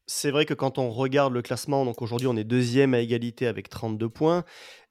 c'est 0.07 0.33
vrai 0.33 0.45
que 0.45 0.55
quand 0.55 0.79
on 0.79 0.91
regarde 0.91 1.33
le 1.33 1.41
classement, 1.41 1.85
donc 1.85 2.03
aujourd'hui 2.03 2.27
on 2.27 2.37
est 2.37 2.45
deuxième 2.45 2.95
à 2.95 2.99
égalité 2.99 3.47
avec 3.47 3.69
32 3.69 4.09
points. 4.09 4.45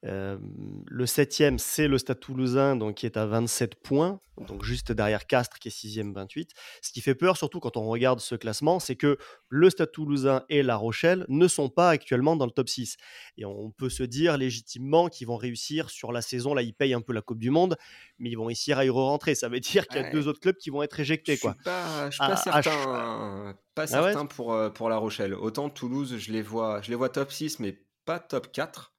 Le 0.04 1.06
septième, 1.06 1.60
c'est 1.60 1.88
le 1.88 1.98
Stade 1.98 2.20
toulousain, 2.20 2.76
donc 2.76 2.96
qui 2.96 3.06
est 3.06 3.18
à 3.18 3.26
27 3.26 3.76
points, 3.76 4.20
donc 4.48 4.64
juste 4.64 4.92
derrière 4.92 5.28
Castres 5.28 5.60
qui 5.60 5.68
est 5.68 5.72
sixième 5.72 6.14
28. 6.14 6.52
Ce 6.82 6.92
qui 6.92 7.02
fait 7.02 7.16
peur, 7.16 7.38
surtout 7.38 7.60
quand 7.60 7.76
on 7.78 7.88
regarde 7.88 8.20
ce 8.20 8.36
classement, 8.36 8.80
c'est 8.80 8.96
que 8.96 9.18
le 9.50 9.70
Stade 9.70 9.92
toulousain 9.92 10.44
et 10.50 10.64
La 10.64 10.78
Rochelle 10.78 11.26
ne 11.28 11.48
sont 11.48 11.70
pas 11.70 11.90
actuellement 11.90 12.36
dans 12.36 12.46
le 12.46 12.52
top 12.52 12.70
6. 12.70 12.98
Et 13.38 13.46
on 13.46 13.72
peut 13.72 13.90
se 13.90 14.04
dire 14.04 14.38
légitimement 14.38 15.10
qu'ils 15.10 15.28
vont 15.28 15.38
réussir 15.38 15.90
sur 15.90 16.12
la 16.12 16.22
saison. 16.22 16.54
Là, 16.54 16.62
ils 16.62 16.74
payent 16.74 16.94
un 16.94 17.02
peu 17.02 17.14
la 17.14 17.22
Coupe 17.22 17.40
du 17.40 17.50
Monde, 17.50 17.76
mais 18.18 18.30
ils 18.30 18.36
vont 18.36 18.46
réussir 18.46 18.78
à 18.78 18.86
y 18.86 18.90
re-rentrer. 18.90 19.36
Ça 19.36 19.50
veut 19.50 19.60
dire 19.60 19.88
qu'il 19.88 20.02
y 20.02 20.06
a 20.06 20.12
deux 20.12 20.28
autres 20.28 20.40
clubs 20.40 20.58
qui 20.58 20.70
vont 20.70 20.84
être 20.84 21.00
éjectés. 21.00 21.36
Je 21.36 21.48
ne 21.48 21.54
suis 21.54 21.64
pas, 21.64 22.10
pas 22.10 22.36
certain, 22.38 23.56
pas 23.76 23.84
ah 23.84 23.88
certain 23.88 24.26
pour, 24.26 24.54
euh, 24.54 24.70
pour 24.70 24.90
La 24.90 24.98
Rochelle. 24.98 25.34
Autant 25.34 25.70
Toulouse, 25.70 26.16
je 26.18 26.32
les, 26.32 26.42
vois, 26.42 26.82
je 26.82 26.90
les 26.90 26.96
vois 26.96 27.10
top 27.10 27.32
6, 27.32 27.60
mais 27.60 27.84
pas 28.06 28.20
top 28.20 28.52
4. 28.52 28.94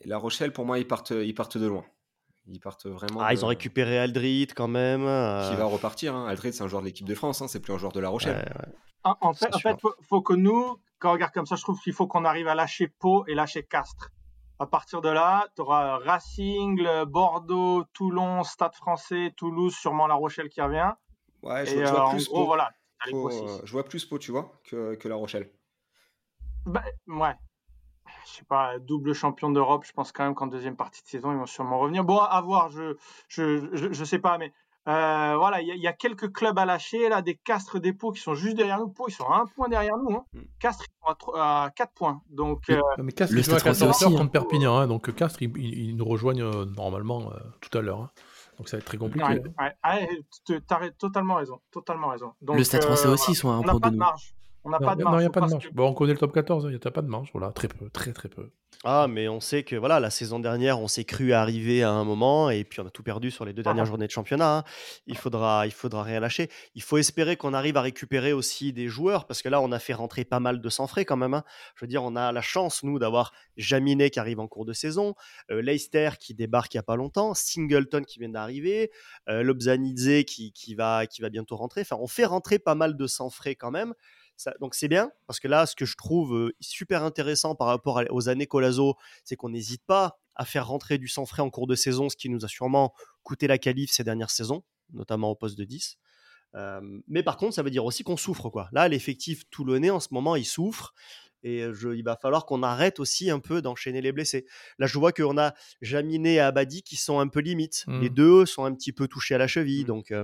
Et 0.00 0.08
La 0.08 0.18
Rochelle, 0.18 0.52
pour 0.52 0.64
moi, 0.64 0.78
ils 0.78 0.86
partent, 0.86 1.10
ils 1.10 1.34
partent 1.34 1.58
de 1.58 1.66
loin. 1.66 1.84
Ils 2.46 2.60
partent 2.60 2.86
vraiment. 2.86 3.20
Ah, 3.20 3.32
ils 3.32 3.44
ont 3.44 3.48
récupéré 3.48 3.98
Aldrit 3.98 4.48
quand 4.48 4.68
même. 4.68 5.02
Qui 5.02 5.56
va 5.56 5.64
repartir. 5.64 6.14
Hein. 6.14 6.26
Aldrit, 6.26 6.52
c'est 6.52 6.62
un 6.62 6.68
joueur 6.68 6.82
de 6.82 6.86
l'équipe 6.86 7.06
de 7.06 7.14
France, 7.14 7.42
hein. 7.42 7.48
c'est 7.48 7.60
plus 7.60 7.72
un 7.72 7.78
joueur 7.78 7.92
de 7.92 8.00
La 8.00 8.08
Rochelle. 8.08 8.52
En, 9.04 9.32
fait, 9.32 9.48
il 9.54 9.76
faut, 10.08 10.20
que 10.20 10.34
nous, 10.34 10.76
quand 10.98 11.10
on 11.10 11.12
regarde 11.12 11.32
comme 11.32 11.46
ça, 11.46 11.56
je 11.56 11.62
trouve 11.62 11.80
qu'il 11.80 11.94
faut 11.94 12.06
qu'on 12.06 12.24
arrive 12.24 12.48
à 12.48 12.54
lâcher 12.54 12.88
Pau 12.88 13.24
et 13.26 13.34
lâcher 13.34 13.62
Castres. 13.62 14.10
À 14.58 14.66
partir 14.66 15.00
de 15.00 15.08
là, 15.08 15.46
tu 15.56 15.62
auras 15.62 15.98
Racing, 15.98 17.04
Bordeaux, 17.04 17.84
Toulon, 17.94 18.42
Stade 18.44 18.74
français, 18.74 19.32
Toulouse, 19.36 19.74
sûrement 19.74 20.06
La 20.06 20.14
Rochelle 20.14 20.50
qui 20.50 20.60
revient. 20.60 20.92
Ouais, 21.42 21.64
je, 21.64 21.78
vois, 21.78 22.10
plus 22.10 22.28
Pau, 22.28 22.44
voilà, 22.44 22.70
je 23.06 23.72
vois 23.72 23.84
plus 23.84 24.04
Pau, 24.04 24.18
tu 24.18 24.32
vois, 24.32 24.60
que, 24.64 24.94
que 24.96 25.08
La 25.08 25.14
Rochelle. 25.14 25.50
Bah, 26.66 26.84
ouais, 27.06 27.34
je 28.26 28.30
sais 28.30 28.44
pas, 28.44 28.78
double 28.78 29.14
champion 29.14 29.50
d'Europe, 29.50 29.84
je 29.86 29.92
pense 29.92 30.12
quand 30.12 30.24
même 30.24 30.34
qu'en 30.34 30.46
deuxième 30.46 30.76
partie 30.76 31.02
de 31.02 31.08
saison, 31.08 31.32
ils 31.32 31.38
vont 31.38 31.46
sûrement 31.46 31.78
revenir. 31.78 32.04
Bon, 32.04 32.18
à 32.18 32.40
voir, 32.40 32.70
je 32.70 32.96
je, 33.28 33.68
je, 33.72 33.92
je 33.92 34.04
sais 34.04 34.18
pas, 34.18 34.38
mais 34.38 34.52
euh, 34.88 35.36
voilà, 35.36 35.60
il 35.60 35.76
y, 35.76 35.86
a 35.86 35.92
quelques 35.92 36.32
clubs 36.32 36.58
à 36.58 36.64
lâcher, 36.64 37.10
là, 37.10 37.20
des 37.20 37.34
Castres, 37.34 37.78
des 37.78 37.92
Pau 37.92 38.12
qui 38.12 38.20
sont 38.20 38.34
juste 38.34 38.56
derrière 38.56 38.78
nous. 38.78 38.88
Pau, 38.88 39.04
ils 39.08 39.12
sont 39.12 39.28
à 39.28 39.36
un 39.36 39.46
point 39.46 39.68
derrière 39.68 39.96
nous. 39.98 40.16
Hein. 40.16 40.24
Hmm. 40.32 40.40
Castres, 40.58 40.84
ils 40.88 41.14
sont 41.22 41.32
à, 41.34 41.70
4 41.76 41.92
points. 41.92 42.22
Donc, 42.30 42.70
euh... 42.70 42.80
mais 42.98 43.12
Castres, 43.12 43.36
ils 43.36 43.44
jouent 43.44 43.54
à 43.54 43.60
14 43.60 44.02
heures 44.02 44.10
contre 44.10 44.30
Perpignan. 44.30 44.78
Hein, 44.78 44.86
donc 44.86 45.14
Castres, 45.14 45.42
ils, 45.42 45.54
ils, 45.56 45.96
nous 45.96 46.04
rejoignent 46.06 46.42
euh, 46.42 46.64
normalement 46.64 47.30
euh, 47.30 47.38
tout 47.60 47.76
à 47.76 47.82
l'heure. 47.82 48.00
Hein. 48.00 48.10
Donc 48.56 48.68
ça 48.68 48.78
va 48.78 48.80
être 48.80 48.86
très 48.86 48.98
compliqué. 48.98 49.26
Ouais, 49.26 49.42
ouais. 49.58 49.76
Ah, 49.82 49.98
tu 50.46 50.54
as 50.54 50.90
totalement 50.98 51.36
raison. 51.36 51.60
Totalement 51.70 52.08
raison. 52.08 52.32
Donc, 52.40 52.56
le 52.56 52.64
Stade 52.64 52.84
français 52.84 53.08
aussi, 53.08 53.32
ils 53.32 53.36
sont 53.36 53.50
à 53.50 53.54
un 53.54 53.62
point 53.62 53.78
de 53.78 53.90
nous. 53.90 53.98
Marge. 53.98 54.34
On 54.64 54.70
n'a 54.70 54.78
pas 54.78 54.94
de 54.94 55.02
marge. 55.02 55.14
Non, 55.14 55.18
il 55.18 55.22
n'y 55.22 55.26
a 55.26 55.30
pas 55.30 55.40
de 55.40 55.50
marge. 55.50 55.70
Bon, 55.72 55.88
on 55.88 55.94
connaît 55.94 56.12
le 56.12 56.18
top 56.18 56.32
14, 56.32 56.64
il 56.64 56.70
n'y 56.70 56.76
a 56.76 56.90
pas 56.90 57.02
de 57.02 57.08
marge. 57.08 57.30
Voilà, 57.32 57.52
très 57.52 57.68
peu, 57.68 57.88
très 57.90 58.12
très 58.12 58.28
peu. 58.28 58.50
Ah, 58.84 59.08
mais 59.08 59.28
on 59.28 59.40
sait 59.40 59.62
que 59.62 59.76
voilà, 59.76 60.00
la 60.00 60.08
saison 60.08 60.38
dernière, 60.38 60.80
on 60.80 60.88
s'est 60.88 61.04
cru 61.04 61.34
arriver 61.34 61.82
à 61.82 61.90
un 61.90 62.04
moment 62.04 62.48
et 62.48 62.64
puis 62.64 62.80
on 62.80 62.86
a 62.86 62.90
tout 62.90 63.02
perdu 63.02 63.30
sur 63.30 63.44
les 63.44 63.52
deux 63.52 63.62
dernières 63.62 63.84
journées 63.84 64.06
de 64.06 64.10
championnat. 64.10 64.58
Hein. 64.58 64.64
Il 65.06 65.18
faudra, 65.18 65.66
il 65.66 65.72
faudra 65.72 66.02
rien 66.02 66.18
lâcher. 66.18 66.48
Il 66.74 66.82
faut 66.82 66.96
espérer 66.96 67.36
qu'on 67.36 67.52
arrive 67.52 67.76
à 67.76 67.82
récupérer 67.82 68.32
aussi 68.32 68.72
des 68.72 68.88
joueurs 68.88 69.26
parce 69.26 69.42
que 69.42 69.50
là, 69.50 69.60
on 69.60 69.70
a 69.70 69.78
fait 69.78 69.92
rentrer 69.92 70.24
pas 70.24 70.40
mal 70.40 70.62
de 70.62 70.68
sang 70.70 70.86
frais 70.86 71.04
quand 71.04 71.18
même. 71.18 71.34
Hein. 71.34 71.44
Je 71.74 71.84
veux 71.84 71.88
dire, 71.88 72.02
on 72.02 72.16
a 72.16 72.32
la 72.32 72.40
chance 72.40 72.82
nous 72.82 72.98
d'avoir 72.98 73.32
Jaminet 73.58 74.08
qui 74.08 74.18
arrive 74.18 74.40
en 74.40 74.48
cours 74.48 74.64
de 74.64 74.72
saison, 74.72 75.14
euh, 75.50 75.60
Leicester 75.60 76.10
qui 76.18 76.32
débarque 76.32 76.72
il 76.72 76.78
y 76.78 76.80
a 76.80 76.82
pas 76.82 76.96
longtemps, 76.96 77.34
Singleton 77.34 78.02
qui 78.04 78.18
vient 78.18 78.30
d'arriver, 78.30 78.90
euh, 79.28 79.42
Lobzanidze 79.42 80.24
qui, 80.24 80.52
qui 80.52 80.74
va, 80.74 81.06
qui 81.06 81.20
va 81.20 81.28
bientôt 81.28 81.56
rentrer. 81.56 81.82
Enfin, 81.82 81.96
on 82.00 82.06
fait 82.06 82.24
rentrer 82.24 82.58
pas 82.58 82.74
mal 82.74 82.96
de 82.96 83.06
sang 83.06 83.28
frais 83.28 83.56
quand 83.56 83.70
même 83.70 83.92
donc 84.60 84.74
c'est 84.74 84.88
bien, 84.88 85.10
parce 85.26 85.40
que 85.40 85.48
là, 85.48 85.66
ce 85.66 85.74
que 85.74 85.84
je 85.84 85.96
trouve 85.96 86.52
super 86.60 87.02
intéressant 87.04 87.54
par 87.54 87.66
rapport 87.68 88.02
aux 88.10 88.28
années 88.28 88.46
Colazo, 88.46 88.94
c'est 89.24 89.36
qu'on 89.36 89.50
n'hésite 89.50 89.82
pas 89.86 90.20
à 90.34 90.44
faire 90.44 90.66
rentrer 90.66 90.98
du 90.98 91.08
sang 91.08 91.26
frais 91.26 91.42
en 91.42 91.50
cours 91.50 91.66
de 91.66 91.74
saison, 91.74 92.08
ce 92.08 92.16
qui 92.16 92.30
nous 92.30 92.44
a 92.44 92.48
sûrement 92.48 92.94
coûté 93.22 93.46
la 93.46 93.58
qualif 93.58 93.90
ces 93.90 94.04
dernières 94.04 94.30
saisons, 94.30 94.62
notamment 94.92 95.30
au 95.30 95.34
poste 95.34 95.58
de 95.58 95.64
10. 95.64 95.98
mais 97.06 97.22
par 97.22 97.36
contre, 97.36 97.54
ça 97.54 97.62
veut 97.62 97.70
dire 97.70 97.84
aussi 97.84 98.02
qu'on 98.02 98.16
souffre. 98.16 98.48
quoi. 98.48 98.68
Là, 98.72 98.88
l'effectif 98.88 99.48
toulonnais, 99.50 99.90
en 99.90 100.00
ce 100.00 100.08
moment, 100.12 100.36
il 100.36 100.46
souffre. 100.46 100.94
Et 101.42 101.60
il 101.62 102.04
va 102.04 102.16
falloir 102.16 102.44
qu'on 102.44 102.62
arrête 102.62 103.00
aussi 103.00 103.30
un 103.30 103.38
peu 103.38 103.62
d'enchaîner 103.62 104.02
les 104.02 104.12
blessés. 104.12 104.44
Là, 104.78 104.86
je 104.86 104.98
vois 104.98 105.10
qu'on 105.10 105.38
a 105.38 105.54
Jaminé 105.80 106.34
et 106.34 106.40
Abadi 106.40 106.82
qui 106.82 106.96
sont 106.96 107.18
un 107.18 107.28
peu 107.28 107.40
limites. 107.40 107.84
Les 107.86 108.10
mmh. 108.10 108.14
deux 108.14 108.46
sont 108.46 108.64
un 108.64 108.74
petit 108.74 108.92
peu 108.92 109.08
touchés 109.08 109.34
à 109.34 109.38
la 109.38 109.46
cheville. 109.46 109.84
Mmh. 109.84 109.86
Donc 109.86 110.14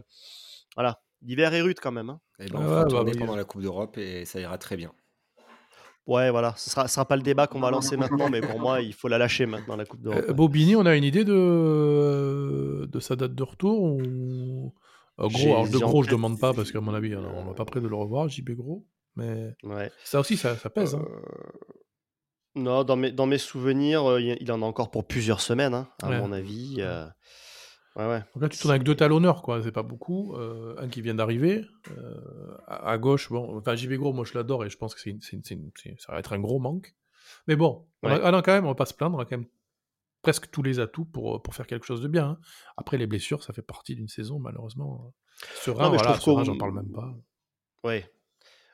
voilà, 0.74 1.00
L'hiver 1.22 1.52
est 1.54 1.62
rude 1.62 1.78
quand 1.80 1.92
même. 1.92 2.10
Hein. 2.10 2.20
Et 2.38 2.46
eh 2.46 2.52
ben, 2.52 2.60
on 2.60 2.66
va 2.66 2.84
tourner 2.84 3.12
bah 3.12 3.18
pendant 3.20 3.36
la 3.36 3.44
Coupe 3.44 3.62
d'Europe 3.62 3.98
et 3.98 4.24
ça 4.24 4.40
ira 4.40 4.58
très 4.58 4.76
bien. 4.76 4.92
Ouais, 6.06 6.30
voilà, 6.30 6.54
ce 6.56 6.70
sera, 6.70 6.86
sera 6.86 7.04
pas 7.04 7.16
le 7.16 7.22
débat 7.22 7.48
qu'on 7.48 7.58
va 7.58 7.70
lancer 7.70 7.96
maintenant, 7.96 8.30
mais 8.30 8.40
pour 8.40 8.60
moi, 8.60 8.80
il 8.80 8.94
faut 8.94 9.08
la 9.08 9.18
lâcher 9.18 9.44
maintenant, 9.44 9.74
la 9.74 9.84
Coupe 9.84 10.02
d'Europe. 10.02 10.24
Euh, 10.28 10.32
Bobigny, 10.32 10.76
on 10.76 10.86
a 10.86 10.94
une 10.94 11.02
idée 11.02 11.24
de, 11.24 12.86
de 12.86 13.00
sa 13.00 13.16
date 13.16 13.34
de 13.34 13.42
retour 13.42 13.82
ou... 13.82 14.72
Euh, 15.18 15.28
gros, 15.28 15.66
de 15.66 15.78
gros, 15.78 16.02
je 16.02 16.10
demande 16.10 16.38
pas 16.38 16.52
parce 16.52 16.70
qu'à 16.70 16.80
mon 16.80 16.94
avis, 16.94 17.16
on 17.16 17.46
n'est 17.46 17.54
pas 17.54 17.64
prêt 17.64 17.80
de 17.80 17.88
le 17.88 17.96
revoir, 17.96 18.28
JB 18.28 18.50
Gros. 18.50 18.86
Mais 19.16 19.56
ouais. 19.62 19.90
ça 20.04 20.20
aussi, 20.20 20.36
ça, 20.36 20.56
ça 20.56 20.68
pèse. 20.68 20.94
Hein. 20.94 21.04
Euh, 21.08 21.20
non, 22.54 22.84
dans 22.84 22.96
mes, 22.96 23.10
dans 23.10 23.26
mes 23.26 23.38
souvenirs, 23.38 24.18
il 24.18 24.52
en 24.52 24.62
a 24.62 24.64
encore 24.64 24.90
pour 24.90 25.06
plusieurs 25.06 25.40
semaines, 25.40 25.74
hein, 25.74 25.88
à 26.02 26.10
mon 26.20 26.32
avis. 26.32 26.82
Donc 27.97 28.42
là, 28.42 28.49
tu 28.49 28.59
tournes 28.59 28.72
avec 28.72 28.82
deux 28.82 28.94
talonneurs, 28.94 29.42
quoi. 29.42 29.62
C'est 29.62 29.72
pas 29.72 29.82
beaucoup. 29.82 30.34
Euh, 30.34 30.74
un 30.78 30.88
qui 30.88 31.01
vient 31.01 31.14
d'arriver. 31.14 31.64
Euh, 31.97 32.57
à, 32.66 32.99
gauche, 32.99 33.30
bon, 33.30 33.57
enfin, 33.57 33.74
JB 33.74 33.94
Gros, 33.94 34.12
moi 34.12 34.24
je 34.24 34.34
l'adore 34.34 34.64
et 34.64 34.70
je 34.70 34.76
pense 34.76 34.94
que 34.94 35.01
c'est, 35.01 35.16
ça 35.99 36.12
va 36.12 36.18
être 36.18 36.32
un 36.34 36.38
gros 36.38 36.59
manque. 36.59 36.94
Mais 37.49 37.57
bon, 37.57 37.86
ah 38.03 38.30
non, 38.30 38.42
quand 38.42 38.53
même, 38.53 38.64
on 38.64 38.68
va 38.68 38.74
pas 38.74 38.86
se 38.86 38.94
plaindre. 38.94 39.16
On 39.16 39.20
a 39.20 39.24
quand 39.24 39.38
même 39.38 39.47
presque 40.20 40.51
tous 40.51 40.62
les 40.62 40.78
atouts 40.78 41.07
pour, 41.07 41.42
pour 41.42 41.55
faire 41.55 41.66
quelque 41.66 41.86
chose 41.86 42.03
de 42.03 42.09
bien. 42.09 42.30
Hein. 42.30 42.38
Après, 42.76 42.99
les 42.99 43.07
blessures, 43.07 43.42
ça 43.42 43.53
fait 43.53 43.62
partie 43.62 43.94
d'une 43.94 44.09
saison, 44.09 44.38
malheureusement. 44.38 45.14
Serein, 45.55 45.88
voilà, 45.88 46.18
j'en 46.44 46.59
parle 46.59 46.74
même 46.74 46.92
pas. 46.92 47.14
Oui. 47.84 48.03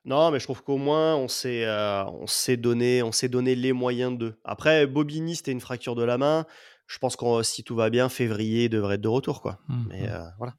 Non, 0.04 0.32
mais 0.32 0.40
je 0.40 0.44
trouve 0.44 0.64
qu'au 0.64 0.78
moins, 0.78 1.14
on 1.14 1.28
s'est, 1.28 1.64
euh, 1.64 2.04
on 2.06 2.26
s'est 2.26 2.56
donné, 2.56 3.04
on 3.04 3.12
s'est 3.12 3.28
donné 3.28 3.54
les 3.54 3.72
moyens 3.72 4.18
d'eux. 4.18 4.34
Après, 4.44 4.86
Bobigny, 4.86 5.36
c'était 5.36 5.52
une 5.52 5.60
fracture 5.60 5.94
de 5.94 6.02
la 6.02 6.18
main 6.18 6.44
je 6.86 6.98
pense 6.98 7.16
que 7.16 7.42
si 7.42 7.64
tout 7.64 7.74
va 7.74 7.90
bien, 7.90 8.08
février 8.08 8.68
devrait 8.68 8.96
être 8.96 9.00
de 9.00 9.08
retour. 9.08 9.40
Quoi. 9.40 9.58
Mmh, 9.68 9.84
Mais 9.88 10.02
mmh. 10.02 10.10
Euh, 10.10 10.28
voilà. 10.38 10.54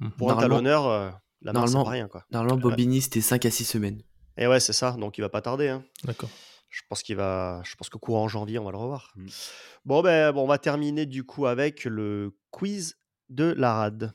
Mmh. 0.00 0.08
Pour 0.10 0.32
un 0.32 0.36
talonneur, 0.36 0.86
euh, 0.86 1.10
la 1.42 1.52
pas 1.52 1.66
rien. 1.84 2.08
Quoi. 2.08 2.24
Normalement, 2.30 2.56
Bobigny, 2.58 3.00
c'était 3.00 3.20
5 3.20 3.44
à 3.46 3.50
6 3.50 3.64
semaines. 3.64 4.02
Et 4.36 4.46
ouais, 4.46 4.60
c'est 4.60 4.72
ça. 4.72 4.92
Donc, 4.92 5.18
il 5.18 5.20
va 5.20 5.28
pas 5.28 5.42
tarder. 5.42 5.68
Hein. 5.68 5.84
D'accord. 6.04 6.30
Je 6.70 6.82
pense 6.88 7.02
qu'il 7.02 7.16
va. 7.16 7.60
Je 7.64 7.74
pense 7.76 7.88
que 7.88 7.98
courant 7.98 8.28
janvier, 8.28 8.58
on 8.58 8.64
va 8.64 8.72
le 8.72 8.76
revoir. 8.76 9.14
Bon, 9.84 10.02
ben, 10.02 10.32
bon, 10.32 10.44
on 10.44 10.46
va 10.46 10.58
terminer 10.58 11.06
du 11.06 11.24
coup 11.24 11.46
avec 11.46 11.84
le 11.84 12.36
quiz 12.50 12.98
de 13.30 13.54
la 13.56 13.74
rade. 13.74 14.12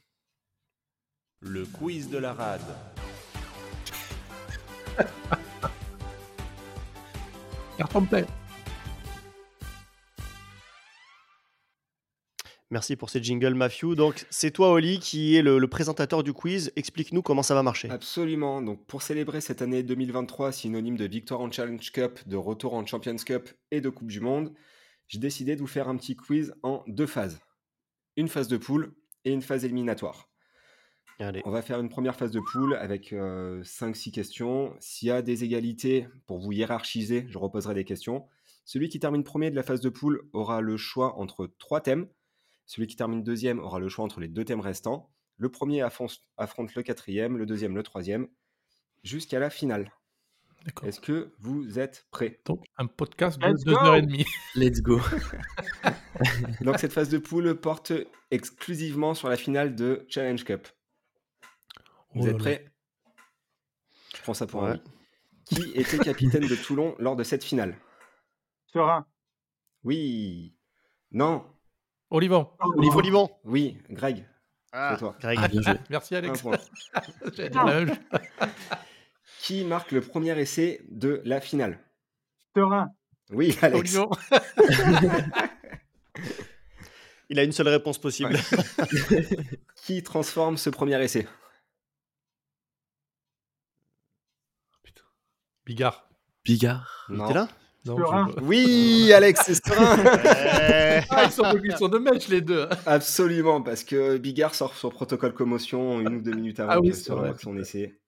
Le 1.41 1.65
quiz 1.65 2.09
de 2.09 2.17
la 2.17 2.33
rade. 2.33 2.61
Carton 7.77 8.05
plein. 8.05 8.25
Merci 12.73 12.95
pour 12.95 13.11
ces 13.11 13.21
jingles, 13.21 13.53
Matthew. 13.53 13.93
Donc, 13.93 14.25
c'est 14.31 14.49
toi, 14.49 14.71
Oli, 14.71 14.97
qui 14.97 15.35
est 15.35 15.43
le, 15.43 15.67
présentateur 15.67 16.23
du 16.23 16.33
quiz. 16.33 16.73
Explique-nous 16.75 17.21
comment 17.21 17.43
ça 17.43 17.53
va 17.53 17.61
marcher. 17.61 17.87
Absolument. 17.91 18.63
Donc, 18.63 18.83
pour 18.87 19.03
célébrer 19.03 19.41
cette 19.41 19.61
année 19.61 19.83
2023, 19.83 20.51
synonyme 20.51 20.97
de 20.97 21.05
victoire 21.05 21.41
en 21.41 21.51
Challenge 21.51 21.91
Cup, 21.91 22.21
de 22.25 22.35
retour 22.35 22.73
en 22.73 22.83
Champions 22.83 23.15
Cup 23.17 23.51
et 23.69 23.79
de 23.79 23.89
Coupe 23.89 24.07
du 24.07 24.21
Monde, 24.21 24.55
j'ai 25.07 25.19
décidé 25.19 25.55
de 25.55 25.61
vous 25.61 25.67
faire 25.67 25.87
un 25.87 25.95
petit 25.97 26.15
quiz 26.15 26.55
en 26.63 26.83
deux 26.87 27.05
phases. 27.05 27.41
Une 28.17 28.27
phase 28.27 28.47
de 28.47 28.57
poule 28.57 28.95
et 29.23 29.31
une 29.31 29.43
phase 29.43 29.65
éliminatoire. 29.65 30.31
On 31.45 31.51
va 31.51 31.61
faire 31.61 31.79
une 31.79 31.89
première 31.89 32.15
phase 32.15 32.31
de 32.31 32.39
poule 32.39 32.73
avec 32.73 33.13
5-6 33.13 33.13
euh, 33.13 34.11
questions. 34.11 34.73
S'il 34.79 35.09
y 35.09 35.11
a 35.11 35.21
des 35.21 35.43
égalités, 35.43 36.07
pour 36.25 36.39
vous 36.39 36.51
hiérarchiser, 36.51 37.27
je 37.29 37.37
reposerai 37.37 37.75
des 37.75 37.85
questions. 37.85 38.25
Celui 38.65 38.89
qui 38.89 38.99
termine 38.99 39.23
premier 39.23 39.51
de 39.51 39.55
la 39.55 39.61
phase 39.61 39.79
de 39.79 39.89
poule 39.89 40.27
aura 40.33 40.59
le 40.59 40.75
choix 40.75 41.19
entre 41.19 41.51
trois 41.59 41.79
thèmes 41.79 42.07
Celui 42.65 42.87
qui 42.87 42.95
termine 42.95 43.23
deuxième 43.23 43.59
aura 43.59 43.79
le 43.79 43.89
choix 43.89 44.05
entre 44.05 44.19
les 44.19 44.27
deux 44.27 44.45
thèmes 44.45 44.61
restants. 44.61 45.11
Le 45.37 45.49
premier 45.49 45.81
affronte, 45.81 46.21
affronte 46.37 46.73
le 46.75 46.83
quatrième, 46.83 47.37
le 47.37 47.45
deuxième 47.45 47.75
le 47.75 47.83
troisième, 47.83 48.27
jusqu'à 49.03 49.39
la 49.39 49.49
finale. 49.49 49.91
D'accord. 50.65 50.87
Est-ce 50.87 51.01
que 51.01 51.33
vous 51.39 51.77
êtes 51.77 52.07
prêts? 52.11 52.39
Donc, 52.45 52.63
un 52.77 52.87
podcast 52.87 53.37
de 53.39 53.47
Let's 53.47 53.63
deux 53.65 53.73
go. 53.73 53.79
heures 53.79 53.95
et 53.95 54.01
demie. 54.01 54.25
Let's 54.55 54.81
go. 54.81 55.01
Donc 56.61 56.79
cette 56.79 56.93
phase 56.93 57.09
de 57.09 57.17
poule 57.17 57.59
porte 57.59 57.91
exclusivement 58.31 59.13
sur 59.13 59.27
la 59.27 59.35
finale 59.35 59.75
de 59.75 60.05
Challenge 60.07 60.41
Cup. 60.43 60.67
Vous 62.13 62.21
Oh 62.23 62.27
êtes 62.27 62.33
là. 62.33 62.37
prêts? 62.39 62.71
Je 64.15 64.21
prends 64.21 64.33
ça 64.33 64.47
pour 64.47 64.63
un 64.65 64.73
oui. 64.75 64.79
Qui 65.45 65.71
était 65.73 65.97
capitaine 65.97 66.47
de 66.47 66.55
Toulon 66.55 66.95
lors 66.99 67.17
de 67.17 67.23
cette 67.23 67.43
finale? 67.43 67.77
Serein. 68.71 69.05
Oui. 69.83 70.55
Non. 71.11 71.45
Olivant. 72.13 72.55
Olive 72.77 72.95
Olivant. 72.95 73.39
Oui. 73.43 73.75
Greg. 73.89 74.23
Ah, 74.71 74.91
c'est 74.93 74.99
toi. 74.99 75.15
Greg. 75.19 75.39
Ah, 75.41 75.47
bien 75.47 75.61
joué. 75.63 75.73
Merci 75.89 76.15
Alex. 76.15 76.43
Qui 79.39 79.65
marque 79.65 79.91
le 79.91 79.99
premier 80.01 80.39
essai 80.39 80.79
de 80.89 81.23
la 81.25 81.41
finale? 81.41 81.79
Serein. 82.55 82.89
Oui, 83.31 83.57
Alex. 83.63 83.79
Olivant. 83.95 84.11
Il 87.29 87.39
a 87.39 87.43
une 87.43 87.51
seule 87.51 87.69
réponse 87.69 87.97
possible. 87.97 88.37
Qui 89.77 90.03
transforme 90.03 90.57
ce 90.57 90.69
premier 90.69 91.03
essai? 91.03 91.27
Bigard. 95.65 96.07
Bigard? 96.45 97.05
Il 97.09 97.15
Non. 97.15 97.25
était 97.25 97.33
là? 97.33 97.47
Non, 97.85 97.97
Serein. 97.97 98.31
je- 98.37 98.43
Oui, 98.43 99.11
Alex, 99.13 99.41
c'est 99.45 99.55
serein. 99.55 99.97
Eh, 101.01 101.01
Ah, 101.09 101.23
ils 101.25 101.31
sont, 101.31 101.43
de- 101.51 101.61
ils 101.65 101.77
sont 101.77 101.89
de 101.89 101.97
match 101.97 102.27
les 102.29 102.41
deux. 102.41 102.67
Absolument, 102.85 103.61
parce 103.61 103.83
que 103.83 104.17
Bigard 104.17 104.55
sort 104.55 104.75
sur 104.75 104.91
protocole 104.93 105.33
commotion 105.33 105.99
une 105.99 106.15
ou 106.15 106.21
deux 106.21 106.31
minutes 106.33 106.59
avant 106.61 106.71
Ah 106.73 106.79
oui, 106.79 106.93
son 106.93 107.57
essai 107.57 107.99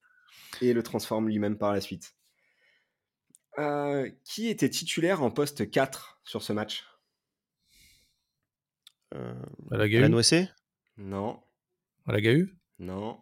et 0.61 0.71
le 0.73 0.81
transforme 0.83 1.27
lui-même 1.27 1.57
par 1.57 1.73
la 1.73 1.81
suite. 1.81 2.15
Euh, 3.59 4.09
qui 4.23 4.47
était 4.49 4.69
titulaire 4.69 5.21
en 5.23 5.31
poste 5.31 5.69
4 5.69 6.19
sur 6.23 6.41
ce 6.43 6.53
match? 6.53 6.85
Euh, 9.13 9.33
À 9.71 9.77
la 9.77 9.87
Gahu. 9.89 10.01
Non, 10.97 11.41
À 12.07 12.11
la 12.13 12.21
Gahu. 12.21 12.55
non. 12.79 13.19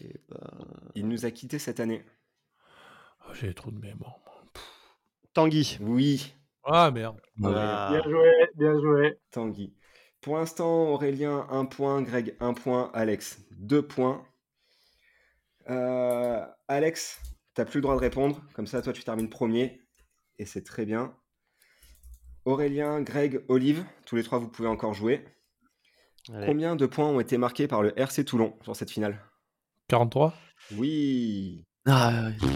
Eh 0.00 0.20
ben, 0.28 0.66
Il 0.94 1.08
nous 1.08 1.24
a 1.26 1.30
quittés 1.30 1.58
cette 1.58 1.78
année. 1.80 2.04
Ah, 3.26 3.32
J'ai 3.34 3.54
trop 3.54 3.70
de 3.70 3.78
mémoire. 3.78 4.18
moi. 4.24 4.34
Tanguy. 5.34 5.78
Oui, 5.80 6.34
Ah 6.64 6.90
merde. 6.90 7.20
Ah. 7.44 7.88
Bien 7.90 8.02
joué, 8.02 8.32
bien 8.54 8.80
joué. 8.80 9.18
Tanguy. 9.30 9.74
Pour 10.20 10.36
l'instant, 10.36 10.90
Aurélien, 10.90 11.46
1 11.50 11.64
point. 11.64 12.02
Greg, 12.02 12.36
1 12.40 12.54
point. 12.54 12.90
Alex, 12.94 13.38
2 13.52 13.82
points. 13.86 14.24
Euh, 15.70 16.44
Alex, 16.68 17.20
t'as 17.54 17.64
plus 17.64 17.78
le 17.78 17.82
droit 17.82 17.94
de 17.94 18.00
répondre. 18.00 18.40
Comme 18.54 18.66
ça, 18.66 18.82
toi, 18.82 18.92
tu 18.92 19.02
termines 19.04 19.28
premier. 19.30 19.80
Et 20.38 20.44
c'est 20.46 20.62
très 20.62 20.84
bien. 20.84 21.16
Aurélien, 22.44 23.00
Greg, 23.02 23.44
Olive, 23.48 23.84
tous 24.06 24.16
les 24.16 24.22
trois, 24.24 24.38
vous 24.38 24.48
pouvez 24.48 24.68
encore 24.68 24.94
jouer. 24.94 25.24
Allez. 26.32 26.46
Combien 26.46 26.76
de 26.76 26.86
points 26.86 27.06
ont 27.08 27.20
été 27.20 27.36
marqués 27.38 27.66
par 27.68 27.82
le 27.82 27.98
RC 27.98 28.24
Toulon 28.24 28.56
sur 28.62 28.76
cette 28.76 28.90
finale? 28.90 29.18
43. 29.88 30.34
Oui. 30.76 31.64
Ah, 31.86 32.28
ouais. 32.40 32.48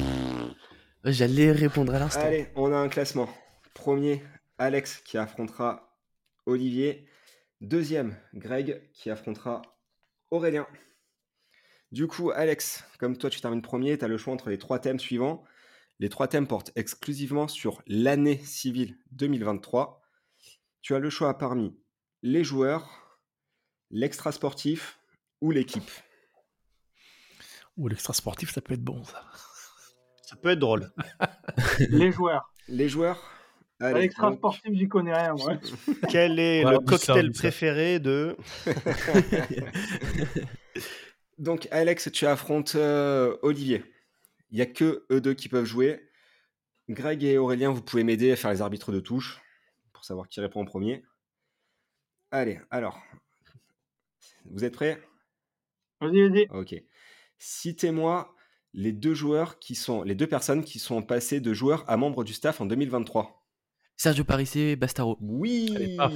J'allais 1.08 1.52
répondre 1.52 1.94
à 1.94 2.00
l'instant. 2.00 2.20
Allez, 2.20 2.48
on 2.56 2.72
a 2.72 2.76
un 2.76 2.88
classement. 2.88 3.28
Premier, 3.74 4.24
Alex 4.58 5.00
qui 5.04 5.16
affrontera 5.18 5.96
Olivier. 6.46 7.06
Deuxième, 7.60 8.16
Greg 8.34 8.82
qui 8.92 9.08
affrontera 9.08 9.62
Aurélien. 10.32 10.66
Du 11.92 12.08
coup, 12.08 12.32
Alex, 12.32 12.82
comme 12.98 13.16
toi 13.16 13.30
tu 13.30 13.40
termines 13.40 13.62
premier, 13.62 13.96
tu 13.96 14.04
as 14.04 14.08
le 14.08 14.18
choix 14.18 14.34
entre 14.34 14.50
les 14.50 14.58
trois 14.58 14.80
thèmes 14.80 14.98
suivants. 14.98 15.44
Les 16.00 16.08
trois 16.08 16.26
thèmes 16.26 16.48
portent 16.48 16.72
exclusivement 16.74 17.46
sur 17.46 17.82
l'année 17.86 18.38
civile 18.38 18.98
2023. 19.12 20.02
Tu 20.82 20.96
as 20.96 20.98
le 20.98 21.08
choix 21.08 21.38
parmi 21.38 21.78
les 22.22 22.42
joueurs, 22.42 23.20
l'extra 23.92 24.32
sportif 24.32 24.98
ou 25.40 25.52
l'équipe. 25.52 25.90
Ou 27.76 27.86
l'extra 27.86 28.12
sportif, 28.12 28.52
ça 28.52 28.60
peut 28.60 28.74
être 28.74 28.82
bon 28.82 29.04
ça. 29.04 29.24
Ça 30.26 30.34
peut 30.34 30.50
être 30.50 30.58
drôle. 30.58 30.90
Les 31.88 32.10
joueurs. 32.10 32.52
Les 32.68 32.88
joueurs 32.88 33.22
Allez, 33.78 34.00
l'extra 34.00 34.30
donc- 34.30 34.38
sportif, 34.38 34.72
j'y 34.74 34.88
connais 34.88 35.14
rien, 35.14 35.34
moi. 35.34 35.56
Quel 36.10 36.40
est 36.40 36.64
le 36.64 36.80
cocktail 36.80 37.32
ça. 37.32 37.38
préféré 37.40 38.00
de 38.00 38.36
Donc, 41.38 41.68
Alex, 41.70 42.10
tu 42.12 42.26
affrontes 42.26 42.74
euh, 42.74 43.36
Olivier. 43.42 43.84
Il 44.50 44.56
n'y 44.56 44.62
a 44.62 44.66
que 44.66 45.04
eux 45.12 45.20
deux 45.20 45.34
qui 45.34 45.48
peuvent 45.48 45.64
jouer. 45.64 46.08
Greg 46.88 47.22
et 47.22 47.38
Aurélien, 47.38 47.70
vous 47.70 47.82
pouvez 47.82 48.02
m'aider 48.04 48.32
à 48.32 48.36
faire 48.36 48.50
les 48.50 48.62
arbitres 48.62 48.90
de 48.92 49.00
touche 49.00 49.40
pour 49.92 50.04
savoir 50.04 50.28
qui 50.28 50.40
répond 50.40 50.62
en 50.62 50.64
premier. 50.64 51.04
Allez, 52.30 52.60
alors. 52.70 53.00
Vous 54.46 54.64
êtes 54.64 54.74
prêts? 54.74 55.00
Vas-y, 56.00 56.28
vas-y. 56.28 56.46
Ok. 56.50 56.74
Citez-moi 57.38 58.34
les 58.76 58.92
deux 58.92 59.14
joueurs 59.14 59.58
qui 59.58 59.74
sont 59.74 60.02
les 60.04 60.14
deux 60.14 60.26
personnes 60.28 60.62
qui 60.62 60.78
sont 60.78 61.02
passées 61.02 61.40
de 61.40 61.52
joueurs 61.52 61.82
à 61.88 61.96
membres 61.96 62.22
du 62.22 62.32
staff 62.32 62.60
en 62.60 62.66
2023. 62.66 63.42
Sergio 63.96 64.22
Parissé, 64.24 64.76
Bastaro. 64.76 65.16
Oui. 65.20 65.72
Allez, 65.74 65.96
paf. 65.96 66.12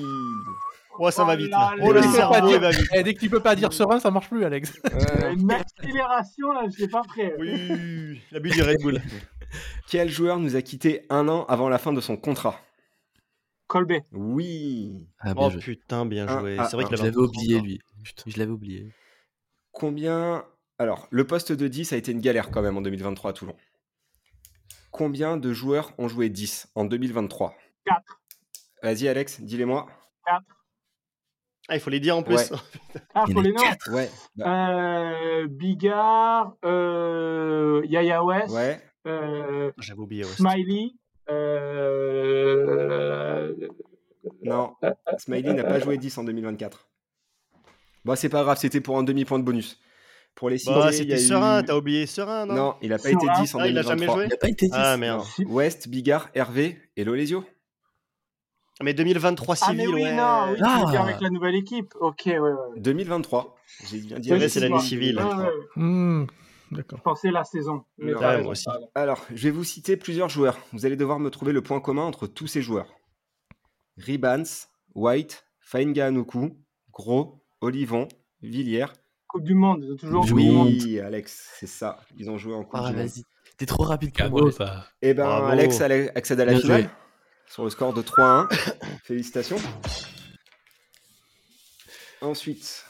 Oh, 0.98 1.10
ça 1.10 1.22
Oh 1.22 1.26
va 1.26 1.36
vite. 1.36 1.50
là 1.50 1.72
là. 1.76 1.82
Oh, 1.86 1.92
le 1.92 2.02
cerveau, 2.02 2.58
va 2.58 2.70
vite. 2.70 2.88
Eh, 2.94 3.02
dès 3.02 3.14
que 3.14 3.20
tu 3.20 3.30
peux 3.30 3.40
pas 3.40 3.56
dire 3.56 3.72
serein, 3.72 3.98
ça 3.98 4.10
marche 4.10 4.28
plus, 4.28 4.44
Alex. 4.44 4.78
Euh, 4.92 5.32
Une 5.38 5.50
accélération, 5.50 6.52
là, 6.52 6.64
je 6.66 6.72
suis 6.72 6.88
pas 6.88 7.00
prêt. 7.02 7.34
Oui, 7.38 8.20
la 8.30 8.38
bu 8.40 8.50
du 8.50 8.60
Red 8.62 8.82
Bull. 8.82 9.00
quel 9.88 10.10
joueur 10.10 10.38
nous 10.38 10.56
a 10.56 10.62
quitté 10.62 11.06
un 11.08 11.26
an 11.28 11.46
avant 11.46 11.70
la 11.70 11.78
fin 11.78 11.94
de 11.94 12.00
son 12.02 12.18
contrat? 12.18 12.60
Colbé. 13.66 14.02
Oui. 14.12 15.08
Ah, 15.20 15.32
Oh 15.36 15.48
joué. 15.48 15.60
putain, 15.60 16.04
bien 16.04 16.26
joué. 16.28 16.58
C'est 16.68 16.76
vrai 16.76 16.84
qu'il 16.84 16.96
Je 16.98 17.02
l'avais 17.04 17.16
oublié, 17.16 17.56
temps. 17.58 17.64
lui. 17.64 17.80
Je 18.26 18.38
l'avais 18.38 18.50
oublié. 18.52 18.92
Combien 19.72 20.44
Alors, 20.80 21.06
le 21.10 21.26
poste 21.26 21.52
de 21.52 21.68
10 21.68 21.92
a 21.92 21.96
été 21.98 22.10
une 22.10 22.20
galère 22.20 22.50
quand 22.50 22.62
même 22.62 22.78
en 22.78 22.80
2023 22.80 23.30
à 23.30 23.34
Toulon. 23.34 23.54
Combien 24.90 25.36
de 25.36 25.52
joueurs 25.52 25.92
ont 25.98 26.08
joué 26.08 26.30
10 26.30 26.68
en 26.74 26.86
2023 26.86 27.54
Quatre. 27.84 28.20
Vas-y, 28.82 29.06
Alex, 29.08 29.42
dis-les-moi. 29.42 29.86
4. 30.24 30.42
Ah, 31.68 31.76
il 31.76 31.80
faut 31.80 31.90
les 31.90 32.00
dire 32.00 32.16
en 32.16 32.22
plus. 32.22 32.34
Ouais. 32.36 32.44
Ah, 33.14 33.24
Il 33.28 33.34
faut 33.34 33.42
les 33.42 33.52
noms. 33.52 33.62
Ouais. 33.92 34.08
bah, 34.36 34.70
Euh, 34.70 35.46
Bigard, 35.48 36.56
euh, 36.64 37.82
Yaya 37.84 38.24
West, 38.24 38.48
ouais. 38.54 38.80
euh, 39.06 39.70
J'avais 39.78 40.00
oublié. 40.00 40.24
ouais. 40.24 40.30
Smiley, 40.30 40.92
euh, 42.10 43.54
Non. 44.42 44.74
Smiley 45.18 45.52
n'a 45.52 45.64
pas 45.64 45.78
joué 45.78 45.98
10 45.98 46.16
en 46.18 46.24
2024. 46.24 46.88
Bon, 48.06 48.16
c'est 48.16 48.30
pas 48.30 48.42
grave, 48.44 48.56
c'était 48.58 48.80
pour 48.80 48.96
un 48.98 49.02
demi-point 49.02 49.38
de 49.38 49.44
bonus. 49.44 49.78
Pour 50.34 50.48
les 50.48 50.58
citer, 50.58 50.72
Bah, 50.72 50.90
c'était 50.92 51.18
Serein, 51.18 51.62
eu- 51.62 51.66
t'as 51.66 51.76
oublié 51.76 52.06
Serein, 52.06 52.46
non 52.46 52.54
Non, 52.54 52.74
il 52.80 52.90
n'a 52.90 52.98
pas 52.98 53.10
été 53.10 53.26
10 53.40 53.54
en 53.54 53.58
Ah, 53.58 53.68
il 53.68 53.76
a 53.76 53.82
jamais 53.82 54.06
2023. 54.06 54.14
joué 54.14 54.24
Il 54.24 54.28
n'a 54.30 54.36
pas 54.36 54.48
été 54.48 54.66
10. 54.66 54.72
Ah 54.74 54.96
merde. 54.96 55.22
West, 55.46 55.88
Bigard, 55.88 56.30
Hervé 56.34 56.78
et 56.96 57.04
Lolesio. 57.04 57.44
Mais 58.82 58.94
2023 58.94 59.56
Ah, 59.60 59.66
civil, 59.66 59.88
mais 59.88 59.94
oui, 59.94 60.02
ouais. 60.04 60.16
non, 60.16 60.52
oui, 60.52 60.58
Ah. 60.62 61.02
avec 61.02 61.20
la 61.20 61.28
nouvelle 61.28 61.54
équipe. 61.56 61.92
Ok, 62.00 62.22
ouais, 62.26 62.38
ouais. 62.38 62.52
2023. 62.78 63.54
J'ai 63.90 63.98
bien 63.98 64.18
dit. 64.18 64.30
Ouais, 64.30 64.36
Hervé, 64.36 64.48
c'est 64.48 64.60
l'année 64.60 64.80
civile. 64.80 65.18
Ouais, 65.18 65.24
ouais, 65.24 65.44
ouais. 65.44 65.52
Hmm, 65.76 66.26
D'accord. 66.70 66.98
Je 66.98 67.02
pensais 67.02 67.30
la 67.30 67.44
saison. 67.44 67.82
Mais 67.98 68.12
Non. 68.12 68.20
Ouais, 68.20 68.40
moi 68.42 68.52
aussi. 68.52 68.66
Alors, 68.94 69.20
je 69.34 69.42
vais 69.44 69.50
vous 69.50 69.64
citer 69.64 69.98
plusieurs 69.98 70.30
joueurs. 70.30 70.56
Vous 70.72 70.86
allez 70.86 70.96
devoir 70.96 71.18
me 71.18 71.28
trouver 71.28 71.52
le 71.52 71.60
point 71.60 71.80
commun 71.80 72.04
entre 72.04 72.26
tous 72.26 72.46
ces 72.46 72.62
joueurs. 72.62 72.86
Ribans, 73.98 74.44
White, 74.94 75.44
Fainga 75.60 76.06
Anuku, 76.06 76.56
Gros, 76.90 77.44
Olivon, 77.60 78.08
Villiers. 78.40 78.86
Coupe 79.30 79.44
du 79.44 79.54
Monde, 79.54 79.84
ils 79.84 79.92
ont 79.92 79.96
toujours 79.96 80.24
Du 80.24 80.32
Coupe 80.32 80.40
du 80.40 80.50
Monde. 80.50 80.68
Oui, 80.68 80.98
Alex, 81.00 81.50
c'est 81.58 81.66
ça. 81.68 82.00
Ils 82.18 82.28
ont 82.30 82.36
joué 82.38 82.54
en 82.54 82.64
Coupe 82.64 82.80
Ah, 82.82 82.90
du 82.90 82.96
Monde. 82.96 83.06
vas-y. 83.06 83.22
T'es 83.56 83.66
trop 83.66 83.84
rapide 83.84 84.10
pour 84.10 84.18
Cadeau, 84.18 84.42
moi. 84.42 84.52
ça. 84.52 84.86
Eh 85.02 85.14
ben, 85.14 85.24
Bravo. 85.24 85.46
Alex 85.46 85.80
accède 85.80 86.40
à 86.40 86.44
la 86.44 86.52
Bien 86.52 86.60
finale 86.60 86.82
joué. 86.82 86.90
sur 87.46 87.64
le 87.64 87.70
score 87.70 87.92
de 87.94 88.02
3-1. 88.02 88.48
Félicitations. 89.04 89.58
Ensuite, 92.22 92.84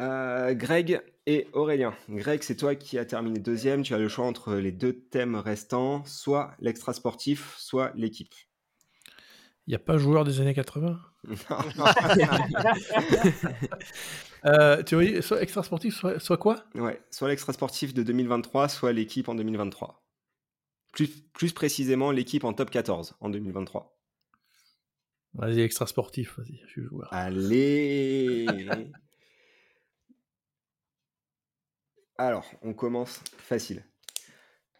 euh, 0.00 0.54
Greg 0.54 1.00
et 1.26 1.46
Aurélien. 1.52 1.94
Greg, 2.08 2.42
c'est 2.42 2.56
toi 2.56 2.74
qui 2.74 2.98
as 2.98 3.04
terminé 3.04 3.38
deuxième. 3.38 3.82
Tu 3.82 3.94
as 3.94 3.98
le 3.98 4.08
choix 4.08 4.26
entre 4.26 4.54
les 4.54 4.72
deux 4.72 4.92
thèmes 4.92 5.36
restants, 5.36 6.04
soit 6.04 6.52
l'extra 6.58 6.92
sportif, 6.94 7.54
soit 7.58 7.92
l'équipe. 7.94 8.32
Il 9.66 9.70
n'y 9.70 9.76
a 9.76 9.78
pas 9.78 9.96
joueur 9.98 10.24
des 10.24 10.40
années 10.40 10.54
80 10.54 10.98
euh, 14.46 14.82
Tu 14.82 14.94
vois, 14.94 15.22
soit 15.22 15.42
extra 15.42 15.62
sportif, 15.62 15.94
soit, 15.94 16.18
soit 16.18 16.36
quoi? 16.36 16.64
Ouais, 16.74 17.00
soit 17.10 17.28
l'extra 17.28 17.52
sportif 17.52 17.94
de 17.94 18.02
2023, 18.02 18.68
soit 18.68 18.92
l'équipe 18.92 19.28
en 19.28 19.34
2023. 19.34 20.02
Plus, 20.92 21.08
plus 21.32 21.52
précisément, 21.52 22.10
l'équipe 22.10 22.44
en 22.44 22.52
top 22.52 22.70
14 22.70 23.16
en 23.20 23.28
2023. 23.28 23.98
Vas-y, 25.34 25.60
extra 25.60 25.86
sportif, 25.86 26.38
vas-y, 26.38 26.60
je 26.64 26.70
suis 26.70 26.82
joueur. 26.82 27.08
Allez 27.12 28.46
Alors, 32.16 32.48
on 32.62 32.72
commence 32.72 33.20
facile. 33.38 33.84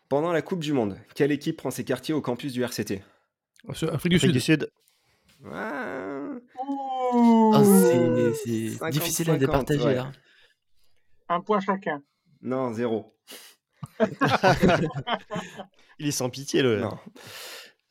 Pendant 0.08 0.32
la 0.32 0.42
Coupe 0.42 0.60
du 0.60 0.72
Monde, 0.72 0.96
quelle 1.16 1.32
équipe 1.32 1.56
prend 1.56 1.72
ses 1.72 1.84
quartiers 1.84 2.14
au 2.14 2.20
campus 2.20 2.52
du 2.52 2.62
RCT 2.62 3.02
Afrique 3.90 4.12
du 4.12 4.18
Sud. 4.20 4.32
du 4.32 4.40
Sud. 4.40 4.70
Ouais. 5.42 6.34
Oh, 7.60 8.32
c'est 8.44 8.68
50, 8.70 8.90
difficile 8.93 9.31
à 9.31 9.36
départager 9.36 9.78
50, 9.81 9.89
ouais. 9.90 9.94
là. 9.97 10.12
Un 11.28 11.40
point 11.40 11.60
chacun. 11.60 12.02
Non, 12.43 12.72
zéro. 12.72 13.16
Il 15.98 16.06
est 16.09 16.10
sans 16.12 16.31
pitié, 16.31 16.62
le. 16.62 16.81
Non. 16.81 16.98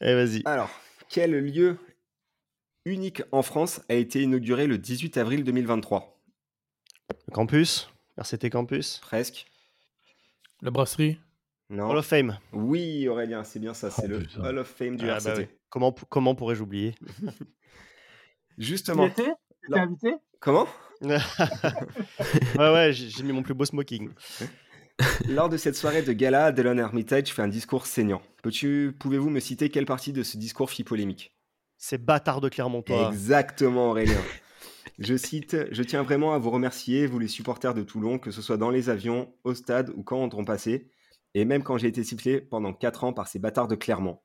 Eh, 0.02 0.14
vas-y. 0.14 0.42
Alors, 0.46 0.70
quel 1.10 1.32
lieu 1.32 1.78
unique 2.86 3.24
en 3.32 3.42
France 3.42 3.82
a 3.90 3.94
été 3.94 4.22
inauguré 4.22 4.68
le 4.68 4.78
18 4.78 5.18
avril 5.18 5.44
2023 5.44 6.20
Campus? 7.32 7.90
RCT 8.18 8.50
Campus? 8.50 9.00
Presque. 9.00 9.46
La 10.62 10.72
brasserie? 10.72 11.20
Non. 11.70 11.90
Hall 11.90 11.98
of 11.98 12.06
Fame. 12.06 12.38
Oui, 12.52 13.08
Aurélien, 13.08 13.44
c'est 13.44 13.60
bien 13.60 13.74
ça. 13.74 13.90
C'est 13.90 14.04
Oh, 14.06 14.08
le 14.10 14.20
putain. 14.20 14.44
Hall 14.44 14.58
of 14.60 14.68
Fame 14.68 14.98
du 14.98 15.10
Ah, 15.10 15.16
RCT. 15.18 15.46
bah. 15.46 15.52
Comment, 15.70 15.92
comment 16.10 16.36
pourrais-je 16.36 16.62
oublier? 16.62 16.94
Justement. 18.58 19.10
T'étais 19.66 19.78
Non. 19.80 19.84
invité? 19.84 20.16
Comment? 20.40 20.68
Ouais, 21.02 22.72
ouais, 22.72 22.94
j'ai 22.94 23.24
mis 23.24 23.34
mon 23.34 23.44
plus 23.44 23.54
beau 23.54 23.66
smoking. 23.66 24.10
Lors 25.28 25.50
de 25.50 25.58
cette 25.58 25.76
soirée 25.76 26.02
de 26.02 26.14
gala, 26.14 26.52
Delon 26.54 26.78
Hermitage 26.78 27.34
fait 27.34 27.42
un 27.42 27.48
discours 27.50 27.88
saignant. 27.88 28.22
Peux-tu, 28.42 28.96
pouvez-vous 29.00 29.30
me 29.30 29.40
citer 29.42 29.70
quelle 29.70 29.86
partie 29.86 30.14
de 30.14 30.24
ce 30.24 30.38
discours 30.38 30.70
fit 30.70 30.84
polémique? 30.86 31.36
Ces 31.78 31.98
bâtards 31.98 32.40
de 32.40 32.48
Clermontois. 32.48 33.10
Exactement, 33.10 33.90
Aurélien. 33.90 34.22
Je 35.00 35.18
cite 35.18 35.58
Je 35.72 35.84
tiens 35.84 36.04
vraiment 36.04 36.34
à 36.34 36.38
vous 36.38 36.52
remercier, 36.52 37.06
vous 37.08 37.20
les 37.20 37.28
supporters 37.28 37.74
de 37.74 37.84
Toulon, 37.84 38.18
que 38.20 38.32
ce 38.32 38.42
soit 38.42 38.58
dans 38.58 38.70
les 38.70 38.90
avions, 38.90 39.34
au 39.44 39.54
stade 39.56 39.90
ou 39.96 40.04
quand 40.04 40.34
on 40.36 40.46
passait, 40.46 40.88
et 41.34 41.44
même 41.44 41.64
quand 41.64 41.78
j'ai 41.78 41.88
été 41.88 42.04
sifflé 42.04 42.40
pendant 42.40 42.72
4 42.74 43.04
ans 43.04 43.14
par 43.14 43.28
ces 43.28 43.40
bâtards 43.40 43.68
de 43.68 43.76
Clermont. 43.76 44.22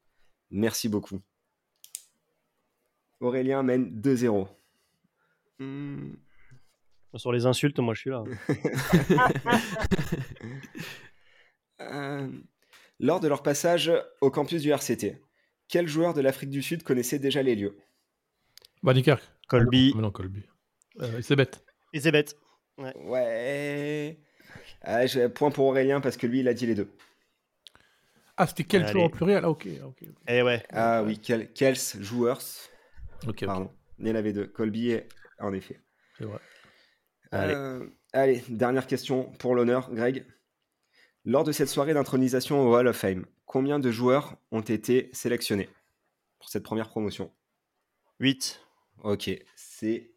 Merci 0.50 0.88
beaucoup. 0.88 1.18
Aurélien 3.20 3.62
mène 3.64 4.00
2-0. 4.00 4.46
Hmm, 5.58 6.12
Sur 7.16 7.32
les 7.32 7.46
insultes, 7.46 7.78
moi 7.80 7.94
je 7.94 8.00
suis 8.00 8.10
là. 8.10 8.22
euh, 11.80 12.28
lors 13.00 13.20
de 13.20 13.28
leur 13.28 13.42
passage 13.42 13.92
au 14.20 14.30
campus 14.30 14.62
du 14.62 14.70
RCT, 14.70 15.20
quel 15.68 15.88
joueur 15.88 16.14
de 16.14 16.20
l'Afrique 16.20 16.50
du 16.50 16.62
Sud 16.62 16.82
connaissait 16.82 17.18
déjà 17.18 17.42
les 17.42 17.54
lieux? 17.56 17.76
Van. 18.82 18.94
Colby. 19.48 19.92
Mais 19.96 20.02
non, 20.02 20.10
Colby. 20.10 20.42
Euh, 21.00 21.20
c'est 21.22 21.36
bête. 21.36 21.64
Et 21.92 22.00
c'est 22.00 22.12
bête. 22.12 22.36
Ouais. 22.76 24.18
Ah, 24.82 25.00
point 25.34 25.50
pour 25.50 25.66
Aurélien 25.66 26.00
parce 26.00 26.16
que 26.16 26.26
lui, 26.26 26.40
il 26.40 26.48
a 26.48 26.54
dit 26.54 26.66
les 26.66 26.74
deux. 26.74 26.90
Ah, 28.36 28.46
c'était 28.46 28.64
quel 28.64 28.82
Allez. 28.84 28.92
joueur 28.92 29.04
au 29.06 29.08
pluriel? 29.08 29.44
Ah, 29.44 29.50
ok. 29.50 29.66
ok, 29.84 30.02
ok. 30.08 30.16
Eh 30.28 30.42
ouais. 30.42 30.62
Ah 30.70 31.02
oui, 31.02 31.18
quel, 31.18 31.52
quels 31.52 31.76
joueurs 31.76 32.40
Ok, 33.24 33.30
ok, 33.30 33.46
Pardon. 33.46 33.72
Il 33.98 34.06
y 34.06 34.10
en 34.12 34.14
avait 34.14 34.32
deux. 34.32 34.46
Colby, 34.46 34.90
et- 34.90 35.08
en 35.40 35.52
effet. 35.52 35.80
c'est 36.16 36.24
vrai. 36.24 36.38
Allez. 37.30 37.54
Euh, 37.54 37.86
allez, 38.12 38.42
dernière 38.48 38.86
question 38.86 39.24
pour 39.38 39.54
l'honneur, 39.54 39.92
Greg. 39.92 40.24
Lors 41.24 41.44
de 41.44 41.52
cette 41.52 41.68
soirée 41.68 41.94
d'intronisation 41.94 42.62
au 42.66 42.74
Hall 42.74 42.86
of 42.86 42.96
Fame, 42.96 43.26
combien 43.44 43.78
de 43.78 43.90
joueurs 43.90 44.36
ont 44.50 44.62
été 44.62 45.10
sélectionnés 45.12 45.68
pour 46.38 46.48
cette 46.48 46.62
première 46.62 46.88
promotion? 46.88 47.30
8. 48.20 48.60
Ok, 49.02 49.30
c'est 49.54 50.10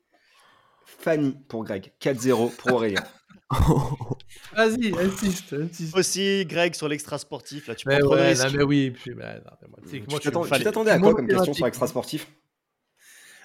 Fanny 0.85 1.37
pour 1.47 1.63
Greg. 1.65 1.91
4-0 1.99 2.55
pour 2.55 2.73
Aurélien. 2.73 3.03
Vas-y, 4.55 4.93
insiste, 4.97 5.53
insiste. 5.53 5.95
Aussi, 5.95 6.45
Greg, 6.45 6.73
sur 6.73 6.87
l'extra 6.87 7.17
sportif, 7.17 7.67
là, 7.67 7.75
tu 7.75 7.85
prends 7.85 7.95
Mais 7.95 8.01
trop 8.01 8.15
de 8.15 8.21
ouais, 8.21 8.29
risques. 8.29 8.45
non, 8.45 8.51
mais 8.57 8.63
oui. 8.63 8.91
puis, 8.91 9.13
mais, 9.13 9.35
non, 9.35 9.51
mais 9.91 9.99
moi, 10.09 10.19
tu 10.19 10.31
t'attendais 10.63 10.91
à 10.91 10.99
quoi 10.99 11.13
comme 11.13 11.27
question 11.27 11.53
sur 11.53 11.65
l'extra 11.65 11.87
sportif? 11.87 12.27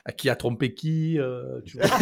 À 0.09 0.12
qui 0.12 0.31
a 0.31 0.37
trompé 0.37 0.73
qui 0.73 1.19
euh, 1.19 1.61
tu 1.62 1.78
vois. 1.78 1.87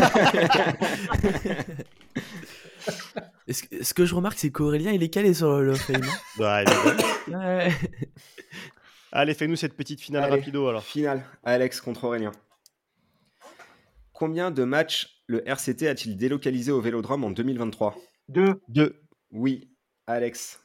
Et 3.48 3.54
ce, 3.54 3.94
que 3.94 4.04
je 4.04 4.14
remarque, 4.14 4.38
c'est 4.38 4.50
qu'Aurélien, 4.50 4.92
il 4.92 5.02
est 5.02 5.08
calé 5.08 5.32
sur 5.32 5.58
le 5.58 5.74
fame. 5.74 6.02
Évidemment. 6.38 7.02
Ouais. 7.28 7.72
Allez, 9.10 9.32
fais-nous 9.32 9.56
cette 9.56 9.74
petite 9.74 10.02
finale 10.02 10.24
Allez. 10.24 10.36
rapido 10.36 10.68
alors. 10.68 10.82
Finale, 10.82 11.24
Alex 11.44 11.80
contre 11.80 12.04
Aurélien. 12.04 12.32
Combien 14.12 14.50
de 14.50 14.64
matchs 14.64 15.22
le 15.26 15.48
RCT 15.48 15.88
a-t-il 15.88 16.18
délocalisé 16.18 16.72
au 16.72 16.80
Vélodrome 16.82 17.24
en 17.24 17.30
2023 17.30 17.96
Deux. 18.28 18.60
2. 18.68 19.00
Oui, 19.32 19.70
Alex. 20.06 20.62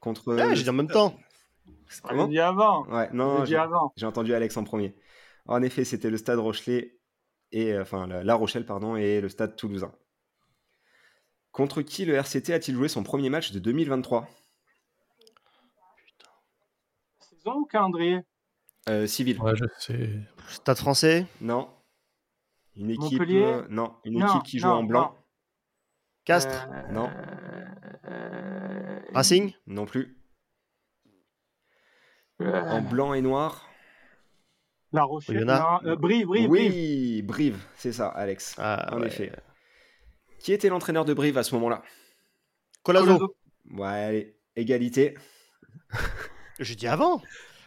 Contre. 0.00 0.34
Ouais, 0.34 0.54
j'ai 0.54 0.64
dit 0.64 0.70
en 0.70 0.74
même 0.74 0.88
temps. 0.88 1.16
On 2.04 2.08
Comment 2.08 2.26
dit 2.26 2.38
avant. 2.40 2.86
Ouais, 2.88 3.08
On 3.12 3.16
non, 3.16 3.44
j'ai 3.44 4.06
entendu 4.06 4.34
Alex 4.34 4.56
en 4.58 4.64
premier. 4.64 4.94
En 5.48 5.62
effet, 5.62 5.84
c'était 5.84 6.10
le 6.10 6.18
stade 6.18 6.38
Rochelet 6.38 6.98
et 7.52 7.72
euh, 7.72 7.82
enfin 7.82 8.06
la, 8.06 8.34
Rochelle 8.34 8.66
pardon 8.66 8.96
et 8.96 9.20
le 9.20 9.28
stade 9.28 9.56
Toulousain. 9.56 9.92
Contre 11.52 11.82
qui 11.82 12.04
le 12.04 12.14
RCT 12.14 12.52
a-t-il 12.52 12.76
joué 12.76 12.88
son 12.88 13.02
premier 13.02 13.30
match 13.30 13.50
de 13.52 13.58
2023 13.58 14.28
Saison 17.20 17.54
ou 17.60 17.64
calendrier? 17.64 18.20
Euh, 18.88 19.06
Civil. 19.06 19.40
Ouais, 19.40 19.56
je 19.56 19.64
sais. 19.78 20.10
Stade 20.48 20.76
français? 20.76 21.26
Non. 21.40 21.68
Une 22.76 22.90
équipe. 22.90 23.18
Montpellier? 23.18 23.42
euh, 23.44 23.66
non, 23.70 23.96
une 24.04 24.18
Non, 24.20 24.26
équipe 24.28 24.42
qui 24.44 24.58
joue 24.58 24.68
non, 24.68 24.74
en 24.74 24.84
blanc. 24.84 25.16
Castres? 26.24 26.68
Euh, 26.70 26.92
Non. 26.92 27.10
euh, 28.04 29.00
Racing? 29.14 29.52
Non 29.66 29.86
plus. 29.86 30.16
euh, 32.40 32.60
En 32.70 32.82
blanc 32.82 33.14
et 33.14 33.20
noir. 33.22 33.67
La 34.92 35.02
Rochelle. 35.04 35.44
Non, 35.44 35.80
euh, 35.84 35.96
Brive, 35.96 36.26
Brive, 36.26 36.48
Brive. 36.48 36.72
oui, 36.72 37.22
Brive, 37.22 37.58
c'est 37.76 37.92
ça, 37.92 38.08
Alex. 38.08 38.54
Ah, 38.58 38.94
en 38.94 39.00
ouais. 39.00 39.08
effet. 39.08 39.30
Qui 40.40 40.52
était 40.52 40.68
l'entraîneur 40.68 41.04
de 41.04 41.12
Brive 41.14 41.36
à 41.36 41.42
ce 41.42 41.54
moment-là? 41.56 41.82
Colazo. 42.82 43.06
Colazo. 43.06 43.36
Ouais, 43.72 43.86
allez, 43.88 44.36
égalité. 44.56 45.14
J'ai 46.60 46.74
dit 46.74 46.86
avant. 46.86 47.20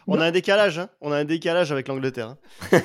On 0.08 0.20
a 0.20 0.26
un 0.26 0.32
décalage, 0.32 0.78
hein. 0.80 0.88
On 1.00 1.12
a 1.12 1.16
un 1.16 1.24
décalage 1.24 1.70
avec 1.70 1.86
l'Angleterre. 1.86 2.30
hein. 2.30 2.38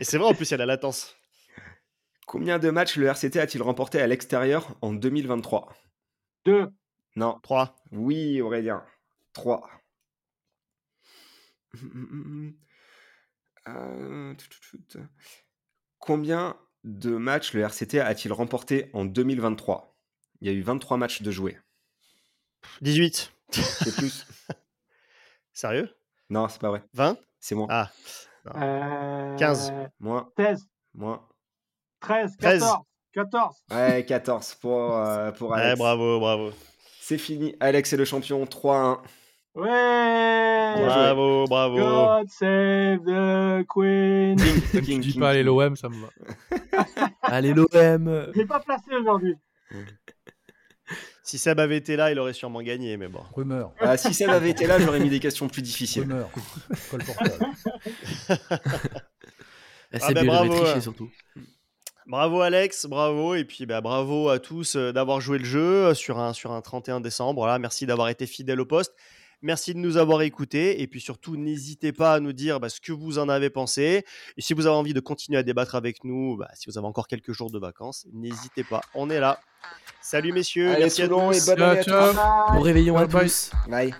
Et 0.00 0.04
c'est 0.04 0.16
vrai, 0.16 0.28
en 0.28 0.34
plus, 0.34 0.48
il 0.48 0.52
y 0.52 0.54
a 0.54 0.58
la 0.58 0.66
latence. 0.66 1.14
Combien 2.26 2.58
de 2.58 2.70
matchs 2.70 2.96
le 2.96 3.06
RCT 3.06 3.36
a-t-il 3.38 3.62
remporté 3.62 4.00
à 4.00 4.06
l'extérieur 4.06 4.74
en 4.80 4.94
2023 4.94 5.68
Deux. 6.46 6.68
Non. 7.14 7.38
3. 7.42 7.76
Oui, 7.92 8.40
Aurélien. 8.40 8.82
3. 9.34 9.68
Euh, 13.68 14.34
tout, 14.34 14.46
tout, 14.48 14.78
tout. 14.88 15.06
Combien 15.98 16.56
de 16.84 17.10
matchs 17.16 17.52
le 17.54 17.60
RCT 17.62 18.00
a-t-il 18.00 18.32
remporté 18.32 18.90
en 18.92 19.04
2023 19.04 19.94
Il 20.40 20.48
y 20.48 20.50
a 20.50 20.54
eu 20.54 20.62
23 20.62 20.96
matchs 20.96 21.22
de 21.22 21.30
joués. 21.30 21.56
18. 22.80 23.32
C'est 23.50 23.94
plus 23.94 24.26
Sérieux? 25.52 25.94
Non, 26.30 26.48
c'est 26.48 26.60
pas 26.60 26.70
vrai. 26.70 26.82
20 26.94 27.16
C'est 27.38 27.54
moins. 27.54 27.68
Ah. 27.70 27.90
Euh, 28.56 29.36
15. 29.36 29.72
Moins. 30.00 30.32
16. 30.36 30.66
Moins. 30.94 31.28
13. 32.00 32.36
13. 32.38 32.60
14. 32.60 32.78
14. 33.12 33.56
Ouais, 33.70 34.04
14 34.06 34.54
pour, 34.56 34.96
euh, 34.96 35.30
pour 35.32 35.50
Ouais, 35.50 35.60
Alex. 35.60 35.78
bravo, 35.78 36.18
bravo. 36.18 36.52
C'est 37.00 37.18
fini. 37.18 37.54
Alex 37.60 37.92
est 37.92 37.96
le 37.96 38.04
champion. 38.06 38.42
3-1. 38.44 39.00
Ouais. 39.54 40.74
Bravo, 40.86 41.44
bravo. 41.46 41.76
God 41.76 42.28
save 42.30 43.00
the 43.04 43.66
Queen. 43.68 44.36
Tu 44.70 44.80
King, 44.82 45.00
dis 45.00 45.12
king, 45.12 45.20
pas 45.20 45.30
allez 45.30 45.40
king. 45.40 45.46
l'OM, 45.46 45.76
ça 45.76 45.88
me 45.90 45.96
va. 46.00 46.08
Allez, 47.22 47.52
l'OM. 47.52 47.68
Je 48.32 48.38
l'ai 48.38 48.46
pas 48.46 48.60
placé 48.60 48.94
aujourd'hui. 48.98 49.36
Si 51.22 51.38
Seb 51.38 51.60
avait 51.60 51.76
été 51.76 51.96
là, 51.96 52.10
il 52.10 52.18
aurait 52.18 52.32
sûrement 52.32 52.62
gagné, 52.62 52.96
mais 52.96 53.08
bon. 53.08 53.20
Rumeur, 53.34 53.72
Ah, 53.78 53.96
si 53.96 54.12
Seb 54.14 54.30
avait 54.30 54.50
été 54.50 54.66
là, 54.66 54.78
j'aurais 54.78 55.00
mis 55.00 55.10
des 55.10 55.20
questions 55.20 55.48
plus 55.48 55.62
difficiles. 55.62 56.02
rumeur. 56.02 56.30
Col 56.90 57.02
portable. 57.04 57.46
Ah, 59.94 59.98
Ah 60.00 60.06
c'est 60.06 60.14
bien, 60.14 60.22
il 60.22 60.30
avait 60.30 60.46
bravo, 60.48 60.54
triché 60.62 60.78
euh. 60.78 60.80
surtout. 60.80 61.10
Bravo 62.06 62.40
Alex, 62.40 62.86
bravo 62.86 63.34
et 63.34 63.44
puis 63.44 63.66
bah, 63.66 63.82
bravo 63.82 64.30
à 64.30 64.38
tous 64.38 64.74
euh, 64.76 64.90
d'avoir 64.90 65.20
joué 65.20 65.36
le 65.36 65.44
jeu 65.44 65.60
euh, 65.88 65.94
sur 65.94 66.18
un, 66.18 66.32
sur 66.32 66.50
un 66.52 66.62
31 66.62 67.00
décembre. 67.00 67.40
Voilà, 67.42 67.58
merci 67.58 67.84
d'avoir 67.84 68.08
été 68.08 68.26
fidèle 68.26 68.58
au 68.60 68.64
poste. 68.64 68.94
Merci 69.42 69.74
de 69.74 69.78
nous 69.78 69.96
avoir 69.96 70.22
écoutés 70.22 70.80
et 70.82 70.86
puis 70.86 71.00
surtout 71.00 71.36
n'hésitez 71.36 71.92
pas 71.92 72.14
à 72.14 72.20
nous 72.20 72.32
dire 72.32 72.60
bah, 72.60 72.68
ce 72.68 72.80
que 72.80 72.92
vous 72.92 73.18
en 73.18 73.28
avez 73.28 73.50
pensé. 73.50 74.04
Et 74.36 74.40
si 74.40 74.54
vous 74.54 74.66
avez 74.66 74.76
envie 74.76 74.94
de 74.94 75.00
continuer 75.00 75.38
à 75.38 75.42
débattre 75.42 75.74
avec 75.74 76.04
nous, 76.04 76.36
bah, 76.36 76.48
si 76.54 76.70
vous 76.70 76.78
avez 76.78 76.86
encore 76.86 77.08
quelques 77.08 77.32
jours 77.32 77.50
de 77.50 77.58
vacances, 77.58 78.06
n'hésitez 78.12 78.62
pas, 78.64 78.80
on 78.94 79.10
est 79.10 79.20
là. 79.20 79.40
Salut 80.00 80.32
messieurs, 80.32 80.70
Allez, 80.70 80.80
merci 80.82 81.02
à 81.02 81.08
tous. 81.08 81.32
et 81.32 81.46
bonne 81.56 81.62
année 81.62 81.78
à 81.80 81.82
Ciao, 81.82 82.12
tous. 82.12 82.18
Bon 82.54 82.60
réveillon 82.60 82.96
à 82.96 83.06
Bye 83.06 83.12
bye. 83.12 83.28
tous. 83.28 83.50
Bye. 83.68 83.94